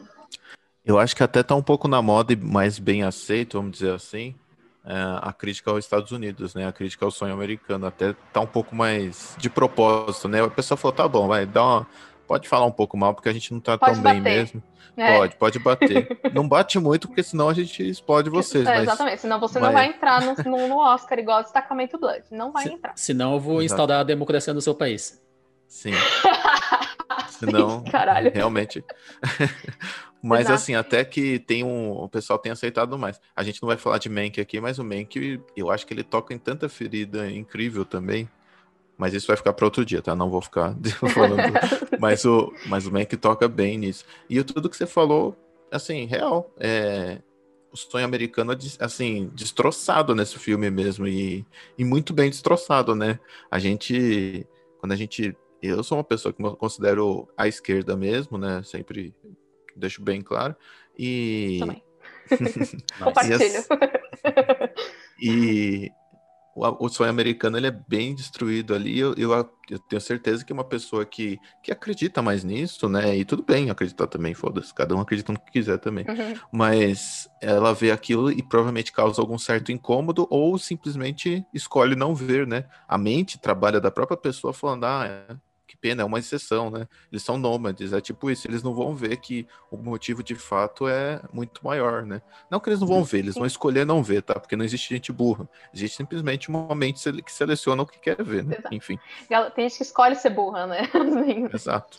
Eu 0.85 0.97
acho 0.97 1.17
que 1.17 1.25
até 1.25 1.43
tá 1.43 1.57
um 1.57 1.63
pouco 1.63 1.89
na 1.89 2.01
moda 2.01 2.33
e 2.33 2.37
mais 2.37 2.79
bem 2.79 3.03
aceito, 3.03 3.59
vamos 3.59 3.73
dizer 3.73 3.95
assim, 3.95 4.37
a 4.85 5.33
crítica 5.33 5.71
aos 5.71 5.85
Estados 5.85 6.11
Unidos, 6.11 6.55
né? 6.55 6.67
A 6.67 6.73
crítica 6.73 7.05
ao 7.05 7.11
sonho 7.11 7.35
americano 7.35 7.87
até 7.87 8.15
tá 8.33 8.41
um 8.41 8.47
pouco 8.47 8.75
mais 8.75 9.35
de 9.39 9.51
propósito, 9.51 10.29
né? 10.29 10.43
A 10.43 10.49
pessoa 10.49 10.77
falou, 10.79 10.97
tá 10.97 11.07
bom, 11.07 11.29
vai, 11.29 11.47
dá 11.47 11.63
uma... 11.63 11.87
Pode 12.27 12.49
falar 12.49 12.65
um 12.65 12.73
pouco 12.73 12.97
mal, 12.97 13.13
porque 13.13 13.29
a 13.29 13.33
gente 13.33 13.53
não 13.53 13.61
tá 13.61 13.77
pode 13.77 13.95
tão 13.95 14.03
bater. 14.03 14.23
bem 14.23 14.35
mesmo. 14.37 14.63
É. 14.97 15.17
Pode, 15.17 15.37
pode 15.37 15.59
bater. 15.59 16.21
não 16.33 16.49
bate 16.49 16.79
muito, 16.79 17.09
porque 17.09 17.23
senão 17.23 17.49
a 17.49 17.55
gente 17.55 17.83
explode 17.89 18.31
vocês. 18.31 18.67
É, 18.67 18.75
mas... 18.75 18.83
Exatamente, 18.83 19.21
senão 19.21 19.41
você 19.41 19.59
mas... 19.59 19.69
não 19.69 19.75
vai 19.75 19.87
entrar 19.89 20.23
no, 20.23 20.35
no, 20.45 20.69
no 20.69 20.79
Oscar 20.79 21.19
igual 21.19 21.43
destacamento 21.43 21.99
Blood. 21.99 22.25
Não 22.31 22.53
vai 22.53 22.65
Se, 22.65 22.73
entrar. 22.73 22.93
Senão 22.97 23.35
eu 23.35 23.41
vou 23.41 23.55
Exato. 23.63 23.65
instaurar 23.65 24.01
a 24.01 24.05
democracia 24.05 24.55
no 24.55 24.61
seu 24.61 24.75
país. 24.75 25.21
Sim. 25.67 25.93
senão, 27.29 27.83
Caralho. 27.91 28.31
realmente. 28.33 28.85
Mas 30.23 30.41
Exato. 30.41 30.55
assim, 30.55 30.75
até 30.75 31.05
que 31.05 31.39
tem 31.39 31.65
um. 31.65 31.93
O 31.93 32.09
pessoal 32.09 32.39
tem 32.39 32.53
aceitado 32.53 32.99
mais. 32.99 33.21
A 33.35 33.43
gente 33.43 33.61
não 33.63 33.67
vai 33.67 33.77
falar 33.77 33.99
de 33.99 34.09
Mank 34.09 34.41
aqui, 34.41 34.61
mas 34.61 34.79
o 34.79 34.85
Mank, 34.85 35.41
eu 35.57 35.71
acho 35.71 35.87
que 35.87 35.95
ele 35.95 36.03
toca 36.03 36.35
em 36.35 36.39
tanta 36.39 36.69
ferida 36.69 37.31
incrível 37.31 37.85
também. 37.85 38.29
Mas 38.99 39.15
isso 39.15 39.29
vai 39.29 39.37
ficar 39.37 39.55
para 39.55 39.65
outro 39.65 39.83
dia, 39.83 40.03
tá? 40.03 40.15
Não 40.15 40.29
vou 40.29 40.43
ficar 40.43 40.77
falando. 41.15 41.55
mas, 41.99 42.23
o, 42.27 42.53
mas 42.67 42.87
o 42.87 42.93
Mank 42.93 43.17
toca 43.17 43.49
bem 43.49 43.79
nisso. 43.79 44.05
E 44.29 44.43
tudo 44.45 44.69
que 44.69 44.77
você 44.77 44.87
falou, 44.87 45.35
assim, 45.73 46.05
real. 46.05 46.53
É, 46.59 47.19
o 47.73 47.77
sonho 47.79 48.05
americano, 48.05 48.55
assim, 48.79 49.31
destroçado 49.33 50.15
nesse 50.15 50.39
filme 50.39 50.71
mesmo. 50.71 51.09
E, 51.09 51.47
e 51.79 51.85
muito 51.85 52.13
bem 52.13 52.29
destroçado, 52.29 52.95
né? 52.95 53.19
A 53.51 53.59
gente. 53.59 54.47
Quando 54.79 54.93
a 54.93 54.97
gente. 54.97 55.35
Eu 55.63 55.83
sou 55.83 55.97
uma 55.97 56.05
pessoa 56.05 56.33
que 56.33 56.43
considero 56.57 57.27
a 57.37 57.49
esquerda 57.49 57.97
mesmo, 57.97 58.37
né? 58.37 58.63
Sempre 58.63 59.15
deixo 59.81 60.03
bem 60.03 60.23
claro. 60.23 60.55
E. 60.99 61.59
Também. 61.61 61.83
Compartilho. 63.03 63.65
e 65.21 65.91
o, 66.55 66.87
o, 66.87 66.89
sonho 66.89 67.11
americano 67.11 67.57
ele 67.57 67.69
é 67.69 67.71
bem 67.71 68.15
destruído 68.15 68.75
ali. 68.75 68.99
Eu, 68.99 69.15
eu, 69.15 69.33
eu, 69.71 69.79
tenho 69.79 70.01
certeza 70.01 70.45
que 70.45 70.53
uma 70.53 70.65
pessoa 70.65 71.05
que, 71.05 71.39
que 71.63 71.73
acredita 71.73 72.21
mais 72.21 72.45
nisso, 72.45 72.89
né? 72.89 73.17
E 73.17 73.25
tudo 73.25 73.43
bem 73.43 73.71
acreditar 73.71 74.07
também, 74.07 74.35
foda-se, 74.35 74.75
cada 74.75 74.95
um 74.95 75.01
acredita 75.01 75.33
no 75.33 75.39
que 75.39 75.51
quiser 75.51 75.79
também. 75.79 76.05
Uhum. 76.09 76.35
Mas 76.53 77.29
ela 77.41 77.73
vê 77.73 77.91
aquilo 77.91 78.31
e 78.31 78.43
provavelmente 78.43 78.93
causa 78.93 79.21
algum 79.21 79.39
certo 79.39 79.73
incômodo 79.73 80.27
ou 80.31 80.59
simplesmente 80.59 81.45
escolhe 81.55 81.95
não 81.95 82.15
ver, 82.15 82.47
né? 82.47 82.65
A 82.87 82.99
mente 82.99 83.39
trabalha 83.39 83.81
da 83.81 83.91
própria 83.91 84.17
pessoa 84.17 84.53
falando, 84.53 84.85
ah, 84.85 85.07
é, 85.07 85.37
que 85.71 85.77
pena, 85.77 86.03
é 86.03 86.05
uma 86.05 86.19
exceção, 86.19 86.69
né? 86.69 86.89
Eles 87.13 87.23
são 87.23 87.39
nômades, 87.39 87.93
é 87.93 88.01
tipo 88.01 88.29
isso, 88.29 88.49
eles 88.49 88.61
não 88.61 88.75
vão 88.75 88.93
ver 88.93 89.17
que 89.19 89.47
o 89.71 89.77
motivo 89.77 90.21
de 90.21 90.35
fato 90.35 90.89
é 90.89 91.23
muito 91.33 91.65
maior, 91.65 92.05
né? 92.05 92.21
Não 92.51 92.59
que 92.59 92.69
eles 92.69 92.81
não 92.81 92.89
vão 92.89 93.05
ver, 93.05 93.19
eles 93.21 93.37
vão 93.37 93.47
escolher 93.47 93.87
não 93.87 94.03
ver, 94.03 94.23
tá? 94.23 94.35
Porque 94.35 94.57
não 94.57 94.65
existe 94.65 94.93
gente 94.93 95.13
burra. 95.13 95.49
Existe 95.73 95.97
simplesmente 95.97 96.49
uma 96.49 96.75
mente 96.75 97.01
que 97.23 97.33
seleciona 97.33 97.83
o 97.83 97.87
que 97.87 98.01
quer 98.01 98.21
ver, 98.21 98.43
né? 98.45 98.57
Exato. 98.59 98.75
Enfim. 98.75 98.99
Tem 99.55 99.69
gente 99.69 99.77
que 99.77 99.85
escolhe 99.85 100.17
ser 100.17 100.31
burra, 100.31 100.67
né? 100.67 100.89
Exato. 101.55 101.99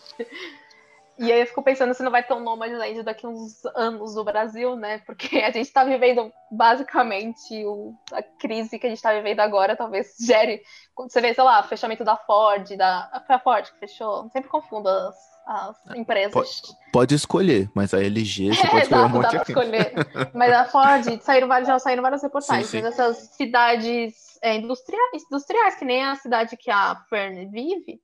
E 1.20 1.32
aí 1.32 1.42
eu 1.42 1.46
fico 1.46 1.62
pensando 1.62 1.94
se 1.94 2.02
não 2.02 2.12
vai 2.12 2.24
ter 2.24 2.34
um 2.34 2.40
Nomadland 2.40 3.04
daqui 3.04 3.28
uns 3.28 3.64
anos 3.76 4.16
no 4.16 4.24
Brasil, 4.24 4.76
né? 4.76 5.00
Porque 5.06 5.38
a 5.40 5.52
gente 5.52 5.68
está 5.68 5.84
vivendo 5.84 6.32
basicamente 6.50 7.64
o, 7.66 7.94
a 8.12 8.24
crise 8.24 8.80
que 8.80 8.88
a 8.88 8.90
gente 8.90 8.98
está 8.98 9.14
vivendo 9.14 9.40
agora, 9.40 9.76
talvez 9.76 10.16
gere. 10.20 10.62
Você 10.98 11.22
vê, 11.22 11.34
sei 11.34 11.44
lá, 11.44 11.62
fechamento 11.64 12.04
da 12.04 12.18
Ford, 12.18 12.76
da. 12.76 13.24
Foi 13.28 13.36
a 13.36 13.40
Ford 13.40 13.66
que 13.66 13.80
fechou. 13.80 14.30
Sempre 14.32 14.50
confundo 14.50 14.88
as, 14.88 15.16
as 15.48 15.96
empresas. 15.96 16.34
Pode, 16.34 16.52
pode, 16.92 17.16
escolher, 17.16 17.70
mas 17.76 17.94
a 17.94 18.02
LG 18.02 18.56
você 18.56 18.66
é, 18.66 18.70
pode 18.72 18.84
escolher 18.84 19.06
um 19.06 19.10
monte 19.10 19.38
aqui. 19.38 19.52
escolher. 19.52 19.94
Mas 20.34 20.52
a 20.54 20.66
Ford, 20.66 21.22
saíram, 21.22 21.66
já 21.66 21.78
saíram 21.80 22.02
várias 22.02 22.24
reportagens. 22.24 22.68
Sim, 22.68 22.78
sim. 22.78 22.84
Mas 22.84 22.94
essas 22.98 23.18
cidades 23.36 24.40
é, 24.42 24.56
industriais, 24.56 25.24
industriais, 25.30 25.76
que 25.76 25.86
nem 25.86 26.04
a 26.04 26.16
cidade 26.16 26.58
que 26.58 26.72
a 26.72 26.96
Fern 27.10 27.48
vive, 27.52 28.02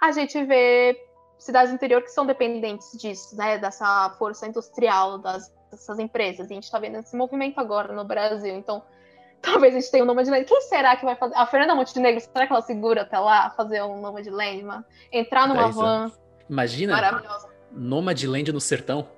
a 0.00 0.10
gente 0.12 0.42
vê 0.44 0.96
cidades 1.40 1.72
do 1.72 1.74
interior 1.74 2.02
que 2.02 2.10
são 2.10 2.26
dependentes 2.26 2.92
disso, 2.96 3.36
né? 3.36 3.58
Dessa 3.58 4.10
força 4.18 4.46
industrial 4.46 5.18
das, 5.18 5.52
dessas 5.70 5.98
empresas. 5.98 6.48
E 6.48 6.52
a 6.52 6.54
gente 6.54 6.64
está 6.64 6.78
vendo 6.78 6.98
esse 6.98 7.16
movimento 7.16 7.58
agora 7.58 7.92
no 7.92 8.04
Brasil. 8.04 8.54
Então, 8.54 8.82
talvez 9.40 9.74
a 9.74 9.80
gente 9.80 9.90
tenha 9.90 10.04
um 10.04 10.06
nome 10.06 10.22
de 10.22 10.30
Land. 10.30 10.44
Quem 10.44 10.60
será 10.62 10.96
que 10.96 11.04
vai 11.04 11.16
fazer? 11.16 11.34
A 11.34 11.46
Fernanda 11.46 11.74
Montenegro, 11.74 12.20
será 12.20 12.46
que 12.46 12.52
ela 12.52 12.62
segura 12.62 13.02
até 13.02 13.18
lá 13.18 13.50
fazer 13.50 13.82
um 13.82 14.00
nome 14.00 14.22
de 14.22 14.30
Land, 14.30 14.62
mano? 14.62 14.84
Entrar 15.10 15.48
numa 15.48 15.68
van. 15.68 16.12
Imagina. 16.48 16.92
Maravilhosa. 16.92 17.48
Nômade 17.72 18.26
Land 18.26 18.52
no 18.52 18.60
sertão. 18.60 19.08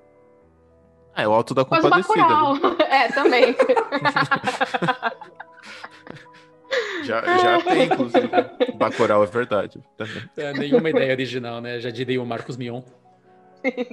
Ah, 1.15 1.23
é 1.23 1.27
o 1.27 1.33
alto 1.33 1.53
da 1.53 1.63
compadecida. 1.63 2.15
Né? 2.15 2.77
é, 2.89 3.11
também. 3.11 3.55
Já, 7.03 7.21
já 7.37 7.61
tem, 7.61 7.83
inclusive. 7.83 8.29
Bacurau 8.75 9.23
é 9.23 9.27
verdade. 9.27 9.79
É, 10.37 10.53
nenhuma 10.53 10.89
ideia 10.89 11.11
original, 11.11 11.61
né? 11.61 11.79
Já 11.79 11.89
diria 11.89 12.21
o 12.21 12.25
Marcos 12.25 12.57
Mion. 12.57 12.81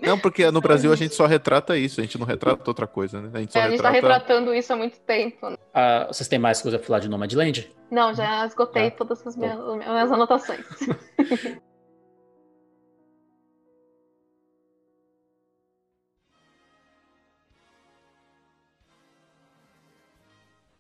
Não, 0.02 0.19
porque 0.19 0.51
no 0.51 0.61
Brasil 0.61 0.93
a 0.93 0.97
gente 0.97 1.15
só 1.15 1.27
retrata 1.27 1.77
isso, 1.77 2.01
a 2.01 2.02
gente 2.02 2.19
não 2.19 2.27
retrata 2.27 2.69
outra 2.69 2.89
coisa, 2.89 3.20
né? 3.20 3.31
A 3.32 3.39
gente, 3.39 3.52
só 3.52 3.61
é, 3.61 3.62
a 3.62 3.70
gente 3.70 3.81
tá 3.81 3.90
retrata... 3.90 4.15
tá 4.15 4.19
retratando 4.24 4.55
isso 4.55 4.73
há 4.73 4.77
muito 4.77 4.98
tempo. 5.01 5.48
Né? 5.48 5.57
Ah, 5.73 6.09
vocês 6.09 6.28
têm 6.28 6.39
mais 6.39 6.61
coisa 6.61 6.78
pra 6.78 6.86
falar 6.86 6.98
de 6.98 7.09
Nomadland? 7.09 7.70
Não, 7.90 8.12
já 8.15 8.44
esgotei 8.47 8.89
ah, 8.89 8.90
todas 8.90 9.24
as 9.27 9.36
minhas, 9.36 9.59
minhas 9.59 10.11
anotações. 10.11 10.65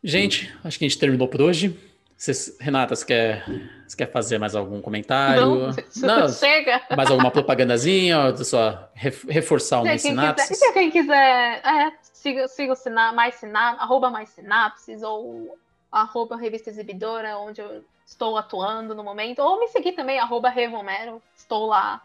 Gente, 0.02 0.50
acho 0.64 0.78
que 0.78 0.86
a 0.86 0.88
gente 0.88 0.98
terminou 0.98 1.28
por 1.28 1.42
hoje. 1.42 1.78
Cês, 2.20 2.54
Renata, 2.60 2.94
você 2.94 3.06
quer, 3.06 3.44
você 3.88 3.96
quer 3.96 4.12
fazer 4.12 4.36
mais 4.38 4.54
algum 4.54 4.82
comentário? 4.82 5.72
Não, 5.96 6.18
não 6.18 6.28
chega. 6.28 6.82
Mais 6.94 7.10
alguma 7.10 7.30
propagandazinha? 7.30 8.36
Só 8.36 8.90
reforçar 8.92 9.80
o 9.80 9.84
meu 9.84 9.98
sinapse? 9.98 10.54
Se 10.54 10.70
quem 10.74 10.90
quiser, 10.90 11.62
é, 11.64 11.90
siga, 12.12 12.46
siga 12.46 12.74
o 12.74 12.76
sina, 12.76 13.10
mais 13.14 13.36
sinapse, 13.36 13.82
arroba 13.82 14.10
mais 14.10 14.28
sinapses 14.28 15.02
ou 15.02 15.56
arroba 15.90 16.36
revista 16.36 16.68
exibidora, 16.68 17.38
onde 17.38 17.62
eu 17.62 17.82
estou 18.04 18.36
atuando 18.36 18.94
no 18.94 19.02
momento. 19.02 19.38
Ou 19.38 19.58
me 19.58 19.68
seguir 19.68 19.92
também, 19.92 20.18
arroba 20.18 20.50
Revomero. 20.50 21.22
Estou 21.34 21.68
lá. 21.68 22.02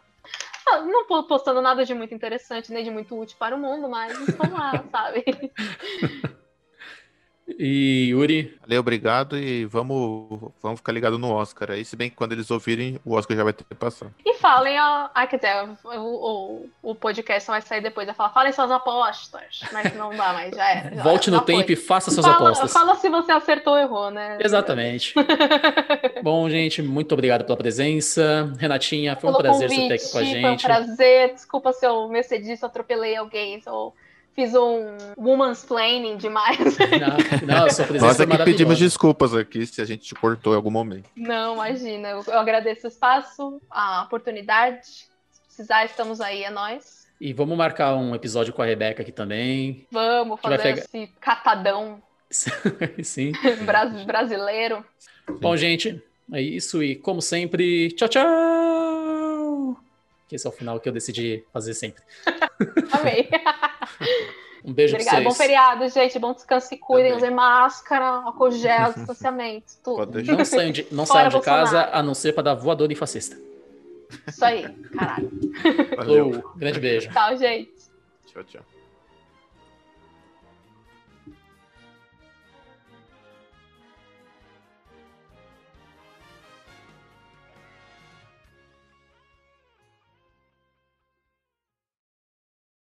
Ah, 0.66 0.80
Não 0.80 1.06
postando 1.28 1.62
nada 1.62 1.84
de 1.84 1.94
muito 1.94 2.16
interessante, 2.16 2.72
nem 2.72 2.86
de 2.86 2.90
muito 2.90 3.20
útil 3.20 3.36
para 3.38 3.54
o 3.54 3.60
mundo, 3.60 3.90
mas 3.90 4.18
estou 4.18 4.50
lá, 4.50 4.82
sabe? 4.90 5.26
E 7.48 8.08
Yuri, 8.10 8.58
Valeu, 8.62 8.80
obrigado 8.80 9.38
e 9.38 9.66
vamos, 9.66 10.52
vamos 10.64 10.80
ficar 10.80 10.92
ligado 10.92 11.20
no 11.20 11.32
Oscar 11.32 11.70
aí. 11.72 11.86
Se 11.86 11.96
bem 11.96 12.10
que 12.10 12.16
quando 12.16 12.32
eles 12.32 12.50
ouvirem, 12.50 13.00
o 13.06 13.14
Oscar 13.14 13.38
já 13.38 13.44
vai 13.44 13.54
ter 13.54 13.64
passado. 13.76 14.12
E 14.26 14.34
falem, 14.40 14.80
ó. 14.80 15.10
Ah, 15.14 15.28
quer 15.28 15.36
dizer, 15.38 15.54
o, 15.84 16.00
o, 16.00 16.70
o 16.82 16.96
podcast 16.96 17.48
vai 17.48 17.62
sair 17.62 17.82
depois. 17.82 18.08
Vai 18.08 18.16
falar, 18.16 18.32
falem 18.32 18.52
suas 18.52 18.72
apostas. 18.72 19.62
Mas 19.72 19.94
não 19.96 20.10
dá 20.10 20.34
mais, 20.34 20.56
já 20.56 20.72
é. 20.72 20.92
já- 20.96 21.04
volte 21.04 21.30
no 21.30 21.38
foi. 21.38 21.46
tempo 21.46 21.72
e 21.72 21.76
faça 21.76 22.10
suas 22.10 22.26
fala, 22.26 22.38
apostas. 22.38 22.74
Fala 22.74 22.96
se 22.96 23.10
você 23.10 23.32
acertou 23.32 23.74
ou 23.74 23.80
errou, 23.80 24.10
né? 24.10 24.40
Exatamente. 24.42 25.14
Bom, 26.24 26.50
gente, 26.50 26.82
muito 26.82 27.12
obrigado 27.14 27.46
pela 27.46 27.58
presença. 27.58 28.52
Renatinha, 28.58 29.16
foi 29.16 29.30
um 29.30 29.34
Pelo 29.34 29.44
prazer 29.44 29.70
você 29.70 29.88
ter 29.88 29.94
aqui 29.94 30.10
com 30.12 30.18
a 30.18 30.22
convite, 30.22 30.42
Foi 30.42 30.50
um 30.50 30.52
gente. 30.54 30.64
prazer. 30.66 31.34
Desculpa 31.34 31.72
se 31.74 31.86
eu 31.86 32.10
me 32.10 32.20
excedi, 32.20 32.58
se 32.58 32.66
eu 32.66 32.70
atropelei 32.70 33.16
alguém, 33.16 33.62
eu 33.66 33.94
fiz 34.36 34.54
um 34.54 34.98
woman's 35.18 35.64
planning 35.64 36.18
demais. 36.18 36.58
Não, 37.48 37.60
não, 37.60 37.70
sua 37.70 37.86
presença 37.86 38.06
Nós 38.06 38.20
aqui 38.20 38.32
pedimos 38.32 38.50
maravilhosa. 38.60 38.84
desculpas 38.86 39.34
aqui 39.34 39.66
se 39.66 39.82
a 39.82 39.86
gente 39.86 40.04
te 40.06 40.14
cortou 40.16 40.54
em 40.54 40.56
algum 40.58 40.70
momento. 40.72 41.10
Não, 41.16 41.54
imagina. 41.56 42.10
Eu, 42.10 42.24
eu 42.28 42.38
agradeço 42.40 42.86
o 42.86 42.90
espaço, 42.90 43.62
a 43.72 44.04
oportunidade. 44.04 44.86
Se 44.86 45.42
precisar, 45.48 45.86
estamos 45.86 46.20
aí, 46.20 46.44
é 46.44 46.50
nós. 46.50 47.06
E 47.20 47.32
vamos 47.32 47.58
marcar 47.58 47.96
um 47.96 48.14
episódio 48.14 48.52
com 48.54 48.62
a 48.62 48.66
Rebeca 48.66 49.02
aqui 49.02 49.12
também. 49.12 49.88
Vamos 49.90 50.40
fazer 50.42 50.58
pegar- 50.62 50.82
esse 50.82 51.08
catadão 51.22 52.02
Sim. 53.02 53.32
bras- 53.66 54.04
brasileiro. 54.04 54.84
Bom, 55.40 55.56
gente, 55.56 56.04
é 56.34 56.42
isso. 56.42 56.84
E 56.84 56.96
como 56.96 57.22
sempre, 57.22 57.90
tchau, 57.94 58.10
tchau! 58.10 59.05
Que 60.28 60.36
esse 60.36 60.46
é 60.46 60.50
o 60.50 60.54
final 60.54 60.80
que 60.80 60.90
eu 60.90 60.94
decidi 60.94 61.46
fazer 61.54 61.74
sempre. 61.74 62.04
Amei. 62.92 63.30
Um 64.66 64.74
beijo 64.74 64.96
pra 64.96 65.02
Obrigada. 65.02 65.24
Bom 65.24 65.30
vocês. 65.30 65.38
feriado, 65.38 65.90
gente. 65.90 66.18
Bom 66.18 66.34
descanso 66.34 66.68
se 66.68 66.78
cuidem. 66.78 67.12
Também. 67.12 67.24
Usem 67.28 67.36
máscara, 67.36 68.06
álcool 68.06 68.50
gel, 68.50 68.94
distanciamento, 68.98 69.74
tudo. 69.84 70.24
Não 70.24 70.44
saiam 70.44 70.72
de, 70.72 70.88
não 70.92 71.06
saiam 71.06 71.30
de 71.30 71.40
casa 71.42 71.88
a 71.92 72.02
não 72.02 72.16
ser 72.16 72.34
para 72.34 72.46
dar 72.46 72.56
voador 72.56 72.92
em 72.92 72.96
fascista. 72.96 73.38
Isso 74.28 74.44
aí, 74.44 74.68
caralho. 74.98 75.32
Valeu. 75.96 76.34
Falou, 76.34 76.54
grande 76.56 76.80
beijo. 76.80 77.12
Tchau, 77.12 77.38
gente. 77.38 77.76
Tchau, 78.26 78.44
tchau. 78.44 78.62